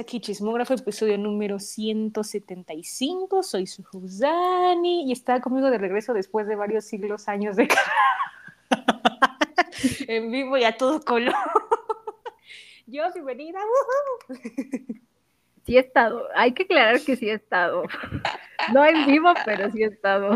aquí 0.00 0.18
Chismógrafo, 0.18 0.72
episodio 0.72 1.18
número 1.18 1.58
175. 1.58 3.42
Soy 3.42 3.66
su 3.66 3.84
Dani 4.18 5.04
y 5.06 5.12
está 5.12 5.40
conmigo 5.42 5.70
de 5.70 5.76
regreso 5.76 6.14
después 6.14 6.46
de 6.46 6.56
varios 6.56 6.86
siglos, 6.86 7.28
años 7.28 7.56
de 7.56 7.68
en 10.08 10.30
vivo 10.30 10.56
y 10.56 10.64
a 10.64 10.76
todo 10.76 11.02
color. 11.02 11.34
Yo, 12.86 13.04
bienvenida. 13.12 13.60
Sí 15.64 15.76
he 15.76 15.80
estado. 15.80 16.26
Hay 16.34 16.54
que 16.54 16.62
aclarar 16.62 17.00
que 17.02 17.16
sí 17.16 17.28
he 17.28 17.34
estado. 17.34 17.84
No 18.72 18.84
en 18.86 19.06
vivo, 19.06 19.34
pero 19.44 19.70
sí 19.70 19.82
he 19.82 19.86
estado. 19.86 20.34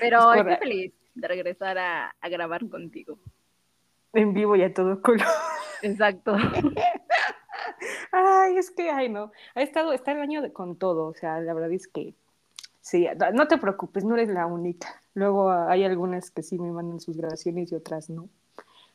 Pero 0.00 0.34
estoy 0.34 0.56
feliz 0.56 0.92
de 1.14 1.28
regresar 1.28 1.78
a, 1.78 2.14
a 2.20 2.28
grabar 2.28 2.68
contigo. 2.68 3.18
En 4.12 4.34
vivo 4.34 4.56
y 4.56 4.62
a 4.62 4.74
todo 4.74 5.00
color. 5.00 5.26
Exacto. 5.82 6.36
Ay, 8.12 8.56
es 8.56 8.70
que, 8.70 8.90
ay, 8.90 9.08
no. 9.08 9.32
Ha 9.54 9.62
estado, 9.62 9.92
está 9.92 10.12
el 10.12 10.20
año 10.20 10.52
con 10.52 10.76
todo. 10.76 11.06
O 11.06 11.14
sea, 11.14 11.40
la 11.40 11.54
verdad 11.54 11.72
es 11.72 11.88
que 11.88 12.14
sí, 12.80 13.06
no 13.34 13.48
te 13.48 13.58
preocupes, 13.58 14.04
no 14.04 14.14
eres 14.14 14.28
la 14.28 14.46
única. 14.46 15.00
Luego 15.14 15.50
hay 15.50 15.84
algunas 15.84 16.30
que 16.30 16.42
sí 16.42 16.58
me 16.58 16.70
mandan 16.70 17.00
sus 17.00 17.16
grabaciones 17.16 17.72
y 17.72 17.74
otras 17.74 18.10
no. 18.10 18.28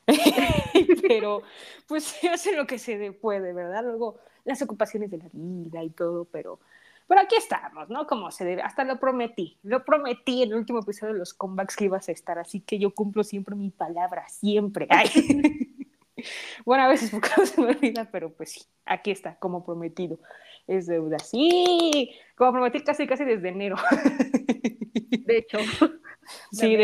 pero 1.02 1.42
pues 1.86 2.04
se 2.04 2.28
hace 2.28 2.56
lo 2.56 2.66
que 2.66 2.78
se 2.78 3.12
puede, 3.12 3.52
¿verdad? 3.52 3.84
Luego 3.84 4.18
las 4.44 4.60
ocupaciones 4.62 5.10
de 5.10 5.18
la 5.18 5.28
vida 5.32 5.82
y 5.82 5.90
todo, 5.90 6.24
pero, 6.24 6.58
pero 7.06 7.20
aquí 7.20 7.36
estamos, 7.36 7.88
¿no? 7.88 8.06
Como 8.06 8.30
se 8.30 8.44
debe, 8.44 8.62
hasta 8.62 8.84
lo 8.84 8.98
prometí, 8.98 9.58
lo 9.62 9.84
prometí 9.84 10.42
en 10.42 10.50
el 10.50 10.58
último 10.58 10.80
episodio 10.80 11.12
de 11.12 11.18
los 11.20 11.34
comebacks 11.34 11.76
que 11.76 11.84
ibas 11.84 12.08
a 12.08 12.12
estar, 12.12 12.38
así 12.38 12.60
que 12.60 12.78
yo 12.78 12.94
cumplo 12.94 13.22
siempre 13.22 13.54
mi 13.54 13.70
palabra, 13.70 14.28
siempre. 14.28 14.88
bueno, 16.64 16.84
a 16.84 16.88
veces 16.88 17.10
porque 17.10 17.30
no 17.36 17.46
se 17.46 17.60
me 17.60 17.68
olvida, 17.68 18.08
pero 18.10 18.32
pues 18.32 18.52
sí, 18.52 18.62
aquí 18.84 19.10
está, 19.10 19.36
como 19.36 19.64
prometido. 19.64 20.18
Es 20.66 20.86
deuda. 20.86 21.18
Sí, 21.18 22.14
como 22.36 22.52
prometí 22.52 22.80
casi 22.84 23.06
casi 23.06 23.24
desde 23.24 23.48
enero. 23.48 23.76
De 25.26 25.38
hecho. 25.38 25.58
Sí, 26.52 26.76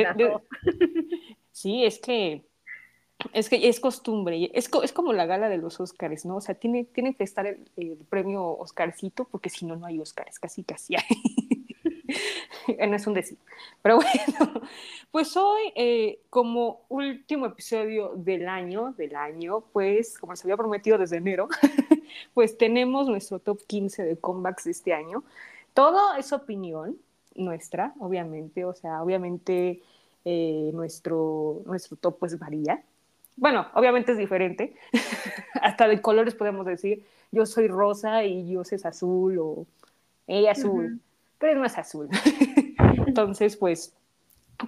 sí, 1.52 1.84
es 1.84 1.98
que 2.00 2.44
es 3.32 3.48
que 3.48 3.68
es 3.68 3.80
costumbre, 3.80 4.50
es, 4.54 4.70
es 4.82 4.92
como 4.92 5.12
la 5.12 5.26
gala 5.26 5.48
de 5.48 5.58
los 5.58 5.80
Oscars, 5.80 6.24
¿no? 6.24 6.36
O 6.36 6.40
sea, 6.40 6.54
tiene, 6.54 6.84
tiene 6.84 7.14
que 7.14 7.24
estar 7.24 7.46
el, 7.46 8.06
premio 8.08 8.46
Oscarcito, 8.46 9.24
porque 9.24 9.50
si 9.50 9.66
no, 9.66 9.74
no 9.76 9.86
hay 9.86 9.98
Oscars, 9.98 10.38
casi, 10.38 10.62
casi 10.62 10.94
no 12.88 12.96
es 12.96 13.06
un 13.06 13.14
decir. 13.14 13.38
Pero 13.82 13.96
bueno, 13.96 14.62
pues 15.10 15.36
hoy, 15.36 15.72
eh, 15.74 16.20
como 16.30 16.82
último 16.88 17.46
episodio 17.46 18.12
del 18.16 18.48
año, 18.48 18.92
del 18.96 19.16
año, 19.16 19.60
pues, 19.72 20.18
como 20.18 20.36
se 20.36 20.46
había 20.46 20.56
prometido 20.56 20.98
desde 20.98 21.16
enero, 21.16 21.48
pues 22.34 22.56
tenemos 22.58 23.08
nuestro 23.08 23.38
top 23.38 23.60
15 23.66 24.04
de 24.04 24.16
comebacks 24.16 24.64
de 24.64 24.70
este 24.70 24.92
año. 24.92 25.24
Todo 25.74 26.14
es 26.16 26.32
opinión 26.32 26.96
nuestra, 27.34 27.94
obviamente, 27.98 28.64
o 28.64 28.74
sea, 28.74 29.02
obviamente 29.02 29.80
eh, 30.24 30.70
nuestro, 30.74 31.62
nuestro 31.66 31.96
top 31.96 32.18
pues 32.18 32.38
varía 32.38 32.82
bueno, 33.38 33.66
obviamente 33.74 34.12
es 34.12 34.18
diferente, 34.18 34.74
hasta 35.62 35.86
de 35.86 36.00
colores 36.00 36.34
podemos 36.34 36.66
decir, 36.66 37.04
yo 37.30 37.46
soy 37.46 37.68
rosa 37.68 38.24
y 38.24 38.50
yo 38.50 38.62
es 38.62 38.84
azul 38.84 39.38
o 39.38 39.66
ella 40.26 40.52
azul, 40.52 41.00
pero 41.38 41.60
no 41.60 41.64
es 41.64 41.78
azul. 41.78 42.08
Entonces, 43.08 43.56
pues 43.56 43.94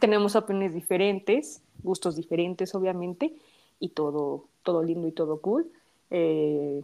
tenemos 0.00 0.34
opiniones 0.34 0.72
diferentes, 0.72 1.62
gustos 1.82 2.16
diferentes, 2.16 2.74
obviamente, 2.74 3.34
y 3.78 3.90
todo, 3.90 4.46
todo 4.62 4.82
lindo 4.82 5.06
y 5.06 5.12
todo 5.12 5.42
cool. 5.42 5.70
Eh, 6.10 6.82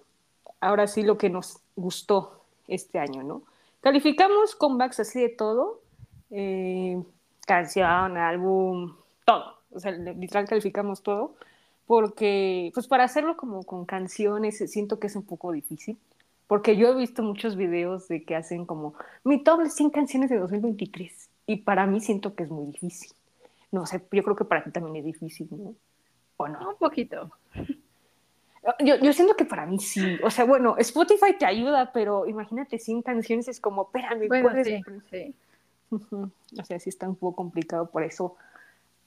ahora 0.61 0.87
sí, 0.87 1.03
lo 1.03 1.17
que 1.17 1.31
nos 1.31 1.61
gustó 1.75 2.43
este 2.69 2.99
año, 2.99 3.23
¿no? 3.23 3.43
Calificamos 3.81 4.55
comebacks 4.55 5.01
así 5.01 5.19
de 5.19 5.31
todo, 5.31 5.81
eh, 6.31 7.03
canción, 7.47 8.19
álbum, 8.19 8.95
todo. 9.25 9.55
O 9.73 9.81
sea, 9.81 9.93
literal 9.93 10.47
calificamos 10.47 11.03
todo 11.03 11.37
porque 11.87 12.71
pues 12.75 12.87
para 12.87 13.05
hacerlo 13.05 13.37
como 13.37 13.63
con 13.63 13.87
canciones 13.87 14.59
siento 14.71 14.99
que 14.99 15.07
es 15.07 15.17
un 15.17 15.25
poco 15.25 15.53
difícil, 15.53 15.97
porque 16.49 16.77
yo 16.77 16.89
he 16.89 16.95
visto 16.97 17.23
muchos 17.23 17.57
videos 17.57 18.09
de 18.09 18.25
que 18.25 18.35
hacen 18.37 18.67
como 18.67 18.95
mi 19.25 19.43
top 19.43 19.63
de 19.63 19.71
100 19.71 19.91
canciones 19.91 20.29
de 20.29 20.39
2023 20.39 21.26
y 21.47 21.57
para 21.57 21.87
mí 21.87 22.01
siento 22.01 22.35
que 22.35 22.45
es 22.45 22.51
muy 22.51 22.67
difícil. 22.67 23.13
No 23.71 23.87
sé, 23.87 24.03
yo 24.13 24.23
creo 24.23 24.37
que 24.37 24.45
para 24.45 24.65
ti 24.65 24.71
también 24.71 24.97
es 24.97 25.05
difícil, 25.05 25.49
¿no? 25.51 25.75
¿O 26.37 26.49
no? 26.49 26.71
Un 26.71 26.77
poquito. 26.77 27.31
Yo, 28.81 28.97
yo 28.97 29.13
siento 29.13 29.37
que 29.37 29.45
para 29.45 29.65
mí 29.65 29.79
sí. 29.79 30.19
O 30.25 30.31
sea, 30.31 30.45
bueno, 30.45 30.77
Spotify 30.79 31.37
te 31.39 31.47
ayuda, 31.47 31.93
pero 31.93 32.27
imagínate 32.27 32.79
100 32.79 33.03
canciones 33.03 33.49
es 33.49 33.61
como, 33.61 33.83
espérame, 33.83 34.27
bueno, 34.29 34.51
sí, 34.65 34.83
sí. 35.11 35.35
O 35.91 36.65
sea, 36.65 36.81
sí 36.81 36.89
está 36.89 37.09
un 37.09 37.15
poco 37.15 37.37
complicado, 37.37 37.91
por 37.91 38.03
eso 38.03 38.37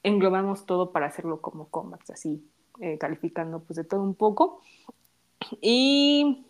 englobamos 0.02 0.66
todo 0.66 0.92
para 0.92 1.08
hacerlo 1.08 1.42
como 1.42 1.68
combats, 1.68 2.10
así 2.12 2.42
eh, 2.80 2.98
calificando 2.98 3.60
pues 3.60 3.76
de 3.76 3.84
todo 3.84 4.02
un 4.02 4.16
poco. 4.16 4.62
Y 5.62 6.46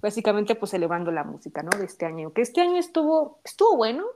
básicamente 0.00 0.54
pues 0.54 0.72
elevando 0.74 1.10
la 1.10 1.24
música, 1.24 1.62
¿no? 1.62 1.70
De 1.78 1.84
este 1.84 2.06
año, 2.06 2.32
que 2.32 2.40
este 2.40 2.62
año 2.62 2.78
estuvo, 2.78 3.40
estuvo 3.44 3.76
bueno, 3.76 4.06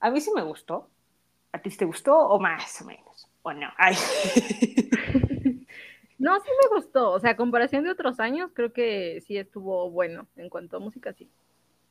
a 0.00 0.10
mí 0.10 0.20
sí 0.20 0.30
me 0.34 0.42
gustó, 0.42 0.88
¿a 1.52 1.58
ti 1.60 1.70
te 1.70 1.84
gustó 1.84 2.16
o 2.16 2.38
más 2.38 2.80
o 2.82 2.84
menos? 2.84 3.28
¿O 3.42 3.52
no? 3.52 3.68
no, 6.18 6.40
sí 6.40 6.48
me 6.62 6.68
gustó, 6.74 7.12
o 7.12 7.20
sea, 7.20 7.30
a 7.32 7.36
comparación 7.36 7.84
de 7.84 7.90
otros 7.90 8.20
años, 8.20 8.50
creo 8.54 8.72
que 8.72 9.22
sí 9.26 9.36
estuvo 9.36 9.90
bueno 9.90 10.26
en 10.36 10.48
cuanto 10.48 10.76
a 10.76 10.80
música, 10.80 11.12
sí. 11.12 11.28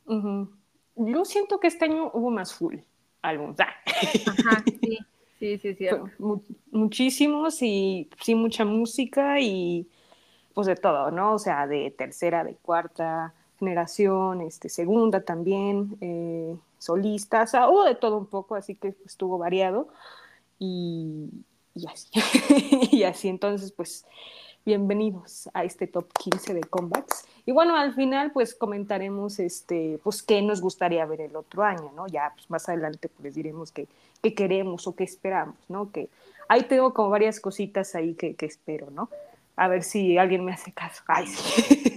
Yo 0.08 1.26
siento 1.26 1.60
que 1.60 1.68
este 1.68 1.86
año 1.86 2.12
hubo 2.14 2.30
más 2.32 2.54
full 2.54 2.78
álbumes. 3.22 3.60
Ajá, 3.60 4.64
sí. 4.66 5.00
Sí, 5.40 5.58
sí, 5.58 5.76
sí. 5.76 5.88
muchísimos 6.72 7.62
y 7.62 8.10
sí, 8.22 8.36
mucha 8.36 8.64
música 8.64 9.40
y 9.42 9.86
pues 10.54 10.66
de 10.66 10.78
todo, 10.78 11.12
¿no? 11.12 11.34
O 11.34 11.40
sea, 11.40 11.68
de 11.68 11.92
tercera, 11.92 12.46
de 12.46 12.56
cuarta 12.56 13.34
generación, 13.60 14.42
este, 14.42 14.70
segunda 14.70 15.22
también, 15.22 15.98
eh, 16.00 16.56
solistas, 16.86 17.54
o 17.56 17.70
hubo 17.72 17.84
de 17.84 17.96
todo 17.96 18.18
un 18.18 18.28
poco, 18.28 18.56
así 18.56 18.76
que 18.76 18.96
estuvo 19.06 19.38
variado 19.38 19.90
y, 20.60 21.30
y 21.74 21.88
así. 21.88 22.10
y 22.92 23.04
así, 23.04 23.28
entonces, 23.28 23.72
pues, 23.72 24.06
bienvenidos 24.66 25.48
a 25.54 25.64
este 25.64 25.86
top 25.88 26.12
15 26.14 26.56
de 26.56 26.62
combats. 26.62 27.26
Y 27.46 27.52
bueno, 27.52 27.76
al 27.76 27.94
final 27.94 28.32
pues 28.32 28.56
comentaremos 28.56 29.40
este, 29.40 30.00
pues 30.04 30.24
qué 30.24 30.42
nos 30.42 30.60
gustaría 30.60 31.06
ver 31.06 31.22
el 31.22 31.36
otro 31.36 31.64
año, 31.64 31.92
¿no? 31.96 32.08
Ya 32.08 32.32
pues, 32.36 32.50
más 32.50 32.68
adelante 32.68 33.08
pues 33.08 33.36
diremos 33.36 33.72
qué, 33.72 33.88
qué 34.24 34.34
queremos 34.34 34.88
o 34.88 34.96
qué 34.96 35.04
esperamos, 35.04 35.58
¿no? 35.70 35.92
Que 35.92 36.10
ahí 36.48 36.64
tengo 36.64 36.94
como 36.94 37.10
varias 37.10 37.40
cositas 37.40 37.94
ahí 37.94 38.16
que, 38.16 38.34
que 38.36 38.48
espero, 38.48 38.90
¿no? 38.90 39.10
A 39.56 39.68
ver 39.68 39.84
si 39.84 40.18
alguien 40.18 40.44
me 40.44 40.54
hace 40.54 40.74
caso. 40.74 41.04
Ay, 41.08 41.28
sí. 41.28 41.92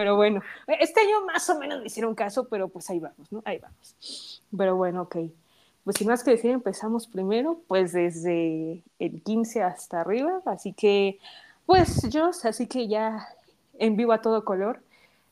pero 0.00 0.16
bueno, 0.16 0.40
este 0.66 1.00
año 1.00 1.26
más 1.26 1.50
o 1.50 1.58
menos 1.58 1.80
me 1.80 1.86
hicieron 1.86 2.14
caso, 2.14 2.48
pero 2.48 2.68
pues 2.68 2.88
ahí 2.88 3.00
vamos, 3.00 3.30
¿no? 3.30 3.42
Ahí 3.44 3.58
vamos. 3.58 4.42
Pero 4.56 4.74
bueno, 4.74 5.02
ok. 5.02 5.16
Pues 5.84 5.96
sin 5.98 6.08
más 6.08 6.24
que 6.24 6.30
decir, 6.30 6.52
empezamos 6.52 7.06
primero, 7.06 7.60
pues 7.68 7.92
desde 7.92 8.82
el 8.98 9.22
15 9.22 9.62
hasta 9.62 10.00
arriba, 10.00 10.40
así 10.46 10.72
que, 10.72 11.18
pues 11.66 12.08
yo, 12.08 12.30
así 12.44 12.66
que 12.66 12.88
ya 12.88 13.28
en 13.78 13.94
vivo 13.94 14.14
a 14.14 14.22
todo 14.22 14.42
color. 14.42 14.80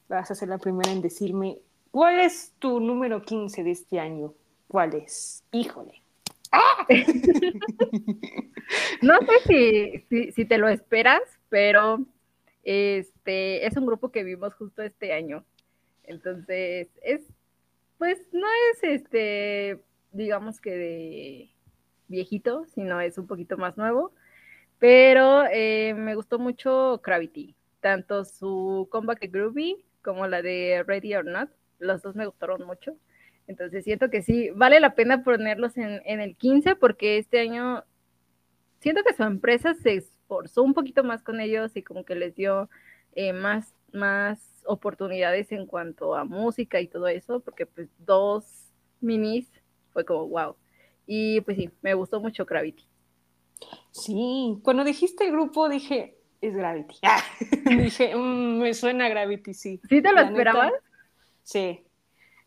Vas 0.06 0.30
a 0.30 0.34
ser 0.34 0.50
la 0.50 0.58
primera 0.58 0.92
en 0.92 1.00
decirme, 1.00 1.56
¿cuál 1.90 2.20
es 2.20 2.52
tu 2.58 2.78
número 2.78 3.22
15 3.22 3.64
de 3.64 3.70
este 3.70 3.98
año? 3.98 4.34
¿Cuál 4.68 4.96
es? 4.96 5.44
Híjole. 5.50 6.02
no 9.00 9.14
sé 9.20 10.04
si, 10.10 10.32
si, 10.32 10.44
te 10.44 10.58
lo 10.58 10.68
esperas, 10.68 11.22
pero 11.48 12.00
este 12.68 13.66
es 13.66 13.76
un 13.76 13.86
grupo 13.86 14.10
que 14.10 14.24
vimos 14.24 14.54
justo 14.54 14.82
este 14.82 15.12
año. 15.12 15.44
Entonces, 16.04 16.88
es, 17.02 17.22
pues 17.98 18.18
no 18.32 18.46
es 18.72 18.82
este, 18.82 19.80
digamos 20.12 20.60
que 20.60 20.70
de 20.70 21.50
viejito, 22.08 22.64
sino 22.74 23.00
es 23.00 23.18
un 23.18 23.26
poquito 23.26 23.56
más 23.56 23.76
nuevo. 23.76 24.12
Pero 24.78 25.44
eh, 25.52 25.94
me 25.94 26.14
gustó 26.14 26.38
mucho 26.38 27.00
Gravity 27.02 27.56
tanto 27.80 28.24
su 28.24 28.88
comeback 28.90 29.30
Groovy 29.30 29.84
como 30.02 30.26
la 30.26 30.42
de 30.42 30.84
Ready 30.86 31.14
or 31.14 31.24
Not, 31.24 31.50
los 31.78 32.02
dos 32.02 32.14
me 32.16 32.26
gustaron 32.26 32.64
mucho. 32.66 32.96
Entonces 33.46 33.84
siento 33.84 34.10
que 34.10 34.22
sí, 34.22 34.50
vale 34.50 34.80
la 34.80 34.94
pena 34.94 35.22
ponerlos 35.22 35.76
en, 35.76 36.20
el 36.20 36.36
15 36.36 36.76
porque 36.76 37.18
este 37.18 37.40
año 37.40 37.84
siento 38.80 39.02
que 39.04 39.14
su 39.14 39.22
empresa 39.22 39.74
se 39.74 40.04
esforzó 40.28 40.62
un 40.62 40.74
poquito 40.74 41.02
más 41.04 41.22
con 41.22 41.40
ellos 41.40 41.74
y 41.74 41.82
como 41.82 42.04
que 42.04 42.14
les 42.14 42.34
dio 42.34 42.68
eh, 43.14 43.32
más, 43.32 43.74
más 43.92 44.62
oportunidades 44.66 45.50
en 45.52 45.66
cuanto 45.66 46.14
a 46.14 46.24
música 46.24 46.80
y 46.80 46.86
todo 46.86 47.08
eso, 47.08 47.40
porque 47.40 47.64
pues 47.64 47.88
dos 47.98 48.44
minis 49.00 49.50
fue 49.94 50.04
como 50.04 50.28
wow. 50.28 50.54
Y 51.06 51.40
pues 51.40 51.56
sí, 51.56 51.70
me 51.80 51.94
gustó 51.94 52.20
mucho 52.20 52.44
Gravity. 52.44 52.84
Sí, 53.90 54.58
cuando 54.62 54.84
dijiste 54.84 55.24
el 55.24 55.32
grupo 55.32 55.70
dije, 55.70 56.18
es 56.42 56.54
Gravity. 56.54 56.96
Dije, 57.64 58.14
mm, 58.14 58.60
me 58.60 58.74
suena 58.74 59.08
Gravity, 59.08 59.54
sí. 59.54 59.80
¿Sí 59.88 60.02
te 60.02 60.12
lo 60.12 60.20
esperabas? 60.20 60.72
sí, 61.42 61.80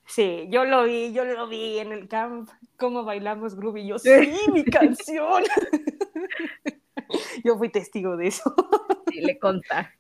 sí, 0.06 0.48
yo 0.52 0.66
lo 0.66 0.84
vi, 0.84 1.12
yo 1.12 1.26
lo 1.26 1.48
vi 1.48 1.80
en 1.80 1.92
el 1.92 2.08
camp, 2.08 2.48
cómo 2.78 3.04
bailamos 3.04 3.56
groovy, 3.56 3.88
yo, 3.88 3.98
sí, 3.98 4.32
mi 4.54 4.64
canción. 4.64 5.44
yo 7.44 7.58
fui 7.58 7.70
testigo 7.70 8.18
de 8.18 8.28
eso. 8.28 8.54
Sí, 9.12 9.22
le 9.22 9.38
consta. 9.40 9.92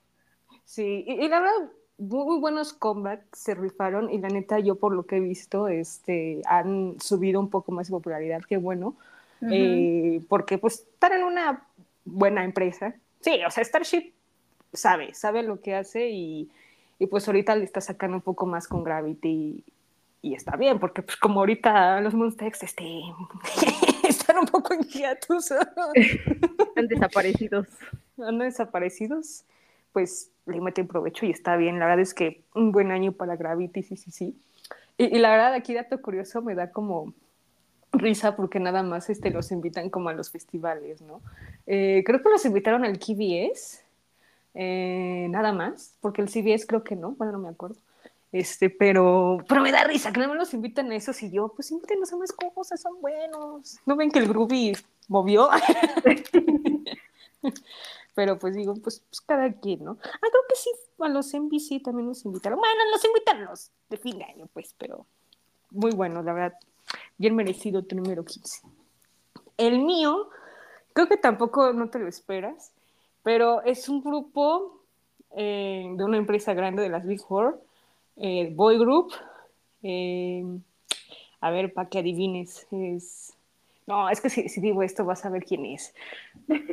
Sí, 0.65 1.03
y, 1.05 1.27
la 1.27 1.41
verdad, 1.41 1.71
muy 1.97 2.39
buenos 2.39 2.73
combats 2.73 3.25
se 3.33 3.53
rifaron 3.53 4.09
y 4.09 4.17
la 4.19 4.29
neta 4.29 4.59
yo 4.59 4.75
por 4.75 4.93
lo 4.95 5.03
que 5.03 5.17
he 5.17 5.19
visto 5.19 5.67
este 5.67 6.41
han 6.47 6.95
subido 6.99 7.39
un 7.39 7.49
poco 7.49 7.71
más 7.71 7.87
de 7.87 7.91
popularidad 7.91 8.41
qué 8.47 8.57
bueno 8.57 8.95
eh, 9.51 10.21
porque 10.27 10.57
pues 10.57 10.79
están 10.79 11.13
en 11.13 11.23
una 11.23 11.67
buena 12.05 12.43
empresa 12.43 12.95
sí 13.19 13.39
o 13.45 13.51
sea 13.51 13.63
Starship 13.63 14.13
sabe 14.73 15.13
sabe 15.13 15.43
lo 15.43 15.61
que 15.61 15.75
hace 15.75 16.09
y, 16.09 16.49
y 16.97 17.05
pues 17.05 17.27
ahorita 17.27 17.55
le 17.55 17.65
está 17.65 17.81
sacando 17.81 18.17
un 18.17 18.21
poco 18.21 18.47
más 18.47 18.67
con 18.67 18.83
Gravity 18.83 19.63
y, 20.23 20.33
está 20.33 20.55
bien 20.55 20.79
porque 20.79 21.03
pues 21.03 21.17
como 21.17 21.41
ahorita 21.41 22.01
los 22.01 22.15
Monstex 22.15 22.63
este 22.63 22.83
un 24.39 24.45
poco 24.45 24.73
inquietos 24.73 25.51
han 26.75 26.87
desaparecidos 26.87 27.67
han 28.17 28.39
desaparecidos 28.39 29.43
pues 29.93 30.31
le 30.45 30.61
meten 30.61 30.87
provecho 30.87 31.25
y 31.25 31.31
está 31.31 31.55
bien. 31.57 31.79
La 31.79 31.85
verdad 31.85 32.01
es 32.01 32.13
que 32.13 32.43
un 32.55 32.71
buen 32.71 32.91
año 32.91 33.11
para 33.11 33.35
Gravity, 33.35 33.83
sí, 33.83 33.97
sí, 33.97 34.11
sí. 34.11 34.35
Y, 34.97 35.17
la 35.19 35.31
verdad, 35.31 35.53
aquí 35.53 35.73
dato 35.73 36.01
curioso 36.01 36.41
me 36.41 36.53
da 36.53 36.71
como 36.71 37.13
risa 37.91 38.35
porque 38.35 38.59
nada 38.59 38.83
más 38.83 39.09
este, 39.09 39.31
los 39.31 39.51
invitan 39.51 39.89
como 39.89 40.09
a 40.09 40.13
los 40.13 40.29
festivales, 40.29 41.01
¿no? 41.01 41.21
Eh, 41.65 42.03
creo 42.05 42.21
que 42.21 42.29
los 42.29 42.45
invitaron 42.45 42.85
al 42.85 42.99
KBS, 42.99 43.83
eh, 44.53 45.27
nada 45.29 45.53
más, 45.53 45.95
porque 46.01 46.21
el 46.21 46.29
CBS 46.29 46.67
creo 46.67 46.83
que 46.83 46.95
no, 46.95 47.11
bueno, 47.11 47.33
no 47.33 47.39
me 47.39 47.49
acuerdo. 47.49 47.77
Este, 48.31 48.69
pero, 48.69 49.39
pero 49.47 49.61
me 49.61 49.71
da 49.71 49.83
risa 49.83 50.11
que 50.13 50.19
no 50.21 50.29
me 50.29 50.35
los 50.35 50.53
invitan 50.53 50.89
a 50.91 50.95
esos 50.95 51.21
y 51.21 51.31
yo, 51.31 51.49
pues 51.49 51.69
invítenos 51.71 52.13
a 52.13 52.17
más 52.17 52.31
cosas, 52.31 52.81
son 52.81 53.01
buenos. 53.01 53.77
¿No 53.85 53.95
ven 53.97 54.09
que 54.09 54.19
el 54.19 54.27
Groovy 54.27 54.73
movió? 55.09 55.49
Pero 58.13 58.37
pues 58.37 58.55
digo, 58.55 58.73
pues, 58.75 59.03
pues, 59.09 59.21
cada 59.21 59.51
quien, 59.53 59.83
¿no? 59.83 59.97
Ah, 60.01 60.19
creo 60.19 60.43
que 60.47 60.55
sí, 60.55 60.69
a 60.99 61.09
los 61.09 61.33
NBC 61.33 61.81
también 61.83 62.07
nos 62.07 62.25
invitaron. 62.25 62.59
Bueno, 62.59 62.75
nos 62.91 63.03
invitan 63.05 63.45
los 63.45 63.71
de 63.89 63.97
fin 63.97 64.17
de 64.17 64.25
año, 64.25 64.47
pues, 64.53 64.75
pero 64.77 65.05
muy 65.71 65.91
bueno, 65.91 66.21
la 66.21 66.33
verdad. 66.33 66.53
Bien 67.17 67.35
merecido 67.35 67.83
tu 67.83 67.95
número 67.95 68.25
15. 68.25 68.61
El 69.57 69.79
mío, 69.79 70.29
creo 70.93 71.07
que 71.07 71.17
tampoco 71.17 71.71
no 71.73 71.89
te 71.89 71.99
lo 71.99 72.07
esperas, 72.07 72.71
pero 73.23 73.61
es 73.63 73.87
un 73.87 74.03
grupo 74.03 74.81
eh, 75.35 75.89
de 75.95 76.03
una 76.03 76.17
empresa 76.17 76.53
grande 76.53 76.81
de 76.81 76.89
las 76.89 77.05
Big 77.05 77.21
Four, 77.21 77.61
eh, 78.17 78.49
Boy 78.53 78.77
Group. 78.77 79.13
Eh, 79.83 80.43
a 81.39 81.51
ver, 81.51 81.73
para 81.73 81.89
que 81.89 81.99
adivines, 81.99 82.67
es... 82.71 83.33
No, 83.87 84.09
es 84.09 84.21
que 84.21 84.29
si, 84.29 84.47
si, 84.47 84.61
digo 84.61 84.83
esto 84.83 85.03
vas 85.03 85.25
a 85.25 85.29
ver 85.29 85.43
quién 85.43 85.65
es. 85.65 85.93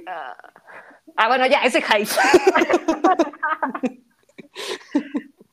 Ah, 0.07 0.37
Ah, 1.21 1.27
bueno, 1.27 1.49
ya, 1.49 1.65
ese 1.65 1.83
hype. 1.83 2.09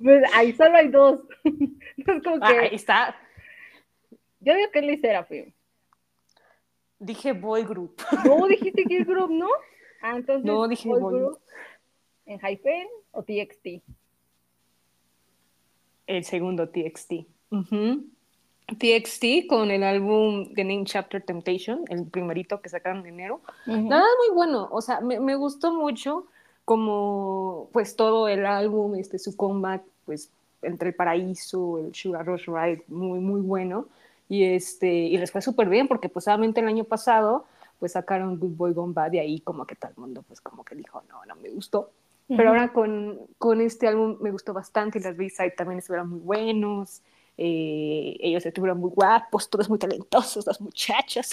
pues 0.04 0.24
ahí 0.36 0.54
solo 0.54 0.78
hay 0.78 0.90
dos. 0.90 1.22
Ah, 2.40 2.50
ahí 2.62 2.76
está. 2.76 3.16
Yo 4.42 4.54
digo 4.54 4.70
que 4.72 4.80
es 4.80 4.86
Lee 4.86 4.98
Serafim. 4.98 5.52
Dije 7.00 7.34
Boy 7.34 7.64
Group. 7.64 8.00
No, 8.24 8.46
dijiste 8.48 8.84
que 8.84 9.00
es 9.00 9.08
Group, 9.08 9.32
¿no? 9.32 9.50
Ah, 10.04 10.18
entonces. 10.18 10.46
No, 10.46 10.68
dije 10.68 10.88
Boy, 10.88 11.02
Group. 11.02 11.40
¿En 12.28 12.40
Hypen 12.40 12.88
o 13.10 13.24
TXT? 13.24 13.82
El 16.08 16.24
segundo 16.24 16.70
TXT. 16.70 17.14
TXT 18.68 19.48
con 19.48 19.70
el 19.70 19.84
álbum 19.84 20.54
The 20.54 20.64
Name 20.64 20.86
Chapter 20.86 21.22
Temptation, 21.22 21.86
el 21.90 22.06
primerito 22.06 22.62
que 22.62 22.70
sacaron 22.70 23.00
en 23.00 23.14
enero. 23.14 23.42
Nada 23.66 24.06
muy 24.28 24.36
bueno, 24.36 24.68
o 24.72 24.82
sea, 24.82 25.02
me, 25.02 25.20
me, 25.20 25.36
gustó 25.36 25.74
mucho 25.74 26.26
como 26.66 27.70
pues 27.72 27.96
todo 27.96 28.28
el 28.28 28.46
álbum, 28.46 28.96
este, 28.96 29.20
su 29.20 29.38
comeback, 29.38 29.84
pues 30.06 30.32
entre 30.64 30.90
el 30.90 30.96
paraíso, 30.96 31.80
el 31.80 31.94
Sugar 31.94 32.26
Rush 32.26 32.48
Ride, 32.48 32.84
muy, 32.88 33.20
muy 33.20 33.42
bueno. 33.42 33.88
Y, 34.28 34.44
este, 34.44 34.92
y 34.92 35.18
les 35.18 35.32
fue 35.32 35.42
súper 35.42 35.70
bien 35.70 35.88
porque 35.88 36.10
pues 36.10 36.28
obviamente 36.28 36.60
el 36.60 36.68
año 36.68 36.84
pasado 36.84 37.46
pues 37.80 37.92
sacaron 37.92 38.40
Good 38.40 38.56
Boy 38.56 38.74
Gone 38.74 38.94
Bad 38.94 39.14
y 39.14 39.20
ahí 39.20 39.40
como 39.42 39.68
que 39.68 39.76
todo 39.76 39.92
el 39.92 39.98
mundo 39.98 40.24
pues 40.24 40.42
como 40.42 40.64
que 40.64 40.74
dijo, 40.74 41.04
no, 41.08 41.24
no 41.26 41.36
me 41.36 41.50
gustó. 41.50 41.92
Pero 42.28 42.50
ahora 42.50 42.74
con, 42.74 43.20
con 43.38 43.62
este 43.62 43.88
álbum 43.88 44.18
me 44.20 44.32
gustó 44.32 44.52
bastante 44.52 44.98
y 44.98 45.02
las 45.02 45.16
B-side 45.16 45.52
también 45.52 45.78
estuvieron 45.80 46.10
muy 46.10 46.20
buenos. 46.20 47.04
Eh, 47.38 48.16
ellos 48.20 48.46
estuvieron 48.46 48.80
muy 48.80 48.90
guapos, 48.90 49.50
todos 49.50 49.70
muy 49.70 49.78
talentosos, 49.78 50.48
las 50.48 50.62
muchachas, 50.62 51.32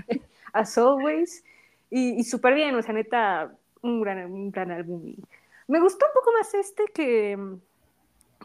as 0.52 0.78
always, 0.78 1.44
y, 1.90 2.18
y 2.18 2.24
súper 2.24 2.54
bien, 2.54 2.74
o 2.74 2.82
sea, 2.82 2.94
neta, 2.94 3.54
un 3.82 4.00
gran, 4.00 4.32
un 4.32 4.50
gran 4.50 4.70
álbum. 4.70 5.14
me 5.68 5.80
gustó 5.80 6.06
un 6.06 6.12
poco 6.14 6.32
más 6.32 6.54
este 6.54 6.84
que, 6.94 7.38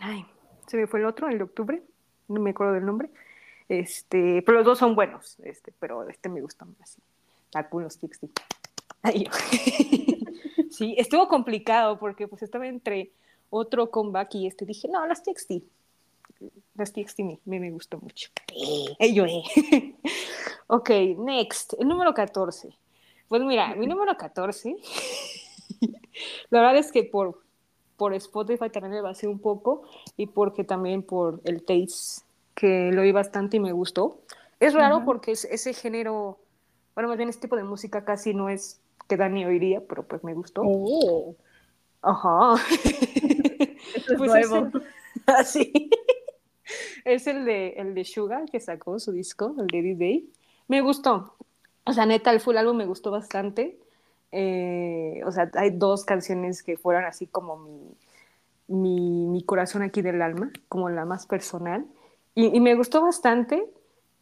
ay, 0.01 0.25
se 0.67 0.75
me 0.75 0.85
fue 0.85 0.99
el 0.99 1.05
otro, 1.05 1.29
el 1.29 1.37
de 1.37 1.45
octubre, 1.45 1.81
no 2.27 2.41
me 2.41 2.49
acuerdo 2.49 2.73
del 2.73 2.85
nombre, 2.85 3.09
este, 3.69 4.41
pero 4.41 4.57
los 4.57 4.65
dos 4.65 4.79
son 4.79 4.93
buenos, 4.93 5.39
este, 5.43 5.71
pero 5.79 6.09
este 6.09 6.27
me 6.27 6.41
gusta 6.41 6.65
más, 6.65 6.97
está 7.45 7.69
con 7.69 7.83
los 7.83 7.97
TXT. 7.97 8.25
Sí, 10.77 10.95
estuvo 10.97 11.27
complicado 11.27 11.97
porque 11.97 12.27
pues 12.27 12.43
estaba 12.43 12.67
entre 12.67 13.11
otro 13.49 13.89
comeback 13.89 14.35
y 14.35 14.47
este, 14.47 14.65
dije, 14.65 14.87
no, 14.87 15.05
las 15.07 15.23
TXT, 15.23 15.53
las 16.75 16.93
TXT 16.93 17.19
me, 17.19 17.39
me 17.45 17.71
gustó 17.71 17.99
mucho. 17.99 18.29
Eh, 18.99 19.13
yo, 19.13 19.25
eh. 19.25 19.43
ok, 20.67 20.89
next, 21.17 21.73
el 21.79 21.87
número 21.87 22.13
14. 22.13 22.69
Pues 23.27 23.41
mira, 23.41 23.75
mi 23.75 23.87
número 23.87 24.15
14, 24.15 24.77
la 26.49 26.61
verdad 26.61 26.77
es 26.77 26.91
que 26.91 27.03
por, 27.03 27.41
por 27.97 28.13
Spotify 28.13 28.69
también 28.69 28.93
me 28.93 29.01
basé 29.01 29.27
un 29.27 29.39
poco 29.39 29.81
y 30.15 30.27
porque 30.27 30.63
también 30.63 31.03
por 31.03 31.41
el 31.43 31.63
taste 31.63 32.23
que 32.55 32.91
lo 32.91 33.01
oí 33.01 33.11
bastante 33.11 33.57
y 33.57 33.59
me 33.59 33.71
gustó. 33.71 34.21
Es 34.59 34.73
raro 34.73 35.03
porque 35.05 35.31
es, 35.31 35.45
ese 35.45 35.73
género, 35.73 36.39
bueno, 36.95 37.09
más 37.09 37.17
bien 37.17 37.29
este 37.29 37.41
tipo 37.41 37.55
de 37.55 37.63
música 37.63 38.05
casi 38.05 38.33
no 38.33 38.49
es 38.49 38.79
que 39.07 39.17
Dani 39.17 39.45
oiría, 39.45 39.81
pero 39.87 40.03
pues 40.03 40.23
me 40.23 40.33
gustó. 40.33 40.61
Oh. 40.65 41.35
Ajá. 42.01 42.61
Eso 43.95 44.13
es 44.13 44.17
pues 44.17 44.49
nuevo. 44.49 44.71
Así 45.25 45.89
es 47.05 47.27
el 47.27 47.45
de, 47.45 47.69
el 47.77 47.93
de 47.93 48.05
Sugar, 48.05 48.45
que 48.51 48.59
sacó 48.59 48.99
su 48.99 49.11
disco, 49.11 49.55
el 49.59 49.67
de 49.67 49.81
D-Day. 49.81 50.29
Me 50.67 50.81
gustó. 50.81 51.33
O 51.85 51.93
sea, 51.93 52.05
neta, 52.05 52.31
el 52.31 52.39
full 52.39 52.57
álbum 52.57 52.77
me 52.77 52.85
gustó 52.85 53.11
bastante. 53.11 53.77
Eh, 54.31 55.21
o 55.25 55.31
sea, 55.31 55.49
hay 55.53 55.71
dos 55.71 56.03
canciones 56.03 56.61
que 56.61 56.77
fueron 56.77 57.05
así 57.05 57.27
como 57.27 57.57
mi, 57.57 57.95
mi, 58.67 59.25
mi, 59.27 59.43
corazón 59.43 59.81
aquí 59.83 60.01
del 60.01 60.21
alma, 60.21 60.51
como 60.67 60.89
la 60.89 61.05
más 61.05 61.25
personal. 61.25 61.85
Y, 62.35 62.55
y 62.55 62.59
me 62.59 62.75
gustó 62.75 63.01
bastante. 63.01 63.65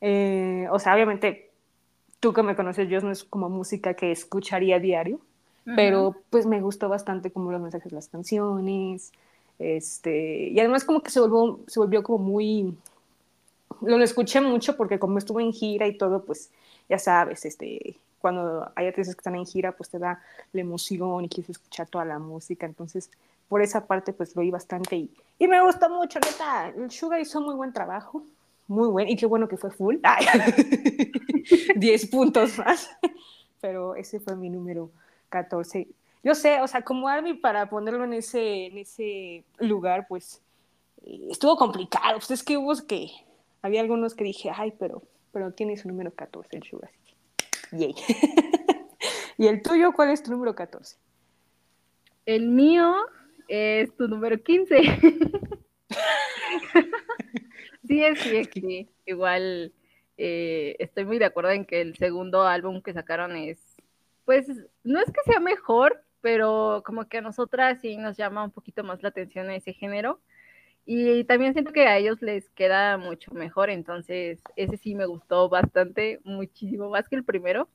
Eh, 0.01 0.67
o 0.71 0.77
sea, 0.77 0.93
obviamente, 0.93 1.44
tú 2.19 2.33
que 2.33 2.43
me 2.43 2.55
conoces, 2.55 2.89
yo 2.89 3.01
no 3.01 3.11
es 3.11 3.23
como 3.23 3.49
música 3.49 3.93
que 3.93 4.11
escucharía 4.11 4.77
a 4.77 4.79
diario, 4.79 5.19
pero 5.75 6.15
pues 6.29 6.45
me 6.45 6.61
gustó 6.61 6.89
bastante 6.89 7.31
como 7.31 7.51
los 7.51 7.61
mensajes 7.61 7.89
de 7.89 7.95
las 7.95 8.07
canciones. 8.07 9.11
Este, 9.57 10.49
y 10.49 10.59
además 10.59 10.83
como 10.83 11.01
que 11.01 11.09
se 11.09 11.19
volvió, 11.19 11.59
se 11.67 11.79
volvió 11.79 12.03
como 12.03 12.23
muy... 12.23 12.77
Lo 13.81 14.01
escuché 14.03 14.41
mucho 14.41 14.77
porque 14.77 14.99
como 14.99 15.17
estuve 15.17 15.43
en 15.43 15.53
gira 15.53 15.87
y 15.87 15.97
todo, 15.97 16.23
pues 16.23 16.51
ya 16.87 16.99
sabes, 16.99 17.45
este, 17.45 17.97
cuando 18.19 18.71
hay 18.75 18.87
artistas 18.87 19.15
que 19.15 19.19
están 19.19 19.35
en 19.35 19.45
gira, 19.45 19.71
pues 19.73 19.89
te 19.89 19.99
da 19.99 20.21
la 20.53 20.61
emoción 20.61 21.25
y 21.25 21.29
quieres 21.29 21.49
escuchar 21.49 21.87
toda 21.87 22.05
la 22.05 22.19
música. 22.19 22.65
Entonces, 22.65 23.09
por 23.49 23.61
esa 23.61 23.85
parte, 23.85 24.13
pues 24.13 24.35
lo 24.35 24.41
oí 24.41 24.51
bastante 24.51 24.95
y, 24.95 25.11
y 25.37 25.47
me 25.47 25.61
gustó 25.61 25.89
mucho, 25.89 26.19
neta. 26.19 26.69
El 26.69 26.89
Sugar 26.91 27.19
hizo 27.19 27.41
muy 27.41 27.55
buen 27.55 27.73
trabajo, 27.73 28.23
muy 28.67 28.87
buen, 28.87 29.09
y 29.09 29.15
qué 29.15 29.25
bueno 29.25 29.47
que 29.47 29.57
fue 29.57 29.71
full. 29.71 29.97
10 31.75 32.07
puntos 32.07 32.57
más. 32.57 32.89
Pero 33.61 33.95
ese 33.95 34.19
fue 34.19 34.35
mi 34.35 34.49
número 34.49 34.91
14 35.29 35.87
yo 36.25 36.33
sé, 36.33 36.59
o 36.59 36.67
sea, 36.67 36.81
como 36.81 37.07
Army 37.07 37.35
para 37.35 37.69
ponerlo 37.69 38.03
en 38.03 38.13
ese, 38.13 38.65
en 38.65 38.79
ese 38.79 39.45
lugar, 39.59 40.07
pues 40.09 40.41
eh, 41.03 41.27
estuvo 41.29 41.55
complicado. 41.55 42.15
Pues 42.15 42.31
es 42.31 42.43
que 42.43 42.57
hubo 42.57 42.73
que, 42.87 43.11
había 43.61 43.81
algunos 43.81 44.15
que 44.15 44.23
dije, 44.23 44.49
ay, 44.51 44.73
pero, 44.79 45.03
pero 45.31 45.53
tiene 45.53 45.77
su 45.77 45.87
número 45.87 46.09
14 46.09 46.57
el 46.57 46.63
Sugar. 46.63 46.89
Yay. 47.73 47.93
¿Y 49.37 49.45
el 49.45 49.61
tuyo 49.61 49.93
cuál 49.93 50.09
es 50.09 50.23
tu 50.23 50.31
número 50.31 50.55
14? 50.55 50.97
El 52.25 52.47
mío 52.47 52.95
es 53.47 53.95
tu 53.95 54.07
número 54.07 54.41
15. 54.41 54.77
Sí, 57.87 58.03
es 58.03 58.49
sí, 58.51 58.89
Igual 59.05 59.73
eh, 60.17 60.75
estoy 60.79 61.05
muy 61.05 61.19
de 61.19 61.25
acuerdo 61.25 61.51
en 61.51 61.65
que 61.65 61.81
el 61.81 61.95
segundo 61.95 62.43
álbum 62.43 62.81
que 62.81 62.93
sacaron 62.93 63.35
es, 63.35 63.59
pues, 64.25 64.47
no 64.83 64.99
es 64.99 65.11
que 65.11 65.21
sea 65.25 65.39
mejor, 65.39 66.03
pero 66.21 66.81
como 66.85 67.07
que 67.07 67.19
a 67.19 67.21
nosotras 67.21 67.79
sí 67.81 67.97
nos 67.97 68.17
llama 68.17 68.43
un 68.43 68.51
poquito 68.51 68.83
más 68.83 69.03
la 69.03 69.09
atención 69.09 69.49
ese 69.51 69.73
género. 69.73 70.19
Y 70.85 71.23
también 71.25 71.53
siento 71.53 71.71
que 71.73 71.87
a 71.87 71.97
ellos 71.97 72.21
les 72.21 72.49
queda 72.51 72.97
mucho 72.97 73.31
mejor, 73.33 73.69
entonces 73.71 74.39
ese 74.55 74.77
sí 74.77 74.93
me 74.93 75.07
gustó 75.07 75.49
bastante, 75.49 76.19
muchísimo 76.23 76.89
más 76.89 77.09
que 77.09 77.15
el 77.15 77.23
primero. 77.23 77.67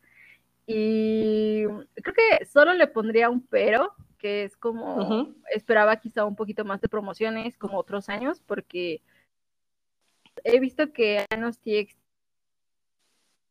Y 0.67 1.65
creo 1.65 2.15
que 2.15 2.45
solo 2.47 2.73
le 2.75 2.87
pondría 2.87 3.29
un 3.31 3.45
pero, 3.45 3.93
que 4.19 4.45
es 4.45 4.57
como 4.57 5.35
esperaba 5.53 5.97
quizá 5.97 6.25
un 6.25 6.37
poquito 6.37 6.65
más 6.65 6.81
de 6.81 6.89
promociones 6.89 7.57
como 7.57 7.79
otros 7.79 8.09
años, 8.09 8.41
porque 8.47 9.03
he 10.45 10.61
visto 10.61 10.93
que 10.93 11.25
Anos 11.31 11.59
TX 11.59 11.97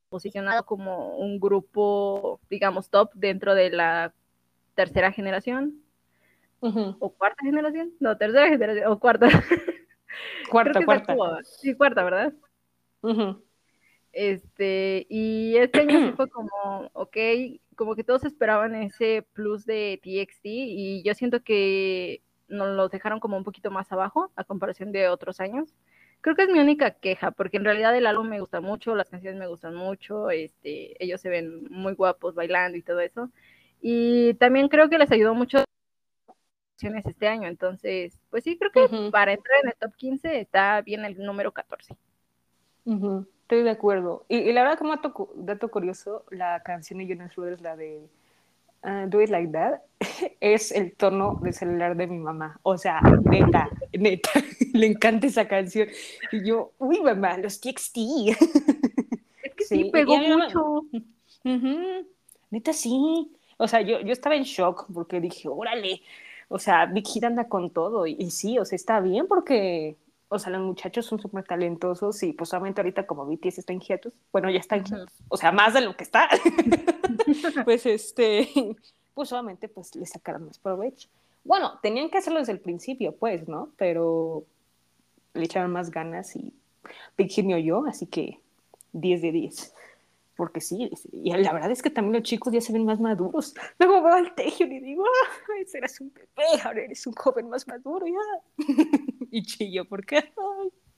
posicionado 0.10 0.65
como 0.65 1.17
un 1.17 1.39
grupo, 1.39 2.39
digamos, 2.50 2.89
top 2.89 3.12
dentro 3.13 3.55
de 3.55 3.69
la 3.69 4.13
tercera 4.75 5.12
generación. 5.12 5.81
¿O 6.62 7.13
cuarta 7.13 7.46
generación? 7.46 7.93
No, 8.00 8.17
tercera 8.17 8.50
generación, 8.50 8.91
o 8.91 9.00
cuarta. 9.00 9.27
Cuarta, 10.50 10.84
cuarta. 10.84 11.15
sí, 11.43 11.75
cuarta, 11.75 12.03
¿verdad? 12.03 12.34
Este, 14.12 15.05
y 15.08 15.55
este 15.58 15.81
año 15.81 16.00
sí 16.08 16.13
fue 16.15 16.27
como, 16.27 16.89
ok, 16.93 17.15
como 17.75 17.96
que 17.96 18.03
todos 18.03 18.25
esperaban 18.25 18.75
ese 18.75 19.25
plus 19.34 19.65
de 19.65 20.01
TXT 20.03 20.46
y 20.46 21.03
yo 21.03 21.13
siento 21.13 21.43
que 21.43 22.22
nos 22.48 22.75
los 22.75 22.89
dejaron 22.89 23.19
como 23.19 23.38
un 23.38 23.43
poquito 23.43 23.69
más 23.69 23.91
abajo 23.91 24.31
a 24.36 24.43
comparación 24.43 24.91
de 24.91 25.08
otros 25.08 25.39
años. 25.39 25.75
Creo 26.21 26.35
que 26.35 26.43
es 26.43 26.49
mi 26.49 26.59
única 26.59 26.91
queja, 26.91 27.31
porque 27.31 27.57
en 27.57 27.65
realidad 27.65 27.95
el 27.95 28.05
álbum 28.05 28.27
me 28.27 28.39
gusta 28.39 28.59
mucho, 28.59 28.95
las 28.95 29.09
canciones 29.09 29.39
me 29.39 29.47
gustan 29.47 29.75
mucho, 29.75 30.29
este, 30.29 31.01
ellos 31.03 31.21
se 31.21 31.29
ven 31.29 31.65
muy 31.69 31.93
guapos 31.93 32.35
bailando 32.35 32.77
y 32.77 32.81
todo 32.81 32.99
eso. 32.99 33.29
Y 33.81 34.33
también 34.35 34.67
creo 34.67 34.89
que 34.89 34.97
les 34.97 35.11
ayudó 35.11 35.33
mucho 35.33 35.63
este 36.81 37.27
año, 37.27 37.47
entonces, 37.47 38.17
pues 38.29 38.43
sí, 38.43 38.57
creo 38.57 38.71
que 38.71 39.11
para 39.11 39.33
entrar 39.33 39.59
en 39.63 39.69
el 39.69 39.75
top 39.75 39.95
15 39.95 40.39
está 40.39 40.81
bien 40.81 41.03
el 41.03 41.17
número 41.17 41.51
14. 41.51 41.97
Estoy 42.85 43.63
de 43.63 43.69
acuerdo. 43.69 44.25
Y, 44.29 44.51
la 44.53 44.63
verdad, 44.63 44.77
como 44.77 44.95
dato, 44.95 45.31
dato, 45.35 45.69
curioso, 45.69 46.23
la 46.29 46.61
canción 46.63 46.99
de 46.99 47.07
Jonas 47.07 47.35
Brothers, 47.35 47.61
la 47.61 47.75
de 47.75 48.07
uh, 48.83 49.07
Do 49.07 49.21
It 49.21 49.29
Like 49.29 49.51
That, 49.51 49.81
es 50.39 50.71
el 50.71 50.93
tono 50.95 51.39
de 51.41 51.53
celular 51.53 51.95
de 51.95 52.07
mi 52.07 52.17
mamá. 52.17 52.59
O 52.63 52.77
sea, 52.77 53.01
neta, 53.24 53.69
neta, 53.98 54.31
le 54.74 54.88
encanta 54.88 55.27
esa 55.27 55.48
canción. 55.48 55.88
Y 56.31 56.45
yo, 56.45 56.74
uy, 56.77 57.01
mamá, 57.01 57.38
los 57.38 57.59
TXT. 57.59 57.98
Es 59.41 59.55
que 59.55 59.63
sí, 59.63 59.89
pegó 59.91 60.17
mucho. 60.17 60.86
Neta, 62.51 62.74
sí. 62.74 63.31
O 63.57 63.67
sea, 63.67 63.81
yo, 63.81 64.01
yo 64.01 64.12
estaba 64.12 64.36
en 64.36 64.43
shock 64.43 64.88
porque 64.93 65.21
dije, 65.21 65.48
órale. 65.48 66.01
O 66.50 66.59
sea, 66.59 66.86
Big 66.86 67.07
Hit 67.07 67.24
anda 67.24 67.48
con 67.48 67.69
todo. 67.69 68.05
Y, 68.05 68.17
y 68.19 68.31
sí, 68.31 68.59
o 68.59 68.65
sea, 68.65 68.75
está 68.75 69.00
bien 69.00 69.27
porque 69.27 69.95
o 70.29 70.38
sea, 70.38 70.51
los 70.51 70.62
muchachos 70.62 71.05
son 71.05 71.19
súper 71.19 71.43
talentosos 71.43 72.21
y 72.24 72.33
pues 72.33 72.50
solamente 72.50 72.81
ahorita 72.81 73.05
como 73.07 73.25
BTS 73.25 73.59
está 73.59 73.74
en 73.74 73.81
hiatus, 73.81 74.13
bueno, 74.31 74.50
ya 74.50 74.59
está 74.59 74.75
en 74.75 74.86
o 75.27 75.38
sea, 75.38 75.51
más 75.51 75.74
de 75.74 75.81
lo 75.81 75.98
que 75.98 76.03
está, 76.03 76.29
pues 77.65 77.86
este, 77.86 78.48
pues 79.13 79.29
solamente 79.29 79.67
pues 79.67 79.95
le 79.95 80.05
sacaron 80.05 80.45
más 80.45 80.59
provecho. 80.59 81.09
Bueno, 81.43 81.79
tenían 81.81 82.09
que 82.09 82.19
hacerlo 82.19 82.39
desde 82.39 82.51
el 82.51 82.59
principio, 82.59 83.15
pues, 83.15 83.48
¿no? 83.48 83.71
Pero 83.77 84.43
le 85.33 85.45
echaron 85.45 85.71
más 85.71 85.89
ganas 85.89 86.36
y 86.36 86.53
Big 87.17 87.31
Hit 87.31 87.45
me 87.45 87.55
oyó, 87.55 87.86
así 87.86 88.05
que 88.05 88.39
10 88.93 89.21
de 89.21 89.31
10 89.31 89.74
porque 90.39 90.62
sí, 90.62 90.89
y 91.12 91.33
la 91.33 91.51
verdad 91.51 91.69
es 91.69 91.81
que 91.81 91.89
también 91.89 92.13
los 92.13 92.24
chicos 92.24 92.53
ya 92.53 92.62
se 92.62 92.71
ven 92.71 92.86
más 92.86 92.98
maduros. 93.01 93.53
Luego 93.77 94.01
veo 94.01 94.13
al 94.13 94.33
Tejo 94.36 94.63
y 94.63 94.79
digo, 94.79 95.03
ay, 95.53 95.65
eras 95.74 96.00
un 96.00 96.13
bebé, 96.13 96.62
ahora 96.63 96.81
eres 96.81 97.05
un 97.05 97.13
joven 97.13 97.50
más 97.50 97.67
maduro, 97.67 98.05
ya. 98.07 98.65
y 99.31 99.43
chillo, 99.43 99.86
porque 99.86 100.33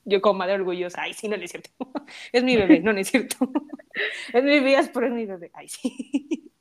yo 0.06 0.22
como 0.22 0.40
madre 0.40 0.56
orgullosa, 0.56 1.04
ay, 1.04 1.14
sí, 1.14 1.28
no, 1.28 1.36
es 1.36 1.52
cierto. 1.52 1.70
es 2.32 2.44
mi 2.44 2.56
bebé, 2.56 2.80
no, 2.80 2.94
no 2.94 3.00
es 3.00 3.10
cierto. 3.10 3.38
es 4.34 4.44
mi 4.44 4.60
vida, 4.60 4.90
pero 4.94 5.08
es 5.08 5.14
mi 5.14 5.26
bebé, 5.26 5.52
ay, 5.54 5.68
sí. 5.68 6.52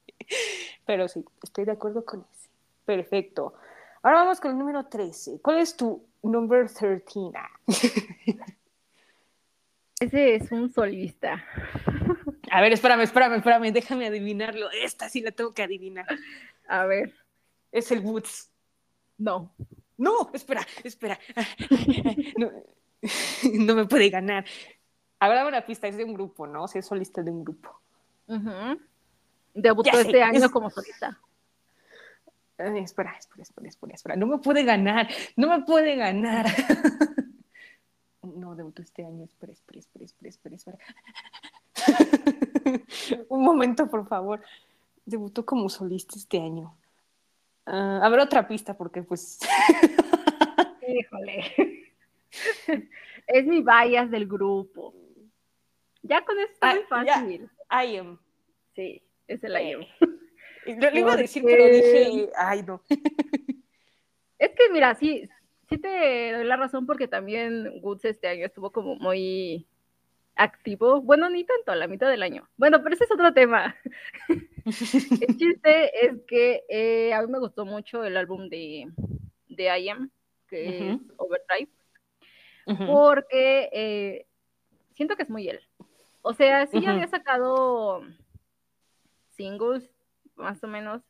pero 0.87 1.09
sí, 1.09 1.25
estoy 1.43 1.65
de 1.65 1.73
acuerdo 1.73 2.05
con 2.05 2.27
ese. 2.33 2.49
Perfecto. 2.85 3.55
Ahora 4.03 4.23
vamos 4.23 4.41
con 4.41 4.53
el 4.53 4.59
número 4.59 4.87
13. 4.87 5.41
¿Cuál 5.43 5.59
es 5.59 5.77
tu 5.77 6.05
number 6.23 6.69
13? 6.71 7.05
Ese 10.00 10.35
es 10.35 10.50
un 10.50 10.73
solista. 10.73 11.45
A 12.50 12.61
ver, 12.62 12.73
espérame, 12.73 13.03
espérame, 13.03 13.35
espérame, 13.35 13.71
déjame 13.71 14.07
adivinarlo. 14.07 14.71
Esta 14.71 15.11
sí 15.11 15.21
la 15.21 15.31
tengo 15.31 15.53
que 15.53 15.62
adivinar. 15.62 16.07
A 16.67 16.87
ver. 16.87 17.15
Es 17.71 17.93
el 17.93 18.00
Woods. 18.00 18.50
No. 19.19 19.55
No, 20.00 20.30
espera, 20.33 20.66
espera. 20.83 21.19
No, 23.54 23.75
me 23.75 23.87
puede 23.87 24.11
ganar. 24.11 24.45
Ahora 25.19 25.47
una 25.47 25.64
pista, 25.64 25.88
es 25.88 25.97
de 25.97 26.04
un 26.04 26.14
grupo, 26.14 26.47
¿no? 26.47 26.64
O 26.64 26.69
sea, 26.69 26.80
es 26.80 26.87
solista 26.87 27.23
de 27.23 27.30
un 27.30 27.45
grupo. 27.45 27.80
Debutó 29.54 29.99
este 29.99 30.23
año 30.23 30.50
como 30.50 30.71
solista. 30.71 31.19
espera, 32.59 33.12
espera, 33.19 33.42
espera, 33.42 33.69
espera, 33.69 33.95
espera. 33.95 34.16
No 34.16 34.26
me 34.26 34.38
puede 34.38 34.64
ganar, 34.64 35.09
no 35.37 35.49
me 35.49 35.62
puede 35.64 35.97
ganar. 35.97 36.47
no, 38.23 38.54
debutó 38.54 38.83
este 38.83 39.04
año. 39.04 39.25
Espera, 39.25 39.52
espera, 39.52 39.80
espera, 39.80 40.28
espera, 40.28 40.57
espera. 40.57 40.78
Un 43.28 43.42
momento, 43.42 43.88
por 43.88 44.07
favor. 44.07 44.42
Debutó 45.04 45.45
como 45.45 45.69
solista 45.69 46.16
este 46.16 46.38
año. 46.38 46.76
Uh, 47.71 48.03
a 48.03 48.09
ver 48.09 48.19
otra 48.19 48.49
pista, 48.49 48.77
porque 48.77 49.03
pues. 49.05 49.39
Híjole. 50.89 51.45
es 53.29 53.47
mi 53.47 53.62
bias 53.62 54.11
del 54.11 54.27
grupo. 54.27 54.93
Ya 56.03 56.25
con 56.25 56.37
esto 56.41 56.67
es 56.67 56.85
ah, 56.91 57.05
fácil. 57.05 57.49
I 57.71 57.97
am. 57.97 58.19
Sí, 58.75 59.00
es 59.29 59.45
el 59.45 59.53
I 59.53 59.73
am. 59.75 59.87
Yo 60.67 60.91
le 60.91 61.00
iba 61.00 61.12
a 61.12 61.17
decir, 61.17 61.45
pero 61.45 61.65
dije, 61.65 62.31
ay, 62.37 62.65
no. 62.65 62.83
es 64.39 64.50
que, 64.50 64.69
mira, 64.73 64.97
sí, 64.97 65.29
sí 65.69 65.79
te 65.79 66.33
doy 66.33 66.45
la 66.45 66.57
razón 66.57 66.87
porque 66.87 67.07
también 67.07 67.81
Woods 67.83 68.05
este 68.05 68.27
año 68.27 68.47
estuvo 68.47 68.73
como 68.73 68.97
muy 68.97 69.69
activo, 70.37 71.01
bueno, 71.01 71.29
ni 71.29 71.45
tanto, 71.45 71.73
a 71.73 71.77
la 71.77 71.87
mitad 71.87 72.09
del 72.09 72.23
año. 72.23 72.49
Bueno, 72.57 72.83
pero 72.83 72.95
ese 72.95 73.05
es 73.05 73.11
otro 73.13 73.33
tema. 73.33 73.77
el 74.29 75.37
chiste 75.37 76.07
es 76.07 76.23
que 76.27 76.65
eh, 76.69 77.13
a 77.13 77.23
mí 77.23 77.31
me 77.31 77.39
gustó 77.39 77.65
mucho 77.65 78.05
el 78.05 78.17
álbum 78.17 78.49
de, 78.49 78.91
de 79.49 79.79
I 79.79 79.89
Am, 79.91 80.11
que 80.49 80.93
es 80.93 81.01
Overdrive, 81.17 81.71
porque 82.87 83.69
eh, 83.73 84.27
siento 84.95 85.17
que 85.17 85.23
es 85.23 85.31
muy 85.31 85.49
él. 85.49 85.61
O 86.23 86.35
sea, 86.35 86.67
sí 86.67 86.81
ya 86.81 86.91
había 86.91 87.07
sacado 87.07 88.03
singles, 89.31 89.91
más 90.37 90.63
o 90.65 90.69
menos, 90.69 91.03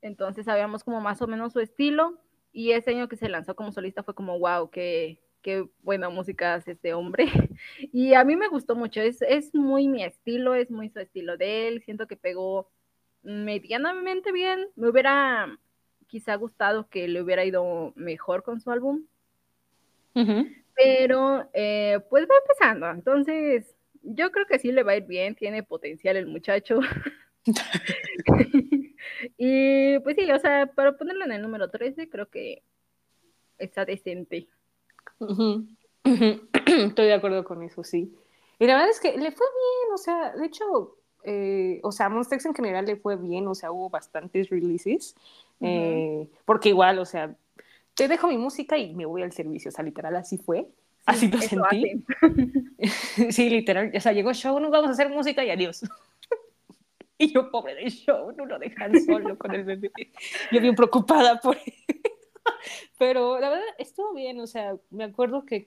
entonces 0.00 0.44
sabíamos 0.44 0.84
como 0.84 1.00
más 1.00 1.20
o 1.22 1.26
menos 1.26 1.52
su 1.52 1.60
estilo, 1.60 2.18
y 2.52 2.72
ese 2.72 2.90
año 2.90 3.08
que 3.08 3.16
se 3.16 3.28
lanzó 3.28 3.56
como 3.56 3.72
solista 3.72 4.02
fue 4.02 4.14
como, 4.14 4.38
wow, 4.38 4.70
que 4.70 5.23
qué 5.44 5.68
buena 5.82 6.08
música 6.08 6.54
hace 6.54 6.72
este 6.72 6.94
hombre. 6.94 7.26
Y 7.92 8.14
a 8.14 8.24
mí 8.24 8.34
me 8.34 8.48
gustó 8.48 8.74
mucho, 8.74 9.00
es, 9.00 9.22
es 9.22 9.54
muy 9.54 9.86
mi 9.86 10.02
estilo, 10.02 10.54
es 10.54 10.70
muy 10.70 10.88
su 10.88 10.98
estilo 10.98 11.36
de 11.36 11.68
él, 11.68 11.82
siento 11.84 12.08
que 12.08 12.16
pegó 12.16 12.68
medianamente 13.22 14.32
bien. 14.32 14.66
Me 14.74 14.88
hubiera 14.88 15.56
quizá 16.08 16.34
gustado 16.36 16.88
que 16.88 17.06
le 17.06 17.22
hubiera 17.22 17.44
ido 17.44 17.92
mejor 17.94 18.42
con 18.42 18.60
su 18.60 18.70
álbum. 18.70 19.04
Pero 20.74 21.48
eh, 21.52 22.00
pues 22.08 22.24
va 22.24 22.34
empezando, 22.40 22.90
entonces 22.90 23.76
yo 24.02 24.30
creo 24.30 24.46
que 24.46 24.58
sí 24.58 24.72
le 24.72 24.82
va 24.82 24.92
a 24.92 24.96
ir 24.96 25.04
bien, 25.04 25.34
tiene 25.34 25.62
potencial 25.62 26.16
el 26.16 26.26
muchacho. 26.26 26.80
y 29.36 29.98
pues 30.00 30.16
sí, 30.16 30.30
o 30.30 30.38
sea, 30.38 30.66
para 30.66 30.96
ponerlo 30.96 31.24
en 31.24 31.32
el 31.32 31.42
número 31.42 31.68
13 31.70 32.08
creo 32.08 32.30
que 32.30 32.62
está 33.58 33.84
decente. 33.84 34.48
Estoy 36.04 37.06
de 37.06 37.14
acuerdo 37.14 37.44
con 37.44 37.62
eso, 37.62 37.82
sí. 37.82 38.14
Y 38.58 38.66
la 38.66 38.74
verdad 38.74 38.90
es 38.90 39.00
que 39.00 39.16
le 39.16 39.32
fue 39.32 39.46
bien, 39.46 39.92
o 39.92 39.98
sea, 39.98 40.32
de 40.36 40.46
hecho, 40.46 40.96
eh, 41.24 41.80
o 41.82 41.90
sea, 41.90 42.08
Monster 42.08 42.38
en 42.44 42.54
general 42.54 42.84
le 42.84 42.96
fue 42.96 43.16
bien, 43.16 43.46
o 43.48 43.54
sea, 43.54 43.72
hubo 43.72 43.90
bastantes 43.90 44.48
releases, 44.50 45.16
eh, 45.60 46.28
porque 46.44 46.68
igual, 46.68 46.98
o 46.98 47.04
sea, 47.04 47.34
te 47.94 48.08
dejo 48.08 48.28
mi 48.28 48.36
música 48.36 48.76
y 48.76 48.94
me 48.94 49.06
voy 49.06 49.22
al 49.22 49.32
servicio, 49.32 49.70
o 49.70 49.72
sea, 49.72 49.84
literal, 49.84 50.14
así 50.16 50.38
fue. 50.38 50.68
así 51.06 51.28
lo 51.28 51.38
sentí. 51.38 52.04
sí, 53.30 53.50
literal, 53.50 53.90
o 53.94 54.00
sea, 54.00 54.12
llegó 54.12 54.32
show, 54.34 54.60
no 54.60 54.70
vamos 54.70 54.88
a 54.88 54.92
hacer 54.92 55.08
música 55.08 55.44
y 55.44 55.50
adiós. 55.50 55.82
y 57.18 57.32
yo, 57.32 57.50
pobre 57.50 57.74
del 57.74 57.90
show, 57.90 58.32
no 58.36 58.46
lo 58.46 58.58
dejan 58.58 58.92
solo 59.04 59.38
con 59.38 59.54
el 59.54 59.64
bebé. 59.64 59.90
Yo 60.52 60.60
bien 60.60 60.74
preocupada 60.74 61.40
por 61.40 61.56
él. 61.56 61.74
Pero 62.98 63.38
la 63.38 63.50
verdad 63.50 63.64
estuvo 63.78 64.12
bien, 64.14 64.40
o 64.40 64.46
sea, 64.46 64.76
me 64.90 65.04
acuerdo 65.04 65.44
que 65.44 65.66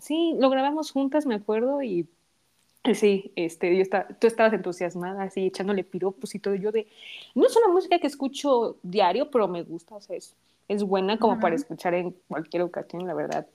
sí, 0.00 0.34
lo 0.38 0.50
grabamos 0.50 0.90
juntas, 0.90 1.26
me 1.26 1.34
acuerdo, 1.34 1.82
y 1.82 2.08
Sí, 2.94 3.32
este, 3.36 3.74
yo 3.76 3.82
está, 3.82 4.06
tú 4.06 4.26
estabas 4.26 4.52
entusiasmada, 4.52 5.24
así 5.24 5.46
echándole 5.46 5.84
piropos 5.84 6.34
y 6.34 6.38
todo. 6.38 6.54
Yo 6.54 6.72
de, 6.72 6.86
no 7.34 7.46
es 7.46 7.56
una 7.56 7.68
música 7.68 7.98
que 7.98 8.06
escucho 8.06 8.76
diario, 8.82 9.30
pero 9.30 9.48
me 9.48 9.62
gusta, 9.62 9.96
o 9.96 10.00
sea, 10.00 10.16
es, 10.16 10.34
es 10.68 10.82
buena 10.82 11.18
como 11.18 11.38
para 11.40 11.54
escuchar 11.54 11.94
en 11.94 12.14
cualquier 12.28 12.62
ocasión, 12.62 13.06
la 13.06 13.14
verdad. 13.14 13.46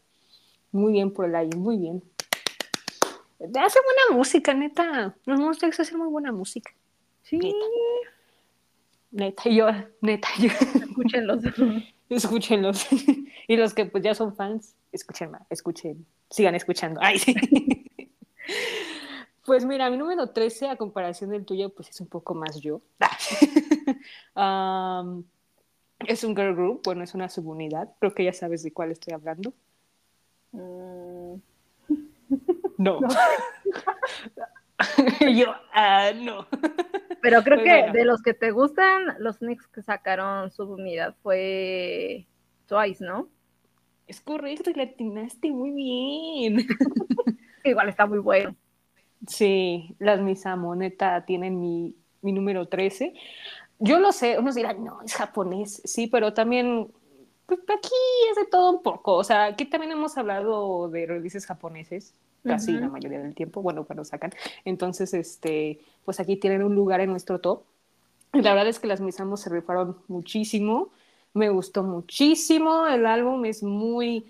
Muy 0.71 0.91
bien 0.93 1.11
por 1.11 1.25
el 1.25 1.35
aire, 1.35 1.57
muy 1.57 1.77
bien. 1.77 2.03
Hace 3.39 3.79
buena 3.79 4.17
música, 4.17 4.53
neta. 4.53 5.15
Los 5.25 5.39
Monsters 5.39 5.79
hacen 5.79 5.97
muy 5.97 6.07
buena 6.07 6.31
música. 6.31 6.71
Sí. 7.23 7.37
Neta, 7.37 7.65
yo, 9.45 9.67
neta, 10.01 10.27
yo. 10.39 10.47
Escúchenlos. 10.47 11.43
Escúchenlos. 12.09 12.87
y 13.47 13.55
los 13.55 13.73
que 13.73 13.85
pues 13.85 14.03
ya 14.03 14.13
son 14.13 14.35
fans, 14.35 14.75
escuchen 14.91 15.31
más, 15.31 15.41
escuchen, 15.49 16.05
sigan 16.29 16.55
escuchando. 16.55 16.99
Ay, 17.01 17.19
sí. 17.19 17.35
Pues 19.45 19.65
mira, 19.65 19.89
mi 19.89 19.97
número 19.97 20.29
13, 20.29 20.69
a 20.69 20.77
comparación 20.77 21.31
del 21.31 21.43
tuyo, 21.43 21.69
pues 21.69 21.89
es 21.89 21.99
un 21.99 22.07
poco 22.07 22.33
más 22.33 22.61
yo. 22.61 22.79
es 26.07 26.23
un 26.23 26.33
girl 26.33 26.55
group, 26.55 26.81
bueno, 26.85 27.03
es 27.03 27.13
una 27.13 27.27
subunidad. 27.27 27.89
Creo 27.99 28.13
que 28.13 28.23
ya 28.23 28.31
sabes 28.31 28.63
de 28.63 28.71
cuál 28.71 28.91
estoy 28.91 29.13
hablando. 29.13 29.53
Mm. 30.53 31.35
No. 32.77 32.99
yo, 35.35 35.53
ah, 35.73 36.11
no. 36.15 36.47
Pero 37.21 37.41
creo 37.43 37.63
que 37.63 37.91
de 37.97 38.05
los 38.05 38.21
que 38.21 38.33
te 38.33 38.51
gustan, 38.51 39.15
los 39.19 39.37
Knicks 39.37 39.67
que 39.67 39.81
sacaron 39.81 40.51
subunidad 40.51 41.15
fue 41.23 42.27
Twice, 42.67 43.03
¿no? 43.03 43.29
Es 44.07 44.19
correcto, 44.19 44.69
y 44.69 44.73
la 44.73 44.83
atinaste 44.83 45.49
muy 45.51 45.71
bien. 45.71 46.67
Igual 47.63 47.89
está 47.89 48.05
muy 48.05 48.19
bueno. 48.19 48.55
Sí, 49.25 49.95
las 49.99 50.19
Misamo, 50.19 50.75
neta, 50.75 51.25
tienen 51.25 51.61
mi, 51.61 51.95
mi 52.21 52.33
número 52.33 52.67
13. 52.67 53.13
Yo 53.79 53.99
lo 53.99 54.11
sé, 54.11 54.37
unos 54.37 54.55
dirán, 54.55 54.83
no, 54.83 55.01
es 55.01 55.13
japonés, 55.13 55.81
sí, 55.85 56.07
pero 56.07 56.33
también, 56.33 56.91
pues 57.45 57.59
aquí 57.61 57.89
es 58.31 58.35
de 58.37 58.45
todo 58.45 58.71
un 58.71 58.83
poco. 58.83 59.15
O 59.15 59.23
sea, 59.23 59.45
aquí 59.45 59.65
también 59.65 59.93
hemos 59.93 60.17
hablado 60.17 60.89
de 60.89 61.05
releases 61.05 61.45
japoneses, 61.45 62.13
casi 62.43 62.73
la 62.73 62.89
mayoría 62.89 63.19
del 63.19 63.33
tiempo, 63.35 63.61
bueno, 63.61 63.85
cuando 63.85 64.03
sacan. 64.05 64.31
Entonces, 64.65 65.13
este, 65.13 65.79
pues 66.05 66.19
aquí 66.19 66.35
tienen 66.35 66.63
un 66.63 66.75
lugar 66.75 66.99
en 67.01 67.09
nuestro 67.09 67.39
top. 67.39 67.63
Y 68.33 68.41
la 68.41 68.53
verdad 68.53 68.69
es 68.69 68.79
que 68.79 68.87
las 68.87 69.01
Misamo 69.01 69.37
se 69.37 69.49
rifaron 69.49 69.97
muchísimo, 70.07 70.89
me 71.33 71.49
gustó 71.49 71.83
muchísimo, 71.83 72.87
el 72.87 73.05
álbum 73.05 73.45
es 73.45 73.63
muy 73.63 74.25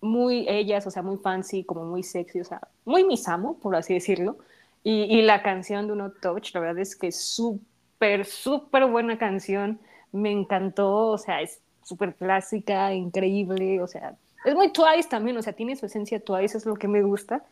muy 0.00 0.46
ellas, 0.48 0.86
o 0.86 0.90
sea, 0.90 1.02
muy 1.02 1.16
fancy, 1.16 1.64
como 1.64 1.84
muy 1.84 2.02
sexy, 2.02 2.40
o 2.40 2.44
sea, 2.44 2.60
muy 2.84 3.04
misamo, 3.04 3.58
por 3.58 3.74
así 3.74 3.94
decirlo. 3.94 4.38
Y, 4.84 5.02
y 5.04 5.22
la 5.22 5.42
canción 5.42 5.86
de 5.86 5.92
Uno 5.92 6.12
Touch, 6.12 6.54
la 6.54 6.60
verdad 6.60 6.78
es 6.78 6.94
que 6.96 7.08
es 7.08 7.20
súper, 7.20 8.24
súper 8.24 8.86
buena 8.86 9.18
canción. 9.18 9.80
Me 10.12 10.30
encantó, 10.30 11.08
o 11.08 11.18
sea, 11.18 11.42
es 11.42 11.60
súper 11.82 12.14
clásica, 12.14 12.94
increíble, 12.94 13.82
o 13.82 13.86
sea, 13.86 14.16
es 14.44 14.54
muy 14.54 14.72
Twice 14.72 15.08
también, 15.08 15.36
o 15.36 15.42
sea, 15.42 15.52
tiene 15.52 15.76
su 15.76 15.86
esencia 15.86 16.20
Twice, 16.20 16.58
es 16.58 16.66
lo 16.66 16.76
que 16.76 16.88
me 16.88 17.02
gusta. 17.02 17.44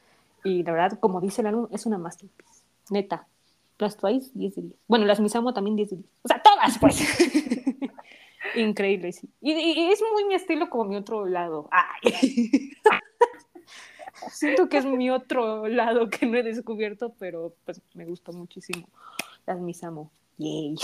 Y 0.44 0.62
la 0.62 0.72
verdad, 0.72 0.98
como 1.00 1.20
dice 1.20 1.42
el 1.42 1.48
álbum, 1.48 1.68
es 1.72 1.86
una 1.86 1.98
masterpiece, 1.98 2.62
neta. 2.90 3.26
Las 3.78 3.96
Twice, 3.96 4.30
10 4.34 4.54
de 4.54 4.62
10. 4.62 4.74
Bueno, 4.86 5.04
las 5.04 5.20
Misamo 5.20 5.52
también 5.52 5.76
10 5.76 5.90
de 5.90 5.96
10. 5.96 6.08
O 6.22 6.28
sea, 6.28 6.42
todas, 6.42 6.78
pues. 6.78 6.98
Increíble, 8.54 9.12
sí. 9.12 9.28
Y, 9.42 9.90
es 9.90 10.02
muy 10.12 10.24
mi 10.24 10.34
estilo 10.34 10.70
como 10.70 10.84
mi 10.84 10.96
otro 10.96 11.26
lado. 11.26 11.68
Siento 14.30 14.68
que 14.68 14.78
es 14.78 14.86
mi 14.86 15.10
otro 15.10 15.68
lado 15.68 16.08
que 16.08 16.24
no 16.24 16.38
he 16.38 16.42
descubierto, 16.42 17.12
pero 17.18 17.52
pues 17.64 17.82
me 17.94 18.06
gusta 18.06 18.32
muchísimo. 18.32 18.88
Las 19.44 19.60
mis 19.60 19.84
amo. 19.84 20.10
Yay. 20.38 20.76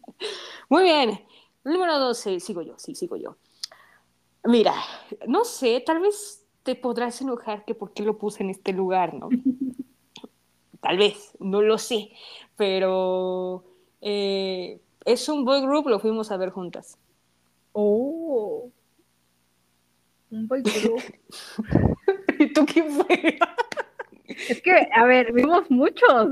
Muy 0.68 0.84
bien. 0.84 1.20
Número 1.64 1.98
12, 1.98 2.40
sigo 2.40 2.62
yo, 2.62 2.74
sí, 2.78 2.94
sigo 2.94 3.16
yo. 3.16 3.36
Mira, 4.44 4.74
no 5.26 5.44
sé, 5.44 5.82
tal 5.84 6.00
vez 6.00 6.44
te 6.62 6.74
podrás 6.74 7.20
enojar 7.20 7.64
que 7.64 7.74
por 7.74 7.92
qué 7.92 8.02
lo 8.02 8.18
puse 8.18 8.42
en 8.42 8.50
este 8.50 8.72
lugar, 8.72 9.14
¿no? 9.14 9.28
tal 10.80 10.98
vez, 10.98 11.32
no 11.38 11.62
lo 11.62 11.78
sé, 11.78 12.10
pero 12.56 13.64
eh, 14.00 14.80
es 15.04 15.28
un 15.28 15.44
boy 15.44 15.60
group, 15.62 15.88
lo 15.88 16.00
fuimos 16.00 16.30
a 16.32 16.36
ver 16.36 16.50
juntas. 16.50 16.98
Oh. 17.72 18.70
Un 20.30 20.48
boy 20.48 20.62
group. 20.62 21.02
¿Y 22.38 22.52
tú 22.52 22.66
quién 22.66 22.90
fue? 22.90 23.38
es 24.26 24.60
que, 24.60 24.88
a 24.94 25.04
ver, 25.04 25.32
vimos 25.32 25.70
muchos. 25.70 26.28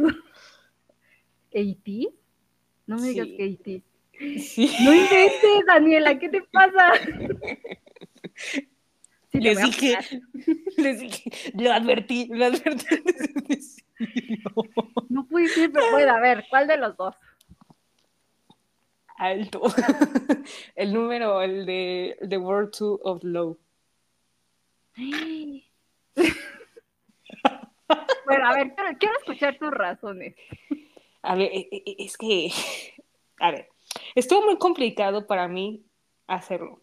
¿AT? 1.55 1.89
No 2.87 2.97
me 2.99 3.09
digas. 3.09 3.29
Sí. 4.39 4.77
No 4.85 4.93
inventes, 4.93 5.67
Daniela, 5.67 6.19
¿qué 6.19 6.29
te 6.29 6.43
pasa? 6.43 6.93
les 9.33 9.63
dije, 9.63 9.99
les 10.77 11.01
dije, 11.01 11.31
lo 11.55 11.73
advertí, 11.73 12.29
lo 12.31 12.47
advertí. 12.47 13.03
no 15.09 15.27
puede 15.27 15.49
ser, 15.49 15.71
pero 15.73 15.87
puede, 15.91 16.09
a 16.09 16.21
ver, 16.21 16.45
¿cuál 16.51 16.67
de 16.67 16.77
los 16.77 16.97
dos? 16.97 17.15
alto. 19.21 19.63
el 20.75 20.93
número, 20.93 21.41
el 21.43 21.65
de 21.67 22.17
The 22.27 22.39
World 22.39 22.75
2 22.77 23.01
of 23.03 23.23
Low. 23.23 23.59
bueno, 24.97 25.63
a 28.47 28.55
ver, 28.55 28.75
quiero 28.99 29.19
escuchar 29.19 29.59
tus 29.59 29.71
razones. 29.71 30.35
A 31.23 31.35
ver, 31.35 31.51
e, 31.53 31.69
e, 31.71 31.97
es 31.99 32.17
que, 32.17 32.51
a 33.39 33.51
ver, 33.51 33.69
estuvo 34.15 34.41
muy 34.43 34.57
complicado 34.57 35.27
para 35.27 35.49
mí 35.49 35.85
hacerlo, 36.27 36.81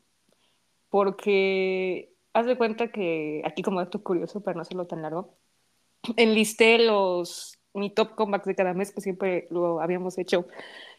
porque 0.90 2.14
haz 2.34 2.46
de 2.46 2.58
cuenta 2.58 2.92
que 2.92 3.42
aquí 3.46 3.64
como 3.64 3.82
esto 3.82 4.04
curioso, 4.04 4.42
para 4.42 4.56
no 4.56 4.62
hacerlo 4.62 4.86
tan 4.86 5.02
largo, 5.02 5.34
enlisté 6.18 6.80
los, 6.80 7.58
mi 7.74 7.90
top 7.90 8.16
comebacks 8.16 8.46
de 8.46 8.56
cada 8.56 8.74
mes, 8.74 8.92
que 8.92 9.02
siempre 9.02 9.48
lo 9.50 9.82
habíamos 9.82 10.18
hecho 10.18 10.48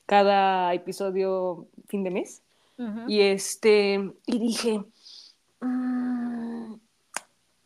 cada 0.06 0.72
episodio 0.74 1.66
fin 1.88 2.02
de 2.04 2.10
mes. 2.10 2.42
Y 3.08 3.22
este, 3.22 4.12
y 4.24 4.38
dije, 4.38 4.80
mm, 5.60 6.74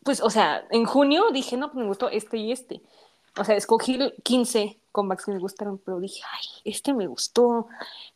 pues, 0.03 0.21
o 0.21 0.29
sea, 0.31 0.65
en 0.71 0.85
junio 0.85 1.29
dije, 1.31 1.55
no, 1.55 1.71
pues 1.71 1.83
me 1.83 1.87
gustó 1.87 2.09
este 2.09 2.37
y 2.37 2.51
este. 2.51 2.81
O 3.37 3.43
sea, 3.43 3.55
escogí 3.55 3.99
15 4.23 4.79
comebacks 4.91 5.25
que 5.25 5.31
me 5.31 5.39
gustaron, 5.39 5.77
pero 5.77 5.99
dije, 5.99 6.21
ay, 6.31 6.47
este 6.65 6.93
me 6.93 7.05
gustó, 7.05 7.67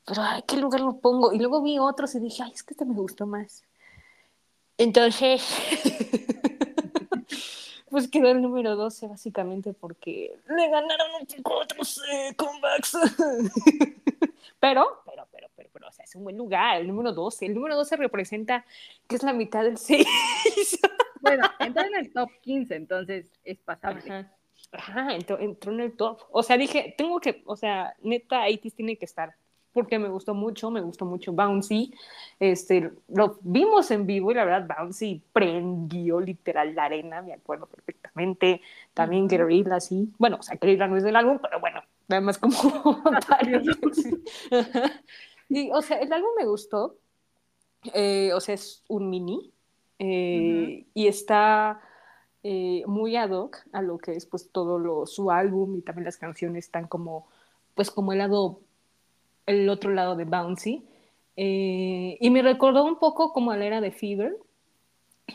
pero 0.06 0.24
¿a 0.24 0.41
qué 0.41 0.58
lugar 0.58 0.82
lo 0.82 0.98
pongo? 0.98 1.34
Y 1.34 1.39
luego 1.39 1.62
vi 1.62 1.78
otros 1.78 2.15
y 2.15 2.20
dije, 2.20 2.43
ay, 2.43 2.52
es 2.54 2.63
que 2.63 2.74
este 2.74 2.86
me 2.86 2.96
gustó 2.96 3.28
más. 3.28 3.63
Entonces, 4.77 5.43
pues 7.89 8.07
quedó 8.07 8.29
el 8.29 8.41
número 8.41 8.75
12 8.75 9.07
básicamente 9.07 9.73
porque 9.73 10.37
le 10.47 10.69
ganaron 10.69 11.07
un 11.19 11.25
poco 11.25 11.59
otros 11.59 12.01
eh, 12.11 12.35
comebacks. 12.35 12.93
pero, 14.59 15.01
pero, 15.05 15.27
pero, 15.31 15.47
pero, 15.55 15.69
pero, 15.73 15.87
o 15.87 15.91
sea, 15.91 16.05
es 16.05 16.15
un 16.15 16.23
buen 16.23 16.37
lugar, 16.37 16.79
el 16.79 16.87
número 16.87 17.11
12. 17.11 17.47
El 17.47 17.55
número 17.55 17.75
12 17.75 17.97
representa 17.97 18.65
que 19.07 19.15
es 19.15 19.23
la 19.23 19.33
mitad 19.33 19.63
del 19.63 19.77
6. 19.77 20.05
bueno, 21.21 21.49
entró 21.59 21.83
en 21.83 21.95
el 21.95 22.13
top 22.13 22.29
15, 22.41 22.75
entonces 22.75 23.31
es 23.43 23.57
pasable. 23.57 24.27
Ajá, 24.71 25.15
entró, 25.15 25.39
entró, 25.39 25.71
en 25.71 25.79
el 25.79 25.95
top. 25.95 26.21
O 26.29 26.43
sea, 26.43 26.57
dije, 26.57 26.93
tengo 26.97 27.19
que, 27.19 27.41
o 27.45 27.55
sea, 27.55 27.95
neta, 28.01 28.47
ITs 28.47 28.75
tiene 28.75 28.97
que 28.97 29.05
estar 29.05 29.35
porque 29.77 29.99
me 29.99 30.09
gustó 30.09 30.33
mucho, 30.33 30.71
me 30.71 30.81
gustó 30.81 31.05
mucho 31.05 31.33
Bouncy. 31.33 31.93
Este, 32.39 32.91
lo 33.09 33.37
vimos 33.41 33.91
en 33.91 34.07
vivo 34.07 34.31
y 34.31 34.33
la 34.33 34.43
verdad 34.43 34.75
Bouncy 34.75 35.21
prendió 35.31 36.19
literal 36.19 36.73
la 36.73 36.85
arena, 36.85 37.21
me 37.21 37.33
acuerdo 37.33 37.67
perfectamente. 37.67 38.61
También 38.95 39.25
uh 39.25 39.27
-huh. 39.27 39.79
sí. 39.79 40.11
Bueno, 40.17 40.37
o 40.39 40.41
sea, 40.41 40.57
Guerrilla 40.59 40.87
no 40.87 40.97
es 40.97 41.03
del 41.03 41.15
álbum, 41.15 41.37
pero 41.39 41.59
bueno, 41.59 41.83
nada 42.07 42.21
más 42.21 42.39
como 42.39 42.55
y, 45.49 45.69
o 45.69 45.81
sea, 45.83 45.99
el 45.99 46.11
álbum 46.11 46.31
me 46.39 46.47
gustó. 46.47 46.95
Eh, 47.93 48.31
o 48.33 48.39
sea, 48.39 48.55
es 48.55 48.83
un 48.87 49.11
mini 49.11 49.53
eh, 49.99 50.87
y 50.95 51.05
está 51.05 51.81
eh, 52.41 52.81
muy 52.87 53.15
ad 53.15 53.29
hoc 53.29 53.57
a 53.73 53.83
lo 53.83 53.99
que 53.99 54.15
es 54.15 54.25
pues 54.25 54.49
todo 54.49 54.79
lo, 54.79 55.05
su 55.05 55.29
álbum 55.29 55.75
y 55.75 55.81
también 55.81 56.05
las 56.05 56.17
canciones 56.17 56.65
están 56.65 56.87
como 56.87 57.27
pues 57.75 57.91
como 57.91 58.11
el 58.11 58.17
lado 58.17 58.59
el 59.47 59.67
otro 59.69 59.91
lado 59.91 60.15
de 60.15 60.25
Bouncy. 60.25 60.86
Eh, 61.36 62.17
y 62.19 62.29
me 62.29 62.41
recordó 62.43 62.83
un 62.83 62.99
poco 62.99 63.33
como 63.33 63.51
a 63.51 63.57
la 63.57 63.65
era 63.65 63.81
de 63.81 63.91
Fever. 63.91 64.38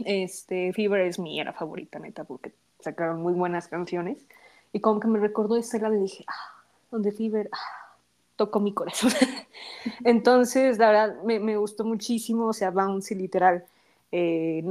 Este, 0.04 0.72
Fever 0.72 1.00
es 1.00 1.18
mi 1.18 1.40
era 1.40 1.52
favorita, 1.52 1.98
neta, 1.98 2.24
porque 2.24 2.52
sacaron 2.80 3.20
muy 3.22 3.32
buenas 3.32 3.66
canciones. 3.66 4.24
Y 4.72 4.80
como 4.80 5.00
que 5.00 5.08
me 5.08 5.18
recordó 5.18 5.56
esa 5.56 5.76
era 5.76 5.94
y 5.94 5.98
dije, 5.98 6.24
ah, 6.28 6.62
donde 6.90 7.12
Fever 7.12 7.48
ah, 7.52 7.96
tocó 8.36 8.60
mi 8.60 8.72
corazón. 8.72 9.12
Entonces, 10.04 10.78
la 10.78 10.88
verdad, 10.88 11.22
me, 11.24 11.40
me, 11.40 11.56
gustó 11.56 11.84
muchísimo, 11.84 12.46
o 12.46 12.52
sea, 12.52 12.70
Bouncy 12.70 13.14
literal. 13.14 13.64
Eh, 14.10 14.62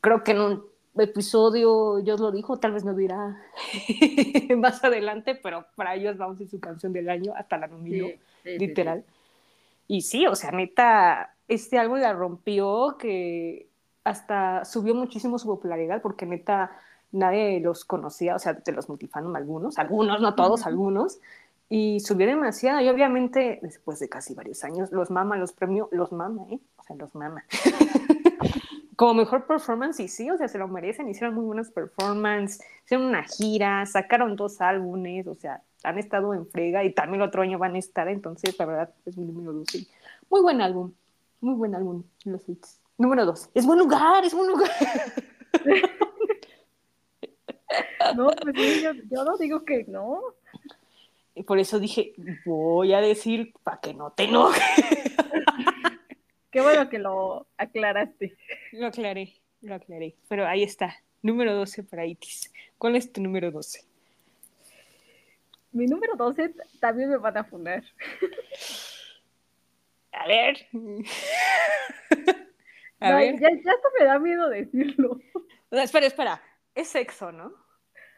creo 0.00 0.24
que 0.24 0.60
episodio, 0.98 1.96
Dios 2.02 2.20
lo 2.20 2.30
dijo, 2.30 2.58
tal 2.58 2.72
vez 2.72 2.84
no 2.84 2.94
dirá 2.94 3.36
más 4.56 4.82
adelante, 4.82 5.34
pero 5.34 5.66
para 5.74 5.94
ellos 5.94 6.16
vamos 6.16 6.40
a 6.40 6.46
su 6.46 6.60
canción 6.60 6.92
del 6.92 7.08
año, 7.08 7.32
hasta 7.36 7.58
la 7.58 7.68
literal. 8.58 9.04
y 9.86 10.02
sí, 10.02 10.26
o 10.26 10.34
sea, 10.34 10.50
neta, 10.50 11.34
este 11.48 11.78
álbum 11.78 11.98
la 11.98 12.12
rompió, 12.12 12.96
que 12.98 13.68
hasta 14.04 14.64
subió 14.64 14.94
muchísimo 14.94 15.38
su 15.38 15.46
popularidad, 15.46 16.00
porque 16.00 16.26
neta, 16.26 16.70
nadie 17.12 17.60
los 17.60 17.84
conocía, 17.84 18.36
o 18.36 18.38
sea, 18.38 18.54
de 18.54 18.72
los 18.72 18.88
multifandom 18.88 19.34
algunos, 19.34 19.78
algunos, 19.78 20.20
no 20.20 20.34
todos, 20.34 20.66
algunos, 20.66 21.18
y 21.68 22.00
subió 22.00 22.26
demasiado, 22.26 22.80
y 22.80 22.88
obviamente, 22.88 23.58
después 23.62 23.98
de 23.98 24.08
casi 24.08 24.34
varios 24.34 24.62
años, 24.64 24.92
los 24.92 25.10
mama, 25.10 25.36
los 25.36 25.52
premios, 25.52 25.88
los 25.90 26.12
mama, 26.12 26.46
¿eh? 26.50 26.60
O 26.76 26.82
sea, 26.84 26.96
los 26.96 27.14
mama. 27.14 27.44
como 28.96 29.14
mejor 29.14 29.46
performance, 29.46 30.00
y 30.00 30.08
sí, 30.08 30.30
o 30.30 30.38
sea, 30.38 30.48
se 30.48 30.58
lo 30.58 30.68
merecen, 30.68 31.08
hicieron 31.08 31.34
muy 31.34 31.44
buenas 31.44 31.70
performances, 31.70 32.64
hicieron 32.84 33.06
una 33.06 33.24
gira, 33.24 33.84
sacaron 33.86 34.36
dos 34.36 34.60
álbumes, 34.60 35.26
o 35.26 35.34
sea, 35.34 35.62
han 35.82 35.98
estado 35.98 36.34
en 36.34 36.46
frega 36.46 36.84
y 36.84 36.92
también 36.92 37.22
el 37.22 37.28
otro 37.28 37.42
año 37.42 37.58
van 37.58 37.74
a 37.74 37.78
estar, 37.78 38.08
entonces 38.08 38.58
la 38.58 38.66
verdad 38.66 38.94
es 39.04 39.16
mi 39.16 39.24
número 39.24 39.52
dos. 39.52 39.66
Muy 40.30 40.42
buen 40.42 40.60
álbum, 40.60 40.92
muy 41.40 41.54
buen 41.54 41.74
álbum, 41.74 42.04
los 42.24 42.48
hits. 42.48 42.80
Número 42.98 43.26
dos, 43.26 43.50
es 43.54 43.66
buen 43.66 43.78
lugar, 43.78 44.24
es 44.24 44.34
buen 44.34 44.50
lugar. 44.50 44.70
No, 48.14 48.30
pues 48.40 48.54
sí, 48.56 48.82
yo, 48.82 48.92
yo 49.10 49.24
no 49.24 49.36
digo 49.36 49.64
que 49.64 49.84
no. 49.88 50.20
Y 51.34 51.42
por 51.42 51.58
eso 51.58 51.78
dije, 51.78 52.14
voy 52.44 52.94
a 52.94 53.00
decir 53.00 53.52
para 53.62 53.80
que 53.80 53.92
no 53.92 54.12
te 54.12 54.24
enojes. 54.24 54.62
Qué 56.50 56.62
bueno 56.62 56.88
que 56.88 56.98
lo 56.98 57.46
aclaraste. 57.58 58.38
Lo 58.72 58.86
aclaré, 58.86 59.34
lo 59.60 59.74
aclaré. 59.74 60.16
Pero 60.28 60.46
ahí 60.46 60.62
está. 60.62 60.96
Número 61.20 61.54
12 61.54 61.82
para 61.82 62.06
Itis. 62.06 62.50
¿Cuál 62.78 62.96
es 62.96 63.12
tu 63.12 63.20
número 63.20 63.50
12? 63.50 63.84
Mi 65.76 65.86
número 65.86 66.16
12 66.16 66.54
también 66.80 67.10
me 67.10 67.18
van 67.18 67.36
a 67.36 67.44
fundar. 67.44 67.84
A 70.10 70.26
ver. 70.26 70.66
A 72.98 73.14
ver. 73.14 73.38
Ya, 73.38 73.50
ya 73.50 73.72
hasta 73.72 73.88
me 73.98 74.06
da 74.06 74.18
miedo 74.18 74.48
decirlo. 74.48 75.20
espera, 75.70 76.06
espera. 76.06 76.42
Es 76.74 76.88
sexo, 76.88 77.30
¿no? 77.30 77.52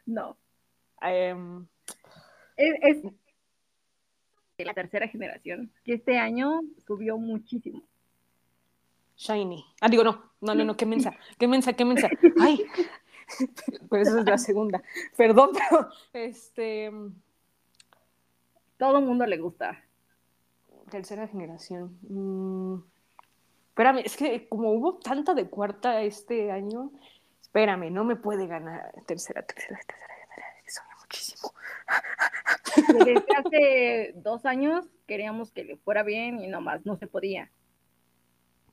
No. 0.07 0.39
Em, 1.03 1.67
es, 2.57 2.75
es 4.57 4.65
la 4.65 4.75
tercera 4.75 5.09
generación, 5.09 5.73
que 5.85 5.95
este 5.95 6.17
año 6.17 6.61
subió 6.87 7.19
muchísimo. 7.19 7.83
Shiny. 9.17 9.65
Ah, 9.81 9.89
digo, 9.89 10.05
no, 10.05 10.31
no, 10.41 10.55
no, 10.55 10.65
no, 10.65 10.77
qué 10.77 10.87
mensa, 10.87 11.13
qué 11.41 11.49
mensa, 11.49 11.73
qué 11.73 11.85
mensa. 11.85 12.09
Ay, 12.41 12.65
pues 13.89 14.07
esa 14.07 14.21
es 14.21 14.27
la 14.27 14.39
segunda. 14.39 14.81
Perdón, 15.17 15.51
pero 15.55 15.91
este. 16.13 16.93
Todo 18.79 18.99
el 18.99 19.05
mundo 19.05 19.27
le 19.27 19.39
gusta. 19.39 19.85
Tercera 20.91 21.27
generación. 21.27 21.99
Mm, 22.09 22.83
espérame, 23.69 24.03
es 24.05 24.17
que 24.17 24.49
como 24.49 24.73
hubo 24.73 24.99
tanta 24.99 25.35
de 25.35 25.51
cuarta 25.51 26.03
este 26.03 26.51
año, 26.51 26.91
espérame, 27.43 27.91
no 27.91 28.05
me 28.05 28.17
puede 28.17 28.47
ganar 28.47 28.93
tercera, 29.07 29.43
tercera, 29.43 29.79
tercera 29.87 30.15
generación. 30.35 30.87
Muchísimo. 31.01 31.53
Desde 33.05 33.37
hace 33.37 34.13
dos 34.17 34.47
años 34.47 34.87
queríamos 35.07 35.51
que 35.51 35.65
le 35.65 35.77
fuera 35.77 36.03
bien 36.03 36.43
y 36.43 36.47
nomás 36.47 36.87
no 36.87 36.97
se 36.97 37.07
podía. 37.07 37.51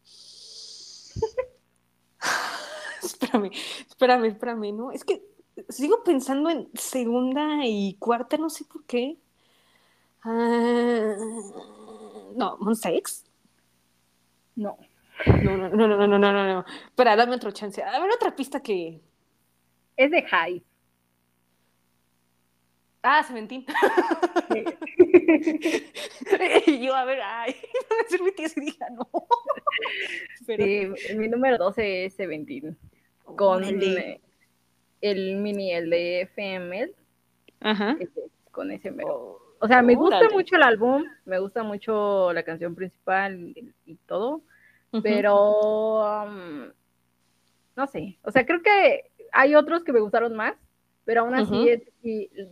espérame, 3.03 3.51
espérame, 3.89 4.25
espérame, 4.25 4.71
¿no? 4.73 4.91
Es 4.91 5.03
que 5.03 5.21
sigo 5.69 6.03
pensando 6.03 6.49
en 6.49 6.69
segunda 6.75 7.65
y 7.65 7.95
cuarta, 7.99 8.37
no 8.37 8.49
sé 8.49 8.65
por 8.65 8.85
qué. 8.85 9.17
No, 12.35 12.57
¿Monsex? 12.59 13.23
No. 14.55 14.77
No, 15.25 15.55
no, 15.55 15.69
no, 15.69 15.87
no, 15.87 15.89
no, 16.07 16.07
no, 16.07 16.19
no, 16.19 16.45
no. 16.45 16.65
Espera, 16.87 17.15
dame 17.15 17.35
otra 17.35 17.53
chance. 17.53 17.81
A 17.81 17.99
ver, 17.99 18.11
otra 18.11 18.35
pista 18.35 18.61
que. 18.61 19.01
Es 19.95 20.11
de 20.11 20.21
High. 20.23 20.63
Ah, 23.01 23.23
Seventeen. 23.23 23.65
y 26.67 26.85
yo, 26.85 26.95
a 26.95 27.05
ver, 27.05 27.19
ay, 27.23 27.55
no 28.11 28.17
me 28.17 28.25
mi 28.25 28.31
tía 28.31 28.47
diga 28.55 28.89
no. 28.89 29.07
Sí, 30.45 31.15
mi 31.15 31.27
número 31.27 31.57
12 31.57 32.05
es 32.05 32.15
Seventeen. 32.15 32.77
Con 33.23 33.63
el, 33.63 34.19
el, 35.01 35.35
mini, 35.35 35.71
el 35.71 35.89
de 35.89 36.21
FM. 36.21 36.91
Ajá. 37.61 37.97
con 38.51 38.71
ese 38.71 38.91
mero. 38.91 39.44
O 39.65 39.67
sea, 39.67 39.81
me 39.81 39.95
gusta 39.95 40.29
mucho 40.31 40.57
el 40.57 40.61
álbum, 40.61 41.03
me 41.25 41.39
gusta 41.39 41.63
mucho 41.63 42.31
la 42.33 42.43
canción 42.43 42.75
principal 42.75 43.51
y, 43.83 43.95
todo, 44.05 44.43
pero 45.01 46.23
um, 46.23 46.69
no 47.75 47.87
sé, 47.87 48.19
o 48.21 48.29
sea, 48.29 48.45
creo 48.45 48.61
que 48.61 49.05
hay 49.31 49.55
otros 49.55 49.83
que 49.83 49.91
me 49.91 50.01
gustaron 50.01 50.35
más, 50.35 50.53
pero 51.03 51.21
aún 51.21 51.33
así 51.33 51.81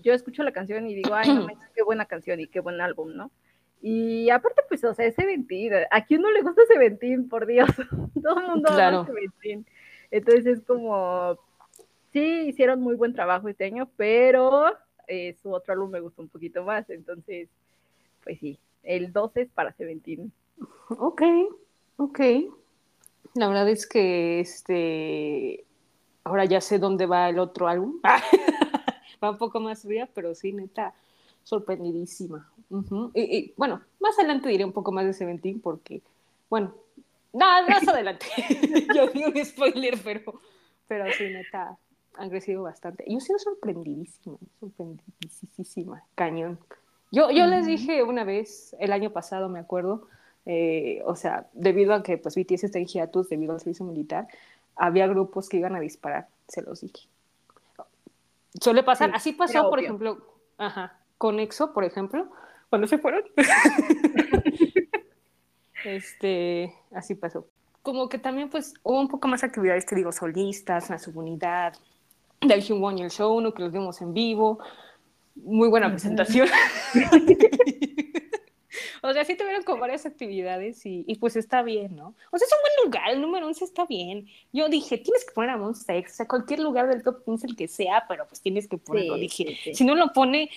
yo 0.02 0.13
escucho 0.13 0.41
la 0.41 0.54
canción 0.54 0.88
y 0.88 0.95
digo, 0.95 1.13
ay, 1.13 1.32
no, 1.32 1.45
qué 1.76 1.84
buena 1.84 2.06
canción 2.06 2.39
y 2.39 2.47
qué 2.47 2.62
buen 2.62 2.82
álbum, 2.82 3.15
¿no? 3.15 3.30
Y 3.80 4.32
aparte, 4.32 4.63
pues, 4.67 4.84
o 4.84 4.91
sea, 4.95 5.06
ese 5.06 5.21
Seventeen, 5.21 5.86
¿a 5.91 6.06
quién 6.06 6.19
no 6.19 6.32
le 6.32 6.41
gusta 6.41 6.63
Seventeen, 6.67 7.30
por 7.30 7.45
Dios? 7.45 7.69
Todo 8.23 8.39
el 8.39 8.47
mundo 8.47 8.71
claro. 8.73 9.06
Seventeen. 9.06 9.67
Entonces 10.10 10.47
es 10.47 10.62
como, 10.63 11.38
sí, 12.12 12.47
hicieron 12.47 12.82
muy 12.82 12.95
buen 12.95 13.13
trabajo 13.13 13.49
este 13.49 13.65
año, 13.65 13.88
pero 13.97 14.73
eh, 15.08 15.36
su 15.42 15.54
otro 15.54 15.74
álbum 15.74 15.92
me 15.92 16.00
gustó 16.00 16.22
un 16.22 16.30
poquito 16.30 16.63
más, 16.63 16.89
entonces, 16.89 17.50
pues 18.24 18.39
sí, 18.39 18.60
el 18.84 19.12
12 19.12 19.42
es 19.42 19.50
para 19.50 19.74
Seventeen. 19.74 20.32
Ok, 20.89 21.22
ok. 21.98 22.20
La 23.36 23.48
verdad 23.48 23.70
es 23.70 23.88
que 23.88 24.39
este 24.39 25.66
ahora 26.24 26.46
ya 26.46 26.62
sé 26.62 26.80
dónde 26.80 27.06
va 27.06 27.30
el 27.30 27.39
otro 27.39 27.68
álbum. 27.68 28.00
va 29.24 29.32
un 29.32 29.38
poco 29.38 29.60
más 29.60 29.82
fría, 29.82 30.10
pero 30.13 30.36
sí, 30.36 30.52
neta, 30.52 30.94
sorprendidísima. 31.44 32.50
y, 33.13 33.54
bueno, 33.56 33.82
más 34.00 34.18
adelante 34.20 34.50
diré 34.50 34.66
un 34.66 34.74
poco 34.74 34.92
más 34.92 35.06
de 35.06 35.13
Seventeen 35.13 35.60
porque, 35.60 36.02
bueno, 36.50 36.74
nada, 37.32 37.68
más 37.68 37.88
adelante. 37.88 38.26
Yo 38.96 39.08
digo 39.08 39.30
un 39.30 39.46
spoiler, 39.46 39.98
pero, 40.04 40.39
pero 40.88 41.06
sí, 41.13 41.26
neta, 41.26 41.78
han 42.15 42.30
crecido 42.30 42.63
bastante. 42.63 43.04
Yo 43.08 43.17
he 43.17 43.21
sido 43.21 43.39
sorprendidísima, 43.39 44.38
sorprendidísima, 44.60 46.04
cañón. 46.15 46.60
Yo, 47.12 47.30
yo 47.32 47.45
les 47.45 47.65
dije 47.65 48.04
una 48.04 48.23
vez, 48.23 48.76
el 48.80 48.91
año 48.91 49.12
pasado, 49.12 49.49
me 49.49 49.60
acuerdo, 49.60 50.08
eh, 50.45 51.02
o 51.06 51.15
sea, 51.15 51.47
debido 51.54 51.93
a 51.93 52.04
que 52.04 52.17
pues 52.17 52.36
BTS 52.36 52.65
está 52.65 52.80
en 52.80 52.88
hiatus 52.88 53.30
debido 53.30 53.54
al 53.54 53.60
servicio 53.60 53.86
militar, 53.86 54.28
había 54.76 55.08
grupos 55.08 55.47
que 55.47 55.58
iban 55.58 55.76
a 55.76 55.80
disparar, 55.80 56.28
se 56.47 56.62
los 56.62 56.82
dije. 56.82 57.08
Suele 58.60 58.84
pasar, 58.84 59.12
así 59.13 59.34
pasó, 59.34 59.69
por 59.69 59.80
ejemplo, 59.80 60.17
ajá, 60.58 60.99
con 61.17 61.39
EXO, 61.39 61.73
por 61.73 61.84
ejemplo, 61.84 62.28
cuando 62.69 62.88
se 62.88 62.97
fueron. 62.97 63.23
este, 65.86 66.73
así 66.91 67.15
pasó. 67.15 67.47
Como 67.82 68.10
que 68.10 68.17
también, 68.17 68.49
pues, 68.49 68.73
hubo 68.84 68.99
un 68.99 69.08
poco 69.08 69.28
más 69.28 69.43
actividades, 69.43 69.86
te 69.86 69.95
digo, 69.95 70.12
solistas, 70.12 70.89
la 70.89 70.99
subunidad, 70.99 71.73
del 72.47 72.63
y 72.63 73.01
el 73.01 73.12
show, 73.12 73.36
uno 73.36 73.53
que 73.53 73.63
los 73.63 73.71
vimos 73.71 74.01
en 74.01 74.13
vivo. 74.13 74.60
Muy 75.36 75.69
buena 75.69 75.89
presentación. 75.89 76.47
O 79.06 79.12
sea, 79.12 79.25
sí 79.25 79.36
tuvieron 79.36 79.63
con 79.63 79.82
varias 79.82 80.06
actividades 80.06 80.86
y, 80.86 81.03
y, 81.06 81.15
pues 81.15 81.36
está 81.36 81.62
bien, 81.62 81.93
¿no? 81.93 82.15
O 82.32 82.38
sea, 82.38 82.47
es 82.47 82.53
un 82.53 82.60
buen 82.62 82.86
lugar, 82.86 83.12
el 83.12 83.19
número 83.19 83.45
11 83.47 83.65
está 83.65 83.86
bien. 83.86 84.29
Yo 84.53 84.69
dije, 84.69 84.97
tienes 84.97 85.25
que 85.25 85.34
poner 85.34 85.49
a 85.49 85.58
Monster 85.58 85.97
X, 85.97 86.13
o 86.13 86.15
sea, 86.15 86.27
cualquier 86.27 86.62
lugar 86.62 86.88
del 86.88 87.03
top 87.03 87.25
15, 87.25 87.47
el 87.47 87.56
que 87.58 87.67
sea, 87.67 88.06
pero 88.08 88.25
pues 88.29 88.39
tienes 88.39 88.65
que 88.65 88.77
ponerlo. 88.77 89.17
dije, 89.17 89.58
si 89.73 89.84
no 89.84 89.93
lo 89.95 90.13
pone, 90.13 90.49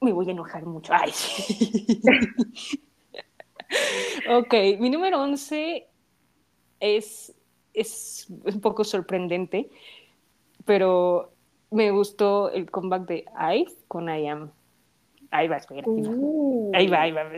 me 0.00 0.12
voy 0.12 0.26
a 0.26 0.32
enojar 0.32 0.66
mucho. 0.66 0.92
Ay, 0.92 1.12
ok, 4.28 4.54
mi 4.80 4.90
número 4.90 5.22
11 5.22 5.86
es, 6.80 7.32
es 7.72 8.26
un 8.28 8.60
poco 8.60 8.82
sorprendente, 8.82 9.70
pero 10.64 11.32
me 11.70 11.90
gustó 11.90 12.50
el 12.50 12.70
comeback 12.70 13.06
de 13.06 13.24
IVE 13.36 13.72
con 13.88 14.08
I 14.08 14.28
Am. 14.28 14.50
Ahí 15.30 15.48
va, 15.48 15.56
espera. 15.56 15.86
Ahí 16.74 16.86
va, 16.86 17.02
ahí 17.02 17.10
va. 17.10 17.24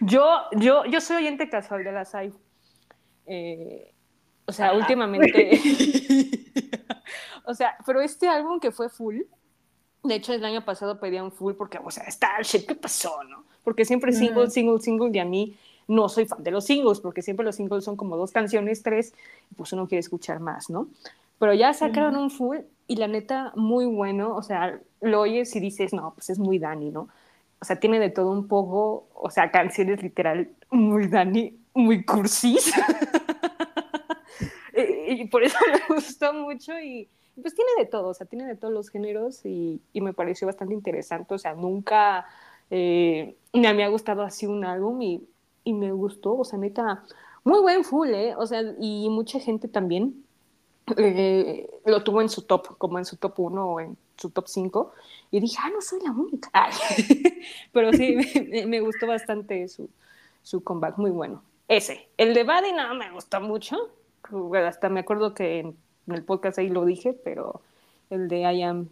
yo, 0.00 0.40
yo, 0.56 0.84
yo 0.86 1.00
soy 1.00 1.18
oyente 1.18 1.48
casual 1.48 1.84
de 1.84 1.92
las 1.92 2.10
SAI. 2.10 2.32
Eh, 3.26 3.94
o 4.44 4.52
sea, 4.52 4.72
últimamente. 4.72 5.50
o 7.44 7.54
sea, 7.54 7.76
pero 7.86 8.00
este 8.00 8.26
álbum 8.26 8.58
que 8.58 8.72
fue 8.72 8.88
full. 8.88 9.20
De 10.02 10.14
hecho, 10.14 10.32
el 10.32 10.44
año 10.44 10.64
pasado 10.64 10.98
pedía 10.98 11.22
un 11.22 11.30
full 11.30 11.54
porque, 11.54 11.78
o 11.82 11.90
sea, 11.90 12.10
Starship, 12.10 12.66
¿qué 12.66 12.74
pasó, 12.74 13.22
no? 13.24 13.44
Porque 13.62 13.84
siempre 13.84 14.12
single, 14.12 14.50
single, 14.50 14.80
single, 14.80 15.10
y 15.12 15.18
a 15.18 15.24
mí 15.24 15.56
no 15.88 16.08
soy 16.08 16.26
fan 16.26 16.44
de 16.44 16.50
los 16.50 16.66
singles, 16.66 17.00
porque 17.00 17.22
siempre 17.22 17.44
los 17.44 17.56
singles 17.56 17.82
son 17.82 17.96
como 17.96 18.16
dos 18.16 18.30
canciones, 18.30 18.82
tres, 18.82 19.14
y 19.50 19.54
pues 19.54 19.72
uno 19.72 19.88
quiere 19.88 20.00
escuchar 20.00 20.38
más, 20.38 20.70
¿no? 20.70 20.88
Pero 21.38 21.54
ya 21.54 21.72
sacaron 21.72 22.16
un 22.16 22.30
full 22.30 22.58
y 22.86 22.96
la 22.96 23.08
neta, 23.08 23.52
muy 23.56 23.86
bueno, 23.86 24.36
o 24.36 24.42
sea, 24.42 24.78
lo 25.00 25.20
oyes 25.20 25.54
y 25.56 25.60
dices, 25.60 25.92
no, 25.92 26.12
pues 26.14 26.30
es 26.30 26.38
muy 26.38 26.58
Dani, 26.58 26.90
¿no? 26.90 27.08
O 27.60 27.64
sea, 27.64 27.80
tiene 27.80 27.98
de 27.98 28.10
todo 28.10 28.30
un 28.30 28.46
poco, 28.46 29.08
o 29.14 29.30
sea, 29.30 29.50
canciones 29.50 30.02
literal 30.02 30.50
muy 30.70 31.08
Dani, 31.08 31.58
muy 31.74 32.04
cursis. 32.04 32.72
y, 35.08 35.24
por 35.26 35.42
eso 35.42 35.56
me 35.72 35.94
gustó 35.94 36.34
mucho 36.34 36.78
y 36.78 37.08
pues 37.40 37.54
tiene 37.54 37.70
de 37.78 37.86
todo, 37.86 38.08
o 38.08 38.14
sea, 38.14 38.26
tiene 38.26 38.46
de 38.46 38.56
todos 38.56 38.74
los 38.74 38.90
géneros 38.90 39.46
y, 39.46 39.80
y 39.92 40.00
me 40.00 40.12
pareció 40.12 40.46
bastante 40.46 40.74
interesante, 40.74 41.34
o 41.34 41.38
sea, 41.38 41.54
nunca 41.54 42.26
eh, 42.70 43.36
me 43.52 43.68
había 43.68 43.88
gustado 43.88 44.22
así 44.22 44.46
un 44.46 44.64
álbum 44.64 45.00
y, 45.02 45.28
y, 45.68 45.72
me 45.72 45.92
gustó, 45.92 46.36
o 46.36 46.44
sea, 46.44 46.58
neta, 46.58 47.04
muy 47.44 47.60
buen 47.60 47.84
full, 47.84 48.08
¿eh? 48.08 48.34
O 48.36 48.46
sea, 48.46 48.62
y 48.78 49.08
mucha 49.08 49.40
gente 49.40 49.68
también 49.68 50.24
eh, 50.96 51.68
lo 51.84 52.02
tuvo 52.02 52.22
en 52.22 52.28
su 52.28 52.42
top, 52.42 52.76
como 52.78 52.98
en 52.98 53.04
su 53.04 53.16
top 53.16 53.38
1 53.38 53.66
o 53.66 53.80
en 53.80 53.96
su 54.16 54.30
top 54.30 54.48
5, 54.48 54.92
y 55.30 55.40
dije, 55.40 55.56
ah, 55.62 55.70
no 55.70 55.80
soy 55.80 56.00
la 56.02 56.12
única. 56.12 56.50
Pero 57.72 57.92
sí, 57.92 58.16
me, 58.50 58.66
me, 58.66 58.80
gustó 58.80 59.06
bastante 59.06 59.68
su, 59.68 59.88
su 60.42 60.62
comeback, 60.62 60.98
muy 60.98 61.10
bueno. 61.10 61.42
Ese, 61.68 62.08
el 62.16 62.32
de 62.32 62.44
Buddy 62.44 62.72
no 62.72 62.94
me 62.94 63.10
gustó 63.10 63.40
mucho, 63.40 63.76
hasta 64.66 64.88
me 64.88 65.00
acuerdo 65.00 65.34
que 65.34 65.60
en, 65.60 65.76
el 66.08 66.24
podcast 66.24 66.58
ahí 66.58 66.70
lo 66.70 66.86
dije, 66.86 67.12
pero 67.12 67.60
el 68.08 68.28
de 68.28 68.40
I 68.40 68.62
Am 68.62 68.88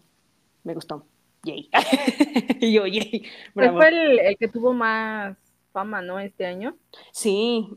me 0.64 0.74
gustó. 0.74 1.06
Yay. 1.44 1.70
y 2.60 2.72
yo, 2.72 2.86
yay. 2.86 3.24
Pues 3.54 3.72
fue 3.72 3.88
el, 3.88 4.18
el, 4.18 4.36
que 4.36 4.48
tuvo 4.48 4.74
más 4.74 5.38
fama, 5.76 6.00
¿no? 6.00 6.18
Este 6.18 6.46
año. 6.46 6.74
Sí, 7.12 7.68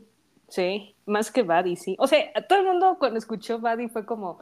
sí, 0.48 0.94
más 1.04 1.30
que 1.30 1.42
Buddy, 1.42 1.76
sí. 1.76 1.96
O 1.98 2.06
sea, 2.06 2.32
todo 2.48 2.60
el 2.60 2.64
mundo 2.64 2.96
cuando 2.98 3.18
escuchó 3.18 3.58
Buddy 3.58 3.88
fue 3.88 4.06
como, 4.06 4.38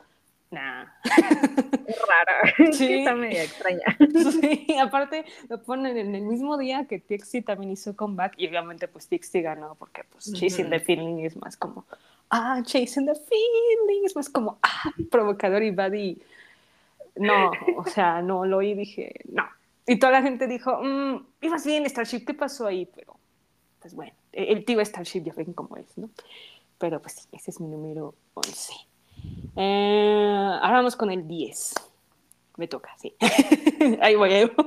nah. 0.53 0.85
Es 1.88 1.99
rara. 2.07 2.55
Sí. 2.73 3.01
Está 3.01 3.16
medio 3.16 3.40
extraña. 3.42 3.97
Sí, 4.40 4.77
aparte 4.81 5.25
lo 5.49 5.61
ponen 5.61 5.97
en 5.97 6.14
el 6.14 6.23
mismo 6.23 6.57
día 6.57 6.87
que 6.88 7.01
TXT 7.01 7.44
también 7.44 7.73
hizo 7.73 7.97
comeback 7.97 8.35
y 8.37 8.47
obviamente 8.47 8.87
pues 8.87 9.09
TXT 9.09 9.37
ganó 9.42 9.75
porque 9.75 10.05
pues 10.05 10.33
Chasing 10.33 10.71
the 10.71 10.79
Feeling 10.79 11.25
es 11.25 11.37
más 11.37 11.57
como, 11.57 11.85
ah, 12.31 12.62
Chasing 12.62 13.07
the 13.07 13.16
Feeling 13.16 14.05
es 14.05 14.14
más 14.14 14.29
como, 14.29 14.59
ah, 14.62 14.92
provocador 15.11 15.64
y 15.64 15.73
Buddy 15.73 16.23
no, 17.16 17.51
o 17.77 17.85
sea, 17.87 18.23
no 18.23 18.44
lo 18.44 18.59
oí 18.59 18.71
y 18.71 18.75
dije, 18.75 19.21
no. 19.33 19.42
Y 19.85 19.99
toda 19.99 20.12
la 20.12 20.23
gente 20.23 20.47
dijo, 20.47 20.79
mmm, 20.81 21.27
ibas 21.40 21.66
bien, 21.66 21.85
Starship, 21.87 22.25
¿qué 22.25 22.35
pasó 22.35 22.66
ahí? 22.68 22.87
Pero, 22.94 23.17
pues 23.81 23.95
bueno, 23.95 24.12
e-, 24.33 24.53
el 24.53 24.64
tío 24.64 24.85
Starship 24.85 25.25
ya 25.25 25.33
ven 25.35 25.53
cómo 25.53 25.77
es, 25.77 25.97
¿no? 25.97 26.11
Pero 26.79 27.01
pues 27.01 27.14
sí, 27.14 27.29
ese 27.33 27.51
es 27.51 27.61
mi 27.61 27.69
número 27.69 28.14
11. 28.35 28.73
Eh, 29.57 30.59
ahora 30.62 30.79
vamos 30.79 30.97
con 30.97 31.11
el 31.11 31.27
10. 31.27 31.75
Me 32.57 32.69
toca, 32.69 32.97
sí. 33.01 33.14
ahí 34.01 34.14
voy, 34.14 34.33
ahí 34.33 34.45
voy. 34.45 34.67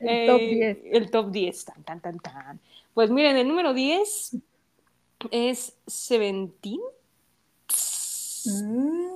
El 0.00 0.26
top 0.26 0.40
10. 0.40 0.76
Eh, 0.76 0.90
el 0.92 1.10
top 1.10 1.30
10, 1.30 1.64
tan, 1.64 1.82
tan, 1.84 2.00
tan, 2.00 2.18
tan. 2.18 2.60
Pues 2.94 3.10
miren, 3.10 3.36
el 3.36 3.46
número 3.46 3.74
10 3.74 4.36
es 5.30 5.76
Seventeen. 5.86 6.80
Mm. 8.46 9.10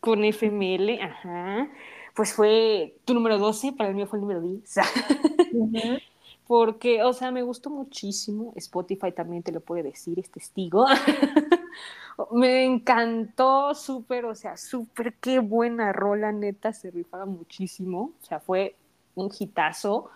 Con 0.00 0.24
FML, 0.24 0.98
ajá 1.02 1.68
pues 2.14 2.32
fue 2.34 2.96
tu 3.04 3.14
número 3.14 3.38
12, 3.38 3.72
para 3.72 3.88
el 3.88 3.96
mío 3.96 4.06
fue 4.06 4.18
el 4.18 4.20
número 4.22 4.40
10. 4.40 4.74
Porque, 6.50 7.04
o 7.04 7.12
sea, 7.12 7.30
me 7.30 7.42
gustó 7.42 7.70
muchísimo. 7.70 8.52
Spotify 8.56 9.12
también 9.12 9.44
te 9.44 9.52
lo 9.52 9.60
puede 9.60 9.84
decir, 9.84 10.18
es 10.18 10.32
testigo. 10.32 10.84
me 12.32 12.64
encantó, 12.64 13.72
súper, 13.72 14.24
o 14.24 14.34
sea, 14.34 14.56
súper, 14.56 15.14
qué 15.20 15.38
buena 15.38 15.92
rola, 15.92 16.32
neta, 16.32 16.72
se 16.72 16.90
rifaba 16.90 17.24
muchísimo. 17.24 18.14
O 18.20 18.26
sea, 18.26 18.40
fue 18.40 18.74
un 19.14 19.30
hitazo. 19.38 20.10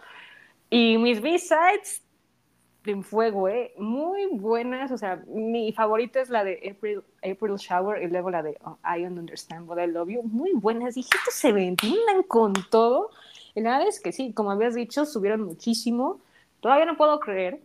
Y 0.69 0.99
mis 0.99 1.23
B-sides 1.23 2.03
en 2.85 3.05
fuego, 3.05 3.49
¿eh? 3.49 3.73
Muy 3.79 4.27
buenas, 4.33 4.91
o 4.91 4.99
sea, 4.99 5.23
mi 5.29 5.73
favorita 5.73 6.21
es 6.21 6.31
la 6.31 6.43
de 6.43 6.69
April, 6.69 7.05
April 7.19 7.55
Shower 7.59 8.03
y 8.03 8.09
luego 8.09 8.33
la 8.33 8.43
de 8.43 8.59
oh, 8.65 8.77
I 8.83 9.05
Don't 9.05 9.21
Understand 9.21 9.69
What 9.69 9.81
I 9.81 9.87
Love 9.87 10.09
You. 10.09 10.23
Muy 10.25 10.51
buenas, 10.53 10.97
dije, 10.97 11.11
se 11.31 11.53
ventilan 11.53 12.25
con 12.27 12.55
todo. 12.73 13.11
Y 13.55 13.61
la 13.61 13.73
verdad 13.73 13.89
es 13.89 14.01
que 14.01 14.13
sí, 14.13 14.33
como 14.33 14.51
habías 14.51 14.75
dicho, 14.75 15.05
subieron 15.05 15.43
muchísimo. 15.43 16.21
Todavía 16.61 16.87
no 16.87 16.97
puedo 16.97 17.21
creer 17.21 17.61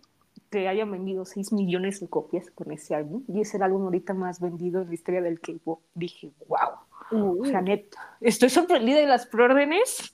que 0.50 0.68
hayan 0.68 0.92
vendido 0.92 1.26
6 1.26 1.54
millones 1.54 2.00
de 2.00 2.08
copias 2.08 2.50
con 2.52 2.72
ese 2.72 2.96
álbum. 2.96 3.24
Y 3.28 3.42
es 3.42 3.54
el 3.54 3.64
álbum 3.64 3.84
ahorita 3.84 4.14
más 4.14 4.40
vendido 4.40 4.82
en 4.82 4.88
la 4.88 4.94
historia 4.94 5.22
del 5.22 5.40
K-pop. 5.40 5.82
Dije, 5.94 6.32
wow. 6.48 7.40
O 7.42 7.46
sea, 7.46 7.62
neta, 7.62 8.18
estoy 8.22 8.50
sorprendida 8.50 9.00
de 9.00 9.08
las 9.08 9.26
preórdenes 9.26 10.14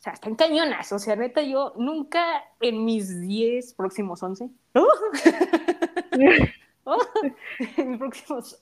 o 0.00 0.02
sea, 0.02 0.14
están 0.14 0.34
cañonas. 0.34 0.90
O 0.92 0.98
sea, 0.98 1.14
neta, 1.14 1.42
yo 1.42 1.74
nunca 1.76 2.42
en 2.58 2.86
mis 2.86 3.20
10 3.20 3.74
próximos 3.74 4.22
11, 4.22 4.48
en 7.76 7.90
mis 7.90 7.98
próximos 7.98 8.58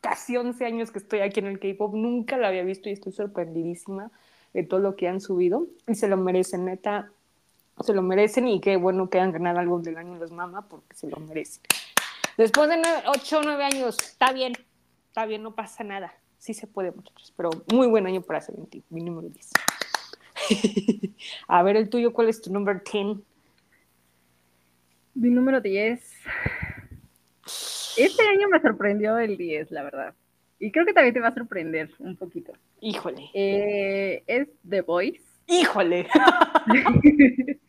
casi 0.00 0.38
11 0.38 0.64
años 0.64 0.90
que 0.90 0.98
estoy 0.98 1.20
aquí 1.20 1.40
en 1.40 1.46
el 1.46 1.60
K-pop, 1.60 1.94
nunca 1.94 2.38
lo 2.38 2.46
había 2.46 2.62
visto 2.62 2.88
y 2.88 2.92
estoy 2.92 3.12
sorprendidísima 3.12 4.10
de 4.52 4.64
todo 4.64 4.80
lo 4.80 4.96
que 4.96 5.08
han 5.08 5.20
subido. 5.20 5.66
Y 5.86 5.94
se 5.94 6.08
lo 6.08 6.16
merecen, 6.16 6.64
neta, 6.64 7.10
se 7.80 7.92
lo 7.92 8.02
merecen. 8.02 8.48
Y 8.48 8.60
qué 8.60 8.76
bueno 8.76 9.10
que 9.10 9.18
hayan 9.18 9.32
ganado 9.32 9.58
algo 9.58 9.78
del 9.80 9.96
año 9.96 10.16
los 10.16 10.32
mama, 10.32 10.68
porque 10.68 10.94
se 10.94 11.08
lo 11.08 11.18
merecen. 11.18 11.62
Después 12.36 12.68
de 12.68 12.80
8 13.06 13.38
o 13.38 13.42
9 13.42 13.64
años, 13.64 13.98
está 14.00 14.32
bien, 14.32 14.52
está 15.08 15.26
bien, 15.26 15.42
no 15.42 15.54
pasa 15.54 15.82
nada. 15.82 16.14
Sí 16.38 16.54
se 16.54 16.68
puede, 16.68 16.92
muchachos, 16.92 17.32
pero 17.36 17.50
muy 17.72 17.88
buen 17.88 18.06
año 18.06 18.22
para 18.22 18.40
Seventeen, 18.40 18.84
mi 18.90 19.02
número 19.02 19.28
10. 19.28 19.50
A 21.48 21.62
ver, 21.64 21.76
el 21.76 21.88
tuyo, 21.88 22.12
¿cuál 22.12 22.28
es 22.28 22.40
tu 22.40 22.52
número 22.52 22.80
10? 22.80 23.18
Mi 25.14 25.30
número 25.30 25.60
10. 25.60 26.00
Este 27.96 28.28
año 28.28 28.48
me 28.48 28.60
sorprendió 28.60 29.18
el 29.18 29.36
10, 29.36 29.72
la 29.72 29.82
verdad. 29.82 30.14
Y 30.60 30.70
creo 30.70 30.86
que 30.86 30.92
también 30.92 31.14
te 31.14 31.20
va 31.20 31.28
a 31.28 31.34
sorprender 31.34 31.90
un 31.98 32.16
poquito. 32.16 32.52
Híjole. 32.80 33.30
Eh, 33.34 34.22
es 34.26 34.48
The 34.68 34.82
Voice. 34.82 35.22
Híjole. 35.46 36.06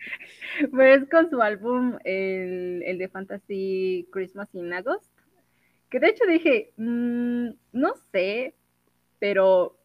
pues 0.71 1.09
con 1.09 1.29
su 1.29 1.41
álbum, 1.41 1.97
el, 2.03 2.83
el, 2.85 2.97
de 2.97 3.07
Fantasy 3.07 4.07
Christmas 4.11 4.53
in 4.53 4.73
August. 4.73 5.11
Que 5.89 5.99
de 5.99 6.09
hecho 6.09 6.25
dije, 6.27 6.71
mmm, 6.77 7.49
no 7.71 7.93
sé, 8.11 8.55
pero 9.19 9.79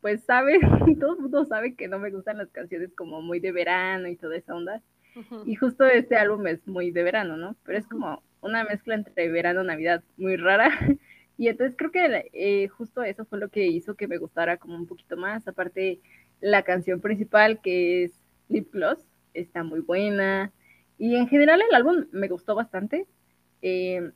pues 0.00 0.22
sabe, 0.24 0.60
todo 1.00 1.14
el 1.14 1.20
mundo 1.20 1.44
sabe 1.46 1.74
que 1.74 1.88
no 1.88 1.98
me 1.98 2.10
gustan 2.10 2.38
las 2.38 2.50
canciones 2.50 2.92
como 2.94 3.22
muy 3.22 3.40
de 3.40 3.52
verano 3.52 4.08
y 4.08 4.16
toda 4.16 4.36
esa 4.36 4.54
onda. 4.54 4.82
Y 5.46 5.54
justo 5.54 5.86
este 5.86 6.16
álbum 6.16 6.46
es 6.46 6.66
muy 6.68 6.90
de 6.90 7.02
verano, 7.02 7.38
¿no? 7.38 7.56
Pero 7.64 7.78
es 7.78 7.86
como 7.86 8.22
una 8.42 8.64
mezcla 8.64 8.94
entre 8.94 9.30
verano 9.30 9.64
y 9.64 9.66
Navidad 9.66 10.04
muy 10.18 10.36
rara. 10.36 10.70
Y 11.38 11.48
entonces 11.48 11.76
creo 11.76 11.90
que 11.90 12.30
eh, 12.32 12.68
justo 12.68 13.02
eso 13.02 13.24
fue 13.24 13.38
lo 13.38 13.48
que 13.48 13.66
hizo 13.66 13.94
que 13.94 14.08
me 14.08 14.18
gustara 14.18 14.56
como 14.56 14.76
un 14.76 14.86
poquito 14.86 15.16
más. 15.16 15.46
Aparte, 15.46 16.00
la 16.40 16.62
canción 16.62 17.00
principal 17.00 17.60
que 17.60 18.04
es 18.04 18.12
Lip 18.48 18.72
Gloss 18.72 19.06
está 19.34 19.62
muy 19.62 19.80
buena. 19.80 20.52
Y 20.98 21.16
en 21.16 21.28
general 21.28 21.60
el 21.60 21.74
álbum 21.74 22.06
me 22.12 22.28
gustó 22.28 22.54
bastante. 22.54 23.06
Eh, 23.60 24.10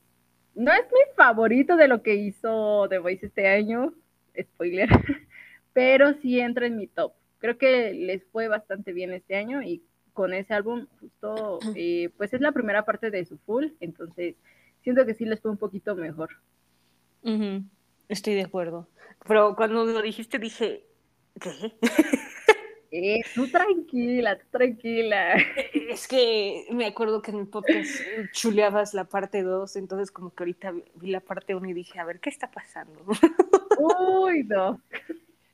no 0.54 0.72
es 0.72 0.84
mi 0.84 1.14
favorito 1.16 1.76
de 1.76 1.88
lo 1.88 2.02
que 2.02 2.14
hizo 2.14 2.88
The 2.88 2.98
Voice 2.98 3.26
este 3.26 3.48
año, 3.48 3.94
spoiler, 4.40 4.88
pero 5.72 6.14
sí 6.14 6.40
entra 6.40 6.66
en 6.66 6.76
mi 6.76 6.86
top. 6.86 7.12
Creo 7.38 7.56
que 7.56 7.92
les 7.94 8.24
fue 8.26 8.48
bastante 8.48 8.92
bien 8.92 9.12
este 9.12 9.36
año 9.36 9.62
y 9.62 9.82
con 10.12 10.34
ese 10.34 10.52
álbum 10.52 10.86
justo, 11.00 11.60
eh, 11.74 12.10
pues 12.16 12.34
es 12.34 12.40
la 12.40 12.52
primera 12.52 12.84
parte 12.84 13.10
de 13.10 13.24
su 13.24 13.38
full, 13.38 13.68
entonces 13.80 14.34
siento 14.82 15.06
que 15.06 15.14
sí 15.14 15.24
les 15.24 15.40
fue 15.40 15.50
un 15.50 15.56
poquito 15.56 15.94
mejor. 15.94 16.30
Estoy 18.08 18.34
de 18.34 18.42
acuerdo. 18.42 18.88
Pero 19.26 19.54
cuando 19.54 19.84
lo 19.84 20.02
dijiste 20.02 20.38
dije, 20.38 20.84
¿qué? 21.40 21.74
Eh, 22.92 23.20
tú 23.36 23.46
tranquila, 23.48 24.36
tú 24.36 24.46
tranquila. 24.50 25.36
Es 25.88 26.08
que 26.08 26.66
me 26.72 26.86
acuerdo 26.86 27.22
que 27.22 27.30
en 27.30 27.38
el 27.38 27.46
podcast 27.46 27.88
chuleabas 28.32 28.94
la 28.94 29.04
parte 29.04 29.42
2, 29.42 29.76
entonces 29.76 30.10
como 30.10 30.34
que 30.34 30.42
ahorita 30.42 30.74
vi 30.96 31.10
la 31.10 31.20
parte 31.20 31.54
1 31.54 31.68
y 31.68 31.72
dije, 31.72 32.00
a 32.00 32.04
ver, 32.04 32.18
¿qué 32.18 32.30
está 32.30 32.50
pasando? 32.50 33.00
Uy, 33.78 34.42
no. 34.44 34.80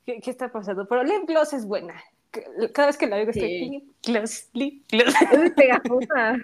¿Qué, 0.07 0.21
está 0.25 0.51
pasando? 0.51 0.89
Pero 0.89 1.05
Lip 1.05 1.27
Gloss 1.27 1.53
es 1.53 1.67
buena. 1.67 1.95
Cada 2.73 2.89
vez 2.89 2.97
que 2.97 3.07
la 3.07 3.17
oigo 3.17 3.31
estoy 3.31 3.69
Lip 3.69 3.85
Gloss, 4.07 4.49
Gloss. 4.55 5.15
Es 5.21 5.39
muy 5.39 5.51
pegajosa. 5.51 6.39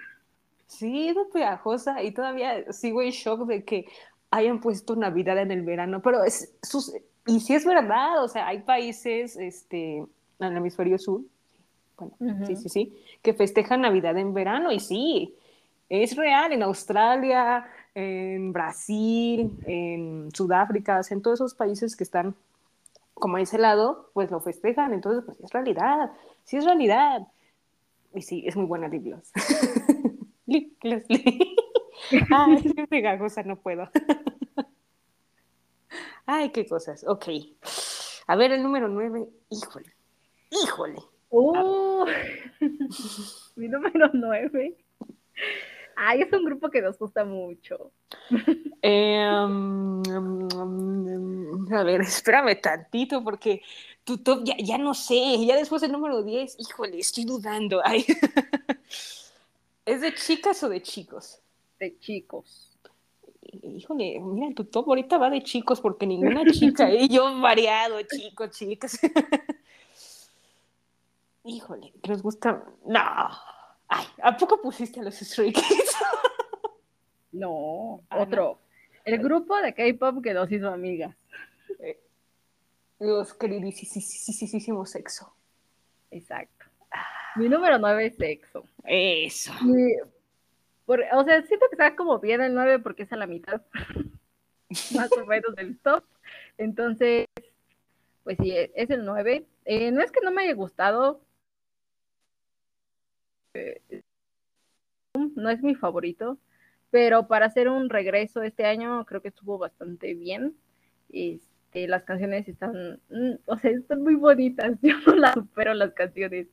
Sí, 0.67 1.09
es 1.09 1.15
muy 1.15 1.25
pegajosa 1.31 2.03
y 2.03 2.11
todavía 2.11 2.71
sigo 2.71 3.01
en 3.01 3.11
shock 3.11 3.47
de 3.47 3.63
que 3.63 3.87
hayan 4.33 4.59
puesto 4.59 4.95
Navidad 4.95 5.37
en 5.37 5.51
el 5.51 5.61
verano, 5.61 6.01
pero 6.01 6.23
es, 6.23 6.53
sus, 6.61 6.93
y 7.27 7.39
sí 7.39 7.53
es 7.53 7.65
verdad, 7.65 8.23
o 8.23 8.27
sea, 8.27 8.47
hay 8.47 8.61
países 8.61 9.37
este, 9.37 9.97
en 9.97 10.07
el 10.39 10.57
hemisferio 10.57 10.97
sur, 10.97 11.21
bueno, 11.97 12.45
sí, 12.47 12.55
sí, 12.55 12.69
sí, 12.69 12.97
que 13.21 13.33
festejan 13.33 13.81
Navidad 13.81 14.17
en 14.17 14.33
verano 14.33 14.71
y 14.71 14.79
sí, 14.79 15.35
Es 15.87 16.15
real 16.15 16.51
en 16.51 16.63
Australia, 16.63 17.67
en 17.93 18.51
Brasil, 18.51 19.51
en 19.67 20.29
Sudáfrica, 20.33 21.01
en 21.11 21.21
todos 21.21 21.39
esos 21.39 21.53
países 21.53 21.95
que 21.95 22.03
están 22.03 22.33
como 23.13 23.37
a 23.37 23.41
ese 23.41 23.59
lado, 23.59 24.09
pues 24.13 24.31
lo 24.31 24.39
festejan. 24.39 24.93
Entonces, 24.93 25.23
pues 25.23 25.39
es 25.39 25.51
realidad, 25.51 26.11
sí 26.45 26.57
es 26.57 26.65
realidad. 26.65 27.27
Y 28.15 28.23
sí, 28.23 28.43
es 28.47 28.55
muy 28.55 28.65
buena 28.65 28.89
Gloss. 28.89 29.31
Ay, 32.31 32.55
es 32.77 32.87
pegajosa, 32.87 33.43
no 33.43 33.57
puedo. 33.57 33.89
Ay, 36.25 36.51
qué 36.51 36.65
cosas. 36.65 37.05
Ok. 37.07 37.27
A 38.27 38.35
ver, 38.35 38.51
el 38.53 38.63
número 38.63 38.87
nueve. 38.87 39.27
Híjole. 39.49 39.93
Híjole. 40.49 40.99
Uh, 41.29 42.05
mi 43.55 43.67
número 43.67 44.09
nueve. 44.13 44.77
Ay, 45.95 46.21
es 46.21 46.33
un 46.33 46.45
grupo 46.45 46.69
que 46.69 46.81
nos 46.81 46.97
gusta 46.97 47.25
mucho. 47.25 47.91
Em, 48.81 50.01
a 51.71 51.83
ver, 51.83 52.01
espérame 52.01 52.59
tantito 52.59 53.23
porque 53.23 53.61
tu 54.03 54.17
top 54.17 54.43
ya, 54.43 54.55
ya, 54.57 54.77
no 54.77 54.93
sé, 54.93 55.45
ya 55.45 55.55
después 55.55 55.81
del 55.81 55.91
número 55.91 56.23
10, 56.23 56.55
híjole, 56.59 56.99
estoy 56.99 57.25
dudando. 57.25 57.81
Ay. 57.83 58.05
¿Es 59.85 60.01
de 60.01 60.13
chicas 60.15 60.63
o 60.63 60.69
de 60.69 60.81
chicos? 60.81 61.42
De 61.83 61.99
chicos. 61.99 62.71
Híjole, 63.41 64.17
mira, 64.21 64.55
tu 64.55 64.63
top 64.63 64.87
ahorita 64.87 65.17
va 65.17 65.29
de 65.29 65.43
chicos 65.43 65.81
porque 65.81 66.07
ninguna 66.07 66.49
chica, 66.49 66.89
y 66.89 67.09
yo 67.09 67.41
variado, 67.41 68.01
chicos, 68.03 68.51
chicas. 68.51 68.97
Híjole, 71.43 71.91
¿les 72.03 72.21
gusta? 72.21 72.63
No. 72.85 73.01
Ay, 73.89 74.05
¿a 74.21 74.37
poco 74.37 74.61
pusiste 74.61 75.01
a 75.01 75.03
los 75.03 75.15
Stray 75.15 75.51
Kids? 75.51 75.97
no, 77.33 77.99
ah, 78.09 78.21
otro. 78.21 78.59
El 79.03 79.19
grupo 79.19 79.57
de 79.57 79.73
K-pop 79.73 80.23
que 80.23 80.33
nos 80.33 80.49
hizo 80.49 80.69
amigas. 80.69 81.17
Eh, 81.79 81.99
los 82.99 83.33
queridísimos 83.33 84.89
sexo. 84.89 85.33
Exacto. 86.11 86.65
Mi 87.35 87.49
número 87.49 87.77
nueve 87.77 88.05
es 88.05 88.15
sexo. 88.15 88.63
Eso. 88.85 89.51
O 90.85 91.23
sea, 91.23 91.41
siento 91.43 91.67
que 91.69 91.75
está 91.75 91.95
como 91.95 92.19
bien 92.19 92.41
el 92.41 92.53
9 92.53 92.79
porque 92.79 93.03
es 93.03 93.13
a 93.13 93.17
la 93.17 93.27
mitad. 93.27 93.61
Más 94.95 95.11
o 95.11 95.25
menos 95.25 95.55
del 95.55 95.77
top. 95.79 96.03
Entonces, 96.57 97.27
pues 98.23 98.37
sí, 98.41 98.53
es 98.55 98.89
el 98.89 99.05
9. 99.05 99.45
Eh, 99.65 99.91
no 99.91 100.01
es 100.01 100.11
que 100.11 100.21
no 100.21 100.31
me 100.31 100.43
haya 100.43 100.53
gustado, 100.53 101.21
no 105.35 105.49
es 105.49 105.61
mi 105.61 105.75
favorito, 105.75 106.37
pero 106.89 107.27
para 107.27 107.45
hacer 107.45 107.69
un 107.69 107.89
regreso 107.89 108.41
este 108.41 108.65
año 108.65 109.05
creo 109.05 109.21
que 109.21 109.29
estuvo 109.29 109.57
bastante 109.57 110.13
bien. 110.13 110.55
Este, 111.09 111.87
las 111.87 112.03
canciones 112.03 112.47
están, 112.47 112.99
mm, 113.09 113.33
o 113.45 113.57
sea, 113.57 113.71
están 113.71 114.01
muy 114.01 114.15
bonitas, 114.15 114.77
yo 114.81 114.95
no 115.05 115.15
las 115.15 115.33
supero 115.33 115.73
las 115.73 115.93
canciones. 115.93 116.47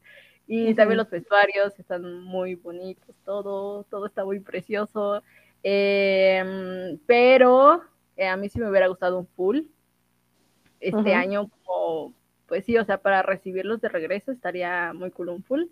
Y 0.53 0.75
también 0.75 0.99
los 0.99 1.09
vestuarios 1.09 1.79
están 1.79 2.23
muy 2.25 2.57
bonitos, 2.57 3.15
todo, 3.25 3.85
todo 3.85 4.07
está 4.07 4.25
muy 4.25 4.41
precioso. 4.41 5.23
Em, 5.63 6.99
pero 7.07 7.83
eh, 8.17 8.27
a 8.27 8.37
mí 8.37 8.49
sí 8.49 8.59
me 8.59 8.69
hubiera 8.69 8.89
gustado 8.89 9.19
un 9.19 9.27
full 9.29 9.61
este 10.81 11.15
año, 11.15 11.49
como, 11.65 12.15
pues 12.49 12.65
sí, 12.65 12.77
o 12.79 12.85
sea, 12.85 12.99
para 12.99 13.23
recibirlos 13.23 13.81
de 13.81 13.91
regreso 13.91 14.33
estaría 14.33 14.93
muy 14.93 15.11
cool 15.11 15.29
un 15.29 15.45
full 15.45 15.67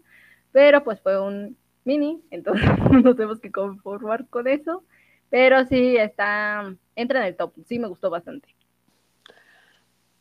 pero 0.52 0.82
pues 0.84 1.00
fue 1.00 1.20
un 1.20 1.56
mini, 1.84 2.22
entonces 2.30 2.68
nos 2.90 3.16
tenemos 3.16 3.40
que 3.40 3.50
conformar 3.50 4.26
con 4.28 4.48
eso, 4.48 4.84
pero 5.30 5.64
sí 5.66 5.96
está, 5.96 6.74
entra 6.96 7.20
en 7.20 7.26
el 7.26 7.36
top, 7.36 7.52
sí 7.66 7.78
me 7.78 7.88
gustó 7.88 8.10
bastante. 8.10 8.48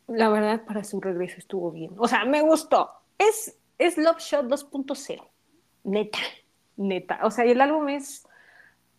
La 0.07 0.29
verdad, 0.29 0.63
para 0.65 0.85
su 0.85 1.01
regreso 1.01 1.35
estuvo 1.37 1.71
bien, 1.71 1.93
o 1.97 2.07
sea, 2.07 2.25
me 2.25 2.41
gustó, 2.41 2.91
es, 3.17 3.57
es 3.77 3.97
Love 3.97 4.19
Shot 4.19 4.47
2.0, 4.47 5.23
neta, 5.83 6.19
neta, 6.77 7.19
o 7.23 7.31
sea, 7.31 7.45
y 7.45 7.51
el 7.51 7.61
álbum 7.61 7.89
es, 7.89 8.27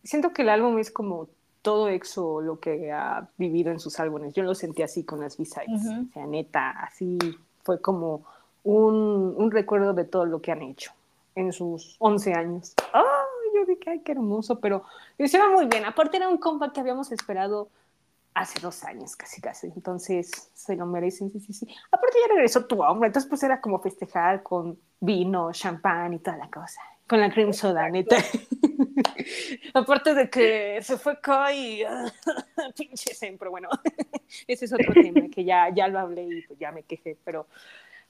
siento 0.02 0.32
que 0.32 0.42
el 0.42 0.48
álbum 0.48 0.78
es 0.78 0.90
como 0.90 1.28
todo 1.62 1.88
EXO 1.88 2.40
lo 2.40 2.60
que 2.60 2.92
ha 2.92 3.28
vivido 3.36 3.70
en 3.70 3.80
sus 3.80 3.98
álbumes. 4.00 4.32
Yo 4.32 4.42
lo 4.42 4.54
sentí 4.54 4.82
así 4.82 5.04
con 5.04 5.20
las 5.20 5.36
B-Sides. 5.36 5.86
O 5.86 6.12
sea, 6.12 6.26
neta, 6.26 6.70
así 6.70 7.18
fue 7.62 7.80
como 7.80 8.24
un, 8.64 9.34
un, 9.36 9.50
recuerdo 9.50 9.92
de 9.92 10.04
todo 10.04 10.24
lo 10.24 10.40
que 10.40 10.52
han 10.52 10.62
hecho 10.62 10.92
en 11.34 11.52
sus 11.52 11.96
11 11.98 12.32
años. 12.34 12.74
¡Ay! 12.92 13.02
Yo 13.54 13.66
dije, 13.66 13.90
ay, 13.90 14.00
qué 14.00 14.12
hermoso, 14.12 14.60
pero 14.60 14.84
lo 15.18 15.24
hicieron 15.24 15.52
muy 15.52 15.66
bien. 15.66 15.84
Aparte 15.84 16.16
era 16.16 16.28
un 16.28 16.38
compa 16.38 16.72
que 16.72 16.80
habíamos 16.80 17.12
esperado 17.12 17.68
hace 18.38 18.60
dos 18.60 18.84
años, 18.84 19.16
casi, 19.16 19.40
casi. 19.40 19.66
Entonces, 19.66 20.30
se 20.54 20.76
lo 20.76 20.86
merecen, 20.86 21.30
sí, 21.30 21.40
sí, 21.40 21.52
sí. 21.52 21.66
Aparte 21.90 22.18
ya 22.20 22.34
regresó 22.34 22.66
tu 22.66 22.82
hombre, 22.82 23.08
entonces 23.08 23.28
pues 23.28 23.42
era 23.42 23.60
como 23.60 23.80
festejar 23.80 24.42
con 24.42 24.78
vino, 25.00 25.50
champán 25.52 26.14
y 26.14 26.18
toda 26.20 26.36
la 26.36 26.48
cosa. 26.48 26.80
Con 27.08 27.20
la 27.20 27.32
cream 27.32 27.52
soda, 27.52 27.88
neta. 27.88 28.16
Aparte 29.74 30.14
de 30.14 30.30
que 30.30 30.78
se 30.82 30.98
fue 30.98 31.20
Kai, 31.20 31.82
pinche 32.76 33.14
siempre, 33.14 33.48
bueno, 33.48 33.68
ese 34.46 34.66
es 34.66 34.72
otro 34.72 34.92
tema 34.94 35.28
que 35.28 35.44
ya, 35.44 35.72
ya 35.74 35.88
lo 35.88 35.98
hablé 35.98 36.24
y 36.24 36.42
pues 36.42 36.58
ya 36.58 36.70
me 36.70 36.82
quejé, 36.82 37.16
pero 37.24 37.46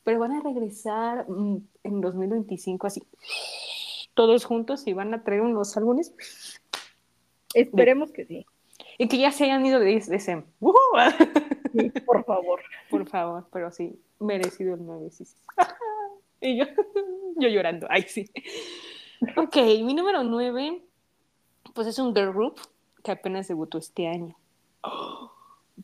pero 0.05 0.21
van 0.21 0.33
a 0.33 0.41
regresar 0.41 1.29
mm, 1.29 1.57
en 1.85 2.01
2025 2.01 2.87
así, 2.87 3.03
todos 4.15 4.45
juntos 4.45 4.87
y 4.87 4.95
van 4.95 5.13
a 5.13 5.23
traer 5.23 5.43
unos 5.43 5.77
álbumes. 5.77 6.15
Esperemos 7.53 8.11
que 8.13 8.25
sí. 8.25 8.47
Y 8.99 9.07
que 9.07 9.19
ya 9.19 9.31
se 9.31 9.45
hayan 9.45 9.65
ido 9.65 9.79
de, 9.79 9.97
ese. 9.97 10.45
por 12.05 12.25
favor. 12.25 12.61
Por 12.91 13.09
favor, 13.09 13.47
pero 13.53 13.71
sí, 13.71 13.99
merecido 14.19 14.75
el 14.75 14.85
9, 14.85 15.11
sí, 15.11 15.25
y 16.41 16.59
yo, 16.59 16.65
yo 17.37 17.49
llorando, 17.49 17.87
ay 17.89 18.03
sí. 18.03 18.29
Ok, 19.37 19.57
mi 19.57 19.95
número 19.95 20.25
9, 20.25 20.83
pues 21.75 21.87
es 21.87 21.99
un 21.99 22.15
girl 22.15 22.33
group 22.33 22.61
que 23.05 23.13
apenas 23.13 23.49
debutó 23.49 23.79
este 23.79 24.09
año. 24.09 24.37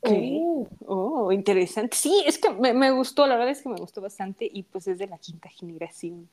Oh. 0.02 0.66
oh, 0.86 1.32
interesante. 1.32 1.96
Sí, 1.96 2.24
es 2.26 2.36
que 2.36 2.50
me, 2.50 2.90
gustó, 2.90 3.28
la 3.28 3.36
verdad 3.36 3.52
es 3.52 3.62
que 3.62 3.68
me 3.68 3.76
gustó 3.76 4.00
bastante 4.00 4.50
y 4.52 4.64
pues 4.64 4.88
es 4.88 4.98
de 4.98 5.06
la 5.06 5.18
quinta 5.18 5.48
generación. 5.48 6.28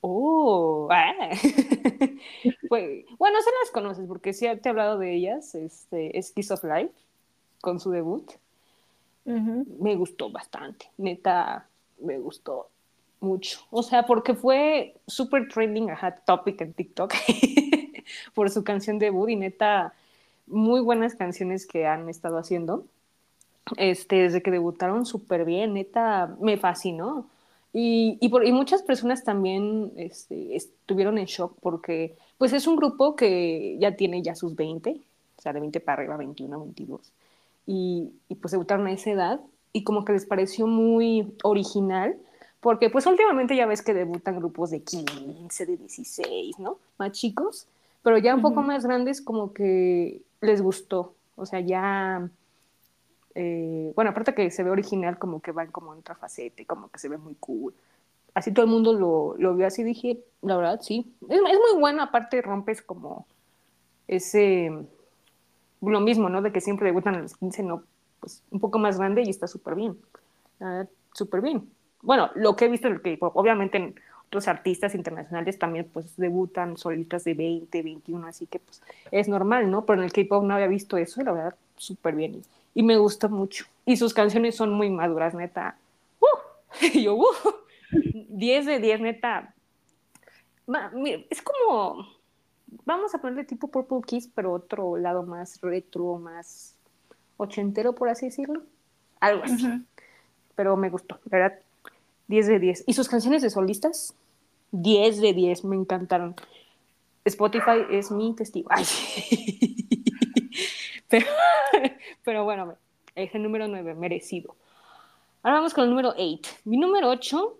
Oh, 0.00 0.88
ah. 0.90 1.12
bueno, 2.70 3.40
se 3.40 3.50
las 3.62 3.70
conoces 3.72 4.06
porque 4.06 4.32
sí 4.32 4.46
te 4.60 4.68
he 4.68 4.70
hablado 4.70 4.98
de 4.98 5.14
ellas, 5.14 5.54
este, 5.54 6.18
es 6.18 6.30
Kiss 6.30 6.50
of 6.50 6.64
Life 6.64 6.94
con 7.60 7.80
su 7.80 7.90
debut. 7.90 8.30
Me 9.24 9.96
gustó 9.96 10.30
bastante, 10.30 10.88
neta, 10.98 11.66
me 11.98 12.16
gustó 12.18 12.68
mucho. 13.18 13.58
O 13.70 13.82
sea, 13.82 14.06
porque 14.06 14.34
fue 14.34 14.94
súper 15.08 15.48
trending 15.48 15.90
a 15.90 15.96
Hot 15.96 16.24
Topic 16.24 16.60
en 16.60 16.72
TikTok 16.74 17.12
por 18.34 18.50
su 18.50 18.62
canción 18.62 19.00
debut 19.00 19.30
y 19.30 19.36
neta, 19.36 19.94
muy 20.46 20.80
buenas 20.80 21.16
canciones 21.16 21.66
que 21.66 21.86
han 21.86 22.08
estado 22.08 22.38
haciendo 22.38 22.84
este, 23.76 24.16
desde 24.16 24.42
que 24.42 24.50
debutaron 24.50 25.06
súper 25.06 25.44
bien, 25.44 25.74
neta, 25.74 26.36
me 26.40 26.56
fascinó. 26.56 27.26
Y, 27.78 28.16
y, 28.22 28.30
por, 28.30 28.46
y 28.46 28.52
muchas 28.52 28.82
personas 28.82 29.22
también 29.22 29.92
este, 29.96 30.56
estuvieron 30.56 31.18
en 31.18 31.26
shock 31.26 31.58
porque 31.60 32.16
pues 32.38 32.54
es 32.54 32.66
un 32.66 32.74
grupo 32.74 33.16
que 33.16 33.76
ya 33.78 33.96
tiene 33.96 34.22
ya 34.22 34.34
sus 34.34 34.56
20, 34.56 34.92
o 35.36 35.42
sea, 35.42 35.52
de 35.52 35.60
20 35.60 35.80
para 35.80 35.98
arriba, 35.98 36.16
21, 36.16 36.58
22. 36.58 37.12
Y, 37.66 38.12
y 38.30 38.34
pues 38.36 38.52
debutaron 38.52 38.86
a 38.86 38.92
esa 38.92 39.10
edad 39.10 39.40
y 39.74 39.84
como 39.84 40.06
que 40.06 40.14
les 40.14 40.24
pareció 40.24 40.66
muy 40.66 41.34
original 41.42 42.16
porque 42.60 42.88
pues 42.88 43.04
últimamente 43.04 43.54
ya 43.54 43.66
ves 43.66 43.82
que 43.82 43.92
debutan 43.92 44.38
grupos 44.38 44.70
de 44.70 44.80
15, 44.80 45.66
de 45.66 45.76
16, 45.76 46.58
¿no? 46.58 46.78
Más 46.96 47.12
chicos, 47.12 47.66
pero 48.00 48.16
ya 48.16 48.34
un 48.34 48.40
poco 48.40 48.62
más 48.62 48.86
grandes 48.86 49.20
como 49.20 49.52
que 49.52 50.22
les 50.40 50.62
gustó, 50.62 51.12
o 51.36 51.44
sea, 51.44 51.60
ya 51.60 52.26
eh, 53.38 53.92
bueno, 53.94 54.12
aparte 54.12 54.34
que 54.34 54.50
se 54.50 54.62
ve 54.62 54.70
original, 54.70 55.18
como 55.18 55.40
que 55.40 55.52
van 55.52 55.70
como 55.70 55.92
en 55.92 55.98
otra 55.98 56.14
faceta, 56.14 56.64
como 56.64 56.88
que 56.88 56.98
se 56.98 57.10
ve 57.10 57.18
muy 57.18 57.34
cool. 57.34 57.74
Así 58.32 58.50
todo 58.50 58.64
el 58.64 58.72
mundo 58.72 58.94
lo, 58.94 59.34
lo 59.36 59.54
vio 59.54 59.66
así, 59.66 59.82
dije, 59.82 60.18
la 60.40 60.56
verdad, 60.56 60.80
sí. 60.80 61.14
Es, 61.28 61.36
es 61.36 61.42
muy 61.42 61.78
bueno, 61.78 62.02
aparte 62.02 62.40
rompes 62.40 62.80
como 62.80 63.26
ese, 64.08 64.72
lo 65.82 66.00
mismo, 66.00 66.30
¿no? 66.30 66.40
De 66.40 66.50
que 66.50 66.62
siempre 66.62 66.86
debutan 66.86 67.14
a 67.16 67.20
los 67.20 67.36
15, 67.36 67.62
no, 67.62 67.82
pues 68.20 68.42
un 68.50 68.58
poco 68.58 68.78
más 68.78 68.96
grande 68.96 69.22
y 69.22 69.28
está 69.28 69.46
súper 69.46 69.74
bien. 69.74 69.98
Súper 71.12 71.42
bien. 71.42 71.68
Bueno, 72.00 72.30
lo 72.36 72.56
que 72.56 72.64
he 72.64 72.68
visto 72.68 72.88
en 72.88 72.94
el 72.94 73.02
K-pop, 73.02 73.36
obviamente 73.36 73.76
en 73.76 73.94
otros 74.28 74.48
artistas 74.48 74.94
internacionales 74.94 75.58
también 75.58 75.90
pues 75.92 76.16
debutan 76.16 76.78
solitas 76.78 77.24
de 77.24 77.34
20, 77.34 77.82
21, 77.82 78.26
así 78.26 78.46
que 78.46 78.60
pues 78.60 78.80
es 79.10 79.28
normal, 79.28 79.70
¿no? 79.70 79.84
Pero 79.84 80.00
en 80.00 80.06
el 80.06 80.12
K-pop 80.12 80.42
no 80.42 80.54
había 80.54 80.68
visto 80.68 80.96
eso 80.96 81.20
y 81.20 81.24
la 81.24 81.32
verdad, 81.32 81.54
súper 81.76 82.14
bien 82.14 82.42
y 82.76 82.82
me 82.82 82.98
gusta 82.98 83.26
mucho. 83.28 83.64
Y 83.86 83.96
sus 83.96 84.12
canciones 84.12 84.54
son 84.54 84.70
muy 84.70 84.90
maduras, 84.90 85.34
neta. 85.34 85.78
¡Uh! 86.20 86.26
Y 86.92 87.04
yo, 87.04 87.16
¡uh! 87.16 87.24
10 87.90 88.66
de 88.66 88.78
10, 88.80 89.00
neta. 89.00 89.54
es 91.30 91.40
como, 91.40 92.06
vamos 92.84 93.14
a 93.14 93.18
ponerle 93.18 93.44
tipo 93.44 93.68
Purple 93.68 94.02
Kiss, 94.06 94.28
pero 94.34 94.52
otro 94.52 94.98
lado 94.98 95.22
más 95.22 95.58
retro, 95.62 96.18
más 96.18 96.76
ochentero, 97.38 97.94
por 97.94 98.10
así 98.10 98.26
decirlo. 98.26 98.62
Algo 99.20 99.44
así. 99.44 99.82
Pero 100.54 100.76
me 100.76 100.90
gustó, 100.90 101.18
¿verdad? 101.24 101.58
10 102.28 102.46
de 102.46 102.58
10. 102.58 102.84
¿Y 102.86 102.92
sus 102.92 103.08
canciones 103.08 103.40
de 103.40 103.48
solistas? 103.48 104.14
10 104.72 105.22
de 105.22 105.32
10, 105.32 105.64
me 105.64 105.76
encantaron. 105.76 106.36
Spotify 107.24 107.86
es 107.90 108.10
mi 108.10 108.34
testigo. 108.34 108.68
Pero, 111.08 111.26
pero 112.24 112.44
bueno, 112.44 112.76
es 113.14 113.34
el 113.34 113.42
número 113.42 113.68
9, 113.68 113.94
merecido. 113.94 114.56
Ahora 115.42 115.58
vamos 115.58 115.74
con 115.74 115.84
el 115.84 115.90
número 115.90 116.14
8. 116.16 116.50
Mi 116.64 116.76
número 116.76 117.08
8. 117.10 117.58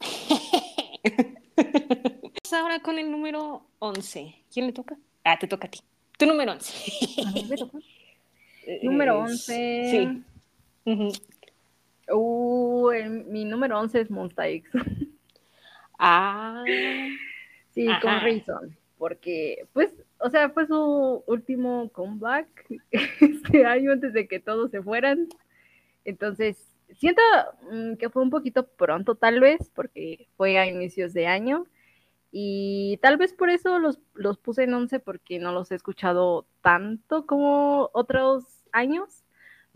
ahora 2.52 2.80
con 2.80 2.98
el 2.98 3.10
número 3.10 3.62
11. 3.78 4.34
¿Quién 4.52 4.66
le 4.66 4.72
toca? 4.72 4.96
Ah, 5.24 5.38
te 5.38 5.46
toca 5.46 5.66
a 5.66 5.70
ti. 5.70 5.80
Tu 6.16 6.26
número 6.26 6.52
11. 6.52 6.74
número 8.82 9.20
11. 9.20 9.90
Sí. 9.90 10.24
Uh, 12.10 12.90
mi 13.26 13.44
número 13.44 13.78
11 13.78 14.00
es 14.00 14.10
Monsta 14.10 14.48
X. 14.48 14.70
ah. 15.98 16.64
Sí, 17.74 17.86
con 18.00 18.20
Reason. 18.20 18.76
Porque, 18.96 19.66
pues, 19.72 19.92
o 20.20 20.30
sea, 20.30 20.50
fue 20.50 20.66
su 20.66 21.22
último 21.26 21.90
comeback 21.92 22.48
este 23.20 23.64
año 23.64 23.92
antes 23.92 24.12
de 24.12 24.26
que 24.26 24.40
todos 24.40 24.70
se 24.70 24.82
fueran. 24.82 25.28
Entonces, 26.04 26.56
siento 26.94 27.22
mm, 27.70 27.94
que 27.94 28.10
fue 28.10 28.22
un 28.22 28.30
poquito 28.30 28.66
pronto 28.66 29.14
tal 29.14 29.40
vez, 29.40 29.70
porque 29.74 30.28
fue 30.36 30.58
a 30.58 30.66
inicios 30.66 31.12
de 31.12 31.26
año. 31.26 31.66
Y 32.30 32.98
tal 33.02 33.16
vez 33.16 33.32
por 33.32 33.50
eso 33.50 33.78
los, 33.78 34.00
los 34.14 34.38
puse 34.38 34.64
en 34.64 34.74
11 34.74 35.00
porque 35.00 35.38
no 35.38 35.52
los 35.52 35.70
he 35.70 35.76
escuchado 35.76 36.46
tanto 36.62 37.26
como 37.26 37.90
otros 37.94 38.44
años, 38.72 39.24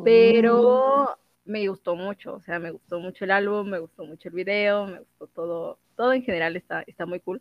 pero 0.04 1.16
mm. 1.46 1.50
me 1.50 1.68
gustó 1.68 1.96
mucho, 1.96 2.34
o 2.34 2.40
sea, 2.42 2.58
me 2.58 2.70
gustó 2.70 3.00
mucho 3.00 3.24
el 3.24 3.30
álbum, 3.30 3.68
me 3.68 3.78
gustó 3.78 4.04
mucho 4.04 4.28
el 4.28 4.34
video, 4.34 4.86
me 4.86 4.98
gustó 4.98 5.26
todo, 5.28 5.78
todo 5.96 6.12
en 6.12 6.22
general 6.22 6.56
está, 6.56 6.82
está 6.86 7.06
muy 7.06 7.20
cool. 7.20 7.40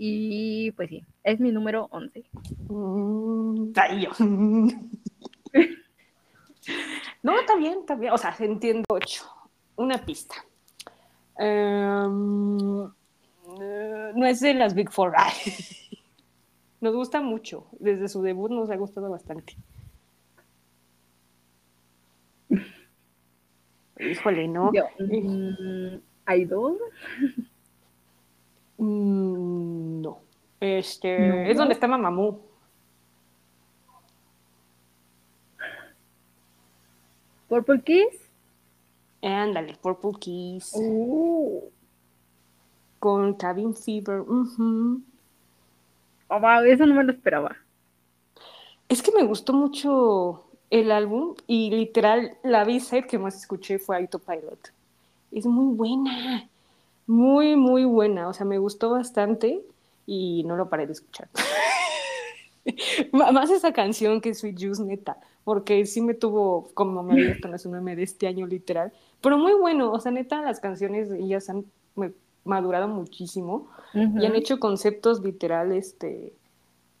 Y 0.00 0.70
pues 0.72 0.88
sí, 0.90 1.04
es 1.24 1.40
mi 1.40 1.50
número 1.50 1.88
11. 1.90 2.24
Mm, 2.68 3.72
no, 7.24 7.40
está 7.40 7.56
bien, 7.56 7.78
está 7.80 7.96
bien. 7.96 8.12
O 8.12 8.18
sea, 8.18 8.34
entiendo 8.38 8.84
8. 8.88 9.24
Una 9.74 9.98
pista. 9.98 10.36
Em, 11.36 12.56
no 14.14 14.26
es 14.26 14.38
de 14.38 14.54
las 14.54 14.72
Big 14.74 14.88
Four. 14.90 15.14
nos 16.80 16.94
gusta 16.94 17.20
mucho. 17.20 17.66
Desde 17.80 18.08
su 18.08 18.22
debut 18.22 18.52
nos 18.52 18.70
ha 18.70 18.76
gustado 18.76 19.10
bastante. 19.10 19.56
Híjole, 23.98 24.46
¿no? 24.46 24.70
¿Hay 26.24 26.44
dos? 26.44 26.76
Mm, 28.78 29.17
no. 30.60 30.66
Este, 30.66 31.50
es 31.50 31.56
donde 31.56 31.74
está 31.74 31.86
Mamamoo. 31.86 32.40
¿Purple 37.48 37.82
Kiss? 37.82 38.30
Ándale, 39.22 39.76
Purple 39.80 40.12
Kiss. 40.18 40.72
Uh. 40.74 41.62
Con 42.98 43.34
Cabin 43.34 43.74
Fever. 43.74 44.20
Uh 44.20 45.02
eso 46.66 46.84
no 46.84 46.94
me 46.94 47.04
lo 47.04 47.12
esperaba. 47.12 47.56
Es 48.88 49.02
que 49.02 49.12
me 49.12 49.24
gustó 49.24 49.54
mucho 49.54 50.44
el 50.68 50.90
álbum 50.92 51.34
y 51.46 51.70
literal 51.70 52.36
la 52.42 52.64
B-side 52.64 53.06
que 53.06 53.18
más 53.18 53.34
escuché 53.34 53.78
fue 53.78 53.96
Autopilot. 53.96 54.72
Es 55.32 55.46
muy 55.46 55.74
buena 55.74 56.48
muy, 57.08 57.56
muy 57.56 57.84
buena. 57.84 58.28
O 58.28 58.32
sea, 58.32 58.46
me 58.46 58.58
gustó 58.58 58.90
bastante 58.90 59.64
y 60.08 60.42
no 60.44 60.56
lo 60.56 60.70
paré 60.70 60.86
de 60.86 60.94
escuchar. 60.94 61.28
Más 63.12 63.50
esa 63.50 63.74
canción 63.74 64.22
que 64.22 64.34
Sweet 64.34 64.58
Juice, 64.58 64.82
neta, 64.82 65.18
porque 65.44 65.84
sí 65.84 66.00
me 66.00 66.14
tuvo, 66.14 66.70
como 66.72 67.02
me 67.02 67.12
había 67.12 67.34
visto 67.34 67.48
en 67.48 67.70
meme 67.70 67.94
de 67.94 68.04
este 68.04 68.26
año 68.26 68.46
literal, 68.46 68.90
pero 69.20 69.36
muy 69.36 69.52
bueno, 69.52 69.92
o 69.92 70.00
sea, 70.00 70.10
neta, 70.10 70.40
las 70.40 70.60
canciones 70.60 71.10
ellas 71.10 71.50
han 71.50 71.66
madurado 72.44 72.88
muchísimo 72.88 73.68
y 73.92 74.24
han 74.24 74.34
hecho 74.34 74.58
conceptos 74.58 75.22
literales 75.22 75.88
este, 75.88 76.32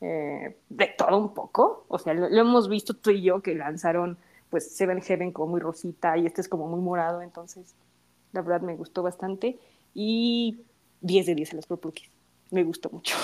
eh, 0.02 0.56
de 0.68 0.86
todo 0.98 1.16
un 1.16 1.32
poco, 1.32 1.86
o 1.88 1.98
sea, 1.98 2.12
lo, 2.12 2.26
hemos 2.26 2.68
visto 2.68 2.92
tú 2.92 3.10
y 3.10 3.22
yo 3.22 3.40
que 3.40 3.54
lanzaron 3.54 4.18
pues 4.50 4.70
Seven 4.76 5.00
Heaven 5.00 5.32
como 5.32 5.52
muy 5.52 5.60
rosita 5.60 6.18
y 6.18 6.26
este 6.26 6.42
es 6.42 6.48
como 6.48 6.68
muy 6.68 6.80
morado, 6.80 7.22
entonces 7.22 7.74
la 8.32 8.42
verdad 8.42 8.60
me 8.60 8.76
gustó 8.76 9.02
bastante. 9.02 9.58
Y 9.94 10.60
10 11.00 11.26
de 11.26 11.34
10 11.34 11.52
a 11.52 11.56
los 11.56 11.66
Purple 11.66 11.92
Me 12.50 12.64
gustó 12.64 12.90
mucho. 12.90 13.16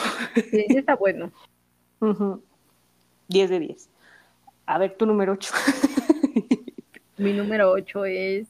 Sí, 0.51 0.67
está 0.71 0.97
bueno. 0.97 1.33
10 3.29 3.51
de 3.51 3.59
10. 3.61 3.91
A 4.67 4.79
ver, 4.79 4.97
tu 4.97 5.07
número 5.07 5.33
8. 5.33 5.53
Mi 7.19 7.33
número 7.33 7.71
8 7.71 8.05
es 8.05 8.49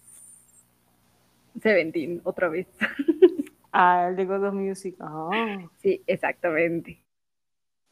Seventeen, 1.61 2.21
otra 2.25 2.49
vez. 2.49 2.67
Ah, 3.77 4.07
el 4.09 4.15
de 4.15 4.25
God 4.25 4.45
of 4.45 4.55
Music. 4.55 4.95
Ah. 5.01 5.59
Sí, 5.83 6.01
exactamente. 6.07 7.03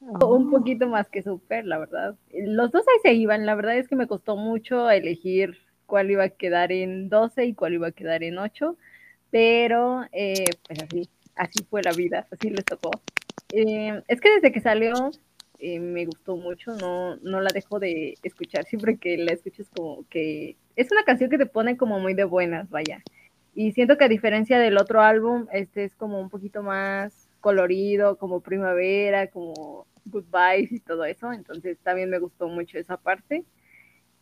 Ah. 0.01 0.25
Un 0.25 0.49
poquito 0.49 0.87
más 0.87 1.09
que 1.09 1.25
Super, 1.25 1.65
la 1.65 1.77
verdad. 1.77 2.15
Los 2.33 2.71
dos 2.71 2.85
ahí 2.87 3.01
se 3.03 3.15
iban. 3.15 3.47
La 3.47 3.57
verdad 3.57 3.77
es 3.77 3.89
que 3.89 3.97
me 3.97 4.07
costó 4.07 4.37
mucho 4.37 4.89
elegir 4.89 5.59
cuál 5.87 6.13
iba 6.13 6.23
a 6.23 6.29
quedar 6.29 6.71
en 6.71 7.09
12 7.09 7.47
y 7.47 7.55
cuál 7.55 7.75
iba 7.75 7.89
a 7.89 7.93
quedar 7.93 8.23
en 8.23 8.39
8 8.39 8.77
pero 9.33 10.05
eh, 10.13 10.45
pues 10.69 10.83
así, 10.83 11.09
así 11.37 11.65
fue 11.69 11.83
la 11.83 11.93
vida, 11.93 12.27
así 12.31 12.51
les 12.51 12.65
tocó. 12.65 12.91
Eh, 13.53 14.03
es 14.09 14.21
que 14.21 14.35
desde 14.35 14.53
que 14.53 14.61
salió 14.61 15.11
eh, 15.59 15.79
me 15.79 16.07
gustó 16.07 16.37
mucho, 16.37 16.75
no, 16.75 17.17
no 17.17 17.41
la 17.41 17.51
dejo 17.53 17.79
de 17.79 18.15
escuchar, 18.23 18.65
siempre 18.65 18.97
que 18.97 19.17
la 19.17 19.33
escucho 19.33 19.63
es 19.63 19.69
como 19.69 20.05
que 20.09 20.57
es 20.75 20.91
una 20.91 21.05
canción 21.05 21.31
que 21.31 21.39
te 21.39 21.47
pone 21.47 21.77
como 21.77 22.01
muy 22.01 22.15
de 22.15 22.25
buenas, 22.25 22.69
vaya. 22.71 23.03
Y 23.55 23.73
siento 23.73 23.97
que 23.99 24.05
a 24.05 24.09
diferencia 24.09 24.59
del 24.59 24.79
otro 24.79 25.03
álbum, 25.03 25.47
este 25.53 25.85
es 25.85 25.95
como 25.95 26.21
un 26.21 26.31
poquito 26.31 26.63
más 26.63 27.29
colorido, 27.41 28.17
como 28.17 28.41
primavera, 28.41 29.29
como 29.29 29.87
goodbyes 30.07 30.73
y 30.73 30.81
todo 30.81 31.05
eso, 31.05 31.33
entonces 31.33 31.79
también 31.83 32.11
me 32.11 32.19
gustó 32.19 32.49
mucho 32.49 32.79
esa 32.79 32.97
parte. 32.97 33.45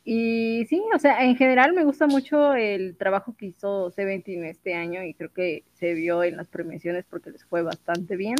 Y 0.04 0.64
sí, 0.66 0.82
o 0.94 0.98
sea, 0.98 1.24
en 1.24 1.36
general 1.36 1.72
me 1.72 1.84
gusta 1.84 2.06
mucho 2.06 2.54
el 2.54 2.96
trabajo 2.96 3.34
que 3.36 3.46
hizo 3.46 3.90
Seventeen 3.90 4.44
este 4.44 4.74
año 4.74 5.04
y 5.04 5.14
creo 5.14 5.32
que 5.32 5.64
se 5.74 5.94
vio 5.94 6.22
en 6.22 6.36
las 6.36 6.48
premiaciones 6.48 7.04
porque 7.08 7.30
les 7.30 7.44
fue 7.44 7.62
bastante 7.62 8.16
bien. 8.16 8.36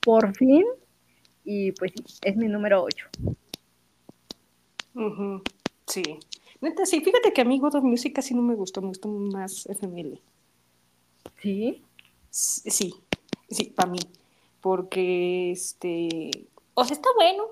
Por 0.00 0.34
fin. 0.36 0.64
Y 1.44 1.72
pues 1.72 1.92
sí, 1.94 2.04
es 2.22 2.36
mi 2.36 2.46
número 2.46 2.84
8. 2.84 3.08
Sí. 5.86 6.02
Neta, 6.60 6.86
sí, 6.86 7.00
fíjate 7.00 7.32
que 7.32 7.40
a 7.40 7.44
mí 7.44 7.58
God 7.58 7.74
of 7.74 7.84
Music 7.84 8.14
casi 8.14 8.34
no 8.34 8.42
me 8.42 8.54
gustó, 8.54 8.80
me 8.80 8.88
gustó 8.88 9.08
más 9.08 9.66
FML. 9.66 10.20
¿Sí? 11.40 11.82
Sí, 12.30 12.94
sí, 13.50 13.64
para 13.74 13.90
mí. 13.90 13.98
Porque, 14.60 15.50
este, 15.50 16.30
o 16.74 16.84
sea, 16.84 16.94
está 16.94 17.08
bueno, 17.16 17.44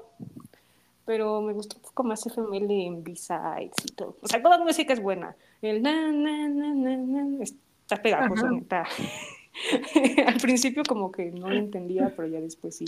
pero 1.10 1.42
me 1.42 1.52
gustó 1.52 1.74
un 1.74 1.82
poco 1.82 2.04
más 2.04 2.24
FML 2.24 2.70
en 2.70 3.02
B-Sides 3.02 3.72
y 3.84 3.94
todo. 3.96 4.16
O 4.22 4.28
sea, 4.28 4.40
toda 4.40 4.58
la 4.58 4.64
música 4.64 4.92
es 4.92 5.02
buena. 5.02 5.34
El 5.60 5.82
na, 5.82 6.12
na, 6.12 6.48
na, 6.48 6.72
na, 6.72 6.96
na 6.96 7.42
está 7.42 8.00
pegajoso, 8.00 8.48
neta. 8.48 8.86
Al 10.28 10.36
principio 10.36 10.84
como 10.86 11.10
que 11.10 11.32
no 11.32 11.50
lo 11.50 11.56
entendía, 11.56 12.14
pero 12.14 12.28
ya 12.28 12.40
después 12.40 12.76
sí, 12.76 12.84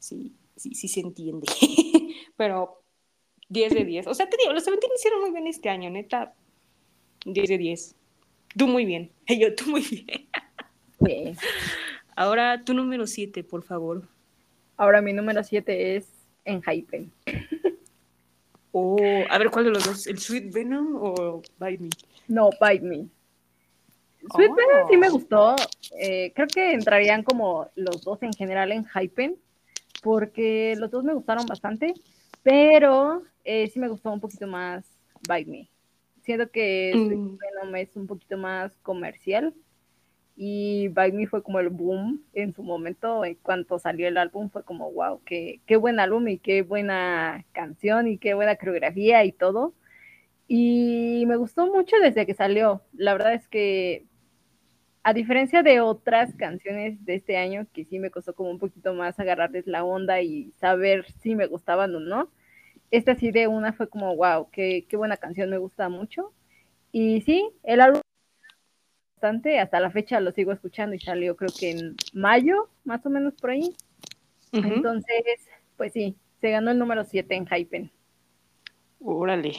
sí, 0.00 0.32
sí, 0.56 0.74
sí 0.74 0.88
se 0.88 0.98
entiende. 0.98 1.46
pero 2.36 2.82
10 3.50 3.72
de 3.72 3.84
10. 3.84 4.08
O 4.08 4.14
sea, 4.14 4.28
te 4.28 4.36
digo, 4.36 4.52
los 4.52 4.64
Seventeen 4.64 4.90
hicieron 4.92 5.20
muy 5.20 5.30
bien 5.30 5.46
este 5.46 5.68
año, 5.68 5.90
neta. 5.90 6.34
10 7.24 7.50
de 7.50 7.56
10. 7.56 7.94
Tú 8.58 8.66
muy 8.66 8.84
bien. 8.84 9.12
Yo, 9.28 9.54
tú 9.54 9.70
muy 9.70 9.82
bien. 9.82 10.28
Sí. 11.06 11.38
Ahora 12.16 12.64
tu 12.64 12.74
número 12.74 13.06
7, 13.06 13.44
por 13.44 13.62
favor. 13.62 14.08
Ahora 14.76 15.00
mi 15.00 15.12
número 15.12 15.44
7 15.44 15.94
es 15.94 16.13
en 16.44 16.62
Hypen. 16.62 17.12
Oh, 18.76 18.96
a 19.30 19.38
ver, 19.38 19.50
¿cuál 19.50 19.66
de 19.66 19.70
los 19.70 19.84
dos? 19.84 20.04
¿El 20.08 20.18
Sweet 20.18 20.52
Venom 20.52 20.96
o 20.96 21.40
Bite 21.60 21.80
Me? 21.80 21.90
No, 22.26 22.50
Bite 22.60 22.84
Me. 22.84 23.06
Sweet 24.34 24.50
Venom 24.50 24.88
sí 24.90 24.96
me 24.96 25.08
oh. 25.08 25.12
gustó. 25.12 25.54
Eh, 25.96 26.32
creo 26.34 26.48
que 26.48 26.72
entrarían 26.72 27.22
como 27.22 27.68
los 27.76 28.02
dos 28.02 28.20
en 28.24 28.32
general 28.32 28.72
en 28.72 28.84
Hypen, 28.84 29.36
porque 30.02 30.74
los 30.76 30.90
dos 30.90 31.04
me 31.04 31.14
gustaron 31.14 31.46
bastante, 31.46 31.94
pero 32.42 33.22
eh, 33.44 33.68
sí 33.68 33.78
me 33.78 33.86
gustó 33.86 34.10
un 34.10 34.20
poquito 34.20 34.48
más 34.48 34.84
Bite 35.20 35.50
Me. 35.50 35.68
Siento 36.24 36.50
que 36.50 36.90
Sweet 36.94 37.16
mm. 37.16 37.38
Venom 37.38 37.76
es 37.76 37.94
un 37.94 38.08
poquito 38.08 38.36
más 38.36 38.72
comercial 38.82 39.54
y 40.36 40.88
By 40.88 41.12
Me 41.12 41.26
fue 41.26 41.42
como 41.42 41.60
el 41.60 41.68
boom 41.68 42.24
en 42.32 42.52
su 42.54 42.62
momento, 42.62 43.24
en 43.24 43.36
cuanto 43.36 43.78
salió 43.78 44.08
el 44.08 44.16
álbum 44.16 44.50
fue 44.50 44.64
como, 44.64 44.90
wow, 44.92 45.20
qué, 45.24 45.60
qué 45.66 45.76
buen 45.76 46.00
álbum 46.00 46.26
y 46.28 46.38
qué 46.38 46.62
buena 46.62 47.44
canción 47.52 48.08
y 48.08 48.18
qué 48.18 48.34
buena 48.34 48.56
coreografía 48.56 49.24
y 49.24 49.32
todo. 49.32 49.74
Y 50.48 51.24
me 51.26 51.36
gustó 51.36 51.66
mucho 51.66 51.96
desde 52.02 52.26
que 52.26 52.34
salió. 52.34 52.82
La 52.92 53.12
verdad 53.14 53.34
es 53.34 53.48
que, 53.48 54.06
a 55.04 55.12
diferencia 55.14 55.62
de 55.62 55.80
otras 55.80 56.34
canciones 56.34 57.04
de 57.04 57.14
este 57.14 57.36
año, 57.36 57.66
que 57.72 57.84
sí 57.84 57.98
me 57.98 58.10
costó 58.10 58.34
como 58.34 58.50
un 58.50 58.58
poquito 58.58 58.94
más 58.94 59.18
agarrarles 59.20 59.66
la 59.66 59.84
onda 59.84 60.20
y 60.22 60.52
saber 60.60 61.06
si 61.20 61.34
me 61.36 61.46
gustaban 61.46 61.94
o 61.94 62.00
no, 62.00 62.30
esta 62.90 63.14
sí 63.14 63.30
de 63.30 63.48
una 63.48 63.72
fue 63.72 63.88
como, 63.88 64.14
wow, 64.16 64.48
qué, 64.50 64.86
qué 64.88 64.96
buena 64.96 65.16
canción, 65.16 65.50
me 65.50 65.58
gusta 65.58 65.88
mucho. 65.88 66.32
Y 66.92 67.22
sí, 67.22 67.50
el 67.64 67.80
álbum 67.80 68.03
hasta 69.58 69.80
la 69.80 69.90
fecha 69.90 70.20
lo 70.20 70.32
sigo 70.32 70.52
escuchando 70.52 70.94
y 70.94 71.00
salió 71.00 71.36
creo 71.36 71.50
que 71.58 71.70
en 71.70 71.96
mayo, 72.12 72.68
más 72.84 73.04
o 73.06 73.10
menos 73.10 73.34
por 73.34 73.50
ahí. 73.50 73.74
Entonces, 74.52 75.24
pues 75.76 75.92
sí, 75.92 76.16
se 76.40 76.50
ganó 76.50 76.70
el 76.70 76.78
número 76.78 77.04
7 77.04 77.34
en 77.34 77.46
Hypen. 77.46 77.90
Órale. 79.00 79.52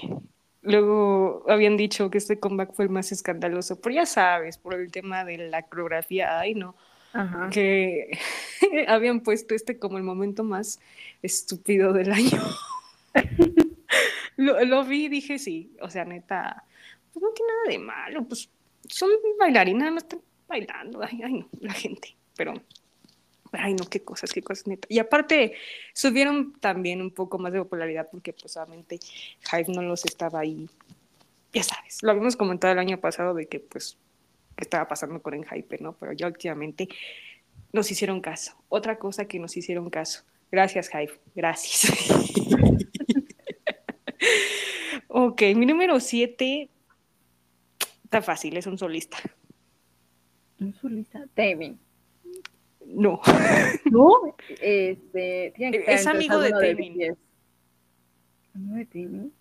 Luego 0.62 1.44
habían 1.48 1.78
dicho 1.78 2.10
que 2.10 2.18
este 2.18 2.40
comeback 2.40 2.74
fue 2.74 2.86
el 2.86 2.92
más 2.92 3.12
escandaloso, 3.12 3.80
pero 3.82 3.96
ya 3.96 4.06
sabes, 4.06 4.58
por 4.58 4.74
el 4.74 4.92
tema 4.92 5.24
de 5.24 5.38
la 5.38 5.64
coreografía, 5.64 6.40
ay 6.40 6.56
no, 6.56 6.76
que 7.52 8.18
habían 8.88 9.22
puesto 9.22 9.54
este 9.54 9.78
como 9.78 9.98
el 9.98 10.04
momento 10.04 10.44
más 10.44 10.80
estúpido 11.22 11.94
del 11.94 12.12
año. 12.12 12.42
lo, 14.38 14.64
lo, 14.66 14.84
vi 14.86 15.06
y 15.06 15.10
dije, 15.10 15.38
sí, 15.38 15.76
o 15.82 15.90
sea, 15.90 16.04
neta, 16.04 16.64
pues 17.14 17.24
no 17.24 17.30
tiene 17.32 17.52
nada 17.54 17.72
de 17.72 17.80
malo, 17.80 18.28
pues 18.28 18.50
son 18.90 19.10
bailarinas, 19.40 19.92
no 19.92 19.98
están 19.98 20.22
bailando, 20.48 21.04
ay, 21.04 21.22
ay, 21.24 21.34
no, 21.34 21.50
la 21.60 21.74
gente, 21.74 22.16
pero, 22.36 22.54
ay, 23.52 23.74
no, 23.74 23.86
qué 23.86 24.02
cosas, 24.02 24.32
qué 24.32 24.42
cosas 24.42 24.68
neta. 24.68 24.88
Y 24.90 25.00
aparte, 25.00 25.54
subieron 25.94 26.54
también 26.60 27.02
un 27.02 27.12
poco 27.12 27.38
más 27.38 27.54
de 27.54 27.60
popularidad 27.60 28.08
porque, 28.12 28.34
pues, 28.34 28.56
obviamente, 28.58 29.00
Hype 29.52 29.72
no 29.72 29.82
los 29.82 30.06
estaba 30.06 30.40
ahí, 30.40 30.70
ya 31.54 31.64
sabes, 31.64 32.04
lo 32.04 32.12
habíamos 32.12 32.36
comentado 32.36 32.74
el 32.74 32.80
año 32.80 33.00
pasado 33.00 33.34
de 33.34 33.48
que, 33.48 33.60
pues, 33.60 33.98
qué 34.56 34.64
estaba 34.64 34.88
pasando 34.88 35.22
con 35.22 35.34
el 35.34 35.46
Hype, 35.46 35.78
¿no? 35.80 35.94
Pero 35.94 36.14
ya 36.14 36.28
últimamente 36.28 36.88
nos 37.72 37.92
hicieron 37.92 38.22
caso. 38.22 38.56
Otra 38.70 38.98
cosa 38.98 39.26
que 39.26 39.40
nos 39.40 39.56
hicieron 39.58 39.90
caso. 39.90 40.24
Gracias, 40.52 40.90
Hype, 40.90 41.14
gracias. 41.36 41.92
ok, 45.08 45.42
mi 45.56 45.66
número 45.66 46.00
7 46.00 46.70
Está 48.16 48.32
fácil, 48.32 48.56
es 48.56 48.66
un 48.66 48.78
solista. 48.78 49.18
¿Un 50.62 50.74
solista? 50.76 51.28
Taemin. 51.34 51.78
No. 52.86 53.20
¿No? 53.92 54.38
Este, 54.62 55.52
tiene 55.54 55.84
que 55.84 55.94
es 55.94 56.08
amigo 56.08 56.40
de 56.40 56.52
Taemin. 56.52 57.18
¿Amigo 58.54 58.76
de 58.76 58.86
Taemin? 58.86 59.34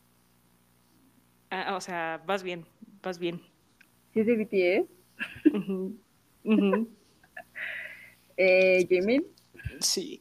Ah, 1.51 1.77
o 1.77 1.81
sea, 1.81 2.21
vas 2.27 2.43
bien, 2.43 2.67
vas 3.01 3.21
bien. 3.21 3.41
¿Sí 4.13 4.19
es 4.19 4.27
de 4.27 4.37
BTS? 4.43 4.89
eh, 8.37 8.87
¿Jimin? 8.89 9.25
Sí. 9.79 10.21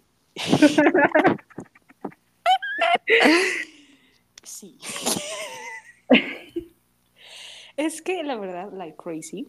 sí. 4.43 4.78
Es 7.78 8.01
que 8.01 8.24
la 8.24 8.36
verdad, 8.36 8.71
like 8.74 8.97
crazy, 8.97 9.47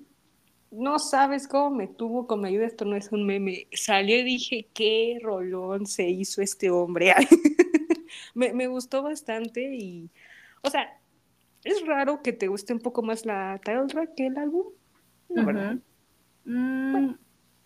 no 0.70 0.98
sabes 0.98 1.46
cómo 1.46 1.70
me 1.70 1.86
tuvo 1.86 2.26
con 2.26 2.44
ayuda, 2.44 2.66
esto 2.66 2.84
no 2.84 2.96
es 2.96 3.12
un 3.12 3.24
meme. 3.24 3.68
Salió 3.72 4.18
y 4.18 4.24
dije, 4.24 4.68
qué 4.74 5.18
rolón 5.22 5.86
se 5.86 6.08
hizo 6.08 6.42
este 6.42 6.70
hombre. 6.70 7.14
me, 8.34 8.66
gustó 8.66 9.02
bastante 9.02 9.74
y, 9.74 10.10
o 10.62 10.70
sea, 10.70 10.98
es 11.62 11.86
raro 11.86 12.22
que 12.22 12.32
te 12.32 12.48
guste 12.48 12.72
un 12.72 12.80
poco 12.80 13.02
más 13.02 13.24
la 13.24 13.60
title 13.64 13.86
track 13.86 14.14
que 14.14 14.26
el 14.26 14.36
álbum. 14.36 14.66
verdad. 15.28 15.78
Mm, 16.44 17.14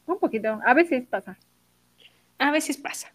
un 0.06 0.18
poquito, 0.18 0.60
a 0.64 0.74
veces 0.74 1.06
pasa. 1.06 1.38
A 2.38 2.52
veces 2.52 2.76
pasa, 2.76 3.12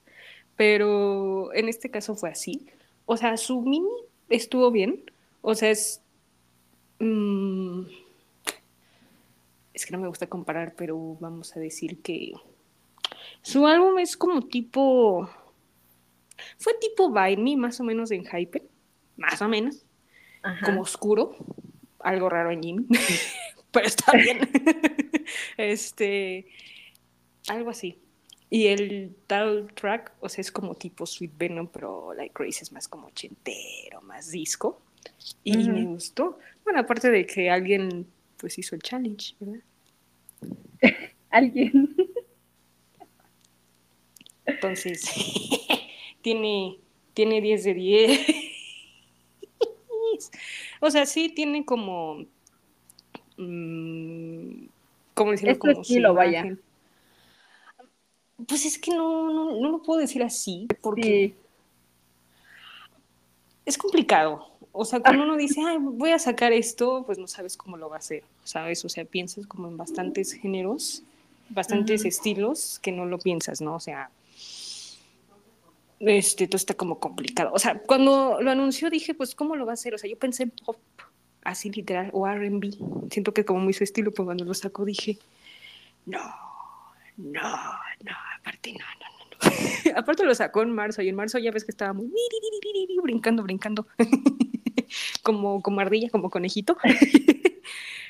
pero 0.57 1.53
en 1.53 1.69
este 1.69 1.89
caso 1.89 2.15
fue 2.15 2.29
así. 2.29 2.67
O 3.05 3.15
sea, 3.15 3.37
su 3.37 3.61
mini 3.61 3.89
estuvo 4.29 4.71
bien, 4.71 5.03
o 5.41 5.55
sea, 5.55 5.69
es 5.69 6.03
Mm, 6.99 7.83
es 9.73 9.85
que 9.85 9.91
no 9.91 9.99
me 9.99 10.07
gusta 10.07 10.27
comparar, 10.27 10.75
pero 10.75 11.17
vamos 11.19 11.55
a 11.55 11.59
decir 11.59 12.01
que 12.01 12.33
su 13.41 13.67
álbum 13.67 13.99
es 13.99 14.15
como 14.15 14.41
tipo. 14.47 15.29
Fue 16.57 16.73
tipo 16.79 17.09
By 17.09 17.37
Me, 17.37 17.57
más 17.57 17.79
o 17.79 17.83
menos 17.83 18.11
en 18.11 18.25
Hype, 18.25 18.63
más 19.17 19.41
o 19.41 19.47
menos. 19.47 19.85
Como 20.65 20.81
oscuro, 20.81 21.37
algo 21.99 22.27
raro 22.27 22.51
en 22.51 22.61
Jimmy, 22.61 22.85
pero 23.71 23.87
está 23.87 24.11
bien. 24.11 24.49
este, 25.57 26.47
algo 27.47 27.69
así. 27.69 27.97
Y 28.49 28.67
el 28.67 29.15
tal 29.25 29.73
track, 29.73 30.11
o 30.19 30.29
sea, 30.29 30.41
es 30.41 30.51
como 30.51 30.75
tipo 30.75 31.05
Sweet 31.05 31.31
Venom, 31.37 31.67
pero 31.67 32.13
Like 32.13 32.33
Grace 32.37 32.61
es 32.61 32.71
más 32.71 32.87
como 32.87 33.07
ochentero, 33.07 34.01
más 34.01 34.29
disco. 34.29 34.82
Y 35.43 35.58
me 35.58 35.86
gustó. 35.86 36.38
Bueno, 36.64 36.80
aparte 36.80 37.10
de 37.10 37.26
que 37.26 37.49
alguien 37.49 38.08
pues 38.38 38.58
hizo 38.58 38.76
el 38.76 38.82
challenge, 38.82 39.36
¿verdad? 39.39 39.64
alguien. 41.30 41.95
Entonces, 44.45 45.04
tiene, 46.22 46.78
tiene 47.14 47.41
10 47.41 47.64
de 47.64 47.74
10. 47.74 48.28
o 50.82 50.91
sea, 50.91 51.06
sí 51.06 51.30
tiene 51.30 51.66
como... 51.66 52.26
Mmm, 53.38 54.66
¿Cómo 55.14 55.32
decirlo? 55.32 55.60
como 55.60 55.82
estilo, 55.82 56.14
vaya. 56.14 56.58
Pues 58.47 58.66
es 58.66 58.78
que 58.78 58.91
no, 58.91 59.32
no, 59.32 59.60
no, 59.60 59.70
lo 59.70 59.82
puedo 59.82 59.99
decir 59.99 60.24
así, 60.24 60.68
porque 60.82 61.36
es 63.66 63.78
complicado. 63.78 64.53
O 64.76 64.86
sea, 64.86 64.99
cuando 64.99 65.24
uno 65.24 65.38
dice, 65.38 65.61
Ay, 65.65 65.78
voy 65.80 66.09
a 66.09 66.19
sacar 66.19 66.51
esto, 66.51 67.03
pues 67.05 67.19
no 67.19 67.28
sabes 67.28 67.55
cómo 67.55 67.78
lo 67.78 67.89
va 67.89 67.97
a 67.97 67.99
hacer, 67.99 68.24
¿sabes? 68.43 68.84
O 68.84 68.89
sea, 68.89 69.05
piensas 69.05 69.45
como 69.45 69.67
en 69.67 69.78
bastantes 69.78 70.34
géneros, 70.34 71.03
bastantes 71.49 72.05
estilos 72.05 72.80
que 72.82 72.91
no 72.91 73.05
lo 73.05 73.19
piensas, 73.19 73.61
¿no? 73.61 73.76
O 73.76 73.80
sea, 73.80 74.09
este, 75.99 76.47
todo 76.47 76.57
está 76.57 76.74
como 76.74 76.99
complicado. 76.99 77.51
O 77.53 77.59
sea, 77.59 77.80
cuando 77.80 78.41
lo 78.41 78.49
anunció 78.49 78.89
dije, 78.89 79.13
pues, 79.13 79.36
¿cómo 79.36 79.55
lo 79.55 79.65
va 79.67 79.74
a 79.74 79.76
hacer? 79.76 79.93
O 79.93 79.99
sea, 79.99 80.09
yo 80.09 80.17
pensé 80.17 80.43
en 80.43 80.49
pop, 80.49 80.80
así 81.43 81.69
literal, 81.69 82.09
o 82.11 82.28
RB. 82.28 82.74
Siento 83.11 83.32
que 83.32 83.45
como 83.45 83.59
muy 83.59 83.74
su 83.74 83.84
estilo, 83.84 84.11
pero 84.11 84.26
cuando 84.26 84.43
lo 84.43 84.55
sacó 84.55 84.86
dije, 84.86 85.19
no, 86.07 86.19
no, 87.17 87.41
no, 87.41 88.15
aparte 88.39 88.74
no, 88.74 88.80
no. 88.80 89.12
aparte 89.95 90.23
lo 90.23 90.35
sacó 90.35 90.61
en 90.61 90.71
marzo 90.71 91.01
y 91.01 91.09
en 91.09 91.15
marzo 91.15 91.39
ya 91.39 91.51
ves 91.51 91.65
que 91.65 91.71
estaba 91.71 91.93
muy 91.93 92.09
brincando, 93.03 93.43
brincando. 93.43 93.87
como, 95.23 95.61
como 95.61 95.79
ardilla, 95.81 96.09
como 96.09 96.29
conejito. 96.29 96.77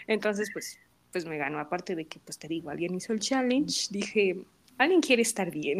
Entonces, 0.08 0.50
pues, 0.52 0.80
pues 1.12 1.26
me 1.26 1.38
ganó. 1.38 1.60
Aparte 1.60 1.96
de 1.96 2.06
que, 2.06 2.20
pues 2.20 2.38
te 2.38 2.48
digo, 2.48 2.70
alguien 2.70 2.96
hizo 2.96 3.14
el 3.14 3.20
challenge, 3.20 3.88
dije, 3.92 4.46
alguien 4.78 5.02
quiere 5.02 5.22
estar 5.22 5.52
bien. 5.52 5.80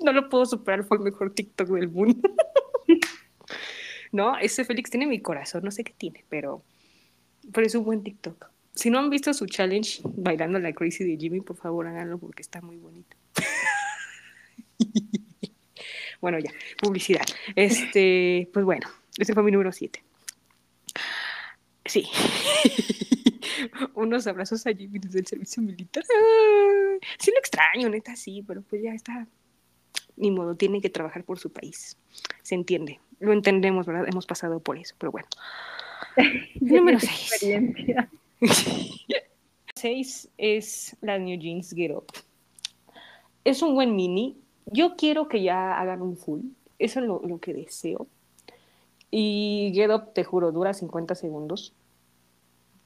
no 0.00 0.12
lo 0.12 0.28
puedo 0.28 0.46
superar, 0.46 0.84
fue 0.84 0.98
el 0.98 1.04
mejor 1.04 1.34
TikTok 1.34 1.68
del 1.68 1.88
mundo. 1.88 2.30
no, 4.12 4.38
ese 4.38 4.64
Félix 4.64 4.90
tiene 4.90 5.06
mi 5.06 5.20
corazón, 5.20 5.64
no 5.64 5.70
sé 5.70 5.84
qué 5.84 5.92
tiene, 5.96 6.24
pero, 6.28 6.62
pero 7.52 7.66
es 7.66 7.74
un 7.74 7.84
buen 7.84 8.02
TikTok. 8.02 8.50
Si 8.74 8.88
no 8.88 8.98
han 8.98 9.10
visto 9.10 9.34
su 9.34 9.46
challenge 9.46 10.00
bailando 10.04 10.58
la 10.58 10.72
Crazy 10.72 11.04
de 11.04 11.18
Jimmy, 11.18 11.40
por 11.42 11.56
favor 11.56 11.86
háganlo 11.86 12.18
porque 12.18 12.40
está 12.40 12.62
muy 12.62 12.76
bonito. 12.76 13.16
bueno, 16.20 16.38
ya, 16.38 16.50
publicidad. 16.80 17.24
Este, 17.56 18.48
pues 18.52 18.64
bueno, 18.64 18.88
ese 19.18 19.34
fue 19.34 19.42
mi 19.42 19.52
número 19.52 19.72
7. 19.72 20.02
Sí. 21.84 22.08
Unos 23.94 24.26
abrazos 24.26 24.66
allí 24.66 24.88
desde 24.90 25.20
el 25.20 25.26
servicio 25.26 25.62
militar. 25.62 26.04
Sí 27.18 27.30
lo 27.30 27.38
extraño, 27.38 27.88
neta, 27.88 28.16
sí, 28.16 28.42
pero 28.46 28.62
pues 28.62 28.82
ya 28.82 28.92
está. 28.92 29.26
Ni 30.16 30.30
modo, 30.30 30.54
tiene 30.54 30.80
que 30.80 30.90
trabajar 30.90 31.24
por 31.24 31.38
su 31.38 31.50
país. 31.50 31.96
Se 32.42 32.54
entiende. 32.54 33.00
Lo 33.18 33.32
entendemos, 33.32 33.86
¿verdad? 33.86 34.06
Hemos 34.08 34.26
pasado 34.26 34.60
por 34.60 34.78
eso, 34.78 34.94
pero 34.98 35.12
bueno. 35.12 35.28
número 36.60 36.98
6. 37.00 37.44
6 39.74 40.28
es 40.38 40.96
la 41.00 41.18
New 41.18 41.38
Jeans 41.38 41.72
Get 41.74 41.92
Up. 41.92 42.06
Es 43.44 43.62
un 43.62 43.74
buen 43.74 43.96
mini. 43.96 44.41
Yo 44.66 44.96
quiero 44.96 45.28
que 45.28 45.42
ya 45.42 45.78
hagan 45.78 46.02
un 46.02 46.16
full. 46.16 46.40
Eso 46.78 47.00
es 47.00 47.06
lo 47.06 47.38
que 47.38 47.54
deseo 47.54 48.06
y 49.14 49.70
Get 49.74 49.90
te 50.14 50.24
juro, 50.24 50.50
dura 50.50 50.72
50 50.72 51.14
segundos. 51.14 51.74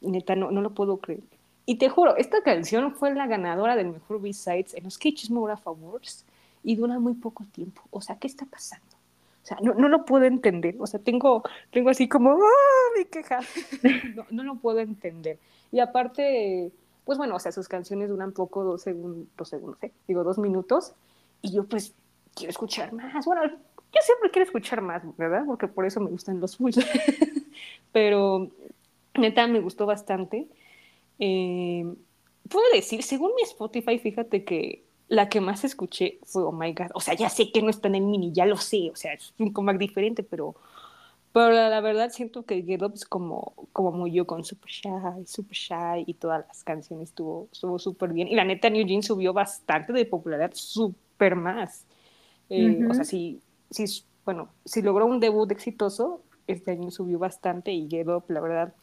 Neta, 0.01 0.35
no, 0.35 0.51
no 0.51 0.61
lo 0.61 0.75
puedo 0.75 0.99
creer. 0.99 1.23
Y 1.65 1.77
te 1.77 1.89
juro, 1.89 2.17
esta 2.17 2.43
canción 2.43 2.93
fue 2.93 3.15
la 3.15 3.27
ganadora 3.29 3.77
del 3.77 3.91
mejor 3.91 4.21
B-Sides 4.21 4.75
en 4.75 4.85
los 4.85 4.99
K-Chismograph 4.99 5.67
Awards 5.67 6.25
y 6.65 6.75
dura 6.75 6.99
muy 6.99 7.15
poco 7.15 7.45
tiempo. 7.53 7.81
O 7.91 8.01
sea, 8.01 8.17
¿qué 8.17 8.27
está 8.27 8.45
pasando? 8.45 8.87
O 9.43 9.47
sea, 9.47 9.59
no, 9.63 9.75
no 9.75 9.89
lo 9.89 10.05
puedo 10.05 10.25
entender. 10.25 10.75
O 10.81 10.87
sea, 10.89 10.99
tengo, 10.99 11.45
tengo 11.71 11.91
así 11.91 12.09
como, 12.09 12.33
¡ah! 12.33 12.99
Mi 12.99 13.05
queja. 13.05 13.41
No, 14.17 14.27
no, 14.31 14.43
lo 14.43 14.57
puedo 14.57 14.81
entender. 14.81 15.39
Y 15.71 15.79
aparte, 15.79 16.73
pues 17.05 17.19
bueno, 17.19 17.37
o 17.37 17.39
sea, 17.39 17.53
sus 17.53 17.69
canciones 17.69 18.09
duran 18.09 18.33
poco, 18.33 18.65
dos 18.65 18.83
segundos, 18.83 19.29
dos 19.37 19.49
segundos, 19.49 19.81
¿eh? 19.85 19.93
digo, 20.09 20.25
dos 20.25 20.39
minutos. 20.39 20.93
Y 21.43 21.53
yo, 21.53 21.65
pues, 21.65 21.95
quiero 22.35 22.51
escuchar 22.51 22.93
más. 22.93 23.25
Bueno, 23.25 23.43
yo 23.97 24.01
siempre 24.03 24.31
quiero 24.31 24.45
escuchar 24.45 24.83
más, 24.83 25.03
¿verdad? 25.17 25.45
Porque 25.47 25.69
por 25.69 25.87
eso 25.87 26.01
me 26.01 26.11
gustan 26.11 26.41
los 26.41 26.57
fulls. 26.57 26.79
Pero, 27.93 28.51
neta, 29.15 29.47
me 29.47 29.61
gustó 29.61 29.87
bastante. 29.87 30.47
Eh, 31.19 31.85
puedo 32.49 32.65
decir, 32.75 33.03
según 33.03 33.33
mi 33.35 33.43
Spotify, 33.43 33.99
fíjate 33.99 34.45
que 34.45 34.85
la 35.09 35.29
que 35.29 35.41
más 35.41 35.65
escuché 35.65 36.19
fue 36.25 36.45
Oh 36.45 36.53
My 36.53 36.73
God. 36.73 36.91
O 36.95 37.01
sea, 37.01 37.15
ya 37.15 37.29
sé 37.29 37.51
que 37.53 37.63
no 37.63 37.71
está 37.71 37.89
en 37.89 37.97
el 37.97 38.03
mini, 38.03 38.33
ya 38.33 38.47
lo 38.47 38.57
sé. 38.57 38.91
O 38.91 38.97
sea, 38.97 39.15
es 39.15 39.33
un 39.39 39.53
comeback 39.53 39.79
diferente, 39.79 40.23
pero, 40.23 40.57
pero 41.33 41.51
la, 41.51 41.81
verdad 41.81 42.11
siento 42.11 42.45
que 42.45 42.63
Get 42.63 42.83
Up 42.83 42.93
es 42.95 43.05
como, 43.05 43.55
como 43.73 44.07
yo 44.07 44.27
con 44.27 44.45
Super 44.45 44.71
Shy, 44.71 45.27
Super 45.27 45.57
Shy 45.57 46.05
y 46.07 46.15
todas 46.15 46.45
las 46.47 46.65
canciones 46.65 47.11
estuvo 47.11 47.49
súper 47.79 48.13
bien. 48.13 48.29
Y 48.29 48.35
la 48.35 48.45
neta, 48.45 48.69
New 48.69 48.87
Jeans 48.87 49.07
subió 49.07 49.33
bastante 49.33 49.93
de 49.93 50.05
popularidad, 50.07 50.51
súper 50.55 51.06
más. 51.37 51.85
Eh, 52.49 52.87
o 52.89 52.95
sea, 52.95 53.05
sí, 53.05 53.41
sí, 53.71 53.85
bueno, 54.25 54.49
si 54.65 54.83
logró 54.83 55.07
un 55.07 55.21
debut 55.21 55.51
exitoso, 55.51 56.23
este 56.47 56.73
año 56.73 56.91
subió 56.91 57.19
bastante 57.19 57.73
y 57.73 57.89
Get 57.89 58.09
Up, 58.09 58.25
la 58.29 58.41
verdad, 58.41 58.75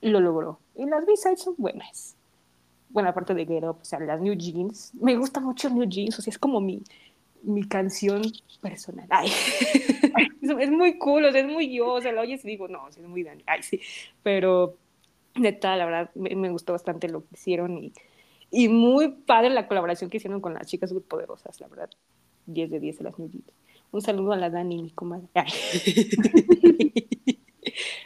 lo 0.00 0.20
logró. 0.20 0.58
Y 0.76 0.86
las 0.86 1.06
B-sides 1.06 1.42
son 1.42 1.54
buenas. 1.58 2.16
Bueno, 2.90 3.08
aparte 3.08 3.34
de 3.34 3.46
Get 3.46 3.64
Up, 3.64 3.78
o 3.80 3.84
sea, 3.84 4.00
las 4.00 4.20
New 4.20 4.34
Jeans. 4.34 4.92
Me 4.94 5.16
gusta 5.16 5.40
mucho 5.40 5.70
New 5.70 5.88
Jeans, 5.88 6.18
o 6.18 6.22
sea, 6.22 6.30
es 6.30 6.38
como 6.38 6.60
mi, 6.60 6.82
mi 7.42 7.64
canción 7.64 8.22
personal. 8.60 9.06
Ay. 9.10 9.30
es 10.42 10.70
muy 10.70 10.98
cool, 10.98 11.24
o 11.24 11.32
sea, 11.32 11.40
es 11.40 11.46
muy 11.46 11.72
yo, 11.72 11.94
o 11.94 12.00
sea, 12.00 12.12
la 12.12 12.22
oyes 12.22 12.44
y 12.44 12.48
digo, 12.48 12.68
no, 12.68 12.88
es 12.88 12.98
muy 12.98 13.22
Dani. 13.22 13.42
Ay, 13.46 13.62
sí. 13.62 13.80
Pero, 14.22 14.76
neta, 15.34 15.76
la 15.76 15.84
verdad, 15.84 16.10
me, 16.14 16.50
gustó 16.50 16.72
bastante 16.72 17.08
lo 17.08 17.20
que 17.20 17.34
hicieron 17.34 17.78
y, 17.78 17.92
y 18.50 18.68
muy 18.68 19.08
padre 19.08 19.50
la 19.50 19.68
colaboración 19.68 20.10
que 20.10 20.16
hicieron 20.16 20.40
con 20.40 20.54
las 20.54 20.66
chicas 20.66 20.92
muy 20.92 21.02
poderosas, 21.02 21.60
la 21.60 21.68
verdad. 21.68 21.90
10 22.46 22.70
de 22.70 22.80
10 22.80 22.98
de 22.98 23.04
las 23.04 23.18
New 23.18 23.30
Jeans. 23.30 23.52
Un 23.92 24.02
saludo 24.02 24.32
a 24.32 24.36
la 24.36 24.50
Dani, 24.50 24.82
mi 24.82 24.90
comadre. 24.90 25.28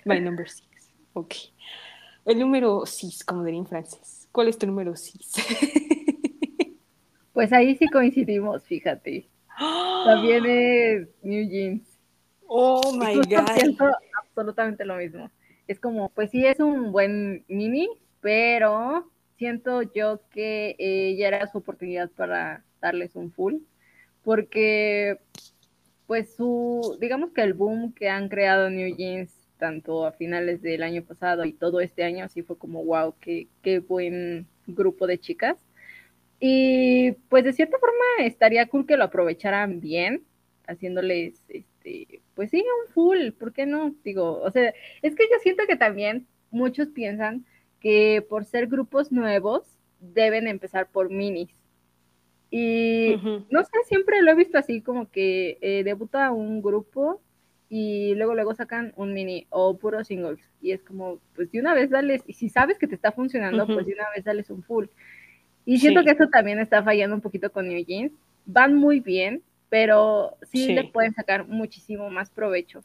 My 0.05 0.20
number 0.20 0.49
six. 0.49 0.68
Ok. 1.14 1.34
El 2.24 2.38
número 2.38 2.86
6, 2.86 3.24
como 3.24 3.45
diría 3.45 3.61
en 3.61 3.66
francés. 3.66 4.28
¿Cuál 4.32 4.49
es 4.49 4.59
tu 4.59 4.66
número 4.66 4.97
6? 4.97 5.32
pues 7.32 7.53
ahí 7.53 7.76
sí 7.76 7.88
coincidimos, 7.88 8.64
fíjate. 8.64 9.28
También 9.59 10.45
es 10.47 11.09
New 11.22 11.49
Jeans. 11.49 11.99
Oh 12.47 12.97
my 12.97 13.16
God. 13.16 13.47
Siento 13.55 13.90
absolutamente 14.22 14.84
lo 14.84 14.97
mismo. 14.97 15.30
Es 15.66 15.80
como, 15.80 16.11
pues 16.11 16.30
sí, 16.30 16.47
es 16.47 16.61
un 16.61 16.92
buen 16.92 17.45
mini, 17.49 17.88
pero 18.20 19.11
siento 19.37 19.82
yo 19.82 20.20
que 20.30 20.76
eh, 20.78 21.16
ya 21.16 21.28
era 21.28 21.47
su 21.47 21.59
oportunidad 21.59 22.11
para 22.11 22.64
darles 22.80 23.16
un 23.16 23.32
full, 23.32 23.57
porque 24.22 25.18
pues 26.07 26.35
su, 26.35 26.99
digamos 27.01 27.32
que 27.32 27.43
el 27.43 27.55
boom 27.55 27.93
que 27.93 28.09
han 28.09 28.28
creado 28.28 28.70
New 28.70 28.95
Jeans 28.97 29.45
tanto 29.59 30.05
a 30.05 30.12
finales 30.12 30.61
del 30.62 30.82
año 30.82 31.03
pasado 31.03 31.45
y 31.45 31.53
todo 31.53 31.80
este 31.80 32.05
año, 32.05 32.24
así 32.24 32.43
fue 32.43 32.59
como, 32.59 32.85
wow, 32.85 33.14
qué, 33.20 33.49
qué 33.62 33.78
buen 33.78 34.47
grupo 34.66 35.07
de 35.07 35.18
chicas. 35.18 35.57
Y 36.41 37.12
pues 37.28 37.45
de 37.45 37.53
cierta 37.53 37.78
forma 37.78 38.05
estaría 38.26 38.66
cool 38.66 38.87
que 38.87 38.97
lo 38.97 39.05
aprovecharan 39.05 39.80
bien, 39.80 40.22
haciéndoles, 40.66 41.43
este, 41.49 42.20
pues 42.35 42.51
sí, 42.51 42.62
un 42.62 42.93
full, 42.93 43.30
¿por 43.32 43.53
qué 43.53 43.66
no? 43.66 43.95
Digo, 44.05 44.41
o 44.43 44.51
sea, 44.51 44.74
es 45.03 45.14
que 45.14 45.24
yo 45.30 45.39
siento 45.43 45.64
que 45.66 45.76
también 45.76 46.26
muchos 46.51 46.89
piensan 46.89 47.47
que 47.85 48.24
por 48.26 48.47
ser 48.47 48.66
grupos 48.66 49.12
nuevos 49.12 49.62
deben 50.01 50.49
empezar 50.49 50.89
por 50.91 51.11
minis. 51.11 51.51
Y 52.51 53.16
no 53.51 53.62
sé, 53.62 53.72
siempre 53.87 54.22
lo 54.22 54.30
he 54.30 54.35
visto 54.35 54.57
así 54.57 54.80
como 54.80 55.11
que 55.11 55.59
eh, 55.61 55.85
debuta 55.85 56.30
un 56.30 56.62
grupo 56.62 57.20
y 57.68 58.14
luego 58.14 58.35
luego 58.35 58.55
sacan 58.55 58.95
un 58.97 59.12
mini 59.12 59.47
o 59.51 59.76
puro 59.76 60.03
singles. 60.03 60.41
Y 60.62 60.72
es 60.72 60.82
como 60.82 61.18
pues 61.37 61.53
de 61.53 61.61
una 61.61 61.74
vez 61.74 61.91
dales 61.91 62.22
y 62.26 62.32
si 62.32 62.49
sabes 62.49 62.78
que 62.78 62.87
te 62.87 62.95
está 62.95 63.12
funcionando 63.12 63.66
pues 63.66 63.85
de 63.85 63.93
una 63.93 64.09
vez 64.16 64.24
dales 64.24 64.49
un 64.49 64.62
full. 64.62 64.87
Y 65.66 65.78
siento 65.78 66.03
que 66.05 66.12
eso 66.12 66.28
también 66.28 66.61
está 66.61 66.82
fallando 66.82 67.14
un 67.14 67.22
poquito 67.22 67.53
con 67.53 67.68
New 67.68 67.85
Jeans. 67.85 68.12
Van 68.47 68.74
muy 68.74 69.01
bien 69.01 69.43
pero 69.74 70.37
sí, 70.43 70.72
le 70.72 70.85
pueden 70.85 71.14
sacar 71.14 71.49
muchísimo 71.49 72.09
más 72.09 72.30
provecho 72.30 72.85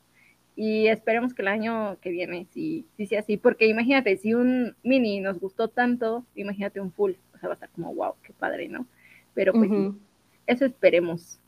y 0.62 0.88
esperemos 0.88 1.34
que 1.34 1.42
el 1.42 1.48
año 1.48 1.98
que 2.02 2.10
viene 2.10 2.46
sí, 2.54 2.86
sí 2.98 3.08
sea 3.08 3.22
así 3.22 3.38
porque 3.38 3.68
imagínate 3.68 4.18
si 4.18 4.34
un 4.34 4.76
mini 4.84 5.22
nos 5.22 5.40
gustó 5.40 5.70
tanto 5.70 6.26
imagínate 6.36 6.82
un 6.82 6.92
full 6.92 7.14
o 7.34 7.38
sea 7.38 7.48
va 7.48 7.54
a 7.54 7.56
estar 7.56 7.70
como 7.70 7.94
wow 7.94 8.16
qué 8.24 8.34
padre 8.34 8.68
no 8.68 8.86
pero 9.34 9.54
pues 9.54 9.72
eso 10.48 10.66
esperemos 10.66 11.40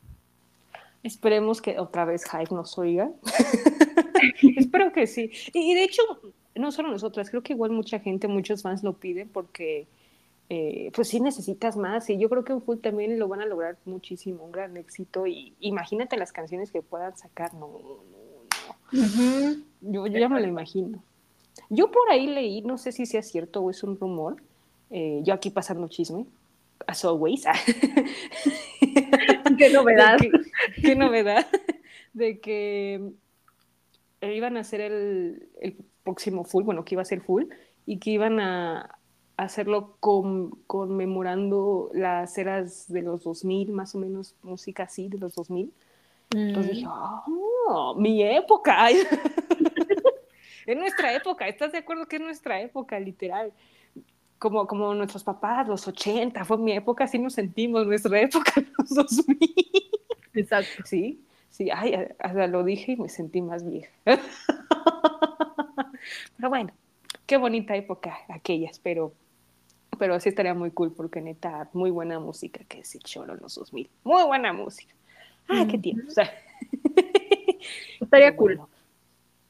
Esperemos 1.03 1.63
que 1.63 1.79
otra 1.79 2.05
vez 2.05 2.23
Hype 2.29 2.53
nos 2.53 2.77
oiga. 2.77 3.11
Espero 4.55 4.91
que 4.91 5.07
sí. 5.07 5.31
Y, 5.53 5.73
de 5.73 5.83
hecho, 5.83 6.03
no 6.55 6.71
solo 6.71 6.89
nosotras, 6.89 7.29
creo 7.29 7.41
que 7.41 7.53
igual 7.53 7.71
mucha 7.71 7.99
gente, 7.99 8.27
muchos 8.27 8.61
fans 8.61 8.83
lo 8.83 8.93
piden 8.93 9.27
porque 9.29 9.87
eh, 10.49 10.91
pues 10.93 11.07
sí 11.07 11.19
necesitas 11.19 11.77
más 11.77 12.09
y 12.09 12.19
yo 12.19 12.29
creo 12.29 12.43
que 12.43 12.53
un 12.53 12.61
full 12.61 12.77
también 12.77 13.17
lo 13.17 13.27
van 13.27 13.41
a 13.41 13.45
lograr 13.45 13.77
muchísimo, 13.85 14.43
un 14.43 14.51
gran 14.51 14.77
éxito 14.77 15.25
y 15.25 15.55
imagínate 15.59 16.17
las 16.17 16.31
canciones 16.31 16.71
que 16.71 16.81
puedan 16.81 17.17
sacar, 17.17 17.53
no, 17.53 17.79
no, 18.91 19.55
no. 19.81 20.07
yo, 20.07 20.07
ya 20.07 20.29
me 20.29 20.41
lo 20.41 20.47
imagino. 20.47 21.03
Yo 21.69 21.91
por 21.91 22.09
ahí 22.11 22.27
leí, 22.27 22.61
no 22.61 22.77
sé 22.77 22.91
si 22.91 23.05
sea 23.05 23.21
cierto 23.21 23.61
o 23.61 23.69
es 23.69 23.83
un 23.83 23.97
rumor, 23.97 24.41
eh, 24.89 25.21
yo 25.23 25.33
aquí 25.33 25.49
pasando 25.49 25.87
chisme, 25.87 26.25
as 26.87 27.05
always, 27.05 27.45
qué 29.57 29.69
novedad. 29.73 30.17
qué 30.81 30.95
novedad 30.95 31.47
de 32.13 32.39
que 32.39 33.11
iban 34.21 34.57
a 34.57 34.61
hacer 34.61 34.81
el, 34.81 35.49
el, 35.61 35.77
próximo 36.03 36.43
full, 36.43 36.63
bueno, 36.63 36.83
que 36.83 36.95
iba 36.95 37.03
a 37.03 37.05
ser 37.05 37.21
full, 37.21 37.45
y 37.85 37.99
que 37.99 38.09
iban 38.09 38.39
a 38.39 38.97
hacerlo 39.37 39.97
con, 39.99 40.51
conmemorando 40.67 41.89
las 41.93 42.37
eras 42.37 42.91
de 42.91 43.01
los 43.01 43.23
2000, 43.23 43.71
más 43.71 43.95
o 43.95 43.99
menos 43.99 44.35
música 44.41 44.83
así, 44.83 45.09
de 45.09 45.17
los 45.17 45.35
2000. 45.35 45.71
Entonces 46.35 46.75
dije, 46.75 46.87
oh, 46.87 47.95
mi 47.97 48.23
época. 48.23 48.89
es 50.65 50.77
nuestra 50.77 51.13
época, 51.13 51.47
¿estás 51.47 51.71
de 51.71 51.79
acuerdo 51.79 52.07
que 52.07 52.17
es 52.17 52.21
nuestra 52.21 52.61
época, 52.61 52.99
literal? 52.99 53.51
Como, 54.39 54.65
como 54.65 54.93
nuestros 54.95 55.23
papás, 55.23 55.67
los 55.67 55.87
80, 55.87 56.45
fue 56.45 56.57
mi 56.57 56.71
época, 56.71 57.03
así 57.03 57.19
nos 57.19 57.33
sentimos, 57.33 57.85
nuestra 57.85 58.19
época, 58.21 58.53
los 58.77 58.89
2000. 58.89 59.37
Exacto. 60.33 60.83
Sí, 60.85 61.21
sí, 61.49 61.69
ay, 61.69 62.07
hasta 62.19 62.47
lo 62.47 62.63
dije 62.63 62.93
y 62.93 62.95
me 62.95 63.09
sentí 63.09 63.41
más 63.41 63.69
vieja. 63.69 63.91
pero 66.37 66.49
bueno, 66.49 66.71
qué 67.25 67.37
bonita 67.37 67.75
época 67.75 68.17
aquellas, 68.29 68.79
pero, 68.79 69.13
pero 69.99 70.19
sí 70.19 70.29
estaría 70.29 70.53
muy 70.53 70.71
cool 70.71 70.91
porque 70.93 71.21
neta, 71.21 71.69
muy 71.73 71.91
buena 71.91 72.19
música 72.19 72.63
que 72.63 72.83
se 72.83 72.99
choro 72.99 73.33
en 73.33 73.41
los 73.41 73.55
2000. 73.55 73.89
Muy 74.03 74.23
buena 74.23 74.53
música. 74.53 74.95
Ah, 75.51 75.67
qué 75.69 75.77
tiempo. 75.77 76.07
estaría 78.01 78.35
cool. 78.35 78.61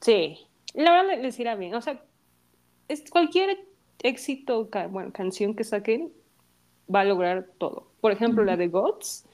sí, 0.00 0.38
la 0.74 0.92
verdad 0.92 1.22
les 1.22 1.38
irá 1.38 1.54
bien. 1.54 1.74
O 1.74 1.80
sea, 1.80 2.02
es 2.88 3.08
cualquier 3.10 3.58
éxito, 4.02 4.68
bueno, 4.90 5.12
canción 5.12 5.54
que 5.54 5.64
saquen 5.64 6.12
va 6.92 7.00
a 7.00 7.04
lograr 7.04 7.48
todo. 7.58 7.86
Por 8.00 8.12
ejemplo, 8.12 8.44
la 8.44 8.56
de 8.56 8.68
Gods 8.68 9.24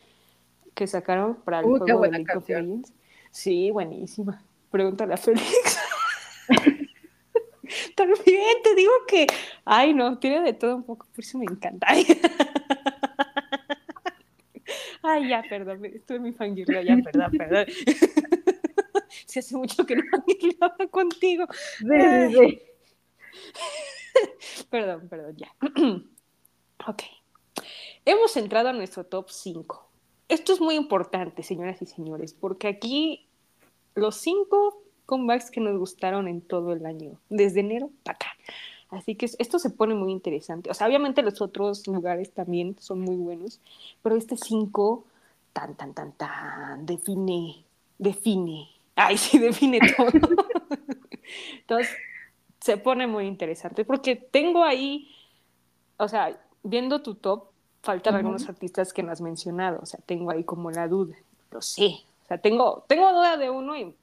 que 0.74 0.86
sacaron 0.86 1.36
para 1.36 1.60
el 1.60 1.64
juego 1.64 2.02
de 2.02 2.10
League 2.10 2.36
of 2.36 2.48
Legends. 2.48 2.92
Sí, 3.30 3.70
buenísima. 3.70 4.42
Pregúntale 4.70 5.14
a 5.14 5.16
Félix. 5.16 5.78
También 7.96 8.62
te 8.62 8.74
digo 8.74 8.92
que, 9.06 9.26
ay 9.64 9.92
no, 9.92 10.18
tiene 10.18 10.40
de 10.40 10.52
todo 10.52 10.76
un 10.76 10.84
poco, 10.84 11.06
por 11.14 11.24
eso 11.24 11.38
me 11.38 11.44
encanta. 11.44 11.88
Ay, 15.02 15.28
ya, 15.28 15.42
perdón, 15.48 15.84
estuve 15.84 16.20
mi 16.20 16.32
fangirlo, 16.32 16.80
ya, 16.82 16.96
perdón, 16.96 17.30
perdón. 17.32 17.66
Se 19.26 19.40
hace 19.40 19.56
mucho 19.56 19.84
que 19.86 19.96
no 19.96 20.02
fangirlaba 20.10 20.86
contigo. 20.90 21.46
Sí, 21.78 21.86
sí, 22.34 22.62
Perdón, 24.70 25.08
perdón, 25.08 25.36
ya. 25.36 25.54
ok. 26.86 27.02
Hemos 28.04 28.36
entrado 28.36 28.68
a 28.70 28.72
nuestro 28.72 29.04
top 29.04 29.30
5 29.30 29.88
esto 30.28 30.52
es 30.52 30.60
muy 30.60 30.74
importante, 30.74 31.42
señoras 31.42 31.80
y 31.80 31.86
señores, 31.86 32.34
porque 32.34 32.68
aquí 32.68 33.28
los 33.94 34.16
cinco 34.16 34.82
comebacks 35.06 35.50
que 35.50 35.60
nos 35.60 35.78
gustaron 35.78 36.28
en 36.28 36.42
todo 36.42 36.74
el 36.74 36.84
año, 36.84 37.18
desde 37.30 37.60
enero 37.60 37.90
para 38.04 38.16
acá. 38.16 38.32
Así 38.90 39.16
que 39.16 39.26
esto 39.26 39.58
se 39.58 39.70
pone 39.70 39.94
muy 39.94 40.12
interesante. 40.12 40.70
O 40.70 40.74
sea, 40.74 40.86
obviamente 40.86 41.22
los 41.22 41.40
otros 41.40 41.86
lugares 41.86 42.32
también 42.32 42.76
son 42.80 43.00
muy 43.00 43.16
buenos, 43.16 43.60
pero 44.02 44.16
este 44.16 44.36
5, 44.36 45.04
tan, 45.52 45.74
tan, 45.74 45.92
tan, 45.92 46.12
tan, 46.12 46.86
define, 46.86 47.64
define. 47.98 48.68
Ay, 48.96 49.18
sí, 49.18 49.38
define 49.38 49.78
todo. 49.96 50.08
Entonces, 51.60 51.94
se 52.60 52.76
pone 52.78 53.06
muy 53.06 53.26
interesante 53.26 53.84
porque 53.84 54.16
tengo 54.16 54.64
ahí, 54.64 55.14
o 55.98 56.08
sea, 56.08 56.38
viendo 56.62 57.02
tu 57.02 57.14
top, 57.14 57.44
faltan 57.82 58.14
algunos 58.14 58.48
artistas 58.48 58.92
que 58.92 59.02
no 59.02 59.12
has 59.12 59.20
mencionado. 59.20 59.80
O 59.82 59.86
sea, 59.86 60.00
tengo 60.04 60.30
ahí 60.30 60.44
como 60.44 60.70
la 60.70 60.88
duda. 60.88 61.14
Lo 61.50 61.60
sé. 61.62 62.04
O 62.24 62.26
sea, 62.28 62.38
tengo, 62.38 62.84
tengo 62.88 63.10
duda 63.12 63.36
de 63.36 63.50
uno 63.50 63.76
y, 63.76 63.94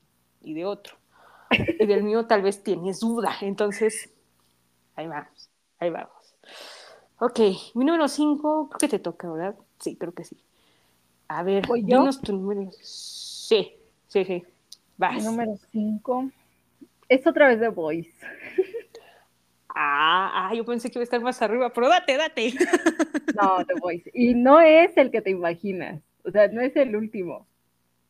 y 0.43 0.53
de 0.53 0.65
otro. 0.65 0.95
Y 1.51 1.86
del 1.86 2.03
mío 2.03 2.25
tal 2.25 2.41
vez 2.41 2.63
tienes 2.63 2.99
duda. 2.99 3.36
Entonces, 3.41 4.09
ahí 4.96 5.08
vamos, 5.08 5.50
ahí 5.80 5.89
vamos. 5.89 6.36
Ok, 7.20 7.39
mi 7.76 7.86
número 7.86 8.08
5, 8.08 8.70
creo 8.70 8.80
que 8.80 8.88
te 8.88 9.00
toca, 9.00 9.32
¿verdad? 9.32 9.56
Sí, 9.80 9.96
creo 9.96 10.14
que 10.14 10.24
sí. 10.24 10.38
A 11.28 11.43
ver, 11.43 11.66
dinos 11.84 12.22
tu 12.22 12.34
número. 12.34 12.70
Sí, 12.82 13.76
sí, 14.08 14.26
sí. 14.26 14.43
Vas. 14.98 15.16
Mi 15.16 15.24
número 15.24 15.58
5 15.72 16.30
es 17.10 17.26
otra 17.26 17.48
vez 17.48 17.60
The 17.60 17.70
Voice. 17.70 18.12
Ah, 19.70 20.50
ah, 20.50 20.54
yo 20.54 20.66
pensé 20.66 20.89
que 20.89 21.00
iba 21.00 21.04
a 21.04 21.06
estar 21.06 21.22
más 21.22 21.41
arriba, 21.41 21.72
pero 21.74 21.89
date, 21.89 22.18
date. 22.18 22.54
No, 23.41 23.66
The 23.66 23.74
Voice. 23.80 24.10
Y 24.14 24.34
no 24.34 24.62
es 24.62 24.96
el 24.98 25.12
que 25.12 25.22
te 25.22 25.30
imaginas. 25.30 26.02
O 26.24 26.32
sea, 26.32 26.48
no 26.48 26.62
es 26.62 26.76
el 26.76 26.96
último. 26.96 27.46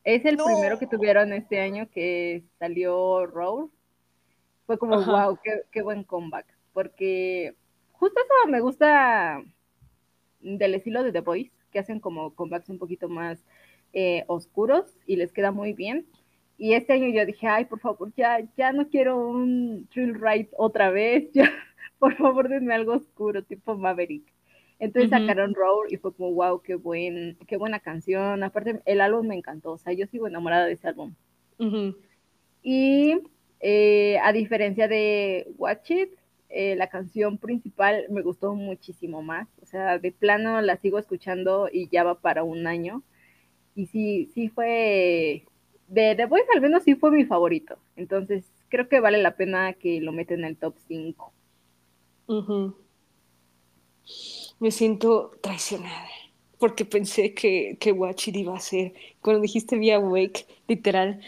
Es 0.04 0.24
el 0.24 0.36
primero 0.36 0.78
que 0.78 0.86
tuvieron 0.86 1.32
este 1.32 1.60
año 1.60 1.88
que 1.90 2.44
salió 2.60 3.26
Roar. 3.26 3.66
Fue 4.66 4.78
como, 4.78 5.02
wow, 5.04 5.36
qué, 5.72 5.82
buen 5.82 6.04
comeback. 6.04 6.46
Porque 6.76 7.54
justo 7.92 8.20
eso 8.20 8.50
me 8.50 8.60
gusta 8.60 9.42
del 10.40 10.74
estilo 10.74 11.02
de 11.02 11.10
The 11.10 11.22
Voice, 11.22 11.50
que 11.72 11.78
hacen 11.78 12.00
como 12.00 12.34
comebacks 12.34 12.68
un 12.68 12.78
poquito 12.78 13.08
más 13.08 13.42
eh, 13.94 14.24
oscuros 14.26 14.94
y 15.06 15.16
les 15.16 15.32
queda 15.32 15.52
muy 15.52 15.72
bien. 15.72 16.06
Y 16.58 16.74
este 16.74 16.92
año 16.92 17.08
yo 17.08 17.24
dije, 17.24 17.46
ay, 17.46 17.64
por 17.64 17.80
favor, 17.80 18.12
ya, 18.14 18.40
ya 18.58 18.72
no 18.72 18.90
quiero 18.90 19.16
un 19.26 19.88
thrill 19.90 20.20
ride 20.20 20.50
otra 20.52 20.90
vez, 20.90 21.30
ya, 21.32 21.50
por 21.98 22.14
favor, 22.14 22.50
denme 22.50 22.74
algo 22.74 22.92
oscuro, 22.92 23.42
tipo 23.42 23.74
Maverick. 23.74 24.30
Entonces 24.78 25.08
sacaron 25.08 25.54
Roar 25.54 25.90
y 25.90 25.96
fue 25.96 26.12
como, 26.14 26.34
wow, 26.34 26.60
qué, 26.60 26.74
buen, 26.74 27.38
qué 27.46 27.56
buena 27.56 27.80
canción. 27.80 28.42
Aparte, 28.42 28.82
el 28.84 29.00
álbum 29.00 29.28
me 29.28 29.34
encantó, 29.34 29.72
o 29.72 29.78
sea, 29.78 29.94
yo 29.94 30.06
sigo 30.08 30.26
enamorada 30.26 30.66
de 30.66 30.74
ese 30.74 30.88
álbum. 30.88 31.14
Y 32.62 33.18
eh, 33.60 34.18
a 34.22 34.34
diferencia 34.34 34.88
de 34.88 35.48
Watch 35.56 35.90
It, 35.92 36.10
eh, 36.48 36.76
la 36.76 36.88
canción 36.88 37.38
principal 37.38 38.06
me 38.10 38.22
gustó 38.22 38.54
muchísimo 38.54 39.22
más. 39.22 39.48
O 39.62 39.66
sea, 39.66 39.98
de 39.98 40.12
plano 40.12 40.60
la 40.60 40.76
sigo 40.76 40.98
escuchando 40.98 41.68
y 41.72 41.88
ya 41.88 42.04
va 42.04 42.20
para 42.20 42.44
un 42.44 42.66
año. 42.66 43.02
Y 43.74 43.86
sí, 43.86 44.30
sí 44.34 44.48
fue 44.48 45.44
de 45.88 46.14
The 46.16 46.26
Voice 46.26 46.48
al 46.54 46.60
menos 46.60 46.82
sí 46.82 46.94
fue 46.94 47.10
mi 47.10 47.24
favorito. 47.24 47.78
Entonces, 47.96 48.44
creo 48.68 48.88
que 48.88 49.00
vale 49.00 49.18
la 49.18 49.36
pena 49.36 49.72
que 49.74 50.00
lo 50.00 50.12
meten 50.12 50.40
en 50.40 50.46
el 50.46 50.56
top 50.56 50.74
5. 50.88 51.32
Me 54.58 54.70
siento 54.70 55.32
traicionada. 55.40 56.08
Porque 56.58 56.86
pensé 56.86 57.34
que, 57.34 57.76
que 57.78 57.92
Watch 57.92 58.28
It 58.28 58.36
iba 58.36 58.56
a 58.56 58.60
ser. 58.60 58.94
Cuando 59.20 59.42
dijiste 59.42 59.76
Via 59.76 59.98
Wake, 59.98 60.46
literal, 60.66 61.20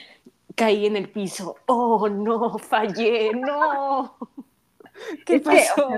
caí 0.55 0.87
en 0.87 0.97
el 0.97 1.11
piso. 1.11 1.57
Oh, 1.67 2.09
no, 2.09 2.59
fallé, 2.59 3.33
no. 3.35 4.17
¿Qué 5.27 5.41
pasó? 5.41 5.89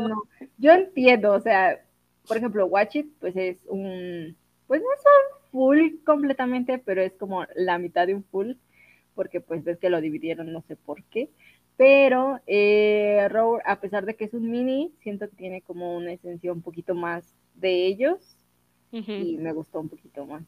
Yo 0.58 0.72
entiendo, 0.72 1.32
o 1.32 1.40
sea, 1.40 1.80
por 2.26 2.36
ejemplo, 2.36 2.66
Watch 2.66 2.96
It, 2.96 3.06
pues 3.18 3.36
es 3.36 3.58
un. 3.66 4.36
Pues 4.66 4.80
no 4.80 4.88
son 5.02 5.40
full 5.50 6.04
completamente, 6.04 6.78
pero 6.78 7.02
es 7.02 7.12
como 7.14 7.44
la 7.56 7.78
mitad 7.78 8.06
de 8.06 8.14
un 8.14 8.24
full, 8.24 8.52
porque 9.14 9.40
pues 9.40 9.64
ves 9.64 9.78
que 9.78 9.90
lo 9.90 10.00
dividieron, 10.00 10.52
no 10.52 10.62
sé 10.62 10.76
por 10.76 11.02
qué. 11.04 11.28
Pero 11.76 12.40
eh, 12.46 13.26
a 13.64 13.80
pesar 13.80 14.04
de 14.04 14.14
que 14.14 14.26
es 14.26 14.34
un 14.34 14.50
mini, 14.50 14.92
siento 15.00 15.28
que 15.28 15.36
tiene 15.36 15.62
como 15.62 15.96
una 15.96 16.12
esencia 16.12 16.52
un 16.52 16.62
poquito 16.62 16.94
más 16.94 17.34
de 17.54 17.86
ellos 17.86 18.36
y 18.92 19.36
me 19.38 19.52
gustó 19.52 19.80
un 19.80 19.88
poquito 19.88 20.26
más. 20.26 20.42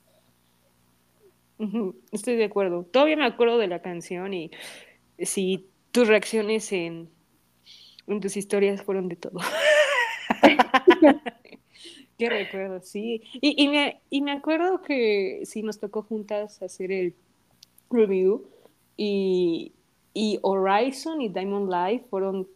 Estoy 2.10 2.36
de 2.36 2.44
acuerdo. 2.44 2.84
Todavía 2.84 3.16
me 3.16 3.24
acuerdo 3.24 3.58
de 3.58 3.68
la 3.68 3.80
canción 3.80 4.34
y 4.34 4.50
si 5.18 5.68
tus 5.90 6.08
reacciones 6.08 6.72
en, 6.72 7.08
en 8.06 8.20
tus 8.20 8.36
historias 8.36 8.82
fueron 8.82 9.08
de 9.08 9.16
todo. 9.16 9.40
Qué 12.18 12.28
recuerdo, 12.28 12.80
sí. 12.82 13.22
Y, 13.32 13.62
y, 13.62 13.68
me, 13.68 14.00
y 14.10 14.22
me 14.22 14.32
acuerdo 14.32 14.82
que 14.82 15.42
sí 15.44 15.62
nos 15.62 15.80
tocó 15.80 16.02
juntas 16.02 16.62
hacer 16.62 16.92
el 16.92 17.14
review 17.90 18.46
y, 18.96 19.72
y 20.14 20.38
Horizon 20.42 21.20
y 21.20 21.28
Diamond 21.28 21.72
Life 21.72 22.06
fueron 22.08 22.46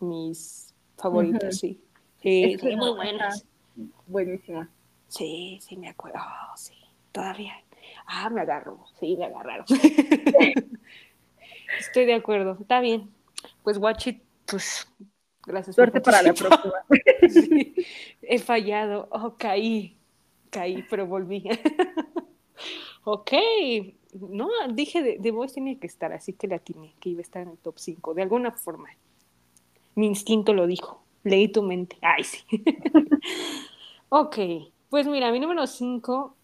mis 0.00 0.72
favoritos, 0.96 1.58
sí. 1.58 1.80
Sí, 2.22 2.56
muy 2.76 2.92
buenas. 2.92 3.44
Buenísima. 4.06 4.70
Sí, 5.08 5.58
sí, 5.60 5.76
me 5.76 5.88
acuerdo. 5.88 6.20
Oh, 6.20 6.56
sí, 6.56 6.74
todavía. 7.12 7.52
Ah, 8.06 8.30
me 8.30 8.40
agarró. 8.40 8.86
Sí, 8.98 9.16
me 9.18 9.26
agarraron. 9.26 9.66
Estoy 11.78 12.06
de 12.06 12.14
acuerdo. 12.14 12.56
Está 12.60 12.80
bien. 12.80 13.10
Pues 13.62 13.76
Watch 13.76 14.08
It, 14.08 14.22
pues 14.46 14.86
Gracias. 15.46 15.76
Suerte 15.76 16.00
para 16.00 16.22
la 16.22 16.32
próxima. 16.32 16.74
he 18.22 18.38
fallado. 18.38 19.08
Oh, 19.10 19.34
caí. 19.36 19.96
Caí, 20.50 20.84
pero 20.88 21.06
volví. 21.06 21.44
ok. 23.04 23.32
No, 24.14 24.48
dije, 24.72 25.02
de, 25.02 25.18
de 25.18 25.30
Voice 25.30 25.54
tenía 25.54 25.78
que 25.78 25.86
estar, 25.86 26.12
así 26.12 26.32
que 26.32 26.46
la 26.46 26.60
tiene, 26.60 26.94
que 27.00 27.10
iba 27.10 27.18
a 27.18 27.22
estar 27.22 27.42
en 27.42 27.48
el 27.48 27.58
top 27.58 27.78
5, 27.78 28.14
de 28.14 28.22
alguna 28.22 28.52
forma. 28.52 28.88
Mi 29.96 30.06
instinto 30.06 30.54
lo 30.54 30.66
dijo. 30.66 31.02
Leí 31.24 31.48
tu 31.48 31.62
mente. 31.62 31.96
Ay, 32.00 32.24
sí. 32.24 32.44
ok. 34.08 34.36
Pues 34.88 35.06
mira, 35.06 35.32
mi 35.32 35.40
número 35.40 35.66
5 35.66 36.36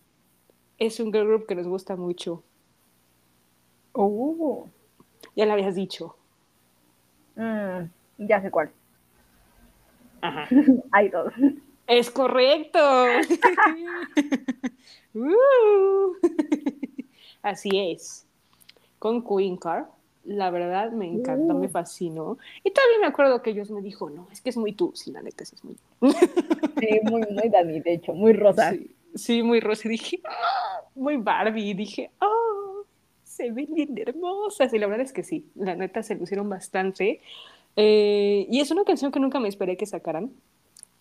es 0.79 0.99
un 1.01 1.13
girl 1.13 1.27
group 1.27 1.47
que 1.47 1.55
nos 1.55 1.69
gusta 1.69 1.97
mucho. 1.97 2.43
Oh. 3.93 4.69
Ya 5.37 5.47
lo 5.47 5.53
habías 5.53 5.75
dicho. 5.75 6.17
Mm, 7.37 7.85
ya 8.19 8.41
sé 8.41 8.51
cuál. 8.51 8.71
Ajá. 10.21 10.49
Hay 10.93 11.09
dos. 11.09 11.33
Es 11.87 12.11
correcto. 12.11 12.79
Uh. 15.13 16.15
Así 17.43 17.71
es. 17.75 18.27
Con 19.01 19.25
Queen 19.25 19.57
Car, 19.57 19.91
la 20.25 20.51
verdad 20.51 20.93
me 20.93 21.07
encantó, 21.07 21.55
me 21.55 21.67
uh. 21.67 21.71
fascinó. 21.71 22.39
Y 22.63 22.71
todavía 22.71 23.01
me 23.01 23.07
acuerdo 23.07 23.43
que 23.43 23.51
ellos 23.51 23.71
me 23.71 23.83
dijo, 23.83 24.09
no, 24.09 24.29
es 24.31 24.41
que 24.41 24.51
es 24.51 24.57
muy 24.57 24.73
tú. 24.73 24.93
Sí, 24.95 25.11
la 25.11 25.23
neta, 25.23 25.43
es 25.43 25.65
muy 25.65 25.77
Sí, 26.79 27.01
muy, 27.03 27.23
muy 27.23 27.49
Dani, 27.49 27.81
de 27.81 27.95
hecho, 27.95 28.13
muy 28.13 28.33
rosa. 28.35 28.73
Sí, 29.15 29.43
muy 29.43 29.59
rosa. 29.59 29.89
Y 29.89 29.91
dije, 29.91 30.21
ah", 30.25 30.83
muy 30.95 31.17
Barbie. 31.17 31.71
Y 31.71 31.75
dije, 31.75 32.11
oh, 32.21 32.40
se 33.41 33.51
ven 33.51 33.75
bien 33.75 33.97
hermosas. 33.97 34.73
Y 34.73 34.79
la 34.79 34.87
verdad 34.87 35.07
es 35.07 35.13
que 35.13 35.23
sí, 35.23 35.47
la 35.55 35.75
neta 35.75 36.03
se 36.03 36.15
lucieron 36.15 36.49
bastante. 36.49 37.21
Eh, 37.77 38.47
y 38.51 38.61
es 38.61 38.71
una 38.71 38.85
canción 38.85 39.13
que 39.13 39.21
nunca 39.21 39.41
me 39.41 39.49
esperé 39.49 39.77
que 39.77 39.87
sacaran, 39.87 40.31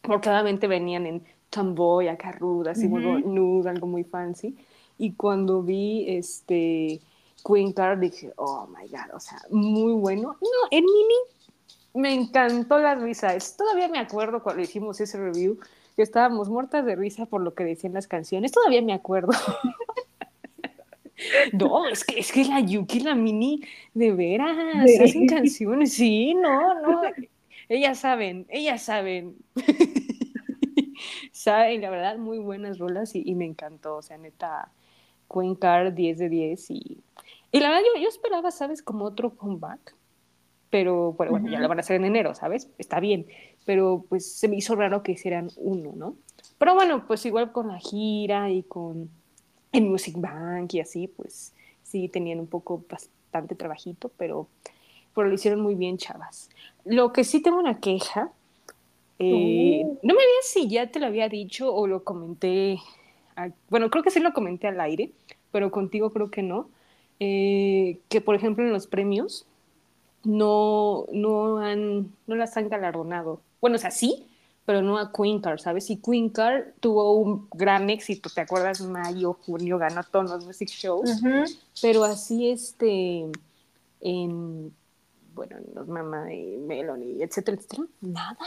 porque 0.01 0.29
obviamente 0.29 0.67
venían 0.67 1.05
en 1.05 1.23
tomboy, 1.49 2.07
acá 2.07 2.31
ruda, 2.31 2.71
así 2.71 2.87
muy 2.87 3.03
nude, 3.23 3.69
algo 3.69 3.87
muy 3.87 4.03
fancy. 4.03 4.55
Y 4.97 5.13
cuando 5.13 5.63
vi 5.63 6.05
este 6.07 7.01
Queen 7.45 7.73
Card 7.73 7.99
dije, 7.99 8.31
oh 8.35 8.67
my 8.67 8.87
god, 8.87 9.15
o 9.15 9.19
sea, 9.19 9.39
muy 9.49 9.93
bueno. 9.93 10.37
No, 10.41 10.67
en 10.71 10.85
Mini 10.85 11.15
me 11.93 12.13
encantó 12.13 12.77
la 12.79 12.95
risa. 12.95 13.35
todavía 13.57 13.87
me 13.87 13.99
acuerdo 13.99 14.43
cuando 14.43 14.61
hicimos 14.61 15.01
ese 15.01 15.17
review, 15.17 15.59
que 15.95 16.03
estábamos 16.03 16.49
muertas 16.49 16.85
de 16.85 16.95
risa 16.95 17.25
por 17.25 17.41
lo 17.41 17.53
que 17.55 17.65
decían 17.65 17.93
las 17.93 18.07
canciones. 18.07 18.51
Todavía 18.51 18.81
me 18.81 18.93
acuerdo. 18.93 19.31
No, 21.53 21.87
es 21.87 22.03
que, 22.03 22.19
es 22.19 22.31
que 22.31 22.45
la 22.45 22.59
Yuki 22.59 23.01
la 23.01 23.15
Mini, 23.15 23.61
de 23.93 24.11
veras, 24.13 24.57
hacen 25.03 25.27
canciones, 25.27 25.93
sí, 25.93 26.33
no, 26.33 26.81
no, 26.81 27.01
ellas 27.67 27.99
saben, 27.99 28.45
ellas 28.49 28.81
saben. 28.81 29.35
saben, 31.31 31.81
la 31.81 31.89
verdad, 31.89 32.17
muy 32.17 32.39
buenas 32.39 32.79
rolas 32.79 33.15
y, 33.15 33.35
me 33.35 33.45
encantó, 33.45 33.97
o 33.97 34.01
sea, 34.01 34.17
neta, 34.17 34.71
Queen 35.31 35.55
Card 35.55 35.93
10 35.93 36.17
de 36.17 36.29
10 36.29 36.71
y, 36.71 36.97
y 37.51 37.59
la 37.59 37.69
verdad 37.69 37.83
yo, 37.95 38.01
yo 38.01 38.09
esperaba, 38.09 38.51
¿sabes? 38.51 38.81
Como 38.81 39.05
otro 39.05 39.35
comeback, 39.35 39.95
pero 40.69 41.13
bueno, 41.13 41.31
bueno, 41.31 41.49
ya 41.49 41.59
lo 41.59 41.67
van 41.67 41.79
a 41.79 41.81
hacer 41.81 41.95
en 41.97 42.05
enero, 42.05 42.33
¿sabes? 42.33 42.69
Está 42.77 42.99
bien, 42.99 43.27
pero 43.65 44.05
pues 44.09 44.31
se 44.31 44.47
me 44.47 44.57
hizo 44.57 44.75
raro 44.75 45.03
que 45.03 45.13
hicieran 45.13 45.49
uno, 45.57 45.93
¿no? 45.95 46.15
Pero 46.57 46.75
bueno, 46.75 47.05
pues 47.07 47.25
igual 47.25 47.51
con 47.51 47.67
la 47.67 47.79
gira 47.79 48.49
y 48.49 48.63
con 48.63 49.09
en 49.71 49.89
Music 49.89 50.15
Bank 50.17 50.73
y 50.73 50.79
así, 50.79 51.07
pues 51.07 51.53
sí 51.83 52.07
tenían 52.07 52.39
un 52.39 52.47
poco 52.47 52.83
bastante 52.89 53.55
trabajito, 53.55 54.11
pero 54.17 54.47
pero 55.19 55.27
lo 55.27 55.35
hicieron 55.35 55.59
muy 55.59 55.75
bien, 55.75 55.97
chavas. 55.97 56.49
Lo 56.85 57.11
que 57.11 57.25
sí 57.25 57.41
tengo 57.41 57.59
una 57.59 57.79
queja, 57.81 58.31
eh, 59.19 59.81
oh. 59.83 59.97
no 60.01 60.13
me 60.13 60.21
acuerdo 60.21 60.31
si 60.43 60.69
ya 60.69 60.89
te 60.89 60.99
lo 60.99 61.07
había 61.07 61.27
dicho 61.27 61.73
o 61.73 61.87
lo 61.87 62.05
comenté, 62.05 62.79
bueno, 63.69 63.89
creo 63.89 64.01
que 64.01 64.11
sí 64.11 64.21
lo 64.21 64.31
comenté 64.31 64.67
al 64.67 64.79
aire, 64.79 65.11
pero 65.51 65.71
contigo 65.71 66.11
creo 66.11 66.31
que 66.31 66.41
no, 66.41 66.69
eh, 67.19 67.99
que 68.07 68.21
por 68.21 68.35
ejemplo 68.35 68.63
en 68.63 68.71
los 68.71 68.87
premios 68.87 69.45
no, 70.23 71.05
no, 71.11 71.57
han, 71.57 72.13
no 72.27 72.35
las 72.35 72.55
han 72.55 72.69
galardonado. 72.69 73.41
Bueno, 73.59 73.75
o 73.75 73.79
sea, 73.79 73.91
sí, 73.91 74.25
pero 74.69 74.83
no 74.83 74.99
a 74.99 75.11
Queen 75.11 75.41
Card, 75.41 75.57
¿sabes? 75.57 75.89
Y 75.89 75.97
Queen 75.97 76.29
Card 76.29 76.73
tuvo 76.79 77.13
un 77.13 77.47
gran 77.55 77.89
éxito, 77.89 78.29
¿te 78.29 78.41
acuerdas? 78.41 78.81
Mayo, 78.81 79.33
junio, 79.33 79.79
ganó 79.79 80.03
todos 80.03 80.29
los 80.29 80.45
music 80.45 80.69
shows, 80.69 81.09
pero 81.81 82.03
así 82.03 82.51
este, 82.51 83.25
en, 83.99 84.71
bueno, 85.33 85.55
los 85.73 85.87
Mama 85.87 86.31
y 86.31 86.57
Melanie, 86.57 87.23
etcétera, 87.23 87.57
etcétera, 87.57 87.87
nada. 88.01 88.37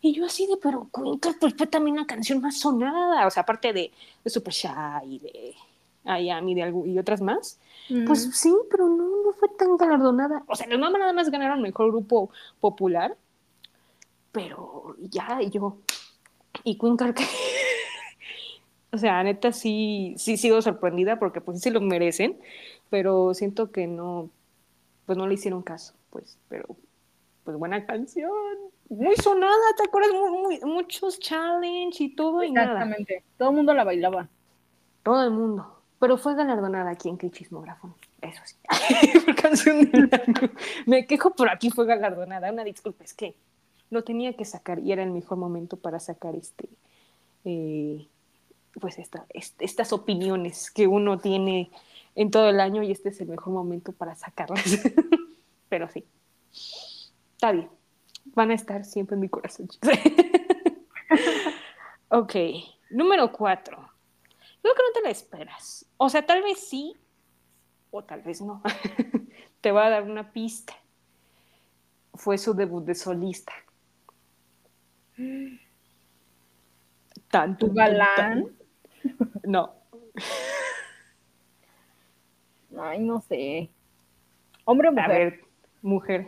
Y 0.00 0.14
yo 0.14 0.24
así 0.24 0.46
de, 0.46 0.56
pero 0.56 0.88
Queen 0.90 1.18
Card 1.18 1.34
pues 1.38 1.52
fue 1.54 1.66
también 1.66 1.96
la 1.96 2.06
canción 2.06 2.40
más 2.40 2.58
sonada, 2.58 3.26
o 3.26 3.30
sea, 3.30 3.42
aparte 3.42 3.74
de, 3.74 3.92
de 4.24 4.30
Super 4.30 4.54
Shy, 4.54 5.18
de 5.18 5.54
Miami 6.02 6.54
de 6.54 6.62
algo, 6.62 6.86
y 6.86 6.98
otras 6.98 7.20
más, 7.20 7.58
pues 8.06 8.26
sí, 8.32 8.54
pero 8.70 8.88
no, 8.88 9.04
no 9.22 9.32
fue 9.34 9.50
tan 9.50 9.76
galardonada. 9.76 10.44
O 10.46 10.56
sea, 10.56 10.66
los 10.66 10.78
Mama 10.78 10.96
nada 10.96 11.12
más 11.12 11.30
ganaron 11.30 11.60
mejor 11.60 11.88
grupo 11.88 12.30
popular, 12.58 13.18
pero 14.32 14.96
ya, 14.98 15.40
yo. 15.42 15.78
Y 16.64 16.78
Queen 16.78 16.96
Card, 16.96 17.16
o 18.92 18.98
sea, 18.98 19.22
neta 19.22 19.52
sí, 19.52 20.14
sí 20.18 20.36
sigo 20.36 20.60
sorprendida 20.62 21.18
porque 21.18 21.40
pues 21.40 21.60
sí 21.60 21.70
lo 21.70 21.80
merecen, 21.80 22.38
pero 22.90 23.34
siento 23.34 23.70
que 23.70 23.86
no, 23.86 24.30
pues 25.06 25.16
no 25.16 25.26
le 25.26 25.34
hicieron 25.34 25.62
caso, 25.62 25.94
pues, 26.10 26.38
pero 26.48 26.76
pues 27.44 27.56
buena 27.56 27.86
canción, 27.86 28.30
muy 28.88 29.16
sonada, 29.16 29.54
¿te 29.76 29.84
acuerdas? 29.84 30.12
Muy, 30.12 30.60
muchos 30.60 31.18
challenge 31.18 32.04
y 32.04 32.14
todo 32.14 32.42
y 32.42 32.52
nada. 32.52 32.72
Exactamente, 32.72 33.24
todo 33.38 33.50
el 33.50 33.56
mundo 33.56 33.74
la 33.74 33.84
bailaba. 33.84 34.28
Todo 35.02 35.24
el 35.24 35.30
mundo 35.30 35.82
pero 36.02 36.18
fue 36.18 36.34
galardonada 36.34 36.90
aquí 36.90 37.08
en 37.08 37.16
Chismógrafo, 37.16 37.94
eso 38.20 38.42
sí, 38.44 38.56
por 39.24 39.36
canción 39.36 39.88
Me 40.84 41.06
quejo, 41.06 41.30
pero 41.30 41.52
aquí 41.52 41.70
fue 41.70 41.86
galardonada, 41.86 42.50
una 42.50 42.64
disculpa, 42.64 43.04
es 43.04 43.14
que 43.14 43.36
lo 43.92 44.04
tenía 44.04 44.32
que 44.32 44.46
sacar 44.46 44.78
y 44.78 44.90
era 44.90 45.02
el 45.02 45.10
mejor 45.10 45.36
momento 45.36 45.76
para 45.76 46.00
sacar 46.00 46.34
este, 46.34 46.66
eh, 47.44 48.08
pues 48.80 48.98
esta, 48.98 49.26
estas 49.34 49.92
opiniones 49.92 50.70
que 50.70 50.86
uno 50.86 51.18
tiene 51.18 51.70
en 52.14 52.30
todo 52.30 52.48
el 52.48 52.58
año 52.58 52.82
y 52.82 52.90
este 52.90 53.10
es 53.10 53.20
el 53.20 53.28
mejor 53.28 53.52
momento 53.52 53.92
para 53.92 54.14
sacarlas. 54.14 54.64
pero 55.68 55.90
sí, 55.90 56.06
está 57.34 57.52
bien, 57.52 57.68
van 58.34 58.50
a 58.50 58.54
estar 58.54 58.86
siempre 58.86 59.14
en 59.14 59.20
mi 59.20 59.28
corazón. 59.28 59.68
ok, 62.08 62.34
número 62.88 63.30
cuatro. 63.30 63.76
Creo 64.62 64.74
que 64.74 64.82
no 64.88 64.92
te 64.94 65.02
la 65.02 65.10
esperas. 65.10 65.84
O 65.98 66.08
sea, 66.08 66.24
tal 66.24 66.42
vez 66.42 66.66
sí, 66.66 66.96
o 67.90 68.02
tal 68.02 68.22
vez 68.22 68.40
no. 68.40 68.62
te 69.60 69.70
voy 69.70 69.82
a 69.82 69.90
dar 69.90 70.04
una 70.04 70.32
pista. 70.32 70.72
Fue 72.14 72.38
su 72.38 72.54
debut 72.54 72.84
de 72.84 72.94
solista. 72.94 73.52
¿Tanto 77.30 77.72
galán? 77.72 78.46
No. 79.44 79.74
Ay, 82.78 82.98
no 83.00 83.20
sé. 83.20 83.70
¿Hombre 84.64 84.88
o 84.88 84.92
mujer? 84.92 85.04
A 85.04 85.08
ver, 85.08 85.40
mujer. 85.82 86.26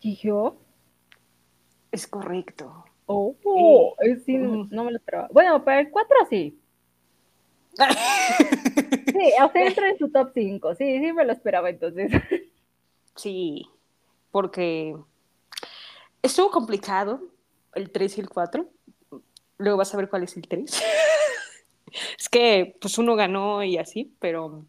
¿Y 0.00 0.16
yo? 0.16 0.58
Es 1.90 2.06
correcto. 2.06 2.84
Oh, 3.06 3.36
sí, 4.24 4.38
no 4.38 4.84
me 4.84 4.90
lo 4.90 4.96
esperaba. 4.96 5.28
Bueno, 5.32 5.64
para 5.64 5.80
el 5.80 5.90
4 5.90 6.16
sí. 6.30 6.58
sí, 7.78 9.32
o 9.42 9.50
sea, 9.50 9.66
entra 9.66 9.88
en 9.88 9.98
su 9.98 10.10
top 10.10 10.30
5. 10.34 10.74
Sí, 10.74 10.98
sí 10.98 11.12
me 11.12 11.24
lo 11.24 11.32
esperaba 11.32 11.70
entonces. 11.70 12.12
Sí, 13.14 13.66
porque 14.30 14.96
estuvo 16.22 16.50
complicado 16.50 17.22
el 17.74 17.90
3 17.90 18.18
y 18.18 18.20
el 18.20 18.28
4. 18.28 18.66
Luego 19.58 19.78
vas 19.78 19.92
a 19.92 19.96
ver 19.96 20.08
cuál 20.08 20.22
es 20.22 20.36
el 20.36 20.46
3. 20.46 20.82
es 22.18 22.28
que 22.28 22.76
pues 22.80 22.98
uno 22.98 23.14
ganó 23.16 23.62
y 23.62 23.78
así, 23.78 24.14
pero 24.18 24.64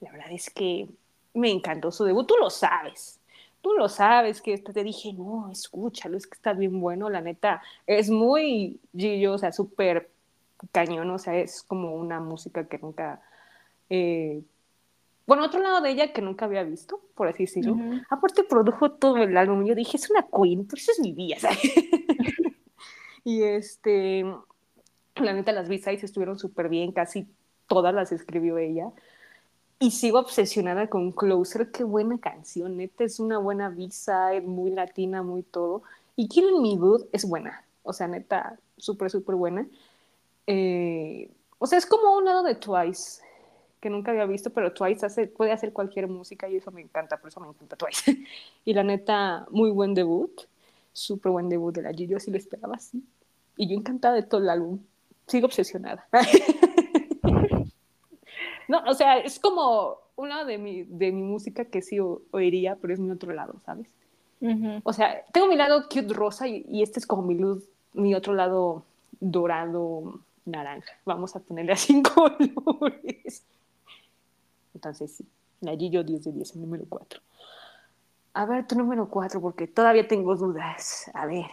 la 0.00 0.12
verdad 0.12 0.32
es 0.32 0.50
que 0.50 0.88
me 1.34 1.50
encantó 1.50 1.90
su 1.90 2.04
debut, 2.04 2.26
tú 2.26 2.36
lo 2.36 2.50
sabes 2.50 3.20
tú 3.64 3.72
lo 3.72 3.88
sabes, 3.88 4.42
que 4.42 4.58
te 4.58 4.84
dije, 4.84 5.14
no, 5.14 5.50
escúchalo, 5.50 6.18
es 6.18 6.26
que 6.26 6.34
está 6.34 6.52
bien 6.52 6.82
bueno, 6.82 7.08
la 7.08 7.22
neta, 7.22 7.62
es 7.86 8.10
muy 8.10 8.78
Gillo, 8.94 9.32
o 9.32 9.38
sea, 9.38 9.52
súper 9.52 10.10
cañón, 10.70 11.10
o 11.10 11.18
sea, 11.18 11.34
es 11.38 11.62
como 11.62 11.94
una 11.94 12.20
música 12.20 12.68
que 12.68 12.76
nunca, 12.76 13.22
eh, 13.88 14.42
bueno, 15.26 15.44
otro 15.44 15.60
lado 15.60 15.80
de 15.80 15.90
ella 15.90 16.12
que 16.12 16.20
nunca 16.20 16.44
había 16.44 16.62
visto, 16.64 17.00
por 17.14 17.28
así 17.28 17.44
decirlo, 17.44 17.76
aparte 18.10 18.44
produjo 18.44 18.92
todo 18.92 19.16
el 19.16 19.36
álbum, 19.36 19.64
yo 19.64 19.74
dije, 19.74 19.96
es 19.96 20.10
una 20.10 20.26
queen, 20.26 20.66
por 20.66 20.78
eso 20.78 20.92
es 20.92 21.00
mi 21.00 21.12
vida, 21.12 21.38
¿sabes? 21.38 21.58
y 23.24 23.42
este, 23.42 24.24
la 25.16 25.32
neta, 25.32 25.52
las 25.52 25.68
B-sides 25.68 26.04
estuvieron 26.04 26.38
súper 26.38 26.68
bien, 26.68 26.92
casi 26.92 27.26
todas 27.68 27.94
las 27.94 28.12
escribió 28.12 28.58
ella, 28.58 28.90
y 29.78 29.90
sigo 29.90 30.18
obsesionada 30.18 30.88
con 30.88 31.12
Closer, 31.12 31.70
qué 31.70 31.84
buena 31.84 32.18
canción, 32.18 32.76
neta, 32.76 33.04
es 33.04 33.18
una 33.18 33.38
buena 33.38 33.70
visa, 33.70 34.34
es 34.34 34.44
muy 34.44 34.70
latina, 34.70 35.22
muy 35.22 35.42
todo. 35.42 35.82
Y 36.16 36.28
Killing 36.28 36.62
Me 36.62 36.76
Good 36.76 37.06
es 37.12 37.26
buena, 37.26 37.64
o 37.82 37.92
sea, 37.92 38.08
neta, 38.08 38.58
súper, 38.76 39.10
súper 39.10 39.34
buena. 39.34 39.66
Eh, 40.46 41.30
o 41.58 41.66
sea, 41.66 41.78
es 41.78 41.86
como 41.86 42.16
un 42.16 42.24
lado 42.24 42.42
de 42.42 42.54
Twice, 42.54 43.22
que 43.84 43.90
nunca 43.90 44.12
había 44.12 44.24
visto, 44.24 44.48
pero 44.48 44.72
Twice 44.72 45.04
hace, 45.04 45.26
puede 45.26 45.52
hacer 45.52 45.74
cualquier 45.74 46.08
música 46.08 46.48
y 46.48 46.56
eso 46.56 46.70
me 46.70 46.80
encanta, 46.80 47.18
por 47.18 47.28
eso 47.28 47.38
me 47.40 47.48
encanta 47.48 47.76
Twice. 47.76 48.16
y 48.64 48.72
la 48.72 48.82
neta, 48.82 49.46
muy 49.50 49.70
buen 49.70 49.92
debut, 49.92 50.32
súper 50.90 51.32
buen 51.32 51.50
debut 51.50 51.74
de 51.74 51.82
la 51.82 51.92
G, 51.92 52.08
yo 52.08 52.18
sí 52.18 52.30
lo 52.30 52.38
esperaba 52.38 52.76
así. 52.76 53.04
Y 53.58 53.68
yo 53.68 53.76
encantada 53.76 54.14
de 54.14 54.22
todo 54.22 54.40
el 54.40 54.48
álbum, 54.48 54.78
sigo 55.26 55.46
obsesionada. 55.46 56.08
No, 58.66 58.82
o 58.86 58.94
sea, 58.94 59.18
es 59.18 59.38
como 59.38 59.98
un 60.16 60.30
lado 60.30 60.46
de 60.46 60.56
mi, 60.56 60.84
de 60.84 61.12
mi 61.12 61.20
música 61.20 61.66
que 61.66 61.82
sí 61.82 61.98
oiría, 62.30 62.76
pero 62.76 62.94
es 62.94 62.98
mi 62.98 63.10
otro 63.10 63.34
lado, 63.34 63.56
¿sabes? 63.66 63.88
O 64.84 64.92
sea, 64.94 65.22
tengo 65.34 65.48
mi 65.48 65.56
lado 65.56 65.82
cute 65.82 66.14
rosa 66.14 66.48
y, 66.48 66.82
este 66.82 66.98
es 66.98 67.06
como 67.06 67.20
mi 67.20 67.34
luz, 67.34 67.62
mi 67.92 68.14
otro 68.14 68.32
lado 68.32 68.82
dorado 69.20 70.18
naranja. 70.46 70.92
Vamos 71.04 71.36
a 71.36 71.40
ponerle 71.40 71.72
así 71.72 71.92
en 71.96 72.02
colores. 72.02 73.44
Entonces, 74.74 75.16
sí, 75.16 75.26
la 75.60 75.76
Gillo 75.76 76.04
10 76.04 76.24
de 76.24 76.32
10, 76.32 76.54
el 76.56 76.60
número 76.62 76.84
4. 76.88 77.20
A 78.34 78.46
ver, 78.46 78.66
tu 78.66 78.74
número 78.74 79.08
4, 79.08 79.40
porque 79.40 79.66
todavía 79.66 80.06
tengo 80.06 80.34
dudas. 80.36 81.10
A 81.14 81.26
ver, 81.26 81.46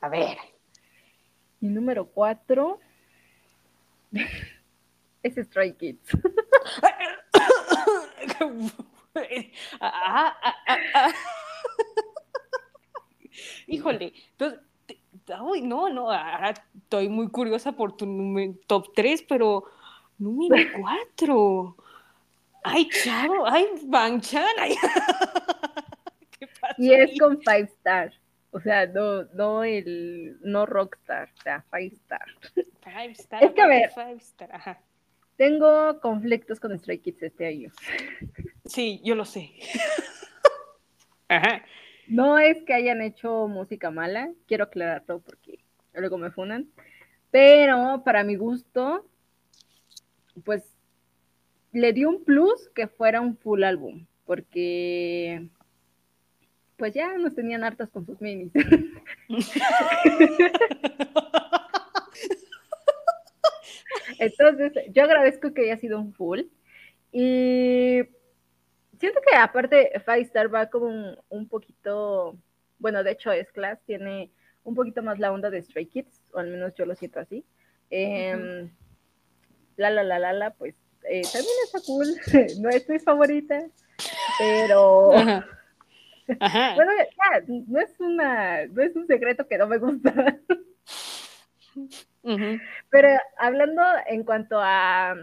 a 0.00 0.08
ver. 0.08 0.36
Mi 1.60 1.68
número 1.68 2.06
4 2.06 2.80
es 5.22 5.34
Stray 5.46 5.74
Kids. 5.74 6.10
Ah, 9.80 10.36
ah, 10.42 10.54
ah, 10.94 11.12
Híjole, 13.66 14.12
entonces, 14.32 14.60
no, 15.62 15.88
no, 15.88 16.08
estoy 16.12 17.08
muy 17.08 17.28
curiosa 17.28 17.72
por 17.72 17.96
tu 17.96 18.06
top 18.66 18.92
3, 18.94 19.24
pero 19.28 19.64
número 20.18 20.56
4. 21.16 21.76
Ay, 22.62 22.88
chavo, 22.88 23.46
ay, 23.46 23.66
Banchan, 23.84 24.44
ay. 24.58 24.74
y 26.78 26.92
es 26.92 27.18
con 27.18 27.40
Five 27.40 27.70
Star. 27.78 28.12
O 28.52 28.60
sea, 28.60 28.86
no, 28.86 29.24
no 29.34 29.64
el, 29.64 30.38
no 30.42 30.66
Rockstar, 30.66 31.30
o 31.38 31.42
sea, 31.42 31.64
Five 31.70 31.94
Star. 31.94 32.26
Five 32.82 33.12
Star. 33.12 33.44
Es 33.44 33.52
que 33.52 33.62
a 33.62 33.66
ver, 33.66 33.90
five 33.90 34.18
star, 34.18 34.54
ajá. 34.54 34.80
Tengo 35.36 36.00
conflictos 36.00 36.60
con 36.60 36.78
Stray 36.78 36.98
Kids 36.98 37.22
este 37.22 37.46
año. 37.46 37.70
Sí, 38.66 39.00
yo 39.02 39.16
lo 39.16 39.24
sé. 39.24 39.50
No 42.06 42.38
es 42.38 42.62
que 42.62 42.72
hayan 42.72 43.02
hecho 43.02 43.48
música 43.48 43.90
mala, 43.90 44.30
quiero 44.46 44.64
aclararlo 44.64 45.20
porque 45.20 45.58
luego 45.92 46.18
me 46.18 46.30
funan, 46.30 46.68
pero 47.32 48.02
para 48.04 48.22
mi 48.22 48.36
gusto, 48.36 49.08
pues 50.44 50.62
le 51.72 51.92
dio 51.92 52.08
un 52.08 52.24
plus 52.24 52.68
que 52.74 52.86
fuera 52.86 53.20
un 53.20 53.36
full 53.36 53.62
álbum, 53.62 54.06
porque 54.24 55.48
pues 56.76 56.94
ya 56.94 57.16
nos 57.18 57.34
tenían 57.34 57.62
hartas 57.62 57.90
con 57.90 58.06
sus 58.06 58.20
minis. 58.22 58.52
Entonces, 64.18 64.72
yo 64.92 65.04
agradezco 65.04 65.52
que 65.52 65.62
haya 65.62 65.76
sido 65.78 65.98
un 66.00 66.12
full 66.12 66.40
Y 67.12 68.00
siento 68.98 69.20
que 69.26 69.36
aparte 69.36 69.92
Five 70.04 70.22
Star 70.22 70.54
va 70.54 70.70
como 70.70 71.16
un, 71.28 71.48
poquito, 71.48 72.36
bueno, 72.78 73.02
de 73.02 73.12
hecho 73.12 73.32
es 73.32 73.50
Class, 73.52 73.78
tiene 73.86 74.30
un 74.64 74.74
poquito 74.74 75.02
más 75.02 75.18
la 75.18 75.32
onda 75.32 75.50
de 75.50 75.62
Stray 75.62 75.86
Kids, 75.86 76.22
o 76.32 76.38
al 76.38 76.48
menos 76.48 76.74
yo 76.74 76.86
lo 76.86 76.94
siento 76.94 77.20
así. 77.20 77.44
Em, 77.90 78.70
la 79.76 79.90
la 79.90 80.02
la 80.02 80.18
la 80.18 80.32
la, 80.32 80.50
pues 80.54 80.74
eh, 81.04 81.22
también 81.22 81.54
está 81.64 81.80
cool, 81.86 82.06
no 82.60 82.68
es 82.70 82.88
mi 82.88 82.98
favorita, 82.98 83.62
pero... 84.38 85.10
Bueno, 86.38 86.92
ya, 86.96 87.42
no 87.48 87.80
es 87.80 87.90
una, 87.98 88.64
no 88.66 88.82
es 88.82 88.94
un 88.94 89.04
secreto 89.08 89.48
que 89.48 89.58
no 89.58 89.66
me 89.66 89.78
gusta. 89.78 90.38
Pero 92.90 93.08
hablando 93.36 93.82
en 94.06 94.22
cuanto 94.22 94.60
a 94.60 95.16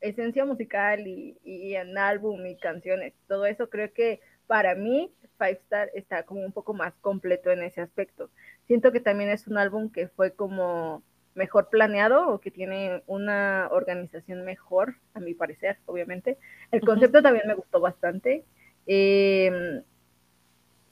esencia 0.00 0.44
musical 0.44 1.06
y, 1.06 1.36
en 1.74 1.98
álbum 1.98 2.44
y 2.46 2.56
canciones, 2.56 3.14
todo 3.28 3.46
eso, 3.46 3.68
creo 3.68 3.92
que 3.92 4.20
para 4.46 4.74
mí 4.74 5.12
Five 5.38 5.60
Star 5.64 5.90
está 5.94 6.22
como 6.22 6.40
un 6.40 6.52
poco 6.52 6.72
más 6.72 6.94
completo 7.00 7.50
en 7.50 7.62
ese 7.62 7.80
aspecto. 7.80 8.30
Siento 8.66 8.92
que 8.92 9.00
también 9.00 9.30
es 9.30 9.46
un 9.46 9.58
álbum 9.58 9.90
que 9.90 10.08
fue 10.08 10.32
como 10.32 11.02
mejor 11.36 11.68
planeado 11.68 12.28
o 12.28 12.40
que 12.40 12.50
tiene 12.50 13.02
una 13.06 13.68
organización 13.70 14.44
mejor, 14.44 14.96
a 15.14 15.20
mi 15.20 15.34
parecer, 15.34 15.78
obviamente. 15.86 16.38
El 16.72 16.80
concepto 16.80 17.22
también 17.22 17.46
me 17.46 17.54
gustó 17.54 17.80
bastante. 17.80 18.44
Em, 18.86 19.82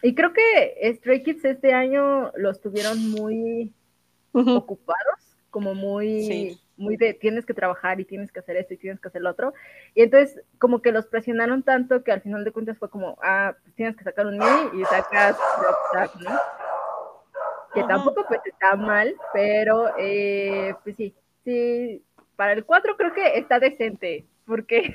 y 0.03 0.15
creo 0.15 0.33
que 0.33 0.95
Stray 0.97 1.23
Kids 1.23 1.45
este 1.45 1.73
año 1.73 2.31
los 2.37 2.61
tuvieron 2.61 3.11
muy 3.11 3.73
ocupados, 4.33 5.39
como 5.51 5.75
muy, 5.75 6.59
muy 6.77 6.97
de 6.97 7.15
tienes 7.15 7.47
que 7.47 7.55
trabajar 7.55 8.01
y 8.01 8.05
tienes 8.05 8.33
que 8.33 8.41
hacer 8.41 8.57
esto 8.57 8.75
y 8.75 8.79
tienes 8.79 9.01
que 9.01 9.09
hacer 9.09 9.23
lo 9.23 9.31
otro. 9.31 9.55
Y 9.95 10.03
entonces 10.03 10.43
como 10.59 10.83
que 10.83 10.93
los 10.93 11.07
presionaron 11.07 11.63
tanto 11.63 12.05
que 12.05 12.13
al 12.13 12.21
final 12.21 12.45
de 12.45 12.53
cuentas 12.53 12.77
fue 12.79 12.91
como, 12.91 13.17
ah, 13.23 13.57
pues 13.63 13.75
tienes 13.77 13.97
que 13.97 14.05
sacar 14.05 14.27
un 14.27 14.39
mini 14.39 14.81
y 14.81 14.85
sacas 14.85 15.37
Rockstar, 15.59 16.23
¿no? 16.23 16.64
Que 17.75 17.83
tampoco 17.85 18.25
pues 18.29 18.41
está 18.45 18.77
mal, 18.77 19.14
pero 19.33 19.97
eh, 19.99 20.75
pues 20.85 20.97
sí, 20.97 21.14
sí, 21.45 22.03
para 22.37 22.53
el 22.53 22.64
4 22.64 22.97
creo 22.97 23.12
que 23.12 23.39
está 23.39 23.59
decente, 23.59 24.25
porque 24.47 24.95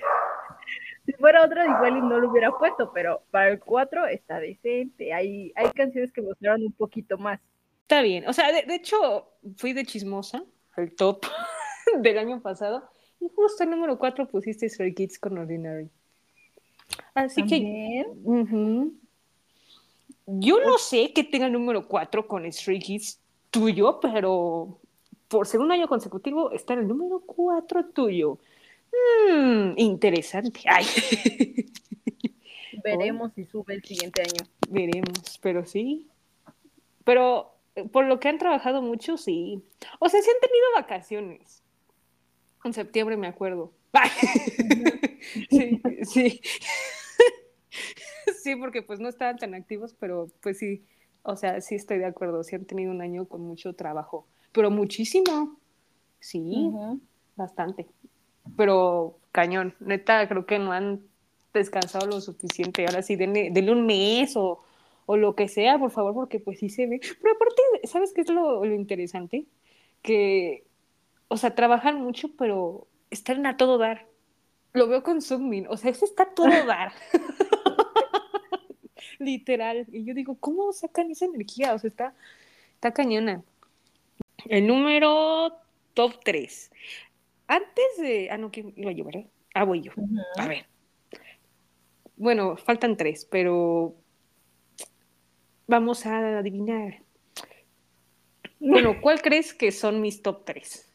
si 1.05 1.13
fuera 1.13 1.43
otro 1.43 1.63
igual 1.63 1.97
y 1.97 2.01
no 2.01 2.19
lo 2.19 2.29
hubiera 2.29 2.51
puesto, 2.51 2.91
pero 2.93 3.23
para 3.31 3.49
el 3.49 3.59
4 3.59 4.07
está 4.07 4.39
decente. 4.39 5.13
Hay, 5.13 5.51
hay 5.55 5.69
canciones 5.71 6.11
que 6.11 6.21
mostraron 6.21 6.63
un 6.63 6.73
poquito 6.73 7.17
más. 7.17 7.39
Está 7.81 8.01
bien, 8.01 8.27
o 8.27 8.33
sea, 8.33 8.51
de, 8.51 8.75
hecho 8.75 9.29
fui 9.57 9.73
de 9.73 9.85
chismosa, 9.85 10.43
el 10.77 10.95
top 10.95 11.25
del 11.99 12.17
año 12.17 12.41
pasado, 12.41 12.89
y 13.19 13.29
justo 13.35 13.63
el 13.63 13.71
número 13.71 13.97
4 13.97 14.27
pusiste 14.27 14.69
Stray 14.69 14.93
Kids 14.93 15.19
con 15.19 15.37
Ordinary. 15.37 15.89
Así 17.13 17.43
que... 17.45 18.05
Yo 20.31 20.59
no 20.63 20.77
sé 20.77 21.11
que 21.13 21.23
tenga 21.23 21.47
el 21.47 21.53
número 21.53 21.87
4 21.87 22.27
con 22.27 22.51
Stray 22.51 22.79
Kids 22.79 23.19
tuyo, 23.49 23.99
pero 23.99 24.79
por 25.27 25.47
segundo 25.47 25.73
año 25.73 25.87
consecutivo 25.87 26.51
está 26.51 26.73
en 26.73 26.79
el 26.79 26.87
número 26.87 27.21
4 27.25 27.87
tuyo. 27.87 28.37
Mm, 29.31 29.73
interesante. 29.77 30.61
Ay. 30.65 30.85
Veremos 32.83 33.33
si 33.33 33.45
sube 33.45 33.73
el 33.73 33.83
siguiente 33.83 34.21
año. 34.21 34.49
Veremos, 34.69 35.39
pero 35.41 35.65
sí. 35.65 36.07
Pero 37.03 37.55
eh, 37.75 37.85
por 37.85 38.05
lo 38.05 38.19
que 38.19 38.29
han 38.29 38.37
trabajado 38.37 38.81
mucho, 38.81 39.17
sí. 39.17 39.63
O 39.99 40.09
sea, 40.09 40.21
sí 40.21 40.29
han 40.29 40.47
tenido 40.47 40.65
vacaciones. 40.75 41.63
En 42.63 42.73
septiembre 42.73 43.17
me 43.17 43.27
acuerdo. 43.27 43.71
sí, 45.49 45.81
sí. 46.03 46.41
Sí, 48.41 48.55
porque 48.55 48.81
pues 48.81 48.99
no 48.99 49.09
estaban 49.09 49.37
tan 49.37 49.53
activos, 49.53 49.95
pero 49.99 50.27
pues 50.41 50.57
sí. 50.57 50.83
O 51.23 51.35
sea, 51.35 51.59
sí 51.61 51.75
estoy 51.75 51.97
de 51.97 52.05
acuerdo. 52.05 52.43
Sí 52.43 52.55
han 52.55 52.65
tenido 52.65 52.91
un 52.91 53.01
año 53.01 53.25
con 53.25 53.41
mucho 53.41 53.73
trabajo. 53.73 54.25
Pero 54.51 54.71
muchísimo. 54.71 55.57
Sí, 56.19 56.71
bastante 57.35 57.87
pero 58.55 59.19
cañón, 59.31 59.75
neta, 59.79 60.27
creo 60.27 60.45
que 60.45 60.59
no 60.59 60.71
han 60.71 61.01
descansado 61.53 62.07
lo 62.07 62.21
suficiente. 62.21 62.85
Ahora 62.85 63.01
sí, 63.01 63.15
denle, 63.15 63.71
un 63.71 63.85
mes 63.85 64.35
o, 64.35 64.63
o, 65.05 65.17
lo 65.17 65.35
que 65.35 65.47
sea, 65.47 65.77
por 65.77 65.91
favor, 65.91 66.13
porque 66.13 66.39
pues 66.39 66.59
sí 66.59 66.69
se 66.69 66.87
ve. 66.87 66.99
Pero 66.99 67.35
aparte, 67.35 67.61
¿sabes 67.87 68.13
qué 68.13 68.21
es 68.21 68.29
lo, 68.29 68.63
lo 68.63 68.73
interesante? 68.73 69.45
Que, 70.01 70.65
o 71.27 71.37
sea, 71.37 71.55
trabajan 71.55 72.01
mucho, 72.01 72.29
pero 72.37 72.87
están 73.09 73.45
a 73.45 73.57
todo 73.57 73.77
dar. 73.77 74.07
Lo 74.73 74.87
veo 74.87 75.03
con 75.03 75.21
Zooming, 75.21 75.67
o 75.67 75.77
sea, 75.77 75.91
eso 75.91 76.05
está 76.05 76.23
a 76.23 76.33
todo 76.33 76.47
dar. 76.67 76.91
Literal. 79.19 79.85
Y 79.91 80.03
yo 80.03 80.13
digo, 80.13 80.35
¿cómo 80.39 80.73
sacan 80.73 81.11
esa 81.11 81.25
energía? 81.25 81.73
O 81.73 81.79
sea, 81.79 81.89
está, 81.89 82.15
está 82.73 82.93
cañona. 82.93 83.43
El 84.45 84.65
número 84.65 85.53
top 85.93 86.19
3. 86.23 86.71
Antes 87.47 87.97
de. 87.97 88.29
Ah, 88.31 88.37
no, 88.37 88.51
¿quién 88.51 88.73
iba 88.75 88.91
yo, 88.91 89.03
verdad? 89.03 89.25
Ah, 89.53 89.63
voy 89.63 89.81
yo. 89.81 89.91
A 90.37 90.47
ver. 90.47 90.65
Bueno, 92.15 92.57
faltan 92.57 92.97
tres, 92.97 93.25
pero 93.25 93.95
vamos 95.67 96.05
a 96.05 96.39
adivinar. 96.39 97.01
Bueno, 98.59 98.99
¿cuál 99.01 99.21
crees 99.21 99.53
que 99.53 99.71
son 99.71 100.01
mis 100.01 100.21
top 100.21 100.43
tres? 100.43 100.91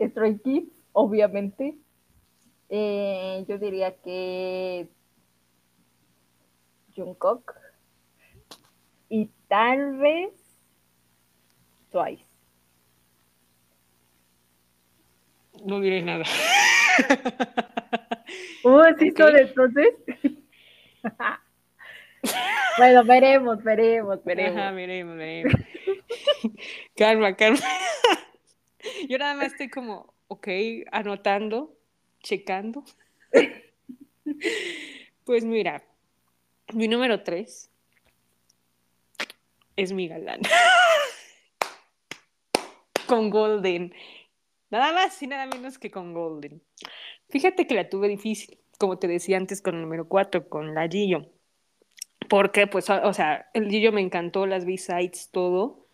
Stray 0.00 0.38
Kids, 0.38 0.72
obviamente. 0.92 1.76
Eh, 2.70 3.44
yo 3.46 3.58
diría 3.58 3.94
que 3.96 4.88
Jungkook 6.98 7.54
y 9.08 9.30
tal 9.48 9.98
vez 9.98 10.32
Twice. 11.90 12.24
No 15.64 15.80
diré 15.80 16.02
nada. 16.02 16.24
Uh, 18.64 18.82
sí, 18.98 19.12
son 19.16 19.36
entonces. 19.36 19.94
bueno, 22.78 23.04
veremos, 23.04 23.62
veremos, 23.62 24.22
veremos. 24.24 24.60
Ajá, 24.60 24.72
veremos, 24.72 25.16
veremos. 25.16 25.54
calma, 26.96 27.34
calma. 27.36 27.58
Yo 29.08 29.18
nada 29.18 29.34
más 29.34 29.52
estoy 29.52 29.70
como, 29.70 30.14
ok, 30.26 30.48
anotando, 30.92 31.76
checando. 32.22 32.84
Pues 35.24 35.44
mira, 35.44 35.82
mi 36.72 36.88
número 36.88 37.22
tres 37.22 37.70
es 39.76 39.92
mi 39.92 40.08
galán. 40.08 40.40
Con 43.06 43.30
Golden. 43.30 43.94
Nada 44.70 44.92
más 44.92 45.22
y 45.22 45.26
nada 45.26 45.46
menos 45.46 45.78
que 45.78 45.90
con 45.90 46.12
Golden. 46.12 46.60
Fíjate 47.30 47.66
que 47.66 47.74
la 47.74 47.88
tuve 47.88 48.08
difícil, 48.08 48.58
como 48.76 48.98
te 48.98 49.08
decía 49.08 49.38
antes 49.38 49.62
con 49.62 49.76
el 49.76 49.80
número 49.80 50.08
4, 50.08 50.50
con 50.50 50.74
la 50.74 50.86
Gillo. 50.88 51.26
Porque, 52.28 52.66
pues, 52.66 52.90
o 52.90 53.12
sea, 53.14 53.48
el 53.54 53.70
Gillo 53.70 53.92
me 53.92 54.02
encantó, 54.02 54.46
las 54.46 54.66
B-sides, 54.66 55.30
todo. 55.30 55.86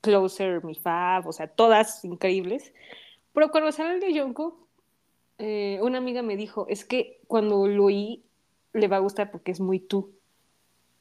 Closer, 0.00 0.64
mi 0.64 0.74
fab, 0.74 1.28
o 1.28 1.32
sea, 1.32 1.48
todas 1.48 2.04
increíbles. 2.04 2.72
Pero 3.34 3.50
cuando 3.50 3.72
sale 3.72 3.94
el 3.94 4.00
de 4.00 4.14
Yonko, 4.14 4.66
eh, 5.38 5.78
una 5.82 5.98
amiga 5.98 6.22
me 6.22 6.36
dijo, 6.36 6.66
es 6.68 6.84
que 6.84 7.20
cuando 7.26 7.66
lo 7.68 7.84
oí, 7.84 8.24
le 8.72 8.88
va 8.88 8.96
a 8.96 9.00
gustar 9.00 9.30
porque 9.30 9.52
es 9.52 9.60
muy 9.60 9.80
tú. 9.80 10.12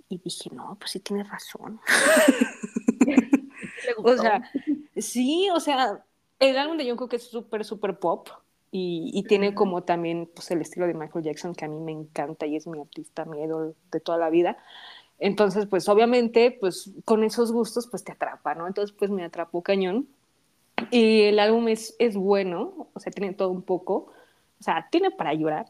Y 0.09 0.17
dije, 0.17 0.49
no, 0.53 0.75
pues 0.79 0.91
sí 0.91 0.99
tienes 0.99 1.29
razón. 1.29 1.79
o 3.97 4.17
sea, 4.17 4.51
sí, 4.97 5.49
o 5.53 5.59
sea, 5.59 6.03
el 6.39 6.57
álbum 6.57 6.77
de 6.77 6.89
Jungkook 6.89 7.13
es 7.13 7.23
súper, 7.23 7.63
súper 7.63 7.97
pop 7.97 8.27
y, 8.71 9.23
tiene 9.27 9.53
como 9.53 9.83
también 9.83 10.29
pues, 10.33 10.49
el 10.51 10.61
estilo 10.61 10.87
de 10.87 10.93
Michael 10.93 11.25
Jackson 11.25 11.53
que 11.53 11.65
a 11.65 11.67
mí 11.67 11.79
me 11.79 11.91
encanta 11.91 12.45
y 12.45 12.55
es 12.55 12.67
mi 12.67 12.79
artista, 12.79 13.25
mi 13.25 13.41
idol 13.41 13.75
de 13.91 13.99
toda 13.99 14.17
la 14.17 14.29
vida. 14.29 14.57
Entonces, 15.19 15.67
pues 15.67 15.87
obviamente, 15.89 16.57
pues 16.59 16.91
con 17.05 17.23
esos 17.23 17.51
gustos, 17.51 17.87
pues 17.87 18.03
te 18.03 18.13
atrapa, 18.13 18.55
¿no? 18.55 18.67
Entonces, 18.67 18.95
pues 18.97 19.11
me 19.11 19.23
atrapó 19.23 19.61
cañón. 19.61 20.07
Y 20.89 21.23
el 21.23 21.39
álbum 21.39 21.67
es, 21.67 21.95
es 21.99 22.15
bueno, 22.15 22.89
o 22.93 22.99
sea, 22.99 23.11
tiene 23.11 23.33
todo 23.33 23.49
un 23.49 23.61
poco. 23.61 24.11
O 24.59 24.63
sea, 24.63 24.87
tiene 24.89 25.11
para 25.11 25.33
llorar. 25.33 25.67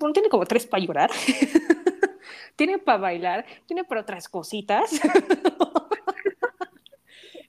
Bueno, 0.00 0.14
tiene 0.14 0.28
como 0.28 0.46
tres 0.46 0.66
para 0.66 0.82
llorar. 0.82 1.10
tiene 2.56 2.78
para 2.78 2.98
bailar, 2.98 3.46
tiene 3.66 3.84
para 3.84 4.00
otras 4.00 4.28
cositas. 4.28 4.90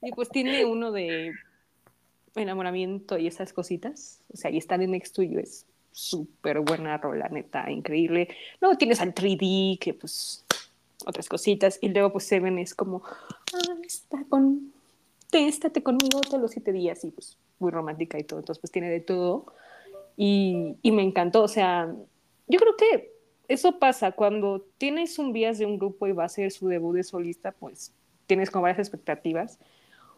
y 0.01 0.11
pues 0.11 0.29
tiene 0.29 0.65
uno 0.65 0.91
de 0.91 1.31
enamoramiento 2.35 3.17
y 3.17 3.27
esas 3.27 3.53
cositas. 3.53 4.19
O 4.33 4.37
sea, 4.37 4.51
y 4.51 4.57
estar 4.57 4.81
en 4.81 4.91
Next 4.91 5.15
to 5.15 5.23
You 5.23 5.39
es 5.39 5.65
súper 5.93 6.59
buena 6.59 6.97
rola, 6.97 7.29
neta, 7.29 7.71
increíble. 7.71 8.27
Luego 8.59 8.77
tienes 8.77 8.99
al 9.01 9.15
3D, 9.15 9.79
que 9.79 9.93
pues 9.93 10.45
otras 11.05 11.29
cositas. 11.29 11.79
Y 11.81 11.87
luego 11.87 12.11
pues 12.11 12.25
Seven 12.25 12.59
es 12.59 12.75
como, 12.75 13.01
ah, 13.05 13.77
está 13.83 14.23
con 14.29 14.73
téstate 15.31 15.81
conmigo 15.81 16.19
todos 16.21 16.41
los 16.41 16.51
siete 16.51 16.73
días 16.73 17.03
y 17.05 17.11
pues 17.11 17.37
muy 17.57 17.71
romántica 17.71 18.19
y 18.19 18.23
todo, 18.23 18.39
entonces 18.39 18.59
pues 18.59 18.71
tiene 18.71 18.89
de 18.89 18.99
todo 18.99 19.45
y, 20.17 20.75
y 20.81 20.91
me 20.91 21.03
encantó, 21.03 21.43
o 21.43 21.47
sea, 21.47 21.95
yo 22.51 22.59
creo 22.59 22.75
que 22.75 23.13
eso 23.47 23.79
pasa 23.79 24.11
cuando 24.11 24.65
tienes 24.77 25.17
un 25.19 25.31
vías 25.31 25.57
de 25.57 25.65
un 25.65 25.77
grupo 25.77 26.05
y 26.07 26.11
va 26.11 26.25
a 26.25 26.29
ser 26.29 26.51
su 26.51 26.67
debut 26.67 26.95
de 26.95 27.03
solista, 27.03 27.53
pues 27.53 27.93
tienes 28.27 28.51
como 28.51 28.63
varias 28.63 28.79
expectativas, 28.79 29.57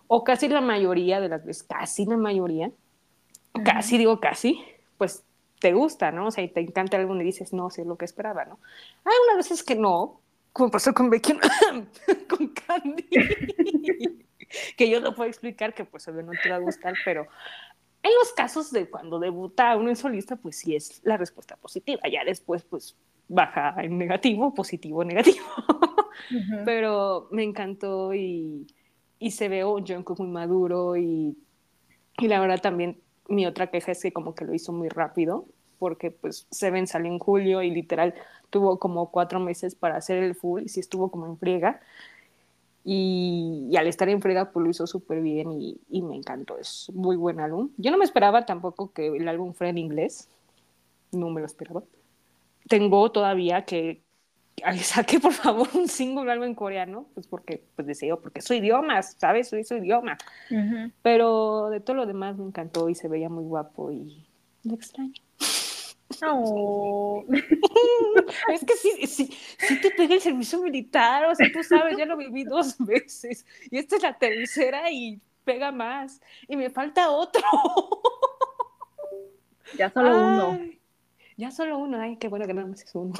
o 0.08 0.24
casi 0.24 0.48
la 0.48 0.62
mayoría 0.62 1.22
de 1.22 1.30
las 1.30 1.46
veces, 1.46 1.64
casi 1.64 2.06
la 2.06 2.18
mayoría, 2.18 2.72
casi 3.64 3.98
digo 3.98 4.20
casi, 4.20 4.64
pues 4.98 5.24
te 5.60 5.74
gusta, 5.74 6.12
¿no? 6.12 6.28
O 6.28 6.32
sea, 6.32 6.44
y 6.44 6.48
te 6.48 6.60
encanta 6.60 6.98
algo 6.98 7.16
y 7.16 7.24
dices, 7.24 7.54
no, 7.54 7.70
sé 7.70 7.86
lo 7.86 7.98
que 7.98 8.06
esperaba, 8.06 8.46
¿no? 8.46 8.60
Hay 9.06 9.14
unas 9.28 9.38
veces 9.38 9.64
que 9.64 9.76
no, 9.76 10.20
como 10.52 10.72
pasó 10.72 10.94
con 10.94 11.10
Becky, 11.10 11.38
con 12.30 12.48
Candy, 12.48 13.08
que 14.78 14.90
yo 14.90 15.02
no 15.02 15.14
puedo 15.14 15.30
explicar, 15.30 15.74
que 15.74 15.86
pues 15.86 16.08
no 16.08 16.32
te 16.42 16.50
va 16.50 16.56
a 16.56 16.60
gustar, 16.60 16.96
pero 17.06 17.28
en 18.04 18.12
los 18.20 18.34
casos 18.34 18.72
de 18.72 18.90
cuando 18.90 19.18
debuta 19.18 19.76
uno 19.78 19.90
en 19.90 19.96
solista, 19.96 20.36
pues 20.36 20.58
sí 20.58 20.76
es 20.76 21.02
la 21.04 21.18
respuesta 21.18 21.56
positiva. 21.56 22.02
Ya 22.12 22.24
después, 22.26 22.64
pues 22.64 22.96
baja 23.28 23.76
en 23.82 23.98
negativo, 23.98 24.54
positivo, 24.54 25.04
negativo. 25.04 25.46
Pero 26.66 27.28
me 27.32 27.44
encantó 27.44 28.14
y, 28.14 28.68
y 29.20 29.32
se 29.32 29.50
ve 29.50 29.64
un 29.64 29.86
Jungkook 29.86 30.20
muy 30.20 30.30
maduro 30.30 30.98
y, 30.98 31.38
y 32.18 32.28
la 32.28 32.40
verdad 32.40 32.62
también 32.62 33.00
mi 33.28 33.46
otra 33.46 33.68
queja 33.68 33.94
es 33.94 34.02
que 34.02 34.12
como 34.12 34.36
que 34.36 34.46
lo 34.46 34.54
hizo 34.54 34.74
muy 34.74 34.90
rápido 34.90 35.48
porque 35.80 36.12
pues 36.12 36.48
Seven 36.52 36.88
salió 36.88 37.12
en 37.12 37.20
julio 37.20 37.62
y 37.62 37.70
literal 37.70 38.14
tuvo 38.50 38.80
como 38.80 39.12
cuatro 39.12 39.40
meses 39.40 39.76
para 39.76 39.98
hacer 39.98 40.24
el 40.24 40.36
full 40.36 40.64
y 40.64 40.70
sí 40.70 40.80
estuvo 40.80 41.10
como 41.10 41.26
en 41.26 41.38
friega 41.38 41.82
y, 42.84 43.74
al 43.78 43.88
estar 43.88 44.10
en 44.10 44.22
friega 44.22 44.52
pues 44.52 44.64
lo 44.64 44.70
hizo 44.70 44.88
súper 44.88 45.22
bien 45.22 45.52
y, 45.52 45.80
y, 45.90 46.02
me 46.02 46.16
encantó, 46.16 46.58
es 46.58 46.92
muy 46.94 47.16
buen 47.16 47.40
álbum. 47.40 47.70
Yo 47.78 47.92
no 47.92 47.98
me 47.98 48.06
esperaba 48.06 48.46
tampoco 48.46 48.92
que 48.92 49.08
el 49.08 49.28
álbum 49.28 49.54
fuera 49.54 49.70
en 49.70 49.78
inglés, 49.78 50.30
no 51.12 51.30
me 51.30 51.42
lo 51.42 51.46
esperaba. 51.46 51.84
Tengo 52.68 53.12
todavía 53.12 53.66
que 53.66 54.02
saque 54.84 55.20
por 55.20 55.34
favor 55.34 55.68
un 55.74 55.88
single 55.88 56.32
algo 56.32 56.46
en 56.46 56.56
coreano, 56.56 57.08
pues 57.14 57.28
porque 57.28 57.64
pues 57.76 57.88
deseo, 57.88 58.20
porque 58.20 58.42
soy 58.42 58.58
idioma, 58.58 59.02
¿sabes? 59.02 59.50
Soy 59.50 59.64
su 59.64 59.76
idioma. 59.76 60.18
Pero 61.02 61.70
de 61.70 61.80
todo 61.80 61.96
lo 61.96 62.06
demás 62.06 62.38
me 62.38 62.46
encantó 62.46 62.90
y 62.90 62.96
se 62.96 63.08
veía 63.08 63.30
muy 63.30 63.44
guapo 63.44 63.92
y 63.92 64.26
lo 64.64 64.76
extraño. 64.76 65.14
No. 66.22 67.24
es 68.54 68.66
que 68.66 68.76
sí, 68.76 69.08
sí, 69.08 69.38
sí, 69.58 69.82
te 69.82 69.92
pega 69.92 70.16
el 70.16 70.22
servicio 70.22 70.60
militar, 70.62 71.26
o 71.26 71.36
sea, 71.36 71.48
tú 71.52 71.64
sabes, 71.64 71.98
ya 71.98 72.06
lo 72.06 72.18
viví 72.18 72.44
dos 72.44 72.76
veces 72.80 73.46
y 73.70 73.78
esta 73.78 73.96
es 73.98 74.04
la 74.04 74.18
tercera 74.18 74.92
y 74.92 75.20
pega 75.44 75.72
más 75.72 76.22
y 76.48 76.56
me 76.56 76.70
falta 76.70 77.10
otro. 77.10 77.44
Ya 79.78 79.90
solo 79.90 80.10
uno. 80.12 80.60
Ya 81.36 81.50
solo 81.50 81.80
uno, 81.80 82.00
ay, 82.00 82.18
qué 82.18 82.28
bueno 82.28 82.46
que 82.46 82.54
nada 82.54 82.68
más 82.68 82.84
es 82.84 82.94
uno. 82.94 83.14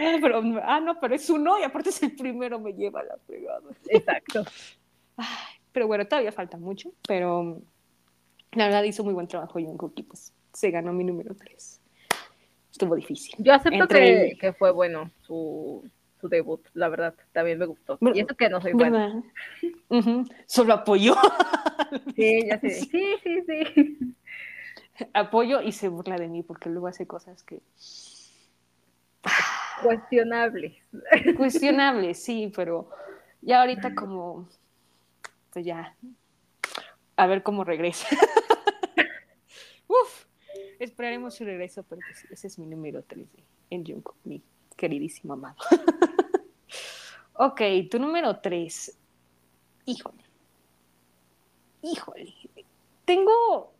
ah, 0.00 0.18
pero, 0.20 0.42
ah, 0.64 0.80
no, 0.80 1.00
pero 1.00 1.14
es 1.14 1.30
uno 1.30 1.58
y 1.58 1.62
aparte 1.62 1.88
es 1.88 2.02
el 2.02 2.14
primero, 2.14 2.58
me 2.58 2.74
lleva 2.74 3.02
la 3.04 3.16
fregada. 3.26 3.70
Exacto. 3.88 4.44
Ay, 5.16 5.54
pero 5.72 5.86
bueno, 5.86 6.06
todavía 6.06 6.32
falta 6.32 6.58
mucho, 6.58 6.92
pero 7.06 7.62
la 8.54 8.66
verdad 8.66 8.82
hizo 8.84 9.04
muy 9.04 9.14
buen 9.14 9.28
trabajo 9.28 9.58
en 9.58 9.76
Cookie, 9.76 10.04
pues 10.04 10.32
se 10.52 10.70
ganó 10.70 10.92
mi 10.92 11.04
número 11.04 11.34
3. 11.34 11.80
Estuvo 12.70 12.96
difícil. 12.96 13.34
Yo 13.38 13.54
acepto 13.54 13.86
que, 13.86 14.36
que, 14.40 14.52
fue 14.52 14.72
bueno 14.72 15.10
su, 15.22 15.88
su, 16.20 16.28
debut, 16.28 16.60
la 16.74 16.88
verdad, 16.88 17.14
también 17.32 17.58
me 17.58 17.66
gustó. 17.66 17.98
y 18.00 18.20
eso 18.20 18.34
que 18.36 18.48
no 18.48 18.60
soy 18.60 18.72
buena. 18.72 19.22
Solo 20.46 20.74
apoyó. 20.74 21.14
sí, 22.16 22.46
ya 22.48 22.58
sé. 22.58 22.70
Sí, 22.70 23.16
sí, 23.22 23.42
sí. 23.46 24.14
Apoyo 25.12 25.60
y 25.60 25.72
se 25.72 25.88
burla 25.88 26.16
de 26.16 26.28
mí 26.28 26.42
porque 26.42 26.68
luego 26.68 26.86
hace 26.88 27.06
cosas 27.06 27.42
que... 27.42 27.60
Cuestionables. 29.82 30.74
Cuestionables, 31.36 32.22
sí, 32.22 32.52
pero 32.54 32.90
ya 33.40 33.60
ahorita 33.60 33.94
como, 33.94 34.48
pues 35.52 35.64
ya, 35.64 35.96
a 37.16 37.26
ver 37.26 37.42
cómo 37.42 37.64
regresa. 37.64 38.06
Esperaremos 40.84 41.34
su 41.34 41.44
regreso, 41.44 41.82
pero 41.82 42.00
pues 42.06 42.30
ese 42.30 42.46
es 42.46 42.58
mi 42.58 42.66
número 42.66 43.02
3 43.02 43.26
en 43.70 43.84
Jungkook, 43.84 44.16
mi 44.24 44.42
queridísimo 44.76 45.32
amado. 45.32 45.56
ok, 47.34 47.60
tu 47.90 47.98
número 47.98 48.40
3. 48.40 48.98
Híjole. 49.86 50.24
Híjole. 51.82 52.34
Tengo. 53.04 53.72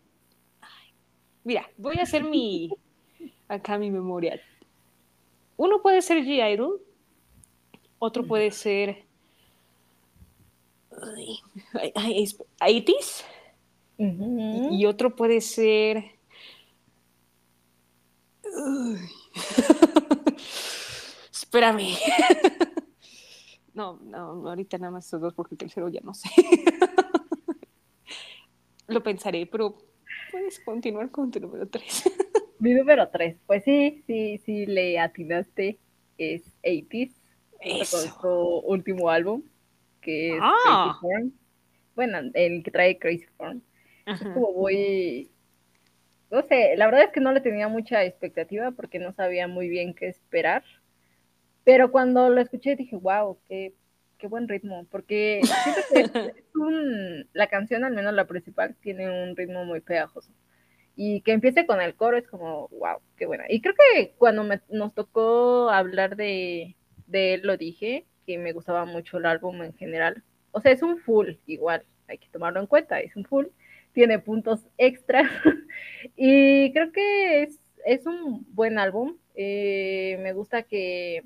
mira, 1.45 1.69
voy 1.77 1.97
a 1.99 2.03
hacer 2.03 2.25
mi. 2.25 2.71
Acá 3.49 3.79
mi 3.79 3.91
memoria. 3.91 4.41
Uno 5.57 5.83
puede 5.83 6.03
ser 6.03 6.25
G-Idol, 6.25 6.81
otro 7.99 8.27
puede 8.27 8.51
ser 8.51 9.05
Aitis. 12.61 13.25
Y 13.99 14.87
otro 14.87 15.15
puede 15.15 15.41
ser. 15.41 16.14
Espérame. 21.33 21.97
no, 23.75 23.99
no, 24.03 24.49
ahorita 24.49 24.79
nada 24.79 24.93
más 24.93 25.05
estos 25.05 25.21
dos 25.21 25.35
porque 25.35 25.55
el 25.55 25.59
tercero 25.59 25.89
ya 25.89 26.01
no 26.03 26.15
sé. 26.15 26.29
Lo 28.87 29.03
pensaré, 29.03 29.47
pero 29.47 29.77
puedes 30.31 30.61
continuar 30.61 31.11
con 31.11 31.31
tu 31.31 31.41
número 31.41 31.67
3. 31.69 32.05
Mi 32.59 32.75
número 32.75 33.09
3, 33.09 33.39
pues 33.47 33.65
sí, 33.65 34.03
sí, 34.07 34.39
sí 34.45 34.67
le 34.67 34.99
atinaste, 34.99 35.79
es 36.19 36.43
80 36.63 37.15
con 37.91 38.21
su 38.21 38.29
último 38.67 39.09
álbum 39.11 39.43
que 40.05 40.37
es 40.37 40.41
ah. 40.41 41.01
Bueno, 41.97 42.19
el 42.35 42.63
que 42.63 42.71
trae 42.71 42.99
Crazy 42.99 43.27
Form. 43.37 43.61
Es 44.07 44.21
como 44.21 44.53
muy. 44.53 45.31
No 46.31 46.43
sé, 46.43 46.75
la 46.77 46.87
verdad 46.87 47.05
es 47.05 47.13
que 47.13 47.21
no 47.21 47.33
le 47.33 47.41
tenía 47.41 47.69
mucha 47.69 48.05
expectativa 48.05 48.71
porque 48.73 48.99
no 48.99 49.13
sabía 49.13 49.47
muy 49.49 49.69
bien 49.69 49.95
qué 49.95 50.09
esperar. 50.09 50.65
Pero 51.65 51.91
cuando 51.91 52.29
lo 52.29 52.41
escuché 52.41 52.77
dije, 52.77 52.97
wow, 52.97 53.39
qué, 53.49 53.75
qué 54.19 54.27
buen 54.27 54.49
ritmo. 54.49 54.87
Porque 54.91 55.41
siento 55.43 55.81
que 55.93 56.01
es 56.39 56.55
un, 56.55 57.29
la 57.33 57.47
canción, 57.47 57.85
al 57.85 57.95
menos 57.95 58.15
la 58.15 58.27
principal, 58.27 58.77
tiene 58.81 59.25
un 59.25 59.37
ritmo 59.37 59.65
muy 59.65 59.81
pegajoso. 59.81 60.33
Y 60.97 61.23
que 61.23 61.33
empiece 61.33 61.67
con 61.67 61.81
el 61.81 61.95
coro 61.95 62.17
es 62.17 62.27
como, 62.27 62.69
wow, 62.69 62.99
qué 63.17 63.27
buena. 63.27 63.45
Y 63.49 63.61
creo 63.61 63.75
que 63.75 64.15
cuando 64.17 64.45
nos 64.69 64.95
tocó 64.95 65.71
hablar 65.71 66.17
de, 66.17 66.77
de 67.07 67.35
él, 67.35 67.43
lo 67.45 67.57
dije, 67.57 68.07
que 68.27 68.39
me 68.39 68.53
gustaba 68.53 68.85
mucho 68.85 69.19
el 69.19 69.27
álbum 69.27 69.63
en 69.63 69.75
general. 69.75 70.23
O 70.53 70.61
sea, 70.61 70.73
es 70.73 70.83
un 70.83 70.99
full, 70.99 71.35
igual, 71.47 71.85
hay 72.09 72.19
que 72.19 72.29
tomarlo 72.29 72.61
en 72.61 72.67
cuenta, 72.67 73.01
es 73.01 73.17
un 73.17 73.25
full, 73.25 73.47
tiene 73.95 74.19
puntos 74.19 74.67
extra 74.77 75.23
y 76.17 76.73
creo 76.73 76.93
que 76.93 77.45
es, 77.45 77.59
es 77.87 78.07
un 78.07 78.45
buen 78.55 78.79
álbum. 78.79 79.17
Eh, 79.35 80.19
me 80.21 80.33
gusta 80.35 80.63
que 80.65 81.25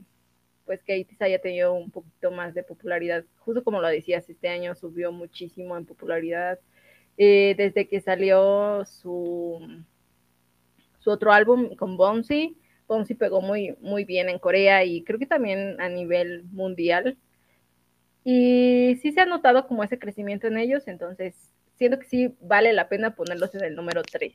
pues 0.64 0.82
que 0.82 0.98
Itis 0.98 1.20
haya 1.22 1.40
tenido 1.40 1.72
un 1.72 1.90
poquito 1.90 2.30
más 2.30 2.52
de 2.52 2.62
popularidad, 2.62 3.24
justo 3.38 3.64
como 3.64 3.80
lo 3.80 3.88
decías, 3.88 4.28
este 4.28 4.50
año 4.50 4.74
subió 4.74 5.10
muchísimo 5.12 5.78
en 5.78 5.86
popularidad. 5.86 6.60
Eh, 7.16 7.54
desde 7.56 7.88
que 7.88 8.02
salió 8.02 8.84
su, 8.84 9.66
su 10.98 11.10
otro 11.10 11.32
álbum 11.32 11.74
con 11.74 11.96
Bouncy, 11.96 12.58
Ponzi 12.86 13.14
pegó 13.14 13.40
muy, 13.40 13.76
muy 13.80 14.04
bien 14.04 14.28
en 14.28 14.38
Corea 14.38 14.84
y 14.84 15.04
creo 15.04 15.18
que 15.18 15.26
también 15.26 15.80
a 15.80 15.88
nivel 15.88 16.44
mundial. 16.52 17.16
Y 18.24 18.98
sí 19.00 19.12
se 19.12 19.22
ha 19.22 19.26
notado 19.26 19.66
como 19.66 19.84
ese 19.84 19.98
crecimiento 19.98 20.48
en 20.48 20.58
ellos, 20.58 20.86
entonces 20.86 21.34
siento 21.78 21.98
que 21.98 22.06
sí 22.06 22.34
vale 22.40 22.72
la 22.72 22.88
pena 22.88 23.14
ponerlos 23.14 23.54
en 23.54 23.64
el 23.64 23.74
número 23.74 24.02
3. 24.02 24.34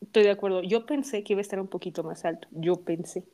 Estoy 0.00 0.22
de 0.24 0.30
acuerdo. 0.30 0.62
Yo 0.62 0.86
pensé 0.86 1.22
que 1.22 1.34
iba 1.34 1.40
a 1.40 1.42
estar 1.42 1.60
un 1.60 1.68
poquito 1.68 2.02
más 2.02 2.24
alto. 2.24 2.48
Yo 2.50 2.76
pensé. 2.76 3.24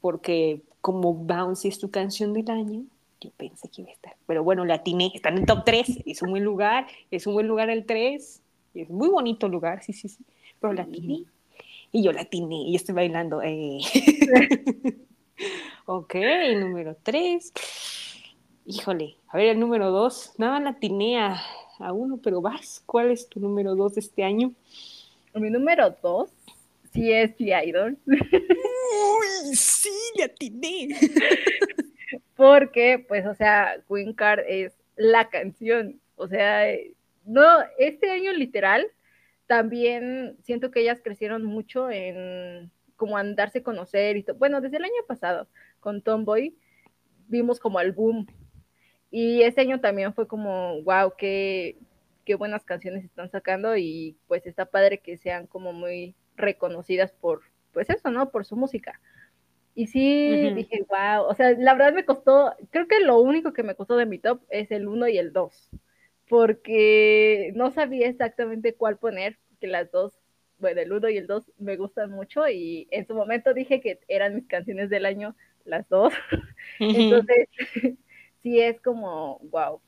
Porque 0.00 0.62
como 0.80 1.14
Bouncy 1.14 1.68
es 1.68 1.78
tu 1.78 1.90
canción 1.90 2.32
del 2.32 2.50
año, 2.50 2.84
yo 3.20 3.30
pensé 3.36 3.68
que 3.68 3.82
iba 3.82 3.90
a 3.90 3.94
estar. 3.94 4.16
Pero 4.26 4.44
bueno, 4.44 4.64
la 4.64 4.74
atiné. 4.74 5.10
Está 5.14 5.30
en 5.30 5.38
el 5.38 5.46
top 5.46 5.64
3. 5.64 6.02
Es 6.06 6.22
un 6.22 6.30
buen 6.30 6.44
lugar. 6.44 6.86
Es 7.10 7.26
un 7.26 7.34
buen 7.34 7.48
lugar 7.48 7.70
el 7.70 7.86
3. 7.86 8.42
Es 8.74 8.90
muy 8.90 9.08
bonito 9.08 9.48
lugar, 9.48 9.82
sí, 9.82 9.92
sí, 9.92 10.08
sí. 10.08 10.24
Pero 10.60 10.74
la 10.74 10.82
atiné. 10.82 11.24
Y 11.92 12.02
yo 12.02 12.12
la 12.12 12.22
atiné 12.22 12.62
y 12.68 12.76
estoy 12.76 12.94
bailando. 12.94 13.40
Eh. 13.42 13.78
ok, 15.86 16.14
número 16.56 16.96
3. 17.02 17.52
Híjole, 18.68 19.16
a 19.28 19.36
ver, 19.36 19.46
el 19.46 19.60
número 19.60 19.92
2. 19.92 20.34
Nada 20.38 20.58
la 20.58 20.70
atiné 20.70 21.20
a, 21.20 21.40
uno, 21.92 22.18
pero 22.20 22.40
vas. 22.40 22.82
¿Cuál 22.84 23.12
es 23.12 23.28
tu 23.28 23.38
número 23.38 23.76
2 23.76 23.94
de 23.94 24.00
este 24.00 24.24
año? 24.24 24.52
Mi 25.34 25.50
número 25.50 25.96
2 26.02 26.28
sí 26.92 27.12
es 27.12 27.36
G-Idol. 27.36 27.96
Uy, 28.06 29.54
sí, 29.54 29.92
le 30.16 30.24
atiné. 30.24 30.88
Porque, 32.34 33.04
pues, 33.06 33.24
o 33.26 33.34
sea, 33.34 33.76
Queen 33.88 34.12
Card 34.14 34.40
es 34.48 34.72
la 34.96 35.28
canción. 35.28 36.00
O 36.16 36.26
sea, 36.26 36.66
no, 37.24 37.44
este 37.78 38.10
año 38.10 38.32
literal, 38.32 38.84
también 39.46 40.38
siento 40.42 40.72
que 40.72 40.80
ellas 40.80 41.00
crecieron 41.04 41.44
mucho 41.44 41.88
en 41.88 42.72
como 42.96 43.16
andarse 43.16 43.58
a 43.58 43.62
conocer 43.62 44.16
y 44.16 44.24
todo. 44.24 44.36
Bueno, 44.38 44.60
desde 44.60 44.78
el 44.78 44.84
año 44.84 45.04
pasado 45.06 45.46
con 45.78 46.02
Tomboy 46.02 46.52
vimos 47.28 47.60
como 47.60 47.78
el 47.80 47.92
boom. 47.92 48.26
Y 49.18 49.44
este 49.44 49.62
año 49.62 49.80
también 49.80 50.12
fue 50.12 50.28
como, 50.28 50.82
wow, 50.82 51.14
qué, 51.16 51.78
qué 52.26 52.34
buenas 52.34 52.66
canciones 52.66 53.02
están 53.02 53.30
sacando 53.30 53.74
y 53.74 54.18
pues 54.26 54.46
está 54.46 54.66
padre 54.66 54.98
que 54.98 55.16
sean 55.16 55.46
como 55.46 55.72
muy 55.72 56.14
reconocidas 56.36 57.12
por, 57.12 57.40
pues 57.72 57.88
eso, 57.88 58.10
¿no? 58.10 58.30
Por 58.30 58.44
su 58.44 58.56
música. 58.56 59.00
Y 59.74 59.86
sí, 59.86 60.50
dije, 60.54 60.84
wow, 60.90 61.24
o 61.30 61.34
sea, 61.34 61.52
la 61.52 61.72
verdad 61.72 61.94
me 61.94 62.04
costó, 62.04 62.52
creo 62.68 62.88
que 62.88 63.00
lo 63.00 63.18
único 63.18 63.54
que 63.54 63.62
me 63.62 63.74
costó 63.74 63.96
de 63.96 64.04
mi 64.04 64.18
top 64.18 64.42
es 64.50 64.70
el 64.70 64.86
1 64.86 65.08
y 65.08 65.16
el 65.16 65.32
2, 65.32 65.70
porque 66.28 67.52
no 67.54 67.70
sabía 67.70 68.08
exactamente 68.08 68.74
cuál 68.74 68.98
poner, 68.98 69.38
porque 69.48 69.66
las 69.66 69.90
dos, 69.90 70.12
bueno, 70.58 70.82
el 70.82 70.92
1 70.92 71.08
y 71.08 71.16
el 71.16 71.26
2 71.26 71.52
me 71.56 71.78
gustan 71.78 72.10
mucho 72.10 72.46
y 72.50 72.86
en 72.90 73.06
su 73.06 73.14
momento 73.14 73.54
dije 73.54 73.80
que 73.80 73.98
eran 74.08 74.34
mis 74.34 74.46
canciones 74.46 74.90
del 74.90 75.06
año, 75.06 75.34
las 75.64 75.88
dos. 75.88 76.12
Entonces, 76.80 77.48
sí 78.46 78.60
es 78.60 78.80
como, 78.80 79.40
wow. 79.50 79.80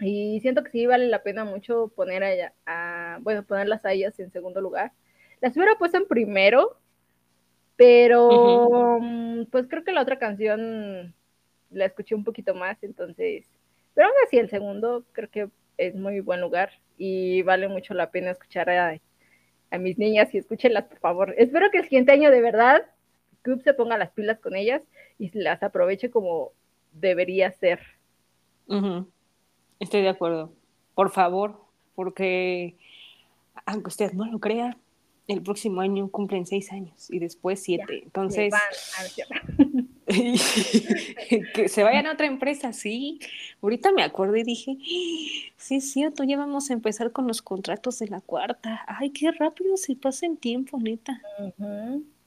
Y 0.00 0.40
siento 0.40 0.64
que 0.64 0.70
sí 0.70 0.86
vale 0.86 1.08
la 1.08 1.22
pena 1.22 1.44
mucho 1.44 1.92
poner 1.94 2.24
a, 2.24 2.54
a 2.64 3.18
bueno, 3.20 3.44
ponerlas 3.44 3.84
a 3.84 3.92
ellas 3.92 4.18
en 4.18 4.32
segundo 4.32 4.62
lugar. 4.62 4.92
Las 5.42 5.54
hubiera 5.56 5.76
puesto 5.76 5.98
en 5.98 6.08
primero, 6.08 6.78
pero, 7.76 8.98
mm, 8.98 9.44
pues 9.50 9.66
creo 9.68 9.84
que 9.84 9.92
la 9.92 10.00
otra 10.00 10.18
canción 10.18 11.14
la 11.70 11.84
escuché 11.84 12.14
un 12.14 12.24
poquito 12.24 12.54
más, 12.54 12.82
entonces, 12.82 13.44
pero 13.92 14.06
aún 14.06 14.16
así 14.26 14.38
el 14.38 14.48
segundo 14.48 15.04
creo 15.12 15.30
que 15.30 15.50
es 15.76 15.94
muy 15.94 16.20
buen 16.20 16.40
lugar 16.40 16.70
y 16.96 17.42
vale 17.42 17.68
mucho 17.68 17.92
la 17.92 18.10
pena 18.10 18.30
escuchar 18.30 18.70
a, 18.70 18.98
mis 19.78 19.98
niñas 19.98 20.32
y 20.32 20.38
escúchenlas, 20.38 20.84
por 20.84 20.98
favor. 21.00 21.34
Espero 21.36 21.70
que 21.70 21.76
el 21.78 21.84
siguiente 21.84 22.12
año 22.12 22.30
de 22.30 22.40
verdad 22.40 22.86
Club 23.42 23.60
se 23.62 23.74
ponga 23.74 23.98
las 23.98 24.12
pilas 24.12 24.38
con 24.38 24.56
ellas 24.56 24.80
y 25.18 25.30
las 25.38 25.62
aproveche 25.62 26.10
como 26.10 26.52
debería 27.00 27.50
ser. 27.52 27.80
Estoy 29.78 30.02
de 30.02 30.08
acuerdo. 30.08 30.52
Por 30.94 31.10
favor, 31.10 31.60
porque 31.94 32.76
aunque 33.64 33.88
ustedes 33.88 34.14
no 34.14 34.26
lo 34.26 34.38
crean, 34.38 34.76
el 35.28 35.42
próximo 35.42 35.80
año 35.80 36.08
cumplen 36.08 36.46
seis 36.46 36.72
años 36.72 37.10
y 37.10 37.18
después 37.18 37.60
siete. 37.62 38.02
Entonces, 38.04 38.54
que 41.54 41.68
se 41.68 41.82
vayan 41.82 42.06
a 42.06 42.12
otra 42.12 42.26
empresa, 42.26 42.72
sí. 42.72 43.18
Ahorita 43.60 43.90
me 43.92 44.02
acuerdo 44.02 44.36
y 44.36 44.44
dije, 44.44 44.76
sí, 45.56 45.76
es 45.76 45.90
cierto, 45.90 46.22
ya 46.22 46.36
vamos 46.36 46.70
a 46.70 46.74
empezar 46.74 47.10
con 47.12 47.26
los 47.26 47.42
contratos 47.42 47.98
de 47.98 48.08
la 48.08 48.20
cuarta. 48.20 48.84
Ay, 48.86 49.10
qué 49.10 49.32
rápido 49.32 49.76
se 49.76 49.96
pasa 49.96 50.26
el 50.26 50.38
tiempo, 50.38 50.78
neta. 50.78 51.20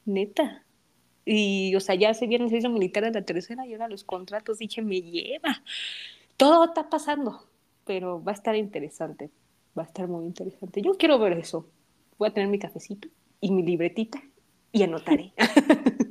Neta. 0.05 0.63
Y, 1.31 1.75
o 1.75 1.79
sea, 1.79 1.95
ya 1.95 2.13
se 2.13 2.27
viene 2.27 2.45
el 2.45 2.49
servicio 2.49 2.69
militar 2.69 3.03
de 3.03 3.11
la 3.11 3.23
tercera 3.23 3.65
y 3.67 3.73
ahora 3.73 3.87
los 3.87 4.03
contratos, 4.03 4.57
dije, 4.57 4.81
me 4.81 5.01
lleva. 5.01 5.61
Todo 6.37 6.65
está 6.65 6.89
pasando, 6.89 7.43
pero 7.85 8.23
va 8.23 8.31
a 8.31 8.35
estar 8.35 8.55
interesante. 8.55 9.29
Va 9.77 9.83
a 9.83 9.85
estar 9.85 10.07
muy 10.07 10.25
interesante. 10.25 10.81
Yo 10.81 10.95
quiero 10.95 11.19
ver 11.19 11.33
eso 11.33 11.67
voy 12.17 12.27
a 12.27 12.33
tener 12.33 12.49
mi 12.49 12.59
cafecito 12.59 13.07
y 13.39 13.51
mi 13.51 13.63
libretita 13.63 14.21
y 14.71 14.83
anotaré. 14.83 15.33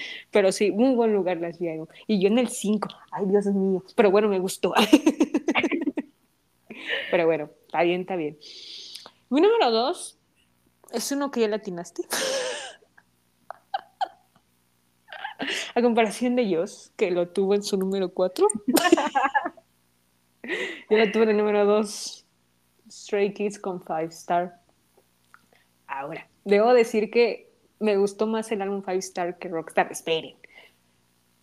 Pero 0.30 0.52
sí, 0.52 0.70
muy 0.70 0.94
buen 0.94 1.12
lugar 1.12 1.38
las 1.38 1.58
Diego. 1.58 1.88
Y 2.06 2.20
yo 2.20 2.28
en 2.28 2.38
el 2.38 2.48
5, 2.48 2.88
ay 3.12 3.26
Dios 3.26 3.46
mío, 3.46 3.84
pero 3.94 4.10
bueno, 4.10 4.28
me 4.28 4.38
gustó. 4.38 4.74
pero 7.10 7.26
bueno, 7.26 7.50
está 7.66 7.82
bien, 7.82 8.02
está 8.02 8.16
bien. 8.16 8.38
Mi 9.28 9.40
número 9.40 9.70
2 9.70 10.18
es 10.92 11.12
uno 11.12 11.30
que 11.30 11.40
ya 11.40 11.48
latinaste. 11.48 12.02
A 15.74 15.82
comparación 15.82 16.36
de 16.36 16.42
ellos, 16.42 16.92
que 16.96 17.10
lo 17.10 17.28
tuvo 17.28 17.54
en 17.54 17.62
su 17.62 17.76
número 17.76 18.12
4. 18.12 18.46
yo 20.42 20.96
lo 20.96 21.12
tuve 21.12 21.24
en 21.24 21.30
el 21.30 21.36
número 21.36 21.64
2, 21.64 22.26
Stray 22.90 23.32
Kids 23.32 23.58
con 23.58 23.80
5 23.80 23.98
Star. 24.10 24.60
Ahora, 25.86 26.28
debo 26.44 26.72
decir 26.74 27.10
que 27.10 27.50
me 27.78 27.96
gustó 27.96 28.26
más 28.26 28.50
el 28.52 28.62
álbum 28.62 28.82
Five 28.82 28.98
Star 28.98 29.38
que 29.38 29.48
Rockstar. 29.48 29.90
Esperen. 29.90 30.36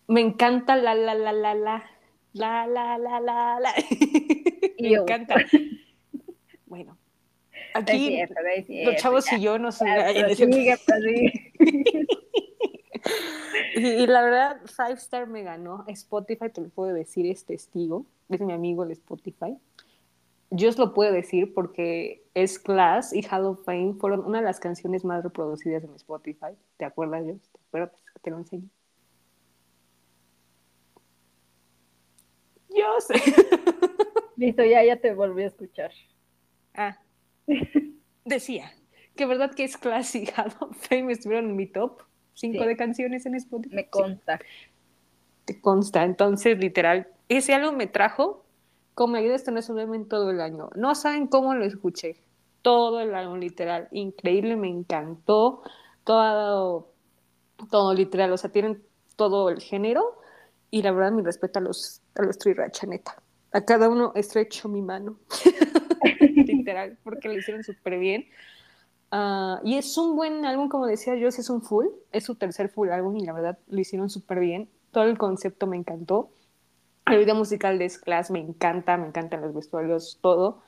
Me 0.06 0.20
encanta 0.20 0.76
la 0.76 0.94
la 0.94 1.14
la 1.14 1.32
la 1.32 1.54
la 1.54 1.84
la 2.32 2.66
la 2.66 2.98
la 2.98 3.20
la 3.20 3.60
la. 3.60 3.74
me 4.80 4.92
encanta. 4.92 5.36
Bueno, 6.66 6.96
aquí 7.74 8.18
los 8.84 8.96
chavos 8.96 9.30
y 9.32 9.40
yo 9.40 9.58
nos 9.58 9.82
y, 13.78 14.06
la 14.06 14.22
verdad, 14.22 14.60
Five 14.66 14.94
Star 14.94 15.26
me 15.26 15.42
ganó. 15.42 15.84
Spotify, 15.88 16.50
te 16.50 16.60
lo 16.60 16.68
puedo 16.68 16.92
decir, 16.92 17.26
es 17.26 17.44
testigo. 17.44 18.06
Es 18.28 18.40
mi 18.40 18.52
amigo 18.52 18.84
el 18.84 18.92
Spotify 18.92 19.56
yo 20.50 20.68
os 20.68 20.78
lo 20.78 20.94
puedo 20.94 21.12
decir 21.12 21.52
porque 21.52 22.24
es 22.34 22.58
Class 22.58 23.12
y 23.12 23.22
Hall 23.30 23.44
of 23.44 23.64
Fame 23.64 23.94
fueron 23.94 24.24
una 24.24 24.38
de 24.38 24.44
las 24.44 24.60
canciones 24.60 25.04
más 25.04 25.22
reproducidas 25.22 25.84
en 25.84 25.94
Spotify. 25.94 26.56
¿Te 26.76 26.84
acuerdas, 26.84 27.26
yo? 27.26 27.34
¿Te 27.34 27.60
acuerdas 27.68 28.02
te 28.22 28.30
lo 28.30 28.38
enseñé? 28.38 28.68
Yo 32.70 33.00
sé. 33.00 33.14
Listo, 34.36 34.64
ya, 34.64 34.84
ya 34.84 35.00
te 35.00 35.12
volví 35.14 35.42
a 35.42 35.46
escuchar. 35.46 35.90
Ah. 36.74 36.98
Decía 38.24 38.72
que 39.16 39.26
verdad 39.26 39.54
que 39.54 39.64
es 39.64 39.76
Class 39.76 40.14
y 40.14 40.26
Hall 40.26 40.52
of 40.60 40.76
Fame 40.88 41.12
estuvieron 41.12 41.50
en 41.50 41.56
mi 41.56 41.66
top 41.66 42.02
5 42.38 42.64
de 42.64 42.76
canciones 42.76 43.26
en 43.26 43.34
Spotify. 43.34 43.74
Me 43.74 43.88
consta. 43.88 44.38
Te 45.44 45.60
consta. 45.60 46.04
Entonces, 46.04 46.58
literal, 46.58 47.08
ese 47.28 47.54
algo 47.54 47.72
me 47.72 47.86
trajo 47.86 48.44
como 48.94 49.16
ayuda 49.16 49.36
a 49.36 49.38
tener 49.38 49.64
en 49.94 50.08
todo 50.08 50.30
el 50.30 50.40
año. 50.40 50.70
No 50.76 50.94
saben 50.94 51.26
cómo 51.26 51.54
lo 51.54 51.64
escuché. 51.64 52.16
Todo 52.62 53.00
el 53.00 53.14
año, 53.14 53.36
literal. 53.36 53.88
Increíble, 53.92 54.56
me 54.56 54.68
encantó. 54.68 55.62
Todo, 56.04 56.92
todo 57.70 57.94
literal. 57.94 58.32
O 58.32 58.36
sea, 58.36 58.50
tienen 58.50 58.82
todo 59.16 59.50
el 59.50 59.60
género. 59.60 60.20
Y 60.70 60.82
la 60.82 60.92
verdad, 60.92 61.12
mi 61.12 61.22
respeto 61.22 61.58
a 61.58 61.62
los, 61.62 62.02
a 62.14 62.22
los 62.22 62.38
Triracha, 62.38 62.86
neta. 62.86 63.20
A 63.52 63.64
cada 63.64 63.88
uno 63.88 64.12
estrecho 64.14 64.68
mi 64.68 64.82
mano. 64.82 65.18
literal, 66.20 66.98
porque 67.02 67.28
lo 67.28 67.34
hicieron 67.34 67.64
súper 67.64 67.98
bien. 67.98 68.26
Ah, 69.10 69.60
y 69.64 69.76
es 69.76 69.96
un 69.96 70.16
buen 70.16 70.44
álbum, 70.44 70.68
como 70.68 70.86
decía 70.86 71.16
yo, 71.16 71.28
es 71.28 71.50
un 71.50 71.62
full. 71.62 71.86
Es 72.12 72.24
su 72.24 72.34
tercer 72.34 72.68
full 72.68 72.90
álbum 72.90 73.16
y 73.16 73.24
la 73.24 73.32
verdad 73.32 73.58
lo 73.68 73.80
hicieron 73.80 74.10
súper 74.10 74.40
bien. 74.40 74.68
Todo 74.90 75.04
el 75.04 75.18
concepto 75.18 75.66
me 75.66 75.76
encantó. 75.76 76.30
El 77.06 77.18
video 77.18 77.34
musical 77.34 77.78
de 77.78 77.86
S-Class 77.86 78.30
me 78.30 78.40
encanta, 78.40 78.96
me 78.98 79.06
encantan 79.06 79.40
los 79.40 79.54
vestuarios, 79.54 80.18
todo. 80.20 80.62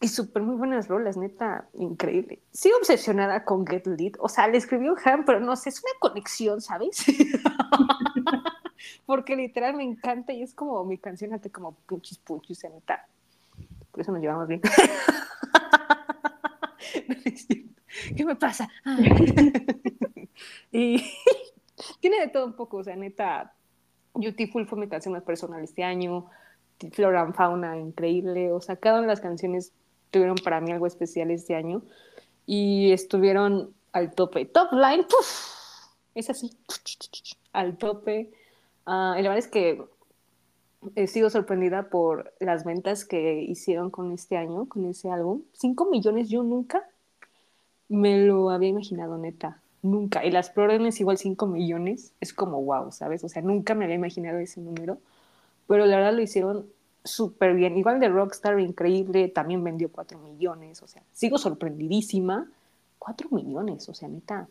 y 0.00 0.08
súper 0.08 0.42
muy 0.42 0.56
buenas 0.56 0.88
rolas, 0.88 1.16
neta, 1.16 1.68
increíble. 1.74 2.40
Sigo 2.52 2.76
obsesionada 2.78 3.44
con 3.44 3.66
Get 3.66 3.86
Lit. 3.86 4.16
O 4.20 4.28
sea, 4.28 4.48
le 4.48 4.56
escribió 4.56 4.94
Han, 5.04 5.24
pero 5.24 5.40
no 5.40 5.56
sé, 5.56 5.70
es 5.70 5.82
una 5.82 5.92
conexión, 6.00 6.60
¿sabes? 6.60 7.04
Porque 9.06 9.36
literal 9.36 9.74
me 9.74 9.82
encanta 9.82 10.32
y 10.32 10.42
es 10.42 10.54
como 10.54 10.84
mi 10.84 10.98
canción 10.98 11.34
hace 11.34 11.50
como 11.50 11.72
puchis 11.86 12.18
puchis, 12.18 12.64
neta. 12.64 13.06
Por 13.90 14.00
eso 14.00 14.12
nos 14.12 14.20
llevamos 14.20 14.48
bien. 14.48 14.62
¿Qué 18.16 18.24
me 18.24 18.36
pasa? 18.36 18.68
y 20.72 21.02
tiene 22.00 22.20
de 22.20 22.28
todo 22.28 22.46
un 22.46 22.54
poco, 22.54 22.78
o 22.78 22.84
sea, 22.84 22.96
neta, 22.96 23.54
Beautiful 24.14 24.66
fue 24.66 24.78
mi 24.78 24.88
canción 24.88 25.12
más 25.12 25.22
personal 25.22 25.62
este 25.62 25.84
año, 25.84 26.26
Flora 26.92 27.22
and 27.22 27.34
Fauna, 27.34 27.76
increíble, 27.76 28.52
o 28.52 28.60
sea, 28.60 28.76
cada 28.76 28.96
una 28.96 29.06
de 29.06 29.12
las 29.12 29.20
canciones 29.20 29.72
tuvieron 30.10 30.36
para 30.36 30.60
mí 30.60 30.70
algo 30.72 30.86
especial 30.86 31.30
este 31.30 31.54
año 31.54 31.82
y 32.46 32.92
estuvieron 32.92 33.74
al 33.92 34.14
tope. 34.14 34.46
Top 34.46 34.72
line, 34.72 35.06
es 36.14 36.30
así, 36.30 36.50
al 37.52 37.76
tope. 37.76 38.30
Uh, 38.86 39.14
la 39.14 39.22
verdad 39.22 39.38
es 39.38 39.48
que 39.48 39.84
he 40.94 41.06
sido 41.06 41.30
sorprendida 41.30 41.88
por 41.90 42.32
las 42.40 42.64
ventas 42.64 43.04
que 43.04 43.42
hicieron 43.42 43.90
con 43.90 44.12
este 44.12 44.36
año, 44.36 44.68
con 44.68 44.84
ese 44.86 45.10
álbum. 45.10 45.42
Cinco 45.52 45.86
millones 45.90 46.28
yo 46.28 46.42
nunca 46.42 46.88
me 47.88 48.18
lo 48.18 48.50
había 48.50 48.68
imaginado, 48.68 49.18
neta 49.18 49.60
nunca. 49.82 50.24
Y 50.24 50.30
las 50.30 50.52
es 50.56 51.00
igual 51.00 51.18
5 51.18 51.46
millones, 51.46 52.12
es 52.20 52.32
como 52.32 52.62
wow, 52.62 52.92
¿sabes? 52.92 53.24
O 53.24 53.28
sea, 53.28 53.42
nunca 53.42 53.74
me 53.74 53.84
había 53.84 53.96
imaginado 53.96 54.38
ese 54.38 54.60
número, 54.60 54.98
pero 55.66 55.86
la 55.86 55.96
verdad 55.96 56.14
lo 56.14 56.22
hicieron 56.22 56.66
súper 57.04 57.54
bien. 57.54 57.76
Igual 57.76 58.00
de 58.00 58.08
Rockstar, 58.08 58.58
increíble, 58.60 59.28
también 59.28 59.62
vendió 59.64 59.90
4 59.90 60.18
millones, 60.18 60.82
o 60.82 60.88
sea, 60.88 61.02
sigo 61.12 61.38
sorprendidísima. 61.38 62.50
4 62.98 63.28
millones, 63.30 63.88
o 63.88 63.94
sea, 63.94 64.08
neta, 64.08 64.48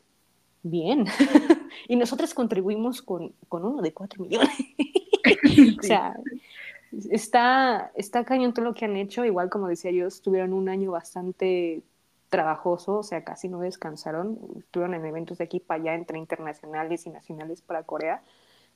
bien. 0.64 1.06
y 1.88 1.96
nosotros 1.96 2.34
contribuimos 2.34 3.02
con, 3.02 3.34
con 3.50 3.66
uno 3.66 3.82
de 3.82 3.94
cuatro 3.94 4.24
millones. 4.24 4.50
o 5.80 5.84
sea, 5.84 6.16
está, 7.10 7.92
está 7.96 8.24
cañón 8.24 8.54
todo 8.54 8.66
lo 8.66 8.74
que 8.74 8.86
han 8.86 8.96
hecho. 8.96 9.26
Igual, 9.26 9.50
como 9.50 9.68
decía 9.68 9.92
yo, 9.92 10.08
tuvieron 10.24 10.54
un 10.54 10.70
año 10.70 10.92
bastante 10.92 11.84
trabajoso, 12.30 13.00
o 13.00 13.04
sea, 13.04 13.24
casi 13.24 13.48
no 13.48 13.60
descansaron. 13.60 14.40
Estuvieron 14.58 14.96
en 14.96 15.06
eventos 15.06 15.38
de 15.38 15.46
aquí 15.46 15.60
para 15.60 15.82
allá, 15.82 15.96
entre 15.96 16.18
internacionales 16.18 17.06
y 17.06 17.10
nacionales 17.10 17.62
para 17.62 17.84
Corea. 17.84 18.22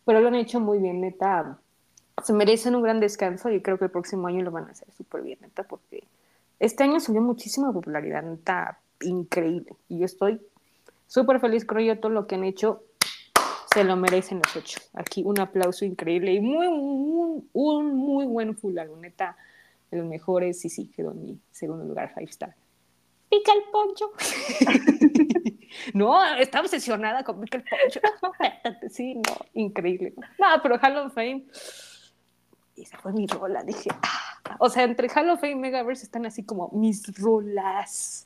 Pero 0.05 0.21
lo 0.21 0.27
han 0.29 0.35
hecho 0.35 0.59
muy 0.59 0.79
bien, 0.79 1.01
neta. 1.01 1.59
Se 2.23 2.33
merecen 2.33 2.75
un 2.75 2.83
gran 2.83 2.99
descanso 2.99 3.49
y 3.49 3.61
creo 3.61 3.77
que 3.77 3.85
el 3.85 3.91
próximo 3.91 4.27
año 4.27 4.43
lo 4.43 4.51
van 4.51 4.65
a 4.65 4.71
hacer 4.71 4.91
súper 4.91 5.21
bien, 5.21 5.39
neta, 5.41 5.63
porque 5.63 6.03
este 6.59 6.83
año 6.83 6.99
subió 6.99 7.21
muchísima 7.21 7.71
popularidad, 7.71 8.23
neta, 8.23 8.79
increíble. 9.01 9.75
Y 9.89 9.99
yo 9.99 10.05
estoy 10.05 10.39
súper 11.07 11.39
feliz 11.39 11.65
con 11.65 11.79
ello, 11.79 11.99
todo 11.99 12.11
lo 12.11 12.27
que 12.27 12.35
han 12.35 12.43
hecho 12.43 12.83
se 13.73 13.83
lo 13.83 13.95
merecen 13.95 14.39
los 14.39 14.55
ocho. 14.55 14.79
Aquí 14.93 15.23
un 15.23 15.39
aplauso 15.39 15.85
increíble 15.85 16.33
y 16.33 16.41
muy, 16.41 16.67
un 16.67 17.95
muy 17.95 18.25
buen 18.25 18.55
full 18.57 18.75
neta, 18.99 19.37
de 19.89 19.97
los 19.97 20.07
mejores 20.07 20.63
y 20.65 20.69
sí, 20.69 20.87
quedó 20.87 21.11
en 21.11 21.23
mi 21.23 21.39
segundo 21.51 21.85
lugar, 21.85 22.13
five 22.13 22.29
star. 22.29 22.55
Pica 23.29 23.53
el 23.53 23.63
poncho. 23.71 24.11
no, 25.93 26.35
está 26.35 26.59
obsesionada 26.59 27.23
con 27.23 27.39
Pica 27.39 27.57
el 27.57 27.63
poncho. 27.63 28.01
sí, 28.89 29.15
no, 29.15 29.37
increíble. 29.53 30.13
No, 30.37 30.47
pero 30.61 30.77
Hall 30.81 30.97
of 30.97 31.13
Fame, 31.13 31.45
esa 32.75 32.97
fue 32.97 33.13
mi 33.13 33.27
rola, 33.27 33.63
dije, 33.63 33.89
ah". 34.01 34.57
o 34.59 34.69
sea, 34.69 34.83
entre 34.83 35.09
Hall 35.09 35.29
of 35.29 35.39
Fame 35.39 35.53
y 35.53 35.55
Megaverse 35.55 36.03
están 36.03 36.25
así 36.25 36.43
como 36.43 36.69
mis 36.73 37.17
rolas. 37.17 38.25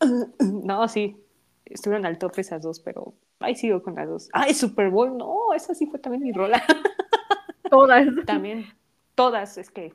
no, 0.40 0.88
sí, 0.88 1.16
estuvieron 1.64 2.04
al 2.04 2.18
tope 2.18 2.42
esas 2.42 2.62
dos, 2.62 2.80
pero 2.80 3.14
ahí 3.44 3.54
sigo 3.54 3.82
con 3.82 3.94
las 3.94 4.08
dos. 4.08 4.28
Ay, 4.32 4.54
Super 4.54 4.90
Bowl, 4.90 5.16
no, 5.16 5.54
esa 5.54 5.74
sí 5.74 5.86
fue 5.86 5.98
también 5.98 6.22
mi 6.22 6.32
rola. 6.32 6.62
Todas. 7.70 8.06
También, 8.26 8.66
todas, 9.14 9.58
es 9.58 9.70
que 9.70 9.94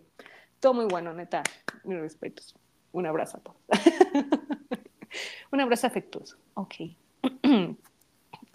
todo 0.60 0.74
muy 0.74 0.86
bueno, 0.86 1.14
neta, 1.14 1.44
mis 1.84 2.00
respetos. 2.00 2.56
Un 2.92 3.06
abrazo 3.06 3.38
a 3.38 3.42
todos. 3.42 3.58
Un 5.52 5.62
abrazo 5.62 5.88
afectuoso. 5.88 6.38
Ok. 6.56 6.76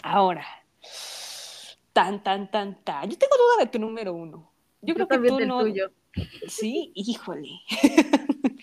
Ahora, 0.02 0.44
tan, 1.92 2.22
tan, 2.22 2.50
tan, 2.50 2.82
tan. 2.84 3.08
Yo 3.08 3.16
tengo 3.16 3.36
duda 3.36 3.64
de 3.64 3.70
tu 3.70 3.78
número 3.78 4.12
uno. 4.12 4.50
Yo, 4.82 4.94
creo 4.94 5.08
que 5.08 5.18
tú 5.18 5.40
no. 5.40 5.60
Tuyo. 5.60 5.90
Sí, 6.46 6.92
híjole. 6.94 7.48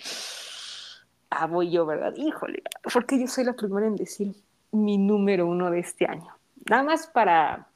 ah, 1.30 1.48
voy 1.48 1.72
yo, 1.72 1.86
¿verdad? 1.86 2.14
Híjole, 2.16 2.62
porque 2.94 3.20
yo 3.20 3.28
soy 3.28 3.46
la 3.46 3.54
primera 3.54 3.88
en 3.88 3.96
decir 3.96 4.36
mi 4.72 4.98
número 4.98 5.48
uno 5.48 5.72
de 5.72 5.80
este 5.80 6.06
año. 6.06 6.34
Nada 6.70 6.84
más 6.84 7.08
para 7.08 7.68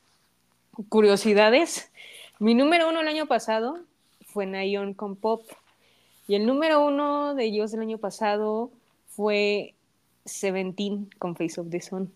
curiosidades, 0.90 1.92
mi 2.40 2.56
número 2.56 2.90
uno 2.90 3.02
el 3.02 3.08
año 3.08 3.26
pasado 3.26 3.80
fue 4.26 4.46
Nayon 4.46 4.94
con 4.94 5.16
Pop. 5.16 5.44
Y 6.28 6.36
el 6.36 6.46
número 6.46 6.86
uno 6.86 7.34
de 7.36 7.46
ellos 7.46 7.72
del 7.72 7.82
año 7.82 7.98
pasado 7.98 8.72
fue 9.10 9.74
Seventeen 10.26 11.10
con 11.20 11.36
Face 11.36 11.62
of 11.62 11.70
the 11.70 11.82
Sun. 11.82 12.12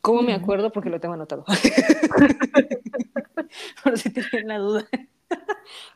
¿Cómo 0.00 0.22
me 0.22 0.34
acuerdo? 0.34 0.72
Porque 0.72 0.90
lo 0.90 0.98
tengo 0.98 1.14
anotado. 1.14 1.44
Por 3.84 3.98
si 3.98 4.10
tienen 4.10 4.48
la 4.48 4.58
duda. 4.58 4.88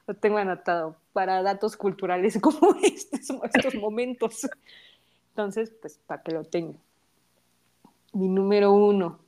lo 0.06 0.14
tengo 0.14 0.38
anotado 0.38 0.96
para 1.12 1.42
datos 1.42 1.76
culturales 1.76 2.38
como 2.40 2.76
estos, 2.82 3.20
estos 3.52 3.74
momentos. 3.74 4.48
Entonces, 5.30 5.72
pues 5.80 5.98
para 6.06 6.22
que 6.22 6.30
lo 6.32 6.44
tengan 6.44 6.78
mi 8.14 8.28
número 8.28 8.72
uno 8.72 9.18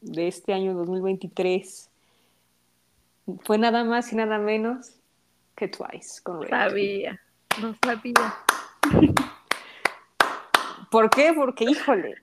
de 0.00 0.26
este 0.26 0.52
año 0.52 0.74
2023 0.74 1.90
fue 3.42 3.58
nada 3.58 3.84
más 3.84 4.12
y 4.12 4.16
nada 4.16 4.38
menos 4.38 4.96
que 5.54 5.68
Twice 5.68 6.22
con 6.22 6.48
Sabía, 6.48 7.20
no 7.60 7.76
sabía. 7.84 8.34
¿Por 10.90 11.10
qué? 11.10 11.32
Porque, 11.34 11.64
híjole, 11.64 12.16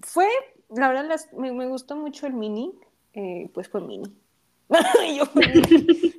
fue, 0.00 0.28
la 0.70 0.88
verdad, 0.88 1.20
me, 1.36 1.66
gustó 1.66 1.96
mucho 1.96 2.26
el 2.26 2.32
mini, 2.32 2.72
eh, 3.12 3.50
pues 3.52 3.68
fue 3.68 3.80
mini. 3.80 4.16
Yo 5.16 5.26
fue 5.26 5.46
mini. 5.48 6.14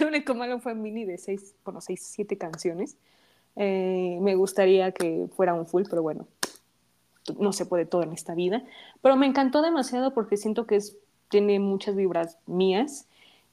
Lo 0.00 0.08
único 0.08 0.34
malo 0.34 0.60
fue 0.60 0.74
mini 0.74 1.04
de 1.04 1.18
seis, 1.18 1.54
bueno, 1.64 1.80
seis, 1.80 2.02
siete 2.04 2.36
canciones. 2.38 2.96
Eh, 3.56 4.18
me 4.20 4.34
gustaría 4.34 4.92
que 4.92 5.26
fuera 5.34 5.54
un 5.54 5.66
full, 5.66 5.84
pero 5.88 6.02
bueno, 6.02 6.26
no 7.38 7.52
se 7.52 7.66
puede 7.66 7.86
todo 7.86 8.02
en 8.02 8.12
esta 8.12 8.34
vida, 8.34 8.62
pero 9.00 9.16
me 9.16 9.26
encantó 9.26 9.62
demasiado 9.62 10.12
porque 10.12 10.36
siento 10.36 10.66
que 10.66 10.78
tiene 11.28 11.58
muchas 11.60 11.96
vibras 11.96 12.38
mías 12.46 13.06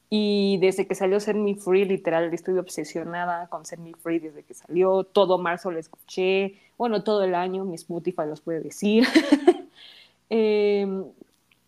y 0.10 0.58
desde 0.58 0.88
que 0.88 0.96
salió 0.96 1.20
Ser 1.20 1.36
Me 1.36 1.56
Free, 1.56 1.86
literal, 1.86 2.34
estuve 2.34 2.60
obsesionada 2.60 3.48
con 3.48 3.66
Ser 3.66 3.80
Me 3.80 3.94
Free 3.94 4.20
desde 4.20 4.44
que 4.44 4.56
salió, 4.56 5.04
todo 5.04 5.38
marzo 5.38 5.70
lo 5.70 5.80
escuché, 5.80 6.56
bueno, 6.78 7.04
todo 7.04 7.24
el 7.24 7.36
año, 7.36 7.64
mi 7.64 7.76
Spotify 7.76 8.24
los 8.28 8.42
puede 8.42 8.62
decir. 8.62 9.08
Em, 10.32 11.06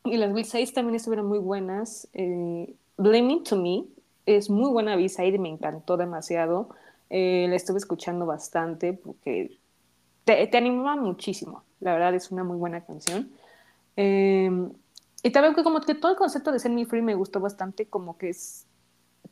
y 0.06 0.18
las 0.18 0.32
B-Sides 0.34 0.72
también 0.74 0.94
estuvieron 0.96 1.26
muy 1.26 1.40
buenas. 1.40 2.08
Eh, 2.14 2.76
Blaming 2.98 3.44
to 3.44 3.56
Me 3.56 3.86
es 4.28 4.52
muy 4.52 4.70
buena 4.70 4.96
B-Side 4.96 5.40
me 5.40 5.50
encantó 5.50 5.98
demasiado. 5.98 6.70
Eh, 7.10 7.48
la 7.50 7.56
estuve 7.56 7.80
escuchando 7.80 8.28
bastante 8.28 8.94
porque 8.94 9.58
te, 10.26 10.46
te 10.46 10.58
anima 10.58 10.96
muchísimo. 10.96 11.64
La 11.82 11.94
verdad 11.94 12.16
es 12.16 12.32
una 12.32 12.44
muy 12.44 12.58
buena 12.58 12.82
canción. 12.82 13.30
Em, 13.96 14.72
y 15.24 15.32
también 15.32 15.54
que 15.54 15.64
como 15.64 15.82
que 15.82 15.96
todo 15.96 16.12
el 16.12 16.18
concepto 16.18 16.52
de 16.52 16.60
Set 16.60 16.72
Me 16.72 16.86
Free 16.86 17.02
me 17.02 17.16
gustó 17.16 17.40
bastante, 17.40 17.86
como 17.86 18.18
que 18.18 18.30
es 18.30 18.66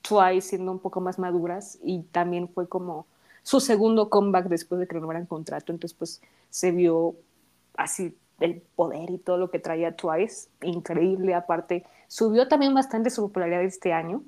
Twice 0.02 0.50
siendo 0.50 0.72
un 0.72 0.80
poco 0.80 1.02
más 1.02 1.18
maduras 1.20 1.80
y 1.84 2.02
también 2.04 2.50
fue 2.50 2.68
como 2.68 3.06
su 3.44 3.60
segundo 3.60 4.10
comeback 4.10 4.48
después 4.48 4.80
de 4.80 4.88
que 4.88 4.96
renovaran 4.96 5.26
contrato, 5.26 5.72
entonces 5.72 5.98
pues 5.98 6.22
se 6.50 6.72
vio 6.72 7.16
así 7.76 8.16
el 8.40 8.62
poder 8.76 9.10
y 9.10 9.18
todo 9.18 9.38
lo 9.38 9.50
que 9.50 9.60
traía 9.60 9.96
Twice, 9.96 10.50
increíble, 10.62 11.34
aparte 11.34 11.86
subió 12.08 12.48
también 12.48 12.74
bastante 12.74 13.10
su 13.10 13.24
popularidad 13.24 13.64
este 13.64 13.94
año, 13.94 14.24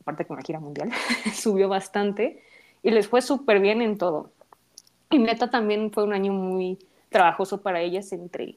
aparte 0.00 0.24
con 0.26 0.36
la 0.36 0.42
gira 0.42 0.60
mundial, 0.60 0.90
subió 1.34 1.68
bastante 1.68 2.42
y 2.82 2.90
les 2.90 3.08
fue 3.08 3.22
súper 3.22 3.60
bien 3.60 3.82
en 3.82 3.98
todo. 3.98 4.30
Y 5.10 5.18
neta 5.18 5.50
también 5.50 5.90
fue 5.92 6.04
un 6.04 6.12
año 6.12 6.32
muy 6.32 6.78
trabajoso 7.08 7.62
para 7.62 7.80
ellas 7.80 8.12
entre 8.12 8.56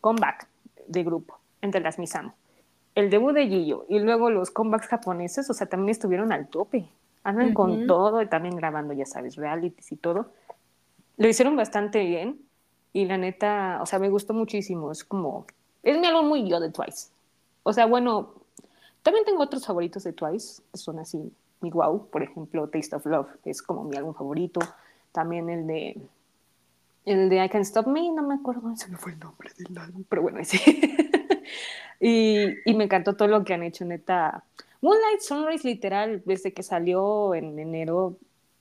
comeback 0.00 0.48
de 0.86 1.02
grupo, 1.02 1.38
entre 1.62 1.80
las 1.80 1.98
Misamo, 1.98 2.34
el 2.94 3.10
debut 3.10 3.32
de 3.32 3.48
Gillo 3.48 3.86
y 3.88 3.98
luego 3.98 4.30
los 4.30 4.50
comebacks 4.50 4.86
japoneses, 4.86 5.48
o 5.50 5.54
sea, 5.54 5.66
también 5.66 5.90
estuvieron 5.90 6.32
al 6.32 6.48
tope. 6.48 6.88
Andan 7.24 7.54
con 7.54 7.86
todo 7.86 8.20
y 8.20 8.26
también 8.26 8.54
grabando, 8.54 8.92
ya 8.92 9.06
sabes, 9.06 9.36
realities 9.36 9.92
y 9.92 9.96
todo. 9.96 10.26
Lo 11.16 11.26
hicieron 11.26 11.56
bastante 11.56 12.04
bien 12.04 12.38
y 12.92 13.06
la 13.06 13.16
neta, 13.16 13.78
o 13.80 13.86
sea, 13.86 13.98
me 13.98 14.10
gustó 14.10 14.34
muchísimo. 14.34 14.92
Es 14.92 15.04
como, 15.04 15.46
es 15.82 15.98
mi 15.98 16.06
álbum 16.06 16.28
muy 16.28 16.46
yo 16.46 16.60
de 16.60 16.70
Twice. 16.70 17.08
O 17.62 17.72
sea, 17.72 17.86
bueno, 17.86 18.34
también 19.02 19.24
tengo 19.24 19.42
otros 19.42 19.64
favoritos 19.64 20.04
de 20.04 20.12
Twice, 20.12 20.62
que 20.70 20.78
son 20.78 20.98
así, 20.98 21.32
mi 21.62 21.70
wow, 21.70 22.08
por 22.08 22.22
ejemplo, 22.22 22.68
Taste 22.68 22.96
of 22.96 23.06
Love, 23.06 23.28
es 23.46 23.62
como 23.62 23.84
mi 23.84 23.96
álbum 23.96 24.12
favorito. 24.12 24.60
También 25.10 25.48
el 25.48 25.66
de 25.66 25.96
el 27.04 27.28
de 27.28 27.44
I 27.44 27.48
Can't 27.48 27.64
Stop 27.64 27.86
Me, 27.86 28.10
no 28.12 28.22
me 28.22 28.34
acuerdo, 28.34 28.74
se 28.76 28.88
me 28.88 28.96
fue 28.96 29.12
el 29.12 29.18
nombre 29.18 29.50
del 29.58 29.76
álbum, 29.78 30.04
pero 30.08 30.22
bueno, 30.22 30.38
ese. 30.40 30.58
y, 32.00 32.46
y, 32.64 32.74
me 32.74 32.84
encantó 32.84 33.14
todo 33.14 33.28
lo 33.28 33.44
que 33.44 33.54
han 33.54 33.62
hecho, 33.62 33.84
neta. 33.84 34.44
Moonlight 34.80 35.20
Sunrise, 35.20 35.66
literal, 35.66 36.22
desde 36.24 36.52
que 36.52 36.62
salió 36.62 37.34
en 37.34 37.58
enero, 37.58 38.16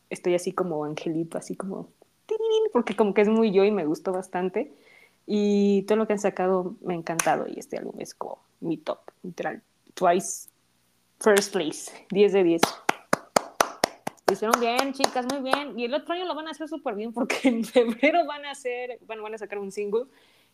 estoy 0.09 0.35
así 0.35 0.51
como 0.51 0.85
angelito, 0.85 1.37
así 1.37 1.55
como, 1.55 1.89
porque 2.71 2.95
como 2.95 3.13
que 3.13 3.21
es 3.21 3.29
muy 3.29 3.51
yo 3.51 3.63
y 3.63 3.71
me 3.71 3.85
gustó 3.85 4.11
bastante. 4.11 4.71
Y 5.25 5.83
todo 5.83 5.97
lo 5.97 6.07
que 6.07 6.13
han 6.13 6.19
sacado 6.19 6.75
me 6.81 6.93
ha 6.93 6.97
encantado 6.97 7.45
y 7.47 7.59
este 7.59 7.77
álbum 7.77 7.95
es 7.99 8.13
como 8.13 8.39
mi 8.59 8.77
top, 8.77 8.99
literal. 9.23 9.61
Twice, 9.93 10.49
First 11.19 11.53
Place, 11.53 11.91
10 12.09 12.33
de 12.33 12.43
10 12.43 12.61
hicieron 14.33 14.59
bien, 14.59 14.93
chicas, 14.93 15.25
muy 15.31 15.41
bien. 15.41 15.79
Y 15.79 15.85
el 15.85 15.93
otro 15.93 16.13
año 16.13 16.25
lo 16.25 16.35
van 16.35 16.47
a 16.47 16.51
hacer 16.51 16.67
súper 16.67 16.95
bien 16.95 17.13
porque 17.13 17.39
en 17.43 17.63
febrero 17.65 18.25
van 18.25 18.45
a 18.45 18.51
hacer, 18.51 18.99
bueno, 19.05 19.23
van 19.23 19.33
a 19.33 19.37
sacar 19.37 19.59
un 19.59 19.71
single 19.71 20.05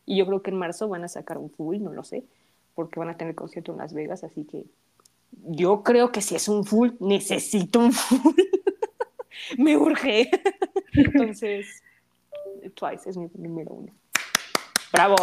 y 0.06 0.18
yo 0.18 0.26
creo 0.26 0.42
que 0.42 0.52
en 0.52 0.58
marzo 0.58 0.88
van 0.88 1.04
a 1.04 1.08
sacar 1.08 1.38
un 1.38 1.50
full, 1.50 1.78
no 1.80 1.94
lo 1.94 2.04
sé, 2.04 2.24
porque 2.76 3.00
van 3.00 3.10
a 3.10 3.18
tener 3.18 3.36
concierto 3.36 3.72
en 3.72 3.80
Las 3.80 3.94
Vegas, 3.94 4.24
así 4.24 4.46
que 4.46 4.66
yo 5.32 5.84
creo 5.84 6.12
que 6.12 6.22
si 6.22 6.36
es 6.36 6.48
un 6.48 6.66
full, 6.66 6.92
necesito 7.00 7.80
un 7.80 7.92
full. 7.92 8.34
Me 9.58 9.78
urge. 9.78 10.30
Entonces, 10.94 11.84
Twice 12.76 13.10
es 13.10 13.18
mi 13.18 13.30
número 13.36 13.74
uno. 13.74 13.94
Bravo. 14.92 15.16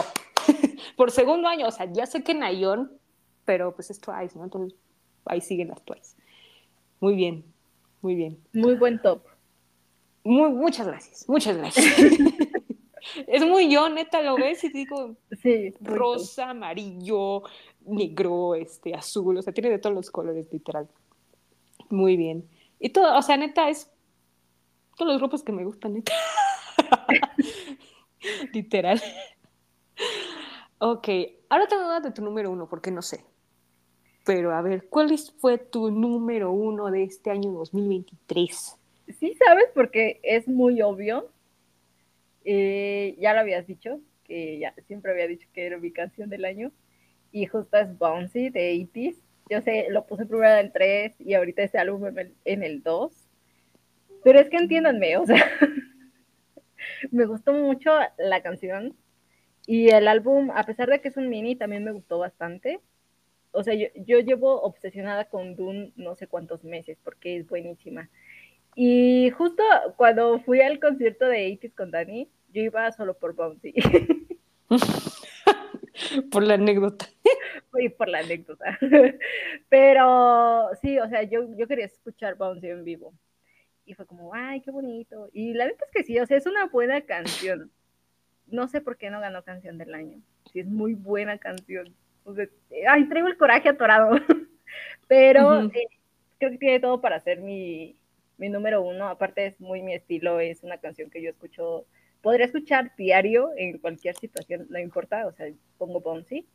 Por 0.97 1.11
segundo 1.11 1.49
año, 1.49 1.67
o 1.67 1.71
sea, 1.71 1.91
ya 1.93 2.07
sé 2.07 2.23
que 2.23 2.35
Nayon, 2.35 2.91
pero 3.45 3.75
pues 3.75 3.91
es 3.91 4.01
Twice, 4.01 4.39
¿no? 4.39 4.45
Entonces, 4.45 4.79
ahí 5.27 5.41
siguen 5.41 5.69
las 5.69 5.83
Twice. 5.83 6.17
Muy 7.01 7.15
bien. 7.15 7.45
Muy 8.07 8.15
bien. 8.15 8.39
Muy 8.53 8.77
buen 8.77 9.03
top. 9.03 9.21
Muy, 10.23 10.49
muchas 10.51 10.87
gracias, 10.87 11.29
muchas 11.29 11.57
gracias. 11.57 11.85
es 13.27 13.45
muy 13.45 13.69
yo, 13.69 13.89
neta, 13.89 14.23
lo 14.23 14.37
ves 14.37 14.63
y 14.63 14.69
digo, 14.69 15.17
sí, 15.43 15.75
rosa, 15.81 16.51
amarillo, 16.51 17.43
negro, 17.81 18.55
este, 18.55 18.95
azul, 18.95 19.39
o 19.39 19.43
sea, 19.43 19.53
tiene 19.53 19.71
de 19.71 19.81
todos 19.81 19.97
los 19.97 20.13
colores, 20.13 20.47
literal. 20.53 20.89
Muy 21.91 22.17
bien. 22.17 22.49
Y 22.79 22.91
todo, 22.91 23.19
o 23.19 23.23
sea, 23.23 23.37
neta, 23.37 23.69
es 23.69 23.91
todos 24.97 25.11
los 25.11 25.21
grupos 25.21 25.43
que 25.43 25.51
me 25.51 25.65
gustan, 25.65 25.95
neta. 25.95 26.13
literal. 28.53 29.03
Ok, 30.79 31.09
ahora 31.49 31.67
te 31.67 31.75
voy 31.75 31.87
a 31.87 31.89
dar 31.89 32.03
de 32.03 32.13
tu 32.13 32.23
número 32.23 32.53
uno, 32.53 32.69
porque 32.69 32.93
no 32.93 33.03
sé. 33.03 33.25
Pero 34.27 34.53
a 34.53 34.61
ver, 34.61 34.89
¿cuál 34.89 35.17
fue 35.39 35.57
tu 35.57 35.89
número 35.93 36.51
uno 36.51 36.91
de 36.91 37.05
este 37.05 37.31
año 37.31 37.53
2023? 37.53 38.77
Sí, 39.21 39.37
sabes, 39.39 39.67
porque 39.73 40.19
es 40.25 40.49
muy 40.49 40.83
obvio. 40.83 41.31
Eh, 42.45 43.17
ya 43.21 43.35
lo 43.35 43.41
habías 43.41 43.69
dicho, 43.69 44.01
que 44.25 44.59
ya 44.59 44.75
siempre 44.89 45.13
había 45.13 45.29
dicho 45.29 45.49
que 45.53 45.67
era 45.67 45.79
mi 45.79 45.93
canción 45.93 46.29
del 46.29 46.45
año. 46.45 46.73
Y 47.31 47.47
justo 47.47 47.77
es 47.79 47.97
Bouncy 47.97 48.51
de 48.51 48.89
80 48.93 49.21
Yo 49.49 49.61
sé, 49.61 49.87
lo 49.91 50.07
puse 50.07 50.27
primero 50.27 50.55
en 50.55 50.67
el 50.67 50.73
3 50.73 51.15
y 51.21 51.35
ahorita 51.35 51.63
ese 51.63 51.79
álbum 51.79 52.07
en 52.45 52.63
el 52.65 52.83
2. 52.83 53.13
Pero 54.25 54.41
es 54.41 54.49
que 54.49 54.57
entiéndanme, 54.57 55.19
o 55.19 55.27
sea, 55.27 55.37
me 57.13 57.27
gustó 57.27 57.53
mucho 57.53 57.93
la 58.19 58.43
canción 58.43 58.97
y 59.69 59.89
el 59.91 60.09
álbum, 60.09 60.51
a 60.53 60.65
pesar 60.65 60.89
de 60.89 61.01
que 61.01 61.09
es 61.09 61.17
un 61.17 61.29
mini, 61.29 61.55
también 61.55 61.85
me 61.85 61.93
gustó 61.93 62.19
bastante. 62.19 62.81
O 63.57 63.63
sea, 63.63 63.75
yo, 63.75 63.87
yo 63.95 64.21
llevo 64.21 64.61
obsesionada 64.63 65.27
con 65.27 65.57
Dune 65.57 65.93
no 65.97 66.15
sé 66.15 66.27
cuántos 66.27 66.65
meses 66.65 66.99
porque 67.03 67.37
es 67.39 67.49
buenísima. 67.49 68.09
Y 68.75 69.31
justo 69.31 69.63
cuando 69.97 70.41
fui 70.41 70.61
al 70.61 70.79
concierto 70.79 71.27
de 71.27 71.53
80 71.59 71.77
con 71.77 71.91
Dani, 71.91 72.29
yo 72.53 72.63
iba 72.63 72.93
solo 72.93 73.17
por 73.19 73.35
Bouncy. 73.35 73.75
por 76.31 76.43
la 76.43 76.55
anécdota. 76.55 77.07
Y 77.79 77.91
por 77.91 78.09
la 78.09 78.21
anécdota. 78.21 78.79
Pero 79.69 80.71
sí, 80.81 80.99
o 80.99 81.07
sea, 81.11 81.25
yo, 81.25 81.47
yo 81.59 81.69
quería 81.69 81.85
escuchar 81.85 82.35
Bouncy 82.37 82.69
en 82.69 82.85
vivo. 82.85 83.13
Y 83.85 83.93
fue 83.93 84.07
como, 84.07 84.33
ay, 84.33 84.63
qué 84.63 84.71
bonito. 84.71 85.29
Y 85.35 85.53
la 85.53 85.67
verdad 85.67 85.81
es 85.85 85.91
que 85.93 86.03
sí, 86.03 86.19
o 86.19 86.25
sea, 86.25 86.39
es 86.39 86.47
una 86.47 86.69
buena 86.69 87.03
canción 87.03 87.71
no 88.47 88.69
sé 88.69 88.81
por 88.81 88.97
qué 88.97 89.11
no 89.11 89.21
ganó 89.21 89.43
canción 89.43 89.79
del 89.79 89.95
año. 89.95 90.21
Si 90.53 90.61
es 90.61 90.67
muy 90.67 90.95
buena 90.95 91.39
canción. 91.39 91.95
Ay, 92.89 93.09
traigo 93.09 93.29
el 93.29 93.37
coraje 93.37 93.69
atorado. 93.69 94.11
Pero 95.09 95.63
eh, 95.63 95.89
creo 96.39 96.51
que 96.51 96.59
tiene 96.59 96.81
todo 96.81 97.01
para 97.01 97.21
ser 97.21 97.41
mi, 97.41 97.97
mi 98.39 98.49
número 98.49 98.83
uno. 98.83 99.09
Aparte 99.09 99.47
es 99.47 99.61
muy 99.61 99.83
mi 99.83 99.95
estilo, 99.95 100.41
es 100.41 100.63
una 100.63 100.79
canción 100.79 101.11
que 101.11 101.23
yo 101.23 101.31
escucho, 101.31 101.87
podría 102.23 102.47
escuchar 102.47 102.93
diario 102.97 103.51
en 103.57 103.79
cualquier 103.79 104.17
situación, 104.17 104.67
no 104.69 104.79
importa, 104.79 105.27
o 105.27 105.33
sea, 105.33 105.47
pongo 105.79 106.01
Bouncy. 106.01 106.47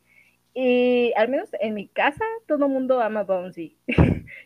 Y 0.54 1.14
al 1.16 1.30
menos 1.30 1.48
en 1.60 1.72
mi 1.72 1.88
casa 1.88 2.24
todo 2.46 2.66
el 2.66 2.72
mundo 2.72 3.00
ama 3.00 3.22
Bouncy. 3.22 3.78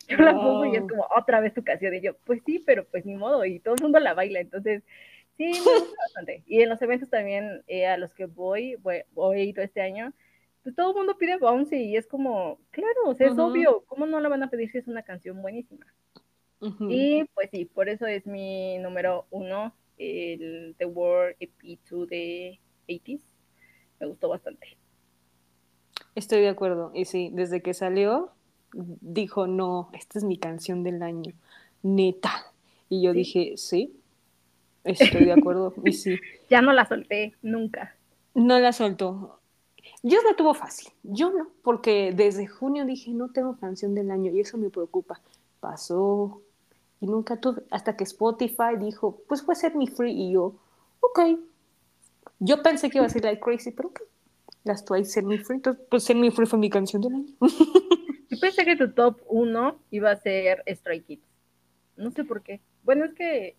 yo 0.09 0.17
la 0.19 0.35
pongo 0.35 0.67
y 0.67 0.77
es 0.77 0.83
como 0.83 1.05
otra 1.17 1.41
vez 1.41 1.53
tu 1.53 1.65
canción. 1.65 1.95
Y 1.95 2.01
yo, 2.01 2.17
pues 2.25 2.41
sí, 2.47 2.63
pero 2.65 2.85
pues 2.85 3.05
ni 3.05 3.17
modo. 3.17 3.45
Y 3.45 3.59
todo 3.59 3.75
el 3.75 3.83
mundo 3.83 3.99
la 3.99 4.15
baila. 4.15 4.39
Entonces, 4.39 4.85
Sí, 5.37 5.45
me 5.45 5.59
gusta 5.59 5.97
bastante. 6.07 6.43
Y 6.47 6.63
en 6.63 6.69
los 6.69 6.81
eventos 6.83 7.11
también 7.11 7.63
eh, 7.67 7.87
a 7.87 7.97
los 7.97 8.15
que 8.15 8.27
voy, 8.27 8.77
voy, 8.77 9.41
he 9.41 9.45
ido 9.45 9.63
este 9.63 9.81
año, 9.81 10.13
pues 10.67 10.75
todo 10.75 10.91
el 10.91 10.97
mundo 10.97 11.17
pide 11.17 11.39
Bouncy 11.39 11.77
y 11.77 11.97
es 11.97 12.09
como, 12.09 12.59
claro, 12.73 13.03
o 13.07 13.15
sea, 13.15 13.29
es 13.29 13.39
obvio, 13.39 13.85
¿cómo 13.87 14.05
no 14.05 14.19
la 14.19 14.29
van 14.29 14.43
a 14.43 14.51
pedir 14.51 14.69
si 14.69 14.79
es 14.79 14.89
una 14.89 15.03
canción 15.03 15.41
buenísima? 15.41 15.87
Y 16.89 17.23
pues 17.35 17.51
sí, 17.53 17.67
por 17.67 17.89
eso 17.89 18.07
es 18.07 18.27
mi 18.27 18.77
número 18.79 19.27
uno, 19.31 19.73
el 19.97 20.75
The 20.79 20.87
World 20.87 21.37
EP2 21.39 22.09
de 22.09 22.59
80s. 22.89 23.21
Me 24.01 24.09
gustó 24.09 24.29
bastante. 24.29 24.77
Estoy 26.17 26.41
de 26.41 26.49
acuerdo. 26.49 26.91
Y 26.95 27.05
sí, 27.05 27.31
desde 27.33 27.63
que 27.63 27.73
salió, 27.73 28.33
dijo, 28.73 29.47
no, 29.47 29.91
esta 29.93 30.19
es 30.19 30.25
mi 30.25 30.37
canción 30.37 30.83
del 30.83 31.01
año, 31.05 31.33
neta. 31.83 32.53
Y 32.89 33.03
yo 33.03 33.13
dije, 33.13 33.53
sí, 33.57 34.01
Estoy 34.83 35.27
de 35.27 35.33
acuerdo. 35.33 35.75
Y 35.85 35.93
sí. 35.93 36.19
ya 36.51 36.63
no 36.63 36.73
la 36.73 36.87
solté, 36.87 37.35
nunca. 37.43 37.95
No 38.35 38.59
la 38.59 38.73
soltó. 38.73 39.36
Yo 40.09 40.23
la 40.23 40.37
tuvo 40.37 40.55
fácil. 40.55 40.93
Yo 41.03 41.33
no, 41.33 41.49
porque 41.65 42.13
desde 42.15 42.47
junio 42.47 42.85
dije, 42.85 43.11
no 43.11 43.33
tengo 43.33 43.57
canción 43.57 43.93
del 43.97 44.13
año 44.13 44.31
y 44.31 44.39
eso 44.39 44.57
me 44.57 44.71
preocupa. 44.71 45.21
Pasó 45.59 46.43
y 47.01 47.07
nunca 47.07 47.41
tuve, 47.41 47.63
hasta 47.73 47.97
que 47.97 48.05
Spotify 48.05 48.77
dijo, 48.79 49.21
pues 49.27 49.43
puede 49.43 49.59
ser 49.59 49.75
mi 49.75 49.89
free 49.89 50.13
y 50.13 50.33
yo, 50.33 50.55
ok. 51.01 51.21
Yo 52.39 52.63
pensé 52.63 52.89
que 52.89 52.99
iba 52.99 53.07
a 53.07 53.11
ser 53.11 53.25
Like 53.25 53.41
Crazy, 53.41 53.73
pero 53.73 53.89
ok. 53.89 54.01
Las 54.63 54.85
Twice 54.85 55.11
Ser 55.11 55.25
Me 55.25 55.39
Free, 55.39 55.57
entonces 55.57 55.85
pues 55.91 56.05
Ser 56.05 56.15
Me 56.15 56.31
Free 56.31 56.47
fue 56.47 56.61
mi 56.61 56.71
canción 56.71 57.03
del 57.03 57.15
año. 57.15 57.35
Yo 58.31 58.39
pensé 58.41 58.65
que 58.65 58.77
tu 58.77 58.93
top 58.93 59.21
1 59.27 59.77
iba 59.91 60.13
a 60.13 60.17
ser 60.17 60.63
Stray 60.69 61.01
Kids. 61.03 61.27
No 61.97 62.13
sé 62.13 62.23
por 62.23 62.43
qué. 62.43 62.61
Bueno, 62.85 63.07
es 63.07 63.15
que 63.15 63.57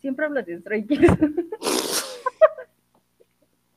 Siempre 0.00 0.26
hablas 0.26 0.46
de 0.46 0.58
Stray 0.60 0.86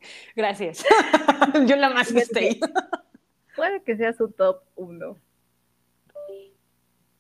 Gracias. 0.36 0.84
Yo 1.68 1.76
la 1.76 1.90
más 1.90 2.11
que 2.11 2.19
estoy. 2.19 2.60
Puede 3.56 3.82
que 3.84 3.98
sea 3.98 4.14
su 4.14 4.30
top 4.30 4.61
uno. 4.76 5.18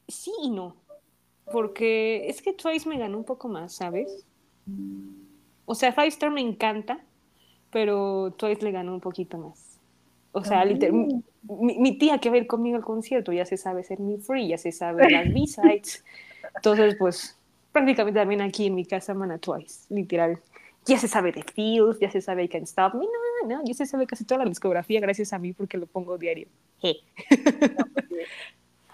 Sí 0.07 0.31
y 0.43 0.49
no. 0.49 0.75
Porque 1.51 2.27
es 2.29 2.41
que 2.41 2.53
Twice 2.53 2.87
me 2.87 2.97
ganó 2.97 3.17
un 3.17 3.25
poco 3.25 3.49
más, 3.49 3.73
¿sabes? 3.73 4.25
O 5.65 5.75
sea, 5.75 5.91
Five 5.91 6.07
Star 6.07 6.31
me 6.31 6.41
encanta, 6.41 7.03
pero 7.71 8.31
Twice 8.37 8.63
le 8.63 8.71
ganó 8.71 8.93
un 8.93 9.01
poquito 9.01 9.37
más. 9.37 9.79
O 10.31 10.43
sea, 10.43 10.63
literal, 10.63 11.23
mi, 11.43 11.97
tía 11.97 12.19
que 12.19 12.29
va 12.29 12.35
a 12.35 12.39
ir 12.39 12.47
conmigo 12.47 12.77
al 12.77 12.83
concierto 12.83 13.33
ya 13.33 13.45
se 13.45 13.57
sabe 13.57 13.83
ser 13.83 13.99
mi 13.99 14.17
free, 14.17 14.47
ya 14.47 14.57
se 14.57 14.71
sabe 14.71 15.09
las 15.09 15.33
B-sides. 15.33 16.05
Entonces, 16.55 16.95
pues, 16.97 17.37
prácticamente 17.71 18.19
también 18.19 18.41
aquí 18.41 18.67
en 18.67 18.75
mi 18.75 18.85
casa 18.85 19.13
Mana 19.13 19.37
Twice, 19.37 19.85
literal. 19.89 20.39
Ya 20.85 20.97
se 20.97 21.07
sabe 21.07 21.31
de 21.31 21.43
Feels, 21.43 21.99
ya 21.99 22.09
se 22.09 22.21
sabe 22.21 22.43
I 22.43 22.49
Can't 22.49 22.63
Stop 22.63 22.95
Me, 22.95 23.05
no, 23.05 23.57
no, 23.57 23.63
ya 23.63 23.73
se 23.73 23.85
sabe 23.85 24.07
casi 24.07 24.25
toda 24.25 24.43
la 24.43 24.49
discografía 24.49 24.99
gracias 24.99 25.31
a 25.31 25.39
mí 25.39 25.53
porque 25.53 25.77
lo 25.77 25.85
pongo 25.85 26.17
diario. 26.17 26.47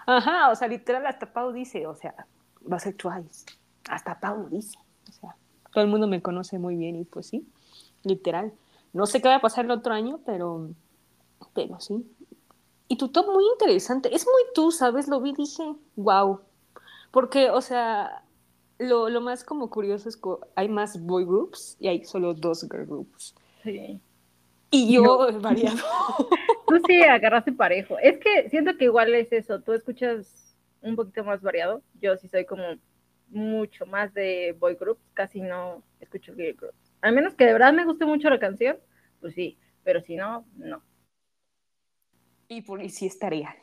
Ajá, 0.06 0.50
o 0.50 0.54
sea, 0.54 0.68
literal 0.68 1.06
hasta 1.06 1.32
Pau 1.32 1.52
dice, 1.52 1.86
o 1.86 1.94
sea, 1.94 2.14
va 2.70 2.76
a 2.76 2.80
ser 2.80 2.94
Twice. 2.94 3.46
Hasta 3.88 4.18
Pau 4.18 4.48
dice, 4.48 4.78
o 5.08 5.12
sea, 5.12 5.36
todo 5.72 5.84
el 5.84 5.90
mundo 5.90 6.06
me 6.06 6.22
conoce 6.22 6.58
muy 6.58 6.76
bien 6.76 6.96
y 6.96 7.04
pues 7.04 7.26
sí, 7.26 7.46
literal. 8.04 8.52
No 8.92 9.06
sé 9.06 9.20
qué 9.20 9.28
va 9.28 9.36
a 9.36 9.40
pasar 9.40 9.64
el 9.66 9.70
otro 9.70 9.92
año, 9.92 10.20
pero, 10.24 10.70
pero 11.54 11.78
sí. 11.80 12.06
Y 12.88 12.96
tu 12.96 13.08
top 13.08 13.26
muy 13.26 13.44
interesante, 13.52 14.14
es 14.14 14.26
muy 14.26 14.42
tú, 14.54 14.72
¿sabes? 14.72 15.08
Lo 15.08 15.20
vi, 15.20 15.32
dije, 15.32 15.74
wow. 15.96 16.40
Porque, 17.10 17.50
o 17.50 17.60
sea, 17.60 18.22
lo, 18.78 19.08
lo, 19.08 19.20
más 19.20 19.44
como 19.44 19.70
curioso 19.70 20.08
es 20.08 20.16
que 20.16 20.30
hay 20.54 20.68
más 20.68 21.00
boy 21.00 21.24
groups 21.24 21.76
y 21.80 21.88
hay 21.88 22.04
solo 22.04 22.34
dos 22.34 22.66
girl 22.70 22.86
groups. 22.86 23.34
Sí. 23.62 24.00
Y 24.70 24.92
yo 24.94 25.28
variado. 25.40 25.78
Tú 26.68 26.80
sí 26.86 27.02
agarraste 27.02 27.52
parejo. 27.52 27.98
Es 27.98 28.18
que 28.18 28.50
siento 28.50 28.76
que 28.76 28.84
igual 28.84 29.14
es 29.14 29.32
eso. 29.32 29.60
Tú 29.60 29.72
escuchas 29.72 30.54
un 30.82 30.94
poquito 30.94 31.24
más 31.24 31.40
variado. 31.40 31.82
Yo 32.00 32.16
sí 32.16 32.28
soy 32.28 32.44
como 32.44 32.62
mucho 33.28 33.86
más 33.86 34.12
de 34.14 34.54
boy 34.58 34.74
groups. 34.74 35.00
Casi 35.14 35.40
no 35.40 35.82
escucho 36.00 36.34
girl 36.34 36.54
groups. 36.54 36.92
A 37.00 37.10
menos 37.10 37.34
que 37.34 37.46
de 37.46 37.52
verdad 37.52 37.72
me 37.72 37.84
guste 37.84 38.04
mucho 38.04 38.28
la 38.28 38.38
canción, 38.38 38.76
pues 39.20 39.34
sí. 39.34 39.58
Pero 39.84 40.02
si 40.02 40.16
no, 40.16 40.44
no. 40.56 40.82
Y 42.48 42.62
por 42.62 42.82
y 42.82 42.90
sí 42.90 43.06
estaría. 43.06 43.56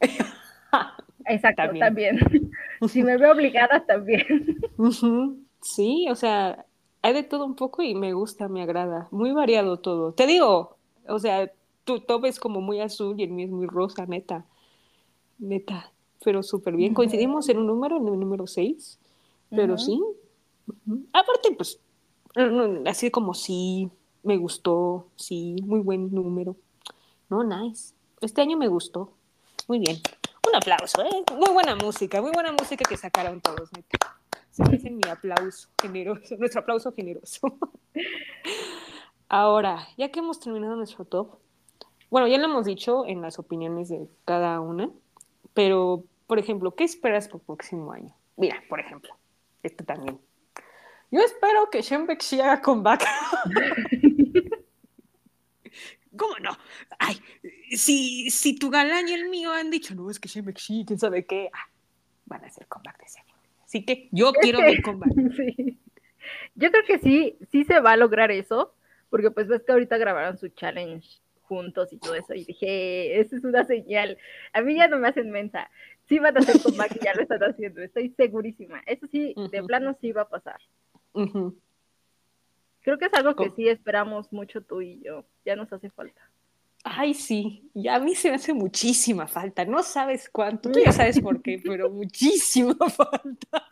Exacto, 1.28 1.62
también. 1.78 2.18
si 2.88 3.02
me 3.02 3.16
veo 3.16 3.32
obligada, 3.32 3.84
también. 3.84 4.60
Sí, 5.60 6.06
o 6.10 6.14
sea, 6.14 6.64
hay 7.02 7.12
de 7.12 7.22
todo 7.22 7.44
un 7.44 7.56
poco 7.56 7.82
y 7.82 7.94
me 7.94 8.12
gusta, 8.12 8.48
me 8.48 8.62
agrada. 8.62 9.08
Muy 9.10 9.32
variado 9.32 9.78
todo. 9.78 10.12
Te 10.12 10.26
digo, 10.26 10.76
o 11.08 11.18
sea, 11.18 11.50
tu 11.84 12.00
top 12.00 12.26
es 12.26 12.38
como 12.38 12.60
muy 12.60 12.80
azul 12.80 13.18
y 13.18 13.24
el 13.24 13.30
mío 13.30 13.46
es 13.46 13.52
muy 13.52 13.66
rosa, 13.66 14.06
neta. 14.06 14.44
Neta, 15.38 15.92
pero 16.24 16.42
súper 16.42 16.76
bien. 16.76 16.94
Coincidimos 16.94 17.48
en 17.48 17.58
un 17.58 17.66
número, 17.66 17.96
en 17.96 18.08
el 18.08 18.20
número 18.20 18.46
6, 18.46 18.98
pero 19.50 19.76
sí. 19.78 20.00
Aparte, 21.12 21.52
pues, 21.56 21.80
así 22.86 23.10
como 23.10 23.34
sí, 23.34 23.90
me 24.22 24.36
gustó, 24.36 25.06
sí, 25.16 25.56
muy 25.62 25.80
buen 25.80 26.14
número. 26.14 26.56
No, 27.28 27.42
nice. 27.42 27.94
Este 28.20 28.40
año 28.40 28.56
me 28.56 28.68
gustó. 28.68 29.12
Muy 29.68 29.80
bien 29.80 29.96
aplauso, 30.56 31.02
¿eh? 31.04 31.24
Muy 31.36 31.50
buena 31.52 31.76
música, 31.76 32.20
muy 32.20 32.32
buena 32.32 32.52
música 32.52 32.84
que 32.88 32.96
sacaron 32.96 33.40
todos. 33.40 33.70
Se 34.50 34.64
dicen 34.64 34.96
mi 34.96 35.08
aplauso 35.08 35.68
generoso, 35.80 36.36
nuestro 36.38 36.62
aplauso 36.62 36.92
generoso. 36.92 37.58
Ahora, 39.28 39.86
ya 39.96 40.10
que 40.10 40.20
hemos 40.20 40.40
terminado 40.40 40.76
nuestro 40.76 41.04
top, 41.04 41.38
bueno, 42.10 42.28
ya 42.28 42.38
lo 42.38 42.44
hemos 42.44 42.64
dicho 42.64 43.04
en 43.06 43.20
las 43.20 43.38
opiniones 43.38 43.88
de 43.88 44.08
cada 44.24 44.60
una, 44.60 44.88
pero, 45.52 46.04
por 46.26 46.38
ejemplo, 46.38 46.74
¿qué 46.74 46.84
esperas 46.84 47.28
para 47.28 47.42
próximo 47.42 47.92
año? 47.92 48.14
Mira, 48.36 48.62
por 48.68 48.80
ejemplo, 48.80 49.14
este 49.62 49.84
también. 49.84 50.18
Yo 51.10 51.20
espero 51.20 51.68
que 51.70 51.82
Shembekshi 51.82 52.40
haga 52.40 52.60
comeback. 52.60 53.04
¿Cómo 56.16 56.38
no? 56.38 56.56
Ay, 56.98 57.20
si, 57.70 58.30
si 58.30 58.58
tu 58.58 58.70
galán 58.70 59.08
y 59.08 59.12
el 59.12 59.28
mío 59.28 59.52
han 59.52 59.70
dicho, 59.70 59.94
no, 59.94 60.10
es 60.10 60.20
que 60.20 60.28
Shembekshi, 60.28 60.84
quién 60.86 60.98
sabe 60.98 61.24
qué, 61.24 61.50
ah, 61.52 61.68
van 62.26 62.44
a 62.44 62.46
hacer 62.46 62.66
comeback 62.66 63.00
de 63.00 63.08
seguro. 63.08 63.34
Así 63.64 63.84
que 63.84 64.08
yo 64.12 64.32
quiero 64.32 64.60
ver 64.60 64.82
comeback. 64.82 65.12
Sí. 65.36 65.78
Yo 66.56 66.72
creo 66.72 66.84
que 66.84 66.98
sí, 66.98 67.38
sí 67.52 67.64
se 67.64 67.78
va 67.80 67.92
a 67.92 67.96
lograr 67.96 68.30
eso, 68.30 68.74
porque 69.10 69.30
pues 69.30 69.46
ves 69.46 69.62
que 69.62 69.72
ahorita 69.72 69.96
grabaron 69.96 70.38
su 70.38 70.48
challenge 70.48 71.20
juntos 71.42 71.92
y 71.92 71.98
todo 71.98 72.16
eso, 72.16 72.34
y 72.34 72.44
dije, 72.44 73.20
esa 73.20 73.36
es 73.36 73.44
una 73.44 73.64
señal. 73.64 74.18
A 74.52 74.60
mí 74.62 74.74
ya 74.74 74.88
no 74.88 74.98
me 74.98 75.08
hacen 75.08 75.30
mensa. 75.30 75.70
Sí 76.08 76.18
van 76.18 76.36
a 76.36 76.40
hacer 76.40 76.60
comeback, 76.60 77.00
ya 77.02 77.14
lo 77.14 77.22
están 77.22 77.42
haciendo, 77.42 77.80
estoy 77.82 78.10
segurísima. 78.16 78.82
Eso 78.86 79.06
sí, 79.06 79.34
de 79.50 79.62
plano 79.62 79.96
sí 80.00 80.12
va 80.12 80.22
a 80.22 80.28
pasar. 80.28 80.60
Creo 82.82 82.98
que 82.98 83.06
es 83.06 83.14
algo 83.14 83.34
que 83.34 83.50
sí 83.50 83.68
esperamos 83.68 84.32
mucho 84.32 84.60
tú 84.60 84.82
y 84.82 85.00
yo. 85.02 85.24
Ya 85.44 85.56
nos 85.56 85.72
hace 85.72 85.90
falta. 85.90 86.30
Ay, 86.88 87.14
sí, 87.14 87.68
y 87.74 87.88
a 87.88 87.98
mí 87.98 88.14
se 88.14 88.30
me 88.30 88.36
hace 88.36 88.54
muchísima 88.54 89.26
falta. 89.26 89.64
No 89.64 89.82
sabes 89.82 90.28
cuánto, 90.28 90.70
tú 90.70 90.78
ya 90.78 90.92
sabes 90.92 91.18
por 91.18 91.42
qué, 91.42 91.60
pero 91.62 91.90
muchísima 91.90 92.76
falta. 92.90 93.66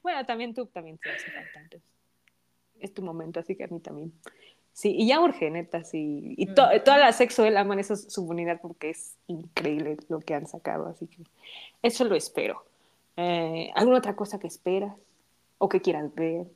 bueno, 0.00 0.24
también 0.24 0.54
tú 0.54 0.66
también 0.66 0.96
te 0.98 1.10
hace 1.10 1.28
falta. 1.28 1.76
es 2.78 2.94
tu 2.94 3.02
momento, 3.02 3.40
así 3.40 3.56
que 3.56 3.64
a 3.64 3.66
mí 3.66 3.80
también. 3.80 4.12
Sí, 4.72 4.94
y 4.96 5.08
ya 5.08 5.20
urge, 5.20 5.50
neta, 5.50 5.82
sí. 5.82 6.34
Y 6.36 6.46
toda 6.54 6.98
la 6.98 7.12
sexo 7.12 7.42
de 7.42 7.50
la 7.50 7.62
aman 7.62 7.80
esa 7.80 7.96
su 7.96 8.22
unidad 8.22 8.60
porque 8.62 8.90
es 8.90 9.16
increíble 9.26 9.96
lo 10.08 10.20
que 10.20 10.34
han 10.34 10.46
sacado, 10.46 10.86
así 10.86 11.08
que 11.08 11.24
eso 11.82 12.04
lo 12.04 12.14
espero. 12.14 12.64
Eh, 13.16 13.72
¿Alguna 13.74 13.98
otra 13.98 14.14
cosa 14.14 14.38
que 14.38 14.46
esperas 14.46 14.94
o 15.58 15.68
que 15.68 15.80
quieras 15.80 16.14
ver? 16.14 16.46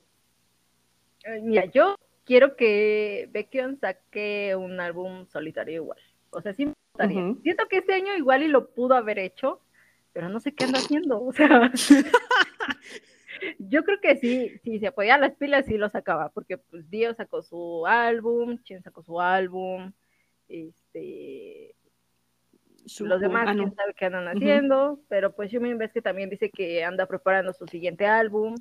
Mira, 1.43 1.65
yo 1.65 1.97
quiero 2.29 2.57
que 2.57 3.31
Baekhyun 3.33 3.81
saque 3.81 4.55
un 4.55 4.79
álbum 4.81 5.27
solitario 5.29 5.77
igual. 5.77 5.99
O 6.29 6.43
sea, 6.43 6.53
sí 6.53 6.67
me 6.67 6.75
gustaría. 6.93 7.35
Siento 7.43 7.67
que 7.69 7.79
este 7.79 7.95
año 7.95 8.15
igual 8.15 8.43
y 8.43 8.49
lo 8.49 8.69
pudo 8.69 8.95
haber 8.95 9.19
hecho, 9.19 9.63
pero 10.13 10.29
no 10.29 10.39
sé 10.39 10.53
qué 10.53 10.65
anda 10.65 10.79
haciendo. 10.79 11.25
O 11.25 11.33
sea, 11.33 11.73
yo 13.59 13.83
creo 13.83 13.99
que 14.03 14.17
sí, 14.17 14.61
si 14.63 14.79
se 14.79 14.89
apoyaba 14.89 15.27
las 15.27 15.37
pilas, 15.37 15.65
sí 15.65 15.79
lo 15.79 15.89
sacaba, 15.89 16.29
porque 16.29 16.59
pues 16.59 16.89
Dio 16.91 17.15
sacó 17.15 17.41
su 17.41 17.87
álbum, 17.87 18.63
Chen 18.63 18.83
sacó 18.83 19.03
su 19.03 19.19
álbum, 19.23 19.93
este, 20.49 21.75
los 23.01 23.21
demás, 23.23 23.47
ah, 23.49 23.55
quién 23.55 23.75
sabe 23.75 23.95
qué 23.95 24.05
andan 24.05 24.29
haciendo, 24.29 25.01
pero 25.09 25.35
pues 25.35 25.51
yo 25.51 25.63
me 25.63 25.75
ves 25.77 25.93
que 25.93 26.03
también 26.03 26.29
dice 26.29 26.51
que 26.51 26.85
anda 26.85 27.07
preparando 27.07 27.55
su 27.55 27.67
siguiente 27.67 28.05
álbum. 28.05 28.55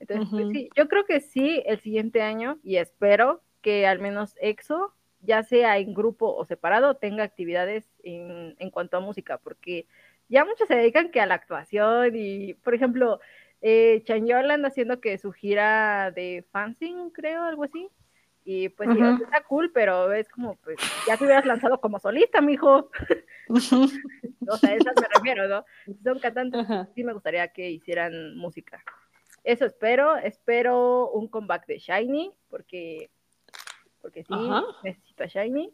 Entonces, 0.00 0.28
pues 0.30 0.48
sí, 0.50 0.70
yo 0.74 0.88
creo 0.88 1.04
que 1.04 1.20
sí, 1.20 1.62
el 1.66 1.80
siguiente 1.80 2.22
año, 2.22 2.58
y 2.62 2.76
espero 2.76 3.42
que 3.60 3.86
al 3.86 4.00
menos 4.00 4.34
EXO, 4.40 4.94
ya 5.20 5.42
sea 5.42 5.78
en 5.78 5.94
grupo 5.94 6.34
o 6.34 6.44
separado, 6.44 6.96
tenga 6.96 7.22
actividades 7.22 7.86
en, 8.02 8.56
en 8.58 8.70
cuanto 8.70 8.96
a 8.96 9.00
música, 9.00 9.38
porque 9.38 9.86
ya 10.28 10.44
muchos 10.44 10.68
se 10.68 10.76
dedican 10.76 11.10
que 11.10 11.20
a 11.20 11.26
la 11.26 11.34
actuación 11.34 12.12
y, 12.14 12.54
por 12.54 12.74
ejemplo, 12.74 13.20
eh, 13.60 14.02
anda 14.08 14.68
haciendo 14.68 15.00
que 15.00 15.18
su 15.18 15.32
gira 15.32 16.10
de 16.12 16.44
fansing, 16.50 17.10
creo, 17.10 17.42
algo 17.42 17.64
así. 17.64 17.90
Y 18.42 18.70
pues 18.70 18.88
sí, 18.90 18.98
está 19.22 19.42
cool, 19.42 19.70
pero 19.70 20.12
es 20.12 20.28
como, 20.28 20.56
pues, 20.56 20.78
ya 21.06 21.16
te 21.16 21.24
hubieras 21.24 21.44
lanzado 21.44 21.78
como 21.78 21.98
solista, 21.98 22.40
mijo. 22.40 22.90
o 23.48 24.56
sea, 24.56 24.74
esas 24.74 24.94
me 24.98 25.08
refiero, 25.14 25.46
¿no? 25.46 25.64
Son 26.02 26.18
cantantes, 26.18 26.66
sí 26.94 27.04
me 27.04 27.12
gustaría 27.12 27.48
que 27.48 27.70
hicieran 27.70 28.36
música. 28.36 28.82
Eso 29.44 29.64
espero, 29.64 30.16
espero 30.16 31.10
un 31.10 31.28
comeback 31.28 31.66
de 31.66 31.78
Shiny, 31.78 32.32
porque, 32.48 33.10
porque 34.02 34.24
sí, 34.24 34.34
necesito 34.82 35.24
a 35.24 35.26
Shiny. 35.26 35.72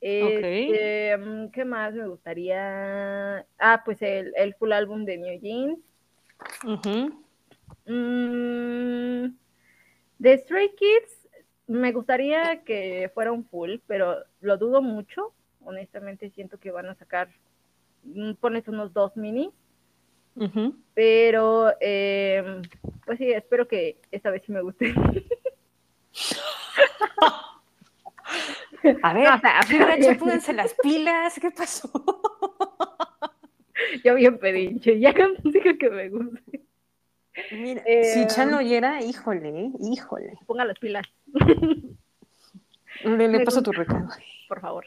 Este, 0.00 1.16
mm, 1.16 1.50
¿Qué 1.50 1.64
más 1.64 1.94
me 1.94 2.08
gustaría? 2.08 3.46
Ah, 3.58 3.82
pues 3.84 4.02
el, 4.02 4.32
el 4.36 4.54
full 4.54 4.72
álbum 4.72 5.04
de 5.04 5.18
New 5.18 5.40
Jeans. 5.40 5.78
Mm, 7.86 9.34
de 10.18 10.38
Stray 10.38 10.74
Kids, 10.74 11.28
me 11.66 11.92
gustaría 11.92 12.62
que 12.64 13.10
fuera 13.14 13.32
un 13.32 13.44
full, 13.44 13.76
pero 13.86 14.16
lo 14.40 14.56
dudo 14.56 14.82
mucho. 14.82 15.32
Honestamente, 15.64 16.30
siento 16.30 16.58
que 16.58 16.72
van 16.72 16.86
a 16.86 16.94
sacar, 16.94 17.28
mm, 18.02 18.32
pones 18.34 18.66
unos 18.68 18.92
dos 18.92 19.16
Pero, 20.94 21.72
em, 21.80 22.62
pues 23.04 23.18
sí, 23.18 23.32
espero 23.32 23.68
que 23.68 23.98
esta 24.10 24.30
vez 24.30 24.42
sí 24.44 24.52
me 24.52 24.62
guste. 24.62 24.94
A 29.02 29.14
ver, 29.14 29.28
o 29.28 29.38
sea, 29.38 29.60
pónganse 30.18 30.52
las 30.52 30.74
pilas, 30.74 31.38
¿qué 31.40 31.50
pasó? 31.50 31.90
Yo 34.04 34.14
bien 34.14 34.38
pedinche, 34.38 34.98
ya 34.98 35.12
que 35.12 35.26
música 35.42 35.76
que 35.78 35.90
me 35.90 36.08
guste. 36.08 36.62
Mira, 37.52 37.82
si 37.84 38.22
eh, 38.22 38.26
Chan 38.26 38.52
oyera, 38.52 39.02
híjole, 39.02 39.70
híjole. 39.80 40.34
Ponga 40.46 40.64
las 40.64 40.78
pilas. 40.78 41.06
Le, 43.04 43.44
paso 43.44 43.62
tu 43.62 43.72
recado. 43.72 44.08
Por 44.48 44.60
favor. 44.60 44.86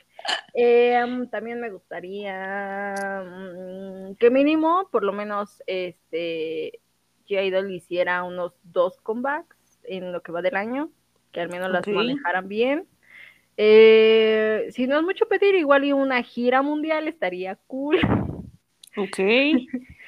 Em, 0.54 1.28
también 1.30 1.60
me 1.60 1.70
gustaría 1.70 3.24
mm, 3.26 4.16
que 4.16 4.30
mínimo, 4.30 4.90
por 4.92 5.04
lo 5.04 5.12
menos, 5.12 5.62
este 5.68 6.80
J-Idol 7.28 7.72
hiciera 7.72 8.24
unos 8.24 8.54
dos 8.64 9.02
comebacks 9.02 9.58
en 9.84 10.12
lo 10.12 10.22
que 10.22 10.32
va 10.32 10.42
del 10.42 10.56
año, 10.56 10.92
que 11.32 11.42
al 11.42 11.50
menos 11.50 11.72
las 11.72 11.88
manejaran 11.88 12.48
bien. 12.48 12.88
Eh, 13.58 14.68
si 14.72 14.88
no 14.88 14.98
es 14.98 15.04
mucho 15.04 15.28
pedir, 15.28 15.56
igual 15.56 15.86
y 15.86 15.94
una 15.94 16.22
gira 16.24 16.62
mundial 16.62 17.08
estaría 17.08 17.56
cool. 17.68 18.00
Ok. 18.98 19.18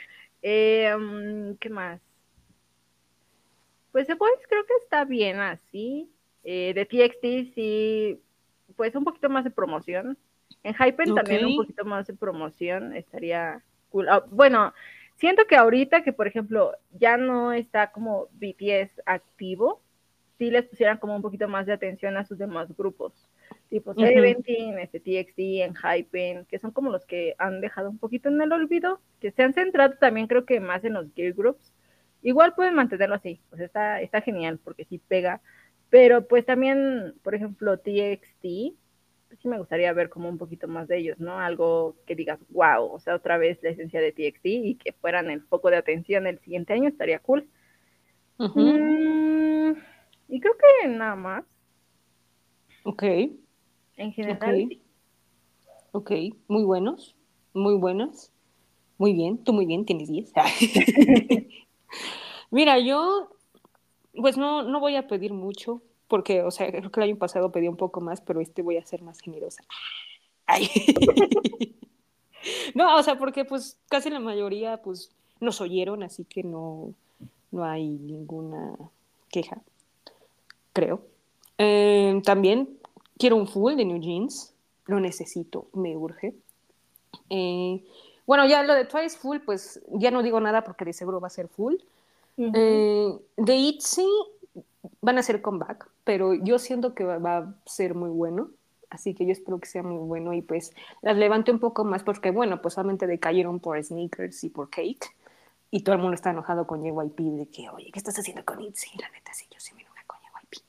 Em, 0.44 1.58
¿Qué 1.58 1.70
más? 1.70 2.00
Pues 3.92 4.08
The 4.08 4.14
Boys 4.14 4.40
creo 4.48 4.66
que 4.66 4.76
está 4.84 5.04
bien 5.04 5.40
así. 5.40 6.10
Eh, 6.49 6.74
de 6.74 6.86
TXT 6.86 7.53
sí, 7.53 8.22
pues 8.78 8.95
un 8.95 9.03
poquito 9.03 9.30
más 9.30 9.44
de 9.44 9.52
promoción. 9.52 10.18
En 10.64 10.74
Hypen 10.74 11.14
también 11.14 11.45
un 11.45 11.57
poquito 11.57 11.84
más 11.84 12.07
de 12.07 12.14
promoción 12.14 12.95
estaría 12.95 13.61
cool. 13.90 14.07
Ah, 14.07 14.24
bueno, 14.32 14.74
siento 15.18 15.44
que 15.45 15.57
ahorita 15.57 16.03
que, 16.03 16.14
por 16.14 16.26
ejemplo, 16.26 16.72
ya 16.98 17.18
no 17.18 17.52
está 17.52 17.91
como 17.91 18.28
BTS 18.40 19.02
activo, 19.06 19.82
sí 20.38 20.49
les 20.49 20.64
pusieran 20.64 20.99
como 20.99 21.18
un 21.18 21.22
poquito 21.22 21.49
más 21.49 21.65
de 21.65 21.74
atención 21.74 22.15
a 22.15 22.24
sus 22.24 22.38
demás 22.38 22.69
grupos. 22.78 23.11
Tipo 23.69 23.94
Seventeen, 23.94 24.80
este 24.80 25.02
TXT, 25.02 25.40
en 25.40 25.76
Hypen, 25.76 26.45
que 26.45 26.60
son 26.60 26.72
como 26.72 26.91
los 26.91 27.06
que 27.06 27.36
han 27.40 27.60
dejado 27.60 27.90
un 27.90 27.98
poquito 27.98 28.30
en 28.30 28.41
el 28.41 28.53
olvido, 28.53 29.02
que 29.19 29.32
se 29.32 29.44
han 29.44 29.52
centrado 29.52 29.95
también 29.99 30.28
creo 30.28 30.45
que 30.45 30.61
más 30.61 30.86
en 30.86 30.94
los 30.94 31.14
gear 31.14 31.34
groups 31.34 31.74
Igual 32.22 32.56
pueden 32.56 32.74
mantenerlo 32.74 33.15
así, 33.15 33.40
pues 33.49 33.61
está, 33.61 34.02
está 34.02 34.22
genial 34.22 34.60
porque 34.64 34.86
sí 34.86 34.99
pega, 35.07 35.40
pero 35.89 36.27
pues 36.27 36.45
también, 36.45 37.15
por 37.23 37.35
ejemplo, 37.35 37.77
TXT, 37.77 38.76
pues 39.27 39.39
sí 39.41 39.47
me 39.47 39.59
gustaría 39.59 39.91
ver 39.93 40.09
como 40.09 40.30
un 40.30 40.38
poquito 40.38 40.68
más 40.68 40.88
de 40.88 40.97
ellos, 40.97 41.19
¿no? 41.19 41.39
Algo 41.39 41.95
que 42.05 42.15
digas, 42.15 42.39
wow, 42.49 42.91
o 42.91 42.99
sea, 42.99 43.15
otra 43.15 43.38
vez 43.38 43.59
la 43.61 43.69
esencia 43.69 44.01
de 44.01 44.11
TXT 44.11 44.45
y 44.45 44.76
que 44.76 44.93
fueran 44.93 45.30
el 45.30 45.41
foco 45.41 45.69
de 45.69 45.77
atención 45.77 46.27
el 46.27 46.39
siguiente 46.39 46.73
año, 46.73 46.89
estaría 46.89 47.19
cool. 47.19 47.47
Mm, 48.38 49.72
y 50.30 50.39
creo 50.39 50.53
que 50.57 50.88
nada 50.88 51.15
más. 51.15 51.45
Ok. 52.84 53.03
En 53.97 54.11
general. 54.14 54.69
Ok, 55.91 56.11
muy 56.47 56.64
buenos, 56.64 57.15
muy 57.53 57.76
buenos. 57.76 58.31
Muy 58.97 59.14
bien, 59.14 59.43
tú 59.43 59.53
muy 59.53 59.65
bien, 59.65 59.85
tienes 59.85 60.09
10. 60.09 60.31
Mira, 62.51 62.80
yo 62.80 63.30
pues 64.22 64.38
no, 64.38 64.64
no 64.64 64.80
voy 64.80 64.95
a 64.95 65.07
pedir 65.07 65.34
mucho, 65.34 65.81
porque, 66.07 66.41
o 66.44 66.52
sea, 66.52 66.69
creo 66.72 66.91
que 66.91 66.99
el 66.99 67.10
año 67.10 67.18
pasado 67.18 67.52
pedí 67.52 67.68
un 67.68 67.77
poco 67.77 68.02
más, 68.02 68.22
pero 68.22 68.41
este 68.41 68.61
voy 68.61 68.77
a 68.77 68.85
ser 68.85 69.02
más 69.02 69.19
generosa. 69.19 69.64
No, 72.73 72.95
o 72.98 73.03
sea, 73.03 73.18
porque 73.18 73.45
pues 73.45 73.77
casi 73.89 74.10
la 74.10 74.19
mayoría 74.19 74.77
pues 74.77 75.11
nos 75.39 75.61
oyeron, 75.61 76.03
así 76.03 76.23
que 76.26 76.44
no, 76.44 76.94
no 77.52 77.64
hay 77.64 77.88
ninguna 77.88 78.76
queja, 79.30 79.61
creo. 80.73 81.02
Eh, 81.57 82.22
también 82.23 82.77
quiero 83.18 83.35
un 83.35 83.48
full 83.48 83.76
de 83.76 83.85
New 83.85 83.99
Jeans, 83.99 84.53
lo 84.85 84.99
necesito, 84.99 85.68
me 85.73 85.98
urge. 85.98 86.35
Eh, 87.30 87.84
bueno, 88.26 88.45
ya 88.45 88.64
lo 88.64 88.73
de 88.73 88.85
Twice 88.85 89.18
Full, 89.18 89.39
pues 89.39 89.81
ya 89.94 90.11
no 90.11 90.22
digo 90.22 90.39
nada 90.39 90.64
porque 90.64 90.85
de 90.85 90.94
seguro 90.94 91.19
va 91.19 91.27
a 91.27 91.31
ser 91.31 91.48
full. 91.48 91.76
Eh, 92.38 93.18
de 93.38 93.55
ITZY 93.55 94.05
van 95.01 95.18
a 95.18 95.23
ser 95.23 95.41
comeback, 95.41 95.89
pero 96.03 96.34
yo 96.34 96.59
siento 96.59 96.93
que 96.93 97.03
va, 97.03 97.38
a 97.38 97.55
ser 97.65 97.95
muy 97.95 98.09
bueno. 98.09 98.49
Así 98.89 99.14
que 99.14 99.26
yo 99.26 99.31
espero 99.31 99.59
que 99.59 99.68
sea 99.68 99.84
muy 99.84 99.97
bueno 99.97 100.34
y 100.34 100.41
pues 100.41 100.73
las 101.01 101.18
levante 101.18 101.51
un 101.51 101.59
poco 101.59 101.84
más 101.84 102.03
porque, 102.03 102.31
bueno, 102.31 102.61
pues 102.61 102.76
solamente 102.76 103.05
decayeron 103.05 103.59
por 103.59 103.84
sneakers 103.84 104.43
y 104.43 104.49
por 104.49 104.69
cake. 104.69 105.14
Y 105.69 105.84
todo 105.84 105.95
el 105.95 106.01
mundo 106.01 106.15
está 106.15 106.30
enojado 106.30 106.65
con 106.65 106.81
JYP 106.81 107.19
de 107.19 107.47
que, 107.47 107.69
oye, 107.69 107.91
¿qué 107.91 107.99
estás 107.99 108.18
haciendo 108.18 108.45
con 108.45 108.61
ITZY? 108.61 108.97
La 108.99 109.09
neta, 109.09 109.34
sí, 109.34 109.45
yo 109.51 109.59
sí 109.59 109.73
me 109.76 109.81
enojé 109.81 110.01
con 110.07 110.18
JYP. 110.19 110.64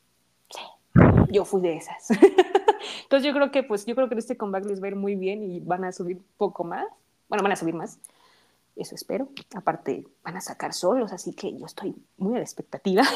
Sí, 0.50 1.32
yo 1.32 1.44
fui 1.44 1.60
de 1.60 1.76
esas. 1.76 2.10
Entonces 3.02 3.26
yo 3.26 3.32
creo 3.32 3.52
que, 3.52 3.62
pues, 3.62 3.86
yo 3.86 3.94
creo 3.94 4.08
que 4.08 4.16
este 4.16 4.36
comeback 4.36 4.64
les 4.64 4.82
va 4.82 4.86
a 4.86 4.88
ir 4.88 4.96
muy 4.96 5.14
bien 5.14 5.44
y 5.44 5.60
van 5.60 5.84
a 5.84 5.92
subir 5.92 6.18
poco 6.36 6.64
más. 6.64 6.86
Bueno, 7.28 7.44
van 7.44 7.52
a 7.52 7.56
subir 7.56 7.74
más. 7.74 8.00
Eso 8.78 8.94
espero. 8.94 9.28
Aparte, 9.55 10.06
van 10.22 10.36
a 10.36 10.40
sacar 10.40 10.72
solos, 10.72 11.12
así 11.12 11.34
que 11.34 11.52
yo 11.59 11.66
estoy 11.66 11.94
muy 12.16 12.34
a 12.34 12.38
la 12.38 12.44
expectativa. 12.44 13.02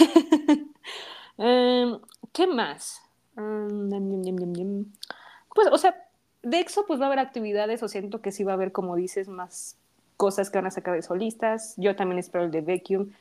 Em, 1.38 1.98
¿Qué 2.30 2.46
más? 2.46 3.00
Um, 3.36 3.88
pues, 5.54 5.68
o 5.72 5.78
sea, 5.78 5.96
de 6.42 6.60
EXO 6.60 6.84
pues 6.84 7.00
va 7.00 7.04
a 7.04 7.06
haber 7.06 7.20
actividades 7.20 7.82
o 7.82 7.88
siento 7.88 8.20
que 8.20 8.32
sí 8.32 8.44
va 8.44 8.52
a 8.52 8.54
haber, 8.54 8.70
como 8.70 8.96
dices, 8.96 9.28
más 9.28 9.78
cosas 10.18 10.50
que 10.50 10.58
van 10.58 10.66
a 10.66 10.70
sacar 10.70 10.94
de 10.94 11.02
solistas. 11.02 11.74
Yo 11.78 11.96
también 11.96 12.18
espero 12.18 12.44
el 12.44 12.50
de 12.50 12.60
Vacuum. 12.60 13.12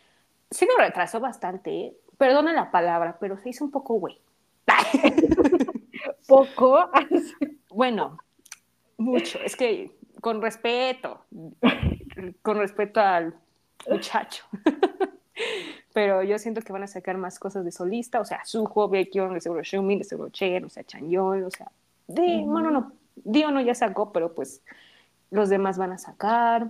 Sí 0.49 0.67
lo 0.67 0.83
retrasó 0.83 1.21
bastante, 1.21 1.71
¿eh? 1.71 1.97
perdona 2.17 2.53
la 2.53 2.69
palabra, 2.69 3.17
pero 3.19 3.37
se 3.37 3.49
hizo 3.49 3.63
un 3.65 3.71
poco 3.71 3.95
güey. 3.95 4.19
¿Poco? 6.27 6.89
bueno, 7.69 8.17
mucho. 8.97 9.39
Es 9.39 9.55
que 9.55 9.97
con 10.21 10.41
respeto, 10.41 11.25
con 12.41 12.57
respeto 12.57 12.99
al 12.99 13.35
muchacho. 13.89 14.45
pero 15.93 16.23
yo 16.23 16.37
siento 16.39 16.61
que 16.61 16.73
van 16.73 16.83
a 16.83 16.87
sacar 16.87 17.17
más 17.17 17.39
cosas 17.39 17.65
de 17.65 17.71
solista, 17.71 18.19
o 18.19 18.25
sea, 18.25 18.45
Suho, 18.45 18.87
Baekhyun, 18.87 19.33
de 19.33 19.41
seguro 19.41 19.63
Xiumin, 19.63 19.99
de 19.99 20.03
seguro 20.05 20.29
Chen, 20.29 20.65
o 20.65 20.69
sea, 20.69 20.83
Chanyeol, 20.83 21.43
o 21.43 21.51
sea, 21.51 21.71
de, 22.07 22.43
bueno, 22.45 22.71
no, 22.71 22.93
Dio 23.15 23.51
no 23.51 23.61
ya 23.61 23.75
sacó, 23.75 24.11
pero 24.11 24.33
pues 24.33 24.61
los 25.29 25.49
demás 25.49 25.77
van 25.77 25.91
a 25.91 25.97
sacar. 25.97 26.69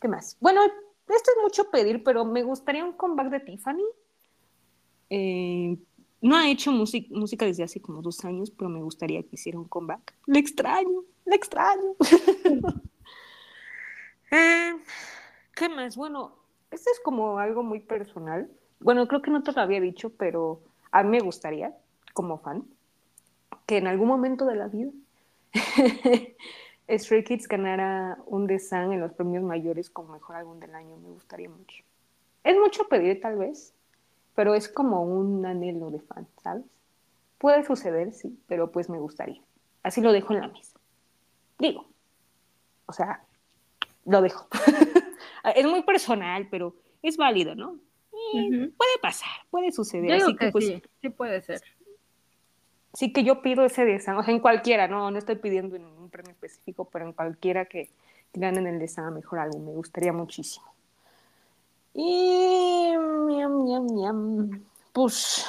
¿Qué 0.00 0.08
más? 0.08 0.36
Bueno, 0.40 0.62
esto 0.64 1.30
es 1.36 1.42
mucho 1.42 1.70
pedir, 1.70 2.02
pero 2.02 2.24
me 2.24 2.42
gustaría 2.42 2.84
un 2.84 2.92
comeback 2.92 3.30
de 3.30 3.40
Tiffany. 3.40 3.84
Eh, 5.08 5.78
no 6.20 6.36
ha 6.36 6.48
hecho 6.50 6.72
música 6.72 7.46
desde 7.46 7.62
hace 7.62 7.80
como 7.80 8.02
dos 8.02 8.24
años, 8.24 8.50
pero 8.50 8.68
me 8.68 8.82
gustaría 8.82 9.22
que 9.22 9.30
hiciera 9.32 9.58
un 9.58 9.68
comeback. 9.68 10.14
Le 10.26 10.38
extraño, 10.38 11.04
le 11.30 11.36
extraño. 11.36 11.94
Eh, 14.32 14.76
¿Qué 15.54 15.68
más? 15.68 15.96
Bueno, 15.96 16.34
esto 16.72 16.90
es 16.90 16.98
como 16.98 17.38
algo 17.38 17.62
muy 17.62 17.78
personal. 17.78 18.50
Bueno, 18.80 19.06
creo 19.06 19.22
que 19.22 19.30
no 19.30 19.44
te 19.44 19.52
lo 19.52 19.60
había 19.60 19.80
dicho, 19.80 20.10
pero 20.10 20.60
a 20.90 21.04
mí 21.04 21.10
me 21.10 21.20
gustaría 21.20 21.72
como 22.12 22.38
fan, 22.38 22.64
que 23.64 23.76
en 23.76 23.86
algún 23.86 24.08
momento 24.08 24.44
de 24.44 24.56
la 24.56 24.66
vida 24.66 24.90
Stray 26.88 27.22
Kids 27.22 27.46
ganara 27.46 28.18
un 28.26 28.48
design 28.48 28.92
en 28.92 29.00
los 29.00 29.12
premios 29.12 29.44
mayores 29.44 29.90
como 29.90 30.14
mejor 30.14 30.36
álbum 30.36 30.58
del 30.58 30.74
año. 30.74 30.96
Me 30.96 31.10
gustaría 31.10 31.48
mucho. 31.48 31.84
Es 32.42 32.56
mucho 32.58 32.88
pedir, 32.88 33.20
tal 33.20 33.36
vez, 33.36 33.74
pero 34.34 34.54
es 34.56 34.68
como 34.68 35.02
un 35.02 35.46
anhelo 35.46 35.90
de 35.90 36.00
fan, 36.00 36.26
¿sabes? 36.42 36.64
Puede 37.38 37.64
suceder, 37.64 38.12
sí, 38.12 38.38
pero 38.48 38.72
pues 38.72 38.88
me 38.88 38.98
gustaría. 38.98 39.40
Así 39.84 40.00
lo 40.00 40.12
dejo 40.12 40.34
en 40.34 40.40
la 40.40 40.48
mesa. 40.48 40.75
Digo, 41.58 41.86
o 42.86 42.92
sea, 42.92 43.22
lo 44.04 44.22
dejo. 44.22 44.48
es 45.54 45.66
muy 45.66 45.82
personal, 45.82 46.48
pero 46.50 46.74
es 47.02 47.16
válido, 47.16 47.54
¿no? 47.54 47.78
Puede 48.32 48.98
pasar, 49.00 49.30
puede 49.50 49.72
suceder. 49.72 50.20
que, 50.38 50.50
pues, 50.50 50.66
sí, 50.66 50.82
sí 51.00 51.08
puede 51.10 51.42
ser 51.42 51.62
sí 52.96 53.12
que 53.12 53.24
yo 53.24 53.42
pido 53.42 53.64
ese 53.64 53.84
deseo, 53.84 54.18
o 54.18 54.22
sea, 54.22 54.32
en 54.32 54.40
cualquiera, 54.40 54.88
no, 54.88 55.10
no 55.10 55.18
estoy 55.18 55.36
pidiendo 55.36 55.76
en 55.76 55.84
un 55.84 56.08
premio 56.08 56.32
específico, 56.32 56.88
pero 56.90 57.04
en 57.04 57.12
cualquiera 57.12 57.66
que, 57.66 57.90
ganen 58.38 58.66
el 58.66 58.78
deseo 58.78 59.10
mejor 59.10 59.38
álbum, 59.38 59.64
me 59.64 59.72
gustaría 59.72 60.12
muchísimo. 60.12 60.66
Y 61.94 62.92
miam, 63.26 63.64
miam, 63.64 63.86
miam. 63.86 64.62
pues, 64.92 65.46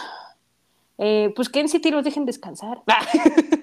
eh, 0.98 1.34
pues 1.36 1.50
que 1.50 1.60
en 1.60 1.68
City 1.68 1.92
los 1.92 2.06
dejen 2.06 2.26
descansar. 2.26 2.82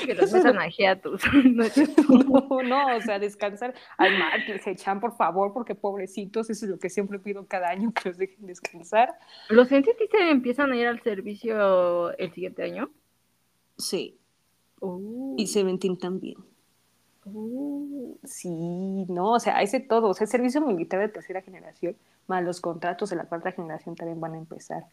que 0.00 0.14
los 0.14 0.32
metan 0.32 0.58
a 0.58 0.68
hiatus. 0.68 1.22
no, 1.44 2.62
no, 2.62 2.96
o 2.96 3.00
sea, 3.00 3.18
descansar 3.18 3.74
al 3.98 4.18
mar, 4.18 4.44
que 4.46 4.58
se 4.58 4.70
echan, 4.70 5.00
por 5.00 5.16
favor, 5.16 5.52
porque 5.52 5.74
pobrecitos, 5.74 6.50
eso 6.50 6.66
es 6.66 6.70
lo 6.70 6.78
que 6.78 6.90
siempre 6.90 7.18
pido 7.18 7.46
cada 7.46 7.68
año, 7.68 7.92
que 7.92 8.08
los 8.08 8.18
dejen 8.18 8.46
descansar. 8.46 9.18
¿Los 9.48 9.70
NCT 9.70 10.10
se 10.10 10.30
empiezan 10.30 10.72
a 10.72 10.76
ir 10.76 10.86
al 10.86 11.00
servicio 11.02 12.16
el 12.16 12.32
siguiente 12.32 12.62
año? 12.62 12.90
Sí. 13.78 14.18
Oh. 14.80 15.34
Y 15.36 15.46
Seventeen 15.46 15.98
también. 15.98 16.36
Oh. 17.24 18.16
Sí, 18.24 18.48
no, 19.08 19.32
o 19.32 19.40
sea, 19.40 19.62
ese 19.62 19.80
todo, 19.80 20.08
o 20.08 20.14
sea, 20.14 20.24
el 20.24 20.30
servicio 20.30 20.60
militar 20.60 21.00
de 21.00 21.08
tercera 21.08 21.42
generación, 21.42 21.96
más 22.26 22.44
los 22.44 22.60
contratos 22.60 23.10
de 23.10 23.16
la 23.16 23.24
cuarta 23.24 23.52
generación 23.52 23.94
también 23.96 24.20
van 24.20 24.34
a 24.34 24.38
empezar. 24.38 24.86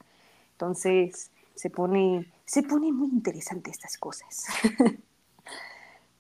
Entonces, 0.53 1.31
se 1.59 1.69
pone, 1.69 2.31
se 2.45 2.63
pone 2.63 2.89
muy 2.93 3.09
interesante 3.09 3.69
estas 3.69 3.97
cosas. 3.97 4.45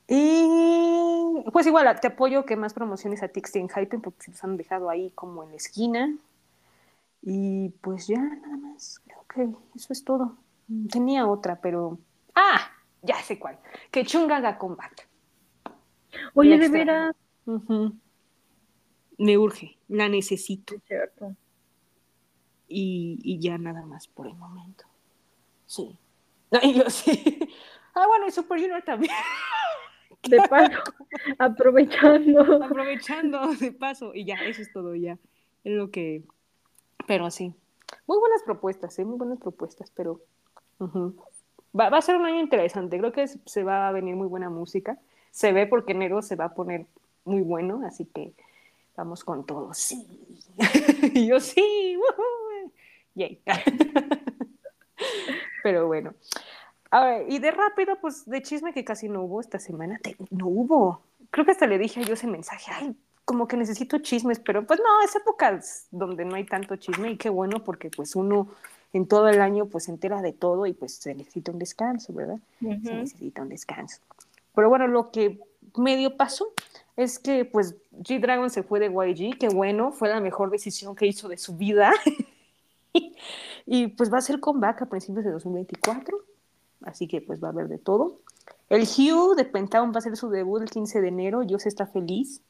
y 0.09 1.45
pues 1.53 1.65
igual, 1.65 1.97
te 2.01 2.07
apoyo 2.07 2.43
que 2.43 2.57
más 2.57 2.73
promociones 2.73 3.23
a 3.23 3.29
Tixty 3.29 3.59
en 3.59 3.69
Hype 3.69 3.99
porque 3.99 4.23
se 4.23 4.31
los 4.31 4.43
han 4.43 4.57
dejado 4.57 4.89
ahí 4.89 5.11
como 5.11 5.43
en 5.43 5.51
la 5.51 5.55
esquina. 5.55 6.13
Y 7.21 7.69
pues 7.79 8.07
ya, 8.07 8.19
nada 8.19 8.57
más. 8.57 9.01
Creo 9.07 9.23
que 9.33 9.77
eso 9.77 9.93
es 9.93 10.03
todo. 10.03 10.35
Tenía 10.91 11.25
otra, 11.25 11.61
pero. 11.61 11.97
¡Ah! 12.35 12.59
Ya 13.01 13.15
sé 13.23 13.39
cuál. 13.39 13.59
Que 13.91 14.03
Chunga 14.03 14.37
haga 14.37 14.57
comeback. 14.57 15.07
Oye, 16.33 16.57
de 16.57 16.67
veras. 16.67 17.15
Me 19.17 19.37
urge, 19.37 19.77
la 19.87 20.09
necesito. 20.09 20.75
Es 20.75 20.83
cierto. 20.83 21.33
Y, 22.67 23.19
y 23.23 23.39
ya 23.39 23.57
nada 23.57 23.85
más 23.85 24.09
por 24.09 24.27
el 24.27 24.35
momento. 24.35 24.88
Sí. 25.69 25.95
y 26.63 26.73
yo 26.73 26.89
sí. 26.89 27.47
Ah, 27.93 28.07
bueno, 28.07 28.27
y 28.27 28.31
Super 28.31 28.59
Junior 28.59 28.81
también. 28.81 29.13
De 30.27 30.37
paso, 30.49 30.79
aprovechando. 31.37 32.61
Aprovechando, 32.61 33.53
de 33.55 33.71
paso. 33.71 34.13
Y 34.13 34.25
ya, 34.25 34.35
eso 34.35 34.61
es 34.61 34.73
todo 34.73 34.93
ya. 34.93 35.17
Es 35.63 35.71
lo 35.71 35.91
que. 35.91 36.23
Pero 37.07 37.31
sí. 37.31 37.53
Muy 38.05 38.19
buenas 38.19 38.43
propuestas, 38.43 38.99
¿eh? 38.99 39.05
Muy 39.05 39.17
buenas 39.17 39.39
propuestas, 39.39 39.93
pero. 39.95 40.19
va, 40.81 41.89
va, 41.89 41.97
a 41.97 42.01
ser 42.01 42.17
un 42.17 42.25
año 42.25 42.41
interesante. 42.41 42.97
Creo 42.97 43.13
que 43.13 43.27
se 43.27 43.63
va 43.63 43.87
a 43.87 43.93
venir 43.93 44.17
muy 44.17 44.27
buena 44.27 44.49
música. 44.49 44.97
Se 45.31 45.53
ve 45.53 45.67
porque 45.67 45.93
enero 45.93 46.21
se 46.21 46.35
va 46.35 46.45
a 46.45 46.53
poner 46.53 46.85
muy 47.23 47.41
bueno, 47.41 47.81
así 47.85 48.03
que 48.03 48.33
vamos 48.97 49.23
con 49.23 49.45
todo. 49.45 49.73
Sí. 49.73 50.05
y 51.13 51.27
yo 51.27 51.39
sí. 51.39 51.97
Yay. 53.15 53.41
Pero 55.63 55.87
bueno. 55.87 56.13
y 57.27 57.39
de 57.39 57.51
rápido, 57.51 57.97
pues 58.01 58.25
de 58.25 58.41
chisme 58.41 58.73
que 58.73 58.83
casi 58.83 59.09
no 59.09 59.23
hubo 59.23 59.41
esta 59.41 59.59
semana, 59.59 59.99
no 60.29 60.47
hubo. 60.47 61.01
Creo 61.31 61.45
que 61.45 61.51
hasta 61.51 61.67
le 61.67 61.77
dije 61.77 62.03
yo 62.03 62.13
ese 62.13 62.27
mensaje, 62.27 62.71
ay, 62.73 62.95
como 63.29 63.47
que 63.47 63.57
necesito 63.57 63.99
chismes, 63.99 64.39
pero 64.39 64.65
pues 64.65 64.79
no, 64.79 65.01
es 65.05 65.15
épocas 65.15 65.85
donde 65.91 66.25
no 66.25 66.35
hay 66.35 66.45
tanto 66.45 66.77
chisme 66.77 67.11
y 67.11 67.17
qué 67.17 67.29
bueno 67.29 67.63
porque 67.63 67.91
pues 67.91 68.15
uno 68.15 68.49
en 68.91 69.07
todo 69.07 69.29
el 69.29 69.39
año 69.39 69.67
pues 69.67 69.83
se 69.83 69.91
entera 69.91 70.23
de 70.23 70.33
todo 70.33 70.65
y 70.65 70.73
pues 70.73 70.95
se 70.95 71.13
necesita 71.13 71.51
un 71.51 71.59
descanso, 71.59 72.11
¿verdad? 72.11 72.39
Se 72.59 72.93
necesita 72.93 73.43
un 73.43 73.49
descanso. 73.49 73.99
Pero 74.55 74.69
bueno, 74.69 74.87
lo 74.87 75.11
que 75.11 75.39
medio 75.77 76.17
pasó 76.17 76.51
es 76.97 77.19
que 77.19 77.45
pues 77.45 77.75
G-Dragon 77.99 78.49
se 78.49 78.63
fue 78.63 78.79
de 78.79 78.87
YG, 78.87 79.37
qué 79.37 79.49
bueno, 79.49 79.91
fue 79.91 80.09
la 80.09 80.19
mejor 80.19 80.49
decisión 80.49 80.95
que 80.95 81.05
hizo 81.05 81.29
de 81.29 81.37
su 81.37 81.55
vida. 81.55 81.93
y 83.65 83.87
pues 83.87 84.11
va 84.11 84.17
a 84.17 84.21
ser 84.21 84.39
comeback 84.39 84.83
a 84.83 84.85
principios 84.87 85.25
de 85.25 85.31
2024, 85.31 86.17
así 86.81 87.07
que 87.07 87.21
pues 87.21 87.41
va 87.43 87.49
a 87.49 87.51
haber 87.51 87.67
de 87.67 87.77
todo. 87.77 88.19
El 88.69 88.83
Hugh 88.83 89.35
de 89.35 89.45
Pentagon 89.45 89.91
va 89.93 89.99
a 89.99 90.01
ser 90.01 90.15
su 90.15 90.29
debut 90.29 90.61
el 90.61 90.69
15 90.69 91.01
de 91.01 91.07
enero, 91.07 91.41
Dios 91.41 91.65
está 91.65 91.87
feliz. 91.87 92.41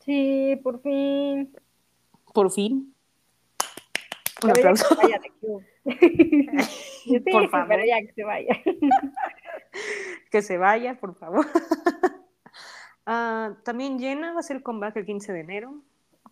Sí, 0.00 0.58
por 0.62 0.80
fin. 0.80 1.54
Por 2.32 2.50
fin. 2.50 2.94
Un 4.42 4.50
aplauso. 4.50 4.88
Que 4.88 5.06
vaya 5.06 5.20
por 7.32 7.50
favor. 7.50 7.68
Pero 7.68 7.84
ya 7.84 8.00
que 8.00 8.12
se 8.12 8.24
vaya. 8.24 8.56
que 10.30 10.42
se 10.42 10.58
vaya, 10.58 10.98
por 10.98 11.14
favor. 11.14 11.46
Ah, 13.10 13.56
también 13.64 13.98
Jenna 13.98 14.34
va 14.34 14.40
a 14.40 14.42
ser 14.42 14.62
comeback 14.62 14.96
el 14.96 15.06
15 15.06 15.32
de 15.32 15.40
enero. 15.40 15.82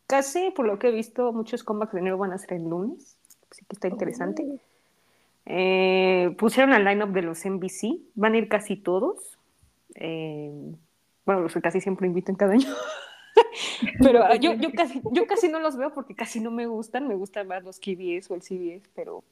Casi, 0.07 0.51
por 0.51 0.67
lo 0.67 0.79
que 0.79 0.89
he 0.89 0.93
visto, 0.93 1.33
muchos 1.33 1.65
comebacks 1.65 1.95
de 1.95 2.01
enero 2.01 2.19
van 2.19 2.33
a 2.33 2.39
ser 2.39 2.53
el 2.53 2.65
lunes. 2.65 3.16
Así 3.57 3.65
que 3.65 3.75
está 3.75 3.89
interesante. 3.89 4.45
Eh, 5.47 6.35
pusieron 6.39 6.75
al 6.75 6.85
line-up 6.85 7.13
de 7.13 7.23
los 7.23 7.47
NBC. 7.47 8.03
Van 8.15 8.35
a 8.35 8.37
ir 8.37 8.51
casi 8.51 8.77
todos. 8.77 9.39
Eh, 9.95 10.53
bueno, 11.25 11.41
los 11.41 11.55
que 11.55 11.63
casi 11.63 11.81
siempre 11.81 12.07
invito 12.07 12.31
en 12.31 12.37
cada 12.37 12.53
año. 12.53 12.69
pero 14.03 14.25
ah, 14.25 14.37
yo, 14.37 14.53
yo, 14.53 14.73
casi, 14.73 15.01
yo 15.11 15.27
casi 15.27 15.49
no 15.49 15.59
los 15.59 15.79
veo 15.79 15.95
porque 15.95 16.15
casi 16.15 16.39
no 16.39 16.51
me 16.51 16.67
gustan. 16.67 17.09
Me 17.09 17.15
gustan 17.15 17.49
más 17.49 17.65
los 17.65 17.81
KBS 17.81 18.31
o 18.31 18.35
el 18.35 18.43
CBS, 18.43 18.91
pero 18.95 19.25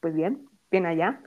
pues 0.00 0.14
bien, 0.14 0.48
bien 0.70 0.86
allá. 0.86 1.20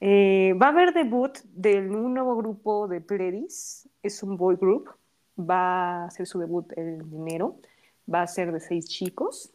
Eh, 0.00 0.54
va 0.62 0.66
a 0.66 0.68
haber 0.68 0.94
debut 0.94 1.36
de 1.54 1.80
un 1.80 2.14
nuevo 2.14 2.36
grupo 2.36 2.86
de 2.86 3.00
Pledis, 3.00 3.88
es 4.00 4.22
un 4.22 4.36
boy 4.36 4.54
group, 4.54 4.90
va 5.38 6.02
a 6.02 6.06
hacer 6.06 6.26
su 6.26 6.38
debut 6.38 6.70
en 6.76 7.00
enero, 7.12 7.56
va 8.12 8.22
a 8.22 8.26
ser 8.26 8.52
de 8.52 8.60
seis 8.60 8.88
chicos, 8.88 9.53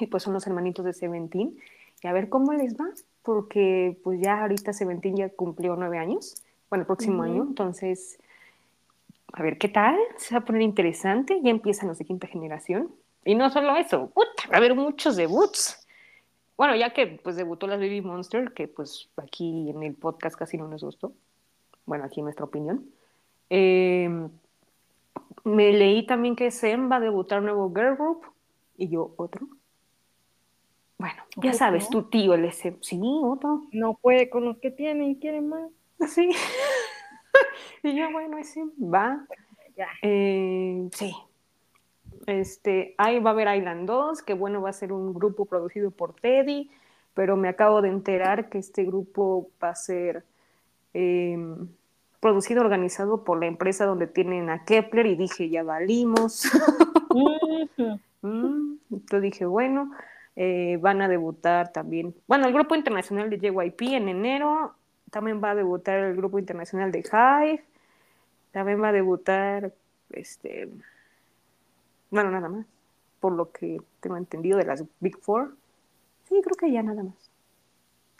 y 0.00 0.06
pues 0.06 0.22
son 0.22 0.32
los 0.32 0.46
hermanitos 0.46 0.84
de 0.84 0.92
Seventeen, 0.92 1.56
y 2.02 2.06
a 2.06 2.12
ver 2.12 2.28
cómo 2.28 2.52
les 2.52 2.76
va, 2.76 2.88
porque 3.22 3.98
pues 4.02 4.20
ya 4.20 4.40
ahorita 4.42 4.72
Seventeen 4.72 5.16
ya 5.16 5.28
cumplió 5.28 5.76
nueve 5.76 5.98
años, 5.98 6.42
bueno, 6.68 6.82
el 6.82 6.86
próximo 6.86 7.22
año, 7.22 7.42
entonces, 7.42 8.18
a 9.32 9.42
ver 9.42 9.58
qué 9.58 9.68
tal, 9.68 9.98
se 10.16 10.34
va 10.34 10.40
a 10.40 10.44
poner 10.44 10.62
interesante, 10.62 11.40
ya 11.42 11.50
empiezan 11.50 11.88
los 11.88 11.98
de 11.98 12.04
quinta 12.04 12.26
generación, 12.26 12.90
y 13.24 13.34
no 13.34 13.50
solo 13.50 13.76
eso, 13.76 14.12
va 14.16 14.54
a 14.54 14.56
haber 14.56 14.74
muchos 14.74 15.16
debuts. 15.16 15.86
Bueno, 16.56 16.76
ya 16.76 16.92
que 16.92 17.06
pues 17.06 17.36
debutó 17.36 17.66
las 17.66 17.80
Baby 17.80 18.02
Monster, 18.02 18.52
que 18.52 18.68
pues 18.68 19.08
aquí 19.16 19.70
en 19.70 19.82
el 19.82 19.94
podcast 19.94 20.36
casi 20.36 20.58
no 20.58 20.68
nos 20.68 20.84
gustó, 20.84 21.12
bueno, 21.86 22.04
aquí 22.04 22.22
nuestra 22.22 22.44
opinión. 22.44 22.84
Eh, 23.48 24.28
me 25.44 25.72
leí 25.72 26.06
también 26.06 26.36
que 26.36 26.50
Zen 26.50 26.90
va 26.90 26.96
a 26.96 27.00
debutar 27.00 27.38
un 27.38 27.46
nuevo 27.46 27.72
girl 27.74 27.96
group 27.96 28.22
y 28.76 28.88
yo 28.88 29.12
otro. 29.16 29.48
Bueno, 31.00 31.22
ya 31.36 31.54
sabes, 31.54 31.88
tu 31.88 32.02
tío, 32.02 32.34
el 32.34 32.44
ese, 32.44 32.76
sí, 32.82 33.00
otro. 33.02 33.62
No 33.72 33.94
puede 33.94 34.28
con 34.28 34.44
los 34.44 34.58
que 34.58 34.70
tienen, 34.70 35.14
quiere 35.14 35.40
más. 35.40 35.70
Sí. 36.06 36.30
y 37.82 37.96
yo, 37.96 38.12
bueno, 38.12 38.36
ese 38.36 38.62
va. 38.78 39.26
Ya. 39.78 39.88
Eh, 40.02 40.90
sí. 40.92 41.14
Este, 42.26 42.94
ahí 42.98 43.18
va 43.18 43.30
a 43.30 43.32
haber 43.32 43.56
Island 43.56 43.86
2, 43.86 44.20
que 44.20 44.34
bueno, 44.34 44.60
va 44.60 44.68
a 44.68 44.74
ser 44.74 44.92
un 44.92 45.14
grupo 45.14 45.46
producido 45.46 45.90
por 45.90 46.12
Teddy, 46.12 46.70
pero 47.14 47.34
me 47.34 47.48
acabo 47.48 47.80
de 47.80 47.88
enterar 47.88 48.50
que 48.50 48.58
este 48.58 48.84
grupo 48.84 49.48
va 49.62 49.70
a 49.70 49.74
ser 49.74 50.22
eh, 50.92 51.38
producido, 52.20 52.60
organizado 52.60 53.24
por 53.24 53.40
la 53.40 53.46
empresa 53.46 53.86
donde 53.86 54.06
tienen 54.06 54.50
a 54.50 54.66
Kepler 54.66 55.06
y 55.06 55.16
dije, 55.16 55.48
ya 55.48 55.62
valimos. 55.62 56.42
Mm, 58.22 58.74
entonces 58.90 59.22
dije, 59.22 59.46
bueno, 59.46 59.92
eh, 60.36 60.78
van 60.80 61.02
a 61.02 61.08
debutar 61.08 61.72
también, 61.72 62.14
bueno, 62.26 62.46
el 62.46 62.52
grupo 62.52 62.74
internacional 62.74 63.30
de 63.30 63.38
JYP 63.38 63.82
en 63.94 64.08
enero, 64.08 64.74
también 65.10 65.42
va 65.42 65.50
a 65.50 65.54
debutar 65.54 65.98
el 65.98 66.16
grupo 66.16 66.38
internacional 66.38 66.92
de 66.92 67.00
Hive, 67.00 67.64
también 68.52 68.82
va 68.82 68.88
a 68.88 68.92
debutar, 68.92 69.72
este, 70.10 70.68
bueno, 72.10 72.30
nada 72.30 72.48
más, 72.48 72.66
por 73.20 73.32
lo 73.32 73.50
que 73.52 73.80
tengo 74.00 74.16
entendido 74.16 74.58
de 74.58 74.64
las 74.64 74.84
Big 75.00 75.18
Four. 75.18 75.56
Sí, 76.28 76.40
creo 76.42 76.56
que 76.56 76.70
ya 76.70 76.82
nada 76.82 77.02
más. 77.02 77.30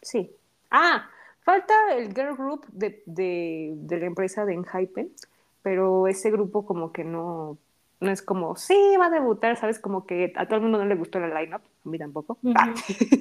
Sí. 0.01 0.31
Ah, 0.69 1.09
Falta 1.43 1.73
el 1.95 2.13
girl 2.13 2.35
group 2.35 2.67
de, 2.71 3.01
de, 3.05 3.97
la 3.99 4.05
empresa 4.05 4.45
de 4.45 4.53
Enhypen, 4.53 5.11
pero 5.63 6.07
ese 6.07 6.29
grupo 6.29 6.65
como 6.65 6.91
que 6.91 7.03
no, 7.03 7.57
no 8.01 8.11
es 8.11 8.21
como, 8.21 8.55
sí, 8.55 8.75
va 8.99 9.05
a 9.05 9.09
debutar, 9.11 9.55
¿sabes? 9.57 9.79
Como 9.79 10.05
que 10.05 10.33
a 10.35 10.45
todo 10.47 10.55
el 10.55 10.63
mundo 10.63 10.79
no 10.79 10.85
le 10.85 10.95
gustó 10.95 11.19
la 11.19 11.39
lineup, 11.41 11.61
a 11.61 11.89
mí 11.89 11.97
tampoco. 11.97 12.37
Ah. 12.55 12.73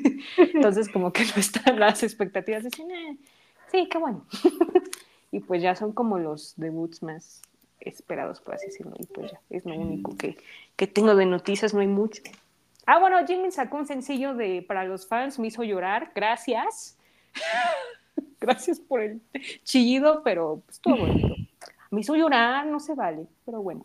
Entonces 0.38 0.88
como 0.88 1.12
que 1.12 1.24
no 1.24 1.34
están 1.36 1.78
las 1.78 2.02
expectativas 2.02 2.64
de 2.64 2.70
cine. 2.70 3.18
Sí, 3.70 3.88
qué 3.88 3.98
bueno. 3.98 4.24
y 5.32 5.40
pues 5.40 5.62
ya 5.62 5.76
son 5.76 5.92
como 5.92 6.18
los 6.18 6.54
debuts 6.56 7.02
más 7.02 7.42
esperados, 7.78 8.40
por 8.40 8.54
así 8.54 8.66
decirlo. 8.66 8.94
Y 8.98 9.06
pues 9.06 9.30
ya, 9.30 9.40
es 9.50 9.66
lo 9.66 9.74
único 9.74 10.16
que, 10.16 10.38
que 10.76 10.86
tengo 10.86 11.14
de 11.14 11.26
noticias, 11.26 11.74
no 11.74 11.80
hay 11.80 11.86
mucho. 11.86 12.22
Ah, 12.86 12.98
bueno, 12.98 13.18
Jimmy 13.26 13.52
sacó 13.52 13.76
un 13.76 13.86
sencillo 13.86 14.34
de 14.34 14.64
para 14.66 14.84
los 14.84 15.06
fans, 15.06 15.38
me 15.38 15.48
hizo 15.48 15.62
llorar, 15.62 16.10
gracias. 16.14 16.96
Gracias 18.40 18.80
por 18.80 19.02
el 19.02 19.20
chillido, 19.64 20.22
pero 20.24 20.62
pues, 20.64 20.80
todo 20.80 20.96
bonito. 20.96 21.36
Me 21.90 22.00
hizo 22.00 22.16
llorar, 22.16 22.66
no 22.66 22.80
se 22.80 22.94
vale, 22.94 23.26
pero 23.44 23.62
bueno. 23.62 23.84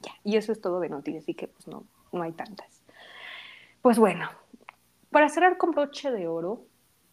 Ya, 0.00 0.12
y 0.24 0.36
eso 0.36 0.52
es 0.52 0.60
todo 0.60 0.80
de 0.80 0.88
noticias, 0.88 1.24
así 1.24 1.34
que 1.34 1.48
pues 1.48 1.66
no, 1.66 1.84
no 2.12 2.22
hay 2.22 2.32
tantas. 2.32 2.82
Pues 3.82 3.98
bueno, 3.98 4.28
para 5.10 5.28
cerrar 5.28 5.56
con 5.56 5.72
broche 5.72 6.10
de 6.10 6.28
oro, 6.28 6.64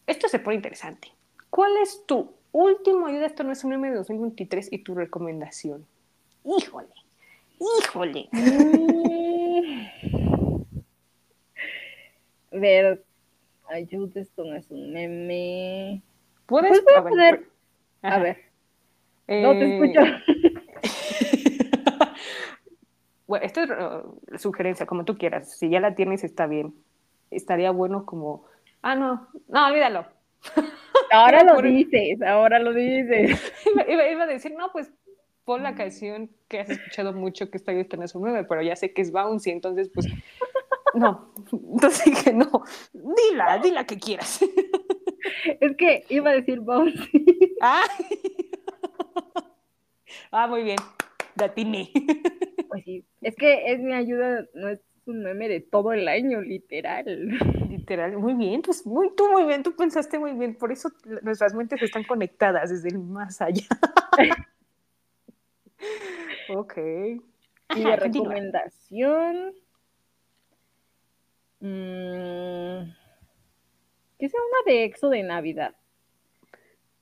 esto 0.07 0.27
se 0.27 0.39
pone 0.39 0.57
interesante. 0.57 1.11
¿Cuál 1.49 1.71
es 1.81 2.05
tu 2.05 2.33
último 2.51 3.07
ayuda? 3.07 3.25
Esto 3.25 3.43
no 3.43 3.51
es 3.51 3.63
un 3.63 3.73
M 3.73 3.89
de 3.89 3.95
2023 3.95 4.71
y 4.71 4.79
tu 4.79 4.93
recomendación. 4.93 5.85
Híjole, 6.43 6.93
híjole. 7.79 8.29
Ver, 12.51 13.03
ayuda, 13.67 14.21
esto 14.21 14.45
no 14.45 14.55
es 14.55 14.69
un 14.69 14.93
meme. 14.93 16.03
¿Puedes 16.45 16.81
pues 16.81 16.97
a 16.97 17.01
ver, 17.01 17.49
a 18.01 18.19
ver. 18.19 18.37
No 19.27 19.53
te 19.53 19.65
eh, 19.65 19.75
escucho. 19.75 20.01
Bueno, 23.27 23.45
esto 23.45 23.61
es 23.61 23.69
uh, 23.69 24.37
sugerencia, 24.37 24.85
como 24.85 25.05
tú 25.05 25.17
quieras. 25.17 25.57
Si 25.57 25.69
ya 25.69 25.79
la 25.79 25.95
tienes, 25.95 26.23
está 26.23 26.45
bien. 26.47 26.73
Estaría 27.31 27.71
bueno 27.71 28.05
como, 28.05 28.45
ah, 28.81 28.95
no, 28.95 29.27
no, 29.47 29.67
olvídalo. 29.67 30.05
Ahora 31.11 31.43
lo 31.43 31.61
dices, 31.61 32.21
ahora 32.21 32.59
lo 32.59 32.73
dices. 32.73 33.39
Iba, 33.87 34.07
iba, 34.09 34.23
a 34.23 34.27
decir, 34.27 34.53
no, 34.57 34.71
pues 34.71 34.91
pon 35.43 35.63
la 35.63 35.75
canción 35.75 36.29
que 36.47 36.59
has 36.59 36.69
escuchado 36.69 37.13
mucho 37.13 37.49
que 37.49 37.57
está 37.57 37.71
ahí 37.71 37.87
en 37.89 38.07
su 38.07 38.19
9, 38.19 38.45
pero 38.49 38.61
ya 38.61 38.75
sé 38.75 38.93
que 38.93 39.01
es 39.01 39.11
Bouncy, 39.11 39.51
entonces 39.51 39.89
pues 39.93 40.07
no. 40.93 41.31
Entonces 41.51 42.05
dije, 42.05 42.33
no, 42.33 42.63
dila, 42.93 43.59
dila 43.59 43.85
que 43.85 43.97
quieras. 43.97 44.41
Es 45.59 45.75
que 45.77 46.05
iba 46.09 46.31
a 46.31 46.33
decir 46.33 46.59
Bouncy. 46.59 47.55
Ah. 47.61 47.83
ah, 50.31 50.47
muy 50.47 50.63
bien. 50.63 50.77
Datini. 51.35 51.91
Pues 52.75 52.85
sí. 52.85 53.05
Es 53.21 53.35
que 53.35 53.71
es 53.71 53.79
mi 53.79 53.93
ayuda, 53.93 54.45
no 54.53 54.69
es 54.69 54.79
un 55.05 55.23
meme 55.23 55.47
de 55.47 55.61
todo 55.61 55.93
el 55.93 56.07
año, 56.07 56.41
literal. 56.41 57.05
Literal, 57.69 58.17
muy 58.17 58.33
bien, 58.33 58.61
pues 58.61 58.85
muy, 58.85 59.13
tú 59.15 59.29
muy 59.29 59.43
bien, 59.45 59.61
tú 59.61 59.75
pensaste 59.75 60.17
muy 60.17 60.33
bien, 60.33 60.55
por 60.55 60.71
eso 60.71 60.89
nuestras 61.21 61.53
mentes 61.53 61.81
están 61.83 62.03
conectadas 62.03 62.71
desde 62.71 62.89
el 62.89 62.99
más 62.99 63.41
allá. 63.41 63.67
ok. 66.49 66.77
Y 67.75 67.83
de 67.83 67.95
recomendación. 67.95 69.53
Mmm 71.59 73.05
que 74.17 74.29
sea 74.29 74.39
una 74.39 74.71
de 74.71 74.85
EXO 74.85 75.09
de 75.09 75.23
Navidad. 75.23 75.75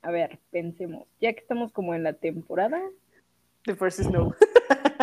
A 0.02 0.12
ver, 0.12 0.40
pensemos, 0.52 1.08
ya 1.22 1.34
que 1.34 1.40
estamos 1.40 1.72
como 1.72 1.94
en 1.94 2.04
la 2.04 2.14
temporada. 2.14 2.82
The 3.66 3.76
First 3.76 4.02
Snow. 4.02 4.34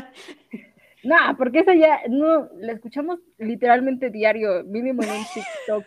no, 1.05 1.17
porque 1.37 1.61
esa 1.61 1.75
ya, 1.75 2.01
no, 2.09 2.49
la 2.57 2.73
escuchamos 2.73 3.21
literalmente 3.39 4.11
diario, 4.11 4.65
mínimo 4.65 5.03
en 5.03 5.11
un 5.11 5.25
TikTok. 5.35 5.85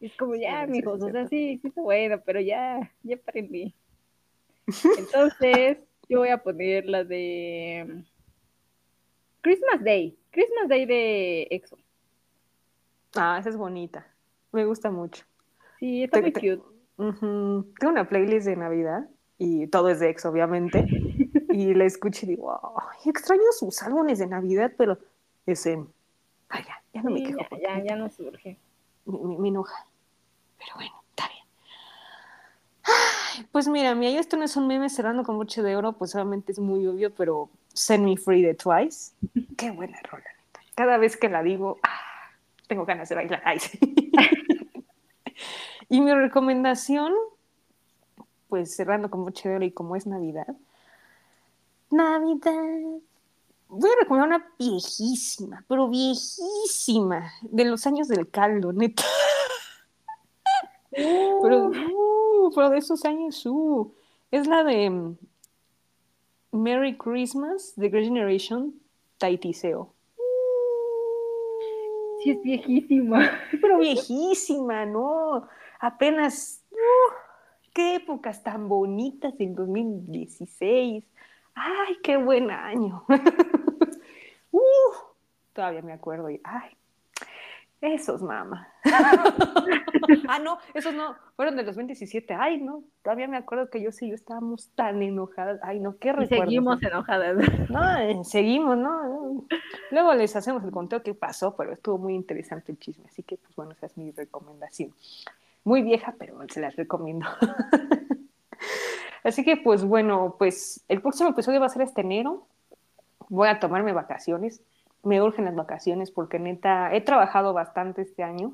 Es 0.00 0.16
como 0.16 0.34
ya, 0.36 0.62
amigos, 0.62 1.02
o 1.02 1.10
sea, 1.10 1.26
sí, 1.26 1.58
sí 1.60 1.68
está 1.68 1.82
bueno, 1.82 2.20
pero 2.24 2.40
ya, 2.40 2.92
ya 3.02 3.16
aprendí. 3.16 3.74
Entonces, 4.96 5.78
yo 6.08 6.20
voy 6.20 6.28
a 6.28 6.38
poner 6.38 6.86
la 6.86 7.04
de 7.04 8.04
Christmas 9.40 9.82
Day, 9.82 10.16
Christmas 10.30 10.68
Day 10.68 10.86
de 10.86 11.48
EXO. 11.50 11.78
Ah, 13.16 13.38
esa 13.40 13.48
es 13.48 13.56
bonita. 13.56 14.06
Me 14.52 14.64
gusta 14.64 14.90
mucho. 14.90 15.24
Sí, 15.80 16.04
está 16.04 16.20
muy 16.20 16.32
cute. 16.32 16.62
Tengo 16.96 17.64
una 17.82 18.08
playlist 18.08 18.46
de 18.46 18.56
Navidad 18.56 19.08
y 19.38 19.68
todo 19.68 19.88
es 19.88 20.00
de 20.00 20.10
ex, 20.10 20.24
obviamente. 20.26 20.84
y 21.58 21.74
la 21.74 21.84
escucho 21.86 22.24
y 22.24 22.28
digo, 22.28 22.56
extraño 23.04 23.42
sus 23.58 23.82
álbumes 23.82 24.20
de 24.20 24.28
Navidad, 24.28 24.70
pero 24.76 24.96
ese, 25.44 25.84
ya 26.92 27.02
no 27.02 27.10
me 27.10 27.24
quejo. 27.24 27.40
Ya, 27.60 27.82
ya, 27.82 27.96
no 27.96 28.08
surge. 28.10 28.56
Me, 29.04 29.48
enoja. 29.48 29.84
Pero 30.56 30.70
bueno, 30.76 31.02
está 31.10 31.28
bien. 31.28 31.44
pues 33.50 33.66
mira, 33.66 33.96
mi 33.96 34.06
esto 34.16 34.36
no 34.36 34.44
es 34.44 34.56
un 34.56 34.68
meme 34.68 34.88
cerrando 34.88 35.24
con 35.24 35.34
mucho 35.34 35.64
de 35.64 35.74
oro, 35.74 35.94
pues 35.94 36.14
obviamente 36.14 36.52
es 36.52 36.60
muy 36.60 36.86
obvio, 36.86 37.12
pero 37.12 37.50
Send 37.74 38.04
Me 38.04 38.16
Free 38.16 38.42
de 38.42 38.54
Twice. 38.54 39.16
Qué 39.56 39.72
buena 39.72 39.98
rola, 40.02 40.26
Cada 40.76 40.96
vez 40.96 41.16
que 41.16 41.28
la 41.28 41.42
digo, 41.42 41.80
ah, 41.82 41.98
tengo 42.68 42.86
ganas 42.86 43.08
de 43.08 43.16
bailar. 43.16 43.42
y 45.88 46.00
mi 46.00 46.14
recomendación, 46.14 47.12
pues 48.48 48.76
cerrando 48.76 49.10
con 49.10 49.22
mucho 49.22 49.48
oro 49.48 49.64
y 49.64 49.72
como 49.72 49.96
es 49.96 50.06
Navidad, 50.06 50.54
Navidad. 51.90 53.00
Voy 53.68 53.90
a 53.90 54.00
recomendar 54.00 54.28
una 54.28 54.52
viejísima, 54.58 55.64
pero 55.68 55.88
viejísima, 55.88 57.32
de 57.42 57.64
los 57.64 57.86
años 57.86 58.08
del 58.08 58.30
caldo, 58.30 58.72
neta. 58.72 59.02
Pero, 60.90 61.68
uh, 61.68 62.50
pero 62.54 62.70
de 62.70 62.78
esos 62.78 63.04
años, 63.04 63.44
uh, 63.46 63.92
es 64.30 64.46
la 64.46 64.64
de 64.64 64.90
mm, 64.90 65.16
Merry 66.52 66.96
Christmas, 66.96 67.74
The 67.76 67.88
Great 67.88 68.06
Generation, 68.06 68.74
Taitiseo. 69.18 69.92
Sí, 72.22 72.30
es 72.30 72.42
viejísima. 72.42 73.30
Pero 73.60 73.78
viejísima, 73.78 74.84
¿no? 74.86 75.46
Apenas. 75.78 76.64
Uh, 76.72 77.14
qué 77.72 77.96
épocas 77.96 78.42
tan 78.42 78.68
bonitas 78.68 79.38
del 79.38 79.54
2016. 79.54 81.04
Ay, 81.60 81.98
qué 82.02 82.16
buen 82.16 82.50
año. 82.50 83.04
uh, 84.52 84.60
todavía 85.52 85.82
me 85.82 85.92
acuerdo 85.92 86.30
y, 86.30 86.40
ay, 86.44 86.78
esos, 87.80 88.22
mamá. 88.22 88.68
ah, 90.28 90.40
no, 90.42 90.58
esos 90.74 90.92
no, 90.94 91.14
fueron 91.36 91.56
de 91.56 91.62
los 91.62 91.76
27. 91.76 92.34
Ay, 92.34 92.60
no, 92.60 92.82
todavía 93.02 93.28
me 93.28 93.36
acuerdo 93.36 93.70
que 93.70 93.80
yo 93.80 93.92
sí, 93.92 94.08
yo 94.08 94.16
estábamos 94.16 94.70
tan 94.74 95.00
enojadas. 95.00 95.60
Ay, 95.62 95.78
no, 95.78 95.96
qué 95.96 96.12
recuerdo. 96.12 96.44
Seguimos 96.44 96.82
enojadas. 96.82 97.36
No, 97.70 97.96
eh, 97.98 98.24
seguimos, 98.24 98.76
¿no? 98.76 99.46
Luego 99.90 100.14
les 100.14 100.34
hacemos 100.34 100.64
el 100.64 100.70
conteo 100.70 101.02
qué 101.02 101.14
pasó, 101.14 101.54
pero 101.54 101.72
estuvo 101.72 101.98
muy 101.98 102.14
interesante 102.14 102.72
el 102.72 102.78
chisme. 102.78 103.04
Así 103.06 103.22
que, 103.22 103.36
pues 103.36 103.54
bueno, 103.54 103.72
esa 103.72 103.86
es 103.86 103.96
mi 103.96 104.10
recomendación. 104.10 104.92
Muy 105.64 105.82
vieja, 105.82 106.14
pero 106.18 106.38
se 106.48 106.60
las 106.60 106.74
recomiendo. 106.76 107.26
Así 109.24 109.44
que, 109.44 109.56
pues 109.56 109.84
bueno, 109.84 110.36
pues 110.38 110.84
el 110.88 111.00
próximo 111.00 111.30
episodio 111.30 111.60
va 111.60 111.66
a 111.66 111.70
ser 111.70 111.82
este 111.82 112.00
enero. 112.00 112.46
Voy 113.28 113.48
a 113.48 113.60
tomarme 113.60 113.92
vacaciones 113.92 114.62
me 115.02 115.22
urgen 115.22 115.44
las 115.44 115.54
vacaciones 115.54 116.10
porque 116.10 116.38
neta, 116.38 116.94
he 116.94 117.00
trabajado 117.00 117.52
bastante 117.52 118.02
este 118.02 118.22
año. 118.22 118.52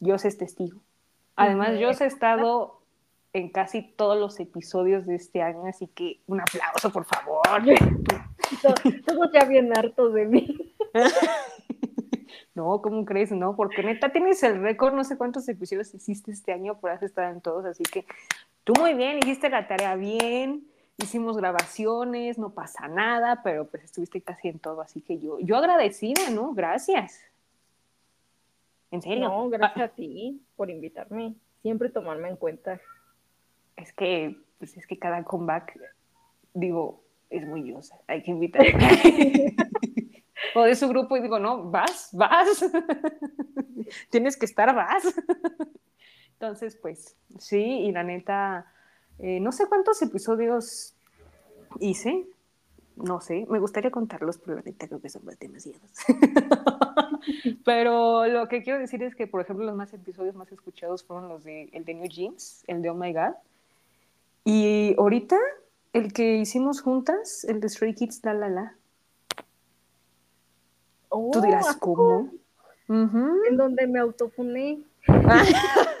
Yo 0.00 0.14
es 0.16 0.38
testigo. 0.38 0.80
Además, 1.36 1.78
yo 1.78 1.88
he 1.88 2.06
estado 2.06 2.80
en 3.32 3.48
casi 3.48 3.82
todos 3.82 4.18
los 4.18 4.38
episodios 4.40 5.06
de 5.06 5.14
este 5.14 5.42
año, 5.42 5.64
así 5.66 5.86
que 5.86 6.20
un 6.26 6.40
aplauso, 6.40 6.90
por 6.90 7.04
favor. 7.04 7.42
Todos 9.06 9.32
ya 9.32 9.44
bien 9.46 9.76
hartos 9.76 10.12
de 10.12 10.26
mí. 10.26 10.74
No, 12.54 12.82
¿cómo 12.82 13.04
crees? 13.04 13.32
No, 13.32 13.56
porque 13.56 13.82
neta 13.82 14.12
tienes 14.12 14.42
el 14.42 14.60
récord, 14.60 14.94
no 14.94 15.04
sé 15.04 15.16
cuántos 15.16 15.48
episodios 15.48 15.94
hiciste 15.94 16.32
este 16.32 16.52
año, 16.52 16.78
pero 16.80 16.94
has 16.94 17.02
estado 17.02 17.32
en 17.32 17.40
todos, 17.40 17.64
así 17.64 17.82
que 17.82 18.04
tú 18.64 18.74
muy 18.78 18.92
bien, 18.94 19.18
hiciste 19.18 19.48
la 19.48 19.66
tarea 19.66 19.96
bien, 19.96 20.66
hicimos 20.98 21.36
grabaciones, 21.38 22.38
no 22.38 22.50
pasa 22.50 22.88
nada, 22.88 23.40
pero 23.42 23.66
pues 23.66 23.84
estuviste 23.84 24.20
casi 24.20 24.48
en 24.48 24.58
todo, 24.58 24.82
así 24.82 25.00
que 25.00 25.18
yo, 25.18 25.38
yo 25.40 25.56
agradecida, 25.56 26.28
¿no? 26.30 26.52
Gracias. 26.52 27.20
En 28.90 29.00
serio. 29.00 29.28
No, 29.28 29.48
gracias 29.48 29.90
a 29.90 29.94
ti 29.94 30.42
por 30.54 30.68
invitarme, 30.68 31.34
siempre 31.62 31.88
tomarme 31.88 32.28
en 32.28 32.36
cuenta. 32.36 32.78
Es 33.76 33.94
que, 33.94 34.36
pues 34.58 34.76
es 34.76 34.86
que 34.86 34.98
cada 34.98 35.24
comeback, 35.24 35.80
digo, 36.52 37.02
es 37.30 37.46
muy 37.46 37.66
yo, 37.66 37.80
hay 38.06 38.22
que 38.22 38.30
invitar. 38.30 38.66
o 40.54 40.62
de 40.62 40.74
su 40.74 40.88
grupo 40.88 41.16
y 41.16 41.22
digo, 41.22 41.38
no, 41.38 41.70
vas, 41.70 42.10
vas. 42.12 42.64
Tienes 44.10 44.36
que 44.36 44.46
estar, 44.46 44.74
vas. 44.74 45.04
Entonces, 46.34 46.76
pues, 46.76 47.16
sí, 47.38 47.62
y 47.62 47.92
la 47.92 48.02
neta, 48.02 48.66
eh, 49.18 49.40
no 49.40 49.52
sé 49.52 49.66
cuántos 49.66 50.02
episodios 50.02 50.94
hice, 51.80 52.26
no 52.96 53.20
sé, 53.20 53.46
me 53.48 53.58
gustaría 53.58 53.90
contarlos, 53.90 54.38
pero 54.38 54.56
la 54.56 54.62
neta 54.62 54.88
creo 54.88 55.00
que 55.00 55.08
son 55.08 55.22
demasiados. 55.38 55.92
pero 57.64 58.26
lo 58.26 58.48
que 58.48 58.62
quiero 58.62 58.78
decir 58.78 59.02
es 59.02 59.14
que, 59.14 59.26
por 59.26 59.40
ejemplo, 59.40 59.64
los 59.64 59.76
más 59.76 59.92
episodios 59.92 60.34
más 60.34 60.50
escuchados 60.52 61.04
fueron 61.04 61.28
los 61.28 61.44
de 61.44 61.68
el 61.72 61.84
de 61.84 61.94
New 61.94 62.08
Jeans, 62.08 62.64
el 62.66 62.82
de 62.82 62.90
Oh 62.90 62.94
My 62.94 63.12
God. 63.12 63.34
Y 64.44 64.94
ahorita, 64.98 65.38
el 65.92 66.12
que 66.12 66.36
hicimos 66.36 66.80
juntas, 66.80 67.44
el 67.44 67.60
de 67.60 67.68
Stray 67.68 67.94
Kids, 67.94 68.20
La 68.24 68.34
La 68.34 68.48
La. 68.48 68.76
Tú 71.32 71.40
dirás, 71.40 71.76
oh, 71.76 71.78
¿cómo? 71.80 72.30
En 72.88 73.56
donde 73.56 73.86
me 73.86 73.98
autofuné. 73.98 74.82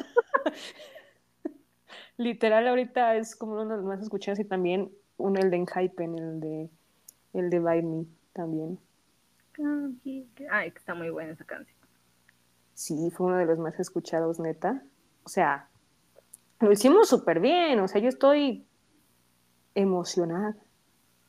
Literal, 2.16 2.68
ahorita 2.68 3.16
es 3.16 3.36
como 3.36 3.52
uno 3.52 3.66
de 3.66 3.76
los 3.76 3.84
más 3.84 4.00
escuchados 4.00 4.38
y 4.38 4.44
también 4.44 4.92
uno, 5.16 5.40
el 5.40 5.50
de 5.50 5.56
Enhypen, 5.56 6.18
el 6.18 6.40
de, 6.40 6.70
el 7.34 7.50
de 7.50 7.58
By 7.58 7.82
Me 7.82 8.06
también. 8.32 8.78
Ah, 10.50 10.64
está 10.64 10.94
muy 10.94 11.10
buena 11.10 11.32
esa 11.32 11.44
canción. 11.44 11.76
Sí, 12.74 13.10
fue 13.10 13.26
uno 13.26 13.36
de 13.36 13.46
los 13.46 13.58
más 13.58 13.78
escuchados, 13.78 14.40
neta. 14.40 14.82
O 15.24 15.28
sea, 15.28 15.68
lo 16.60 16.72
hicimos 16.72 17.08
súper 17.08 17.40
bien. 17.40 17.80
O 17.80 17.88
sea, 17.88 18.00
yo 18.00 18.08
estoy 18.08 18.66
emocionada, 19.74 20.56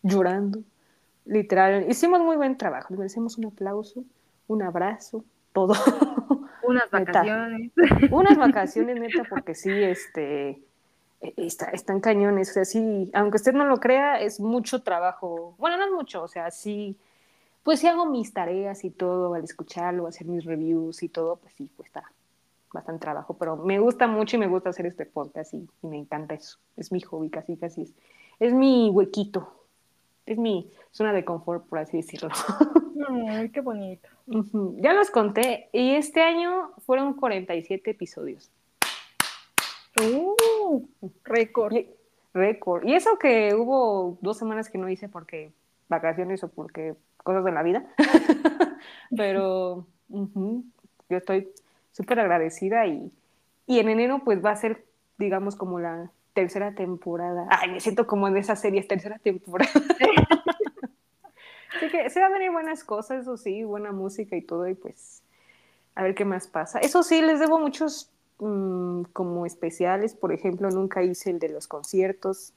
llorando. 0.01 0.63
Literal, 1.25 1.89
hicimos 1.89 2.21
muy 2.21 2.35
buen 2.35 2.57
trabajo. 2.57 2.93
Le 2.95 3.05
hicimos 3.05 3.37
un 3.37 3.45
aplauso, 3.45 4.03
un 4.47 4.61
abrazo, 4.61 5.23
todo. 5.53 5.73
Unas 6.63 6.89
vacaciones. 6.91 7.71
Unas 8.11 8.37
vacaciones, 8.37 8.99
neta, 8.99 9.23
porque 9.29 9.55
sí, 9.55 9.71
este, 9.71 10.61
e, 11.21 11.33
está, 11.37 11.67
están 11.67 11.99
cañones. 11.99 12.49
O 12.51 12.53
sea, 12.53 12.65
sí, 12.65 13.09
aunque 13.13 13.37
usted 13.37 13.53
no 13.53 13.65
lo 13.65 13.77
crea, 13.77 14.19
es 14.19 14.39
mucho 14.39 14.81
trabajo. 14.81 15.55
Bueno, 15.57 15.77
no 15.77 15.85
es 15.85 15.91
mucho, 15.91 16.23
o 16.23 16.27
sea, 16.27 16.51
sí, 16.51 16.97
pues 17.63 17.79
sí 17.79 17.87
hago 17.87 18.05
mis 18.05 18.33
tareas 18.33 18.83
y 18.83 18.89
todo 18.89 19.33
al 19.33 19.43
escucharlo, 19.43 20.07
hacer 20.07 20.27
mis 20.27 20.45
reviews 20.45 21.03
y 21.03 21.09
todo, 21.09 21.37
pues 21.37 21.53
sí, 21.53 21.69
cuesta 21.75 22.03
bastante 22.73 23.01
trabajo, 23.01 23.35
pero 23.35 23.55
me 23.55 23.79
gusta 23.79 24.07
mucho 24.07 24.35
y 24.35 24.39
me 24.39 24.47
gusta 24.47 24.69
hacer 24.69 24.87
este 24.87 25.05
podcast 25.05 25.53
y, 25.53 25.69
y 25.83 25.87
me 25.87 25.97
encanta 25.97 26.33
eso. 26.33 26.57
Es 26.75 26.91
mi 26.91 27.01
hobby, 27.01 27.29
casi, 27.29 27.55
casi 27.55 27.83
es, 27.83 27.93
es 28.39 28.53
mi 28.53 28.89
huequito, 28.89 29.62
es 30.25 30.37
mi 30.37 30.71
zona 30.91 31.13
de 31.13 31.25
confort, 31.25 31.65
por 31.67 31.79
así 31.79 31.97
decirlo. 31.97 32.29
Ay, 33.29 33.49
qué 33.49 33.61
bonito. 33.61 34.07
Ya 34.77 34.93
los 34.93 35.11
conté 35.11 35.69
y 35.73 35.95
este 35.95 36.21
año 36.21 36.71
fueron 36.85 37.13
47 37.13 37.91
episodios. 37.91 38.51
Uh, 39.99 40.85
récord. 41.23 41.75
Récord. 42.33 42.85
Y 42.85 42.95
eso 42.95 43.17
que 43.19 43.53
hubo 43.53 44.17
dos 44.21 44.37
semanas 44.37 44.69
que 44.69 44.77
no 44.77 44.89
hice 44.89 45.09
porque 45.09 45.51
vacaciones 45.89 46.43
o 46.43 46.47
porque 46.47 46.95
cosas 47.17 47.43
de 47.43 47.51
la 47.51 47.63
vida. 47.63 47.85
Pero 49.15 49.85
yo 50.09 51.17
estoy 51.17 51.49
súper 51.91 52.19
agradecida 52.19 52.87
y, 52.87 53.11
y 53.67 53.79
en 53.79 53.89
enero 53.89 54.21
pues 54.23 54.43
va 54.43 54.51
a 54.51 54.55
ser, 54.55 54.85
digamos, 55.17 55.55
como 55.55 55.79
la 55.79 56.09
tercera 56.33 56.75
temporada. 56.75 57.47
Ay, 57.49 57.71
me 57.71 57.79
siento 57.79 58.07
como 58.07 58.27
en 58.27 58.37
esas 58.37 58.59
series, 58.59 58.87
tercera 58.87 59.19
temporada. 59.19 59.71
Así 61.75 61.89
que 61.89 62.09
se 62.09 62.19
van 62.19 62.31
a 62.31 62.35
venir 62.35 62.51
buenas 62.51 62.83
cosas, 62.83 63.21
eso 63.21 63.37
sí, 63.37 63.63
buena 63.63 63.91
música 63.91 64.35
y 64.35 64.41
todo, 64.41 64.67
y 64.67 64.75
pues 64.75 65.23
a 65.95 66.03
ver 66.03 66.15
qué 66.15 66.25
más 66.25 66.47
pasa. 66.47 66.79
Eso 66.79 67.03
sí, 67.03 67.21
les 67.21 67.39
debo 67.39 67.59
muchos 67.59 68.11
mm, 68.39 69.03
como 69.13 69.45
especiales, 69.45 70.15
por 70.15 70.33
ejemplo, 70.33 70.69
nunca 70.69 71.03
hice 71.03 71.31
el 71.31 71.39
de 71.39 71.49
los 71.49 71.67
conciertos. 71.67 72.53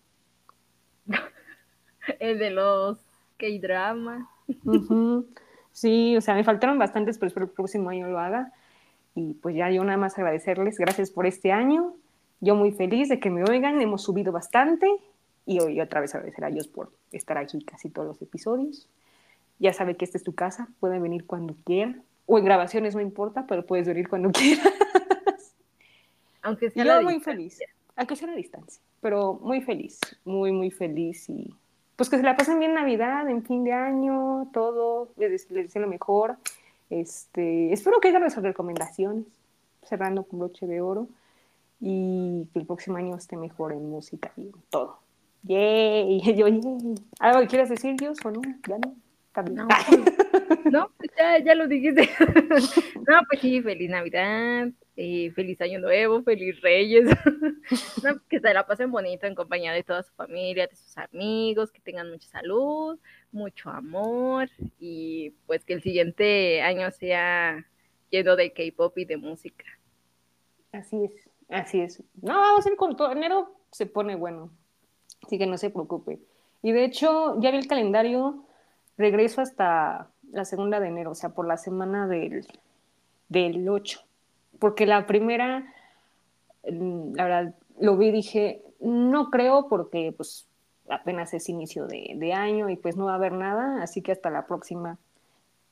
el 2.18 2.38
de 2.38 2.50
los 2.50 2.98
K-drama. 3.38 4.28
Sí, 5.72 6.16
o 6.16 6.20
sea, 6.20 6.34
me 6.34 6.44
faltaron 6.44 6.78
bastantes, 6.78 7.18
pero 7.18 7.28
espero 7.28 7.46
el 7.46 7.52
próximo 7.52 7.90
año 7.90 8.08
lo 8.08 8.18
haga. 8.18 8.52
Y 9.14 9.34
pues 9.34 9.54
ya 9.54 9.70
yo 9.70 9.82
nada 9.84 9.98
más 9.98 10.18
agradecerles, 10.18 10.78
gracias 10.78 11.10
por 11.10 11.26
este 11.26 11.52
año. 11.52 11.94
Yo 12.40 12.54
muy 12.54 12.72
feliz 12.72 13.08
de 13.08 13.18
que 13.18 13.30
me 13.30 13.42
oigan, 13.44 13.80
hemos 13.80 14.02
subido 14.02 14.32
bastante 14.32 14.88
y 15.46 15.60
hoy 15.60 15.80
otra 15.80 16.00
vez 16.00 16.14
agradecer 16.14 16.44
a 16.44 16.50
Dios 16.50 16.68
por 16.68 16.92
estar 17.12 17.38
aquí 17.38 17.64
casi 17.64 17.88
todos 17.88 18.08
los 18.08 18.20
episodios. 18.20 18.88
Ya 19.58 19.72
sabe 19.72 19.96
que 19.96 20.04
esta 20.04 20.18
es 20.18 20.24
tu 20.24 20.34
casa, 20.34 20.68
pueden 20.80 21.02
venir 21.02 21.24
cuando 21.24 21.56
quieran, 21.64 22.02
o 22.26 22.38
en 22.38 22.44
grabaciones 22.44 22.94
no 22.94 23.00
importa, 23.00 23.46
pero 23.46 23.64
puedes 23.64 23.86
venir 23.86 24.08
cuando 24.08 24.30
quieras. 24.32 24.72
Aunque 26.42 26.70
sea 26.70 26.84
Yo 26.84 27.02
muy 27.02 27.20
feliz, 27.20 27.58
aunque 27.96 28.16
sea 28.16 28.30
a 28.30 28.36
distancia, 28.36 28.82
pero 29.00 29.34
muy 29.34 29.62
feliz, 29.62 29.98
muy, 30.24 30.52
muy 30.52 30.70
feliz 30.70 31.28
y 31.30 31.54
pues 31.96 32.10
que 32.10 32.18
se 32.18 32.22
la 32.22 32.36
pasen 32.36 32.58
bien 32.58 32.74
Navidad, 32.74 33.26
en 33.30 33.42
fin 33.42 33.64
de 33.64 33.72
año, 33.72 34.50
todo, 34.52 35.08
les, 35.16 35.48
deseo 35.48 35.80
lo 35.80 35.88
mejor. 35.88 36.36
Este, 36.90 37.72
espero 37.72 38.00
que 38.00 38.08
hagan 38.08 38.20
nuestras 38.20 38.44
recomendaciones, 38.44 39.24
cerrando 39.82 40.24
con 40.24 40.40
broche 40.40 40.66
de 40.66 40.82
oro 40.82 41.08
y 41.80 42.46
que 42.52 42.60
el 42.60 42.66
próximo 42.66 42.96
año 42.96 43.16
esté 43.16 43.36
mejor 43.36 43.72
en 43.72 43.90
música 43.90 44.32
y 44.36 44.42
en 44.42 44.52
todo. 44.70 44.98
Yay, 45.42 46.20
yo, 46.36 46.46
¿Algo 47.20 47.46
quieres 47.48 47.68
decir, 47.68 47.96
Dios, 47.96 48.18
o 48.24 48.30
no? 48.30 48.40
¿Ya 48.68 48.78
no? 48.78 48.96
No, 49.42 49.68
no 50.70 50.90
pues 50.96 51.10
ya, 51.16 51.38
ya, 51.38 51.54
lo 51.54 51.68
dijiste. 51.68 52.08
no, 53.06 53.20
pues 53.28 53.40
sí, 53.40 53.60
feliz 53.60 53.90
Navidad, 53.90 54.68
eh, 54.96 55.30
feliz 55.32 55.60
Año 55.60 55.78
Nuevo, 55.78 56.22
feliz 56.22 56.60
Reyes. 56.62 57.04
no, 58.02 58.18
que 58.28 58.40
se 58.40 58.54
la 58.54 58.66
pasen 58.66 58.90
bonito 58.90 59.26
en 59.26 59.34
compañía 59.34 59.72
de 59.72 59.82
toda 59.82 60.02
su 60.02 60.12
familia, 60.14 60.66
de 60.66 60.76
sus 60.76 60.96
amigos, 60.96 61.70
que 61.70 61.80
tengan 61.80 62.10
mucha 62.10 62.28
salud, 62.28 62.98
mucho 63.30 63.68
amor 63.68 64.48
y 64.80 65.34
pues 65.46 65.64
que 65.64 65.74
el 65.74 65.82
siguiente 65.82 66.62
año 66.62 66.90
sea 66.90 67.66
lleno 68.10 68.36
de 68.36 68.52
K-pop 68.52 68.96
y 68.96 69.04
de 69.04 69.18
música. 69.18 69.66
Así 70.72 71.04
es, 71.04 71.28
así 71.48 71.80
es. 71.80 72.02
No, 72.22 72.34
vamos 72.34 72.66
a 72.66 72.70
ir 72.70 72.76
con 72.76 72.96
todo. 72.96 73.12
Enero 73.12 73.52
se 73.70 73.86
pone 73.86 74.16
bueno, 74.16 74.50
así 75.24 75.38
que 75.38 75.46
no 75.46 75.58
se 75.58 75.70
preocupe. 75.70 76.18
Y 76.62 76.72
de 76.72 76.84
hecho, 76.84 77.40
ya 77.40 77.50
vi 77.50 77.58
el 77.58 77.68
calendario 77.68 78.44
regreso 78.96 79.40
hasta 79.40 80.08
la 80.32 80.44
segunda 80.44 80.80
de 80.80 80.88
enero, 80.88 81.12
o 81.12 81.14
sea, 81.14 81.30
por 81.30 81.46
la 81.46 81.56
semana 81.56 82.06
del, 82.06 82.46
del 83.28 83.68
8, 83.68 84.00
porque 84.58 84.86
la 84.86 85.06
primera, 85.06 85.72
mm, 86.70 87.14
la 87.14 87.24
verdad, 87.24 87.54
lo 87.78 87.96
vi 87.96 88.08
y 88.08 88.12
dije, 88.12 88.62
no 88.80 89.30
creo 89.30 89.68
porque 89.68 90.12
pues 90.16 90.46
apenas 90.88 91.34
es 91.34 91.48
inicio 91.48 91.86
de, 91.86 92.14
de, 92.16 92.32
año 92.32 92.68
y 92.68 92.76
pues 92.76 92.96
no 92.96 93.06
va 93.06 93.12
a 93.12 93.16
haber 93.16 93.32
nada, 93.32 93.82
así 93.82 94.02
que 94.02 94.12
hasta 94.12 94.30
la 94.30 94.46
próxima 94.46 94.98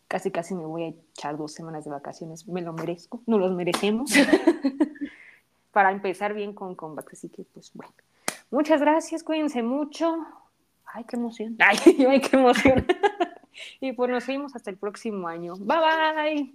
casi 0.08 0.30
casi 0.30 0.54
me 0.54 0.64
voy 0.64 0.82
a 0.84 0.88
echar 0.88 1.36
dos 1.36 1.52
semanas 1.52 1.84
de 1.84 1.90
vacaciones, 1.90 2.46
me 2.46 2.62
lo 2.62 2.72
merezco, 2.72 3.22
no 3.26 3.38
los 3.38 3.52
merecemos, 3.52 4.12
para 5.74 5.92
empezar 5.92 6.32
bien 6.32 6.54
con 6.54 6.74
Combat, 6.74 7.06
así 7.12 7.28
que 7.28 7.44
pues 7.52 7.70
bueno, 7.74 7.92
muchas 8.50 8.80
gracias, 8.80 9.22
cuídense 9.22 9.62
mucho, 9.62 10.16
ay, 10.86 11.04
qué 11.04 11.16
emoción, 11.16 11.56
ay, 11.58 11.78
ay 12.08 12.20
qué 12.22 12.36
emoción, 12.36 12.86
y 13.80 13.92
pues 13.92 14.10
nos 14.10 14.26
vemos 14.26 14.56
hasta 14.56 14.70
el 14.70 14.78
próximo 14.78 15.28
año, 15.28 15.54
bye 15.58 15.78
bye. 15.78 16.54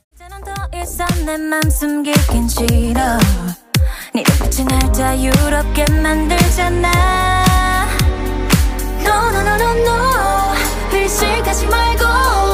그래서 0.81 1.05
내맘 1.27 1.61
숨기긴 1.69 2.49
싫어. 2.49 3.19
네 4.15 4.23
빛이 4.23 4.65
날 4.65 4.91
자유롭게 4.91 5.85
만들잖아. 5.91 7.45
No 9.01 9.29
no 9.29 9.41
no 9.41 9.55
no 9.57 9.71
no. 9.77 10.55
늘 10.89 11.07
싫다지 11.07 11.67
말고. 11.67 12.50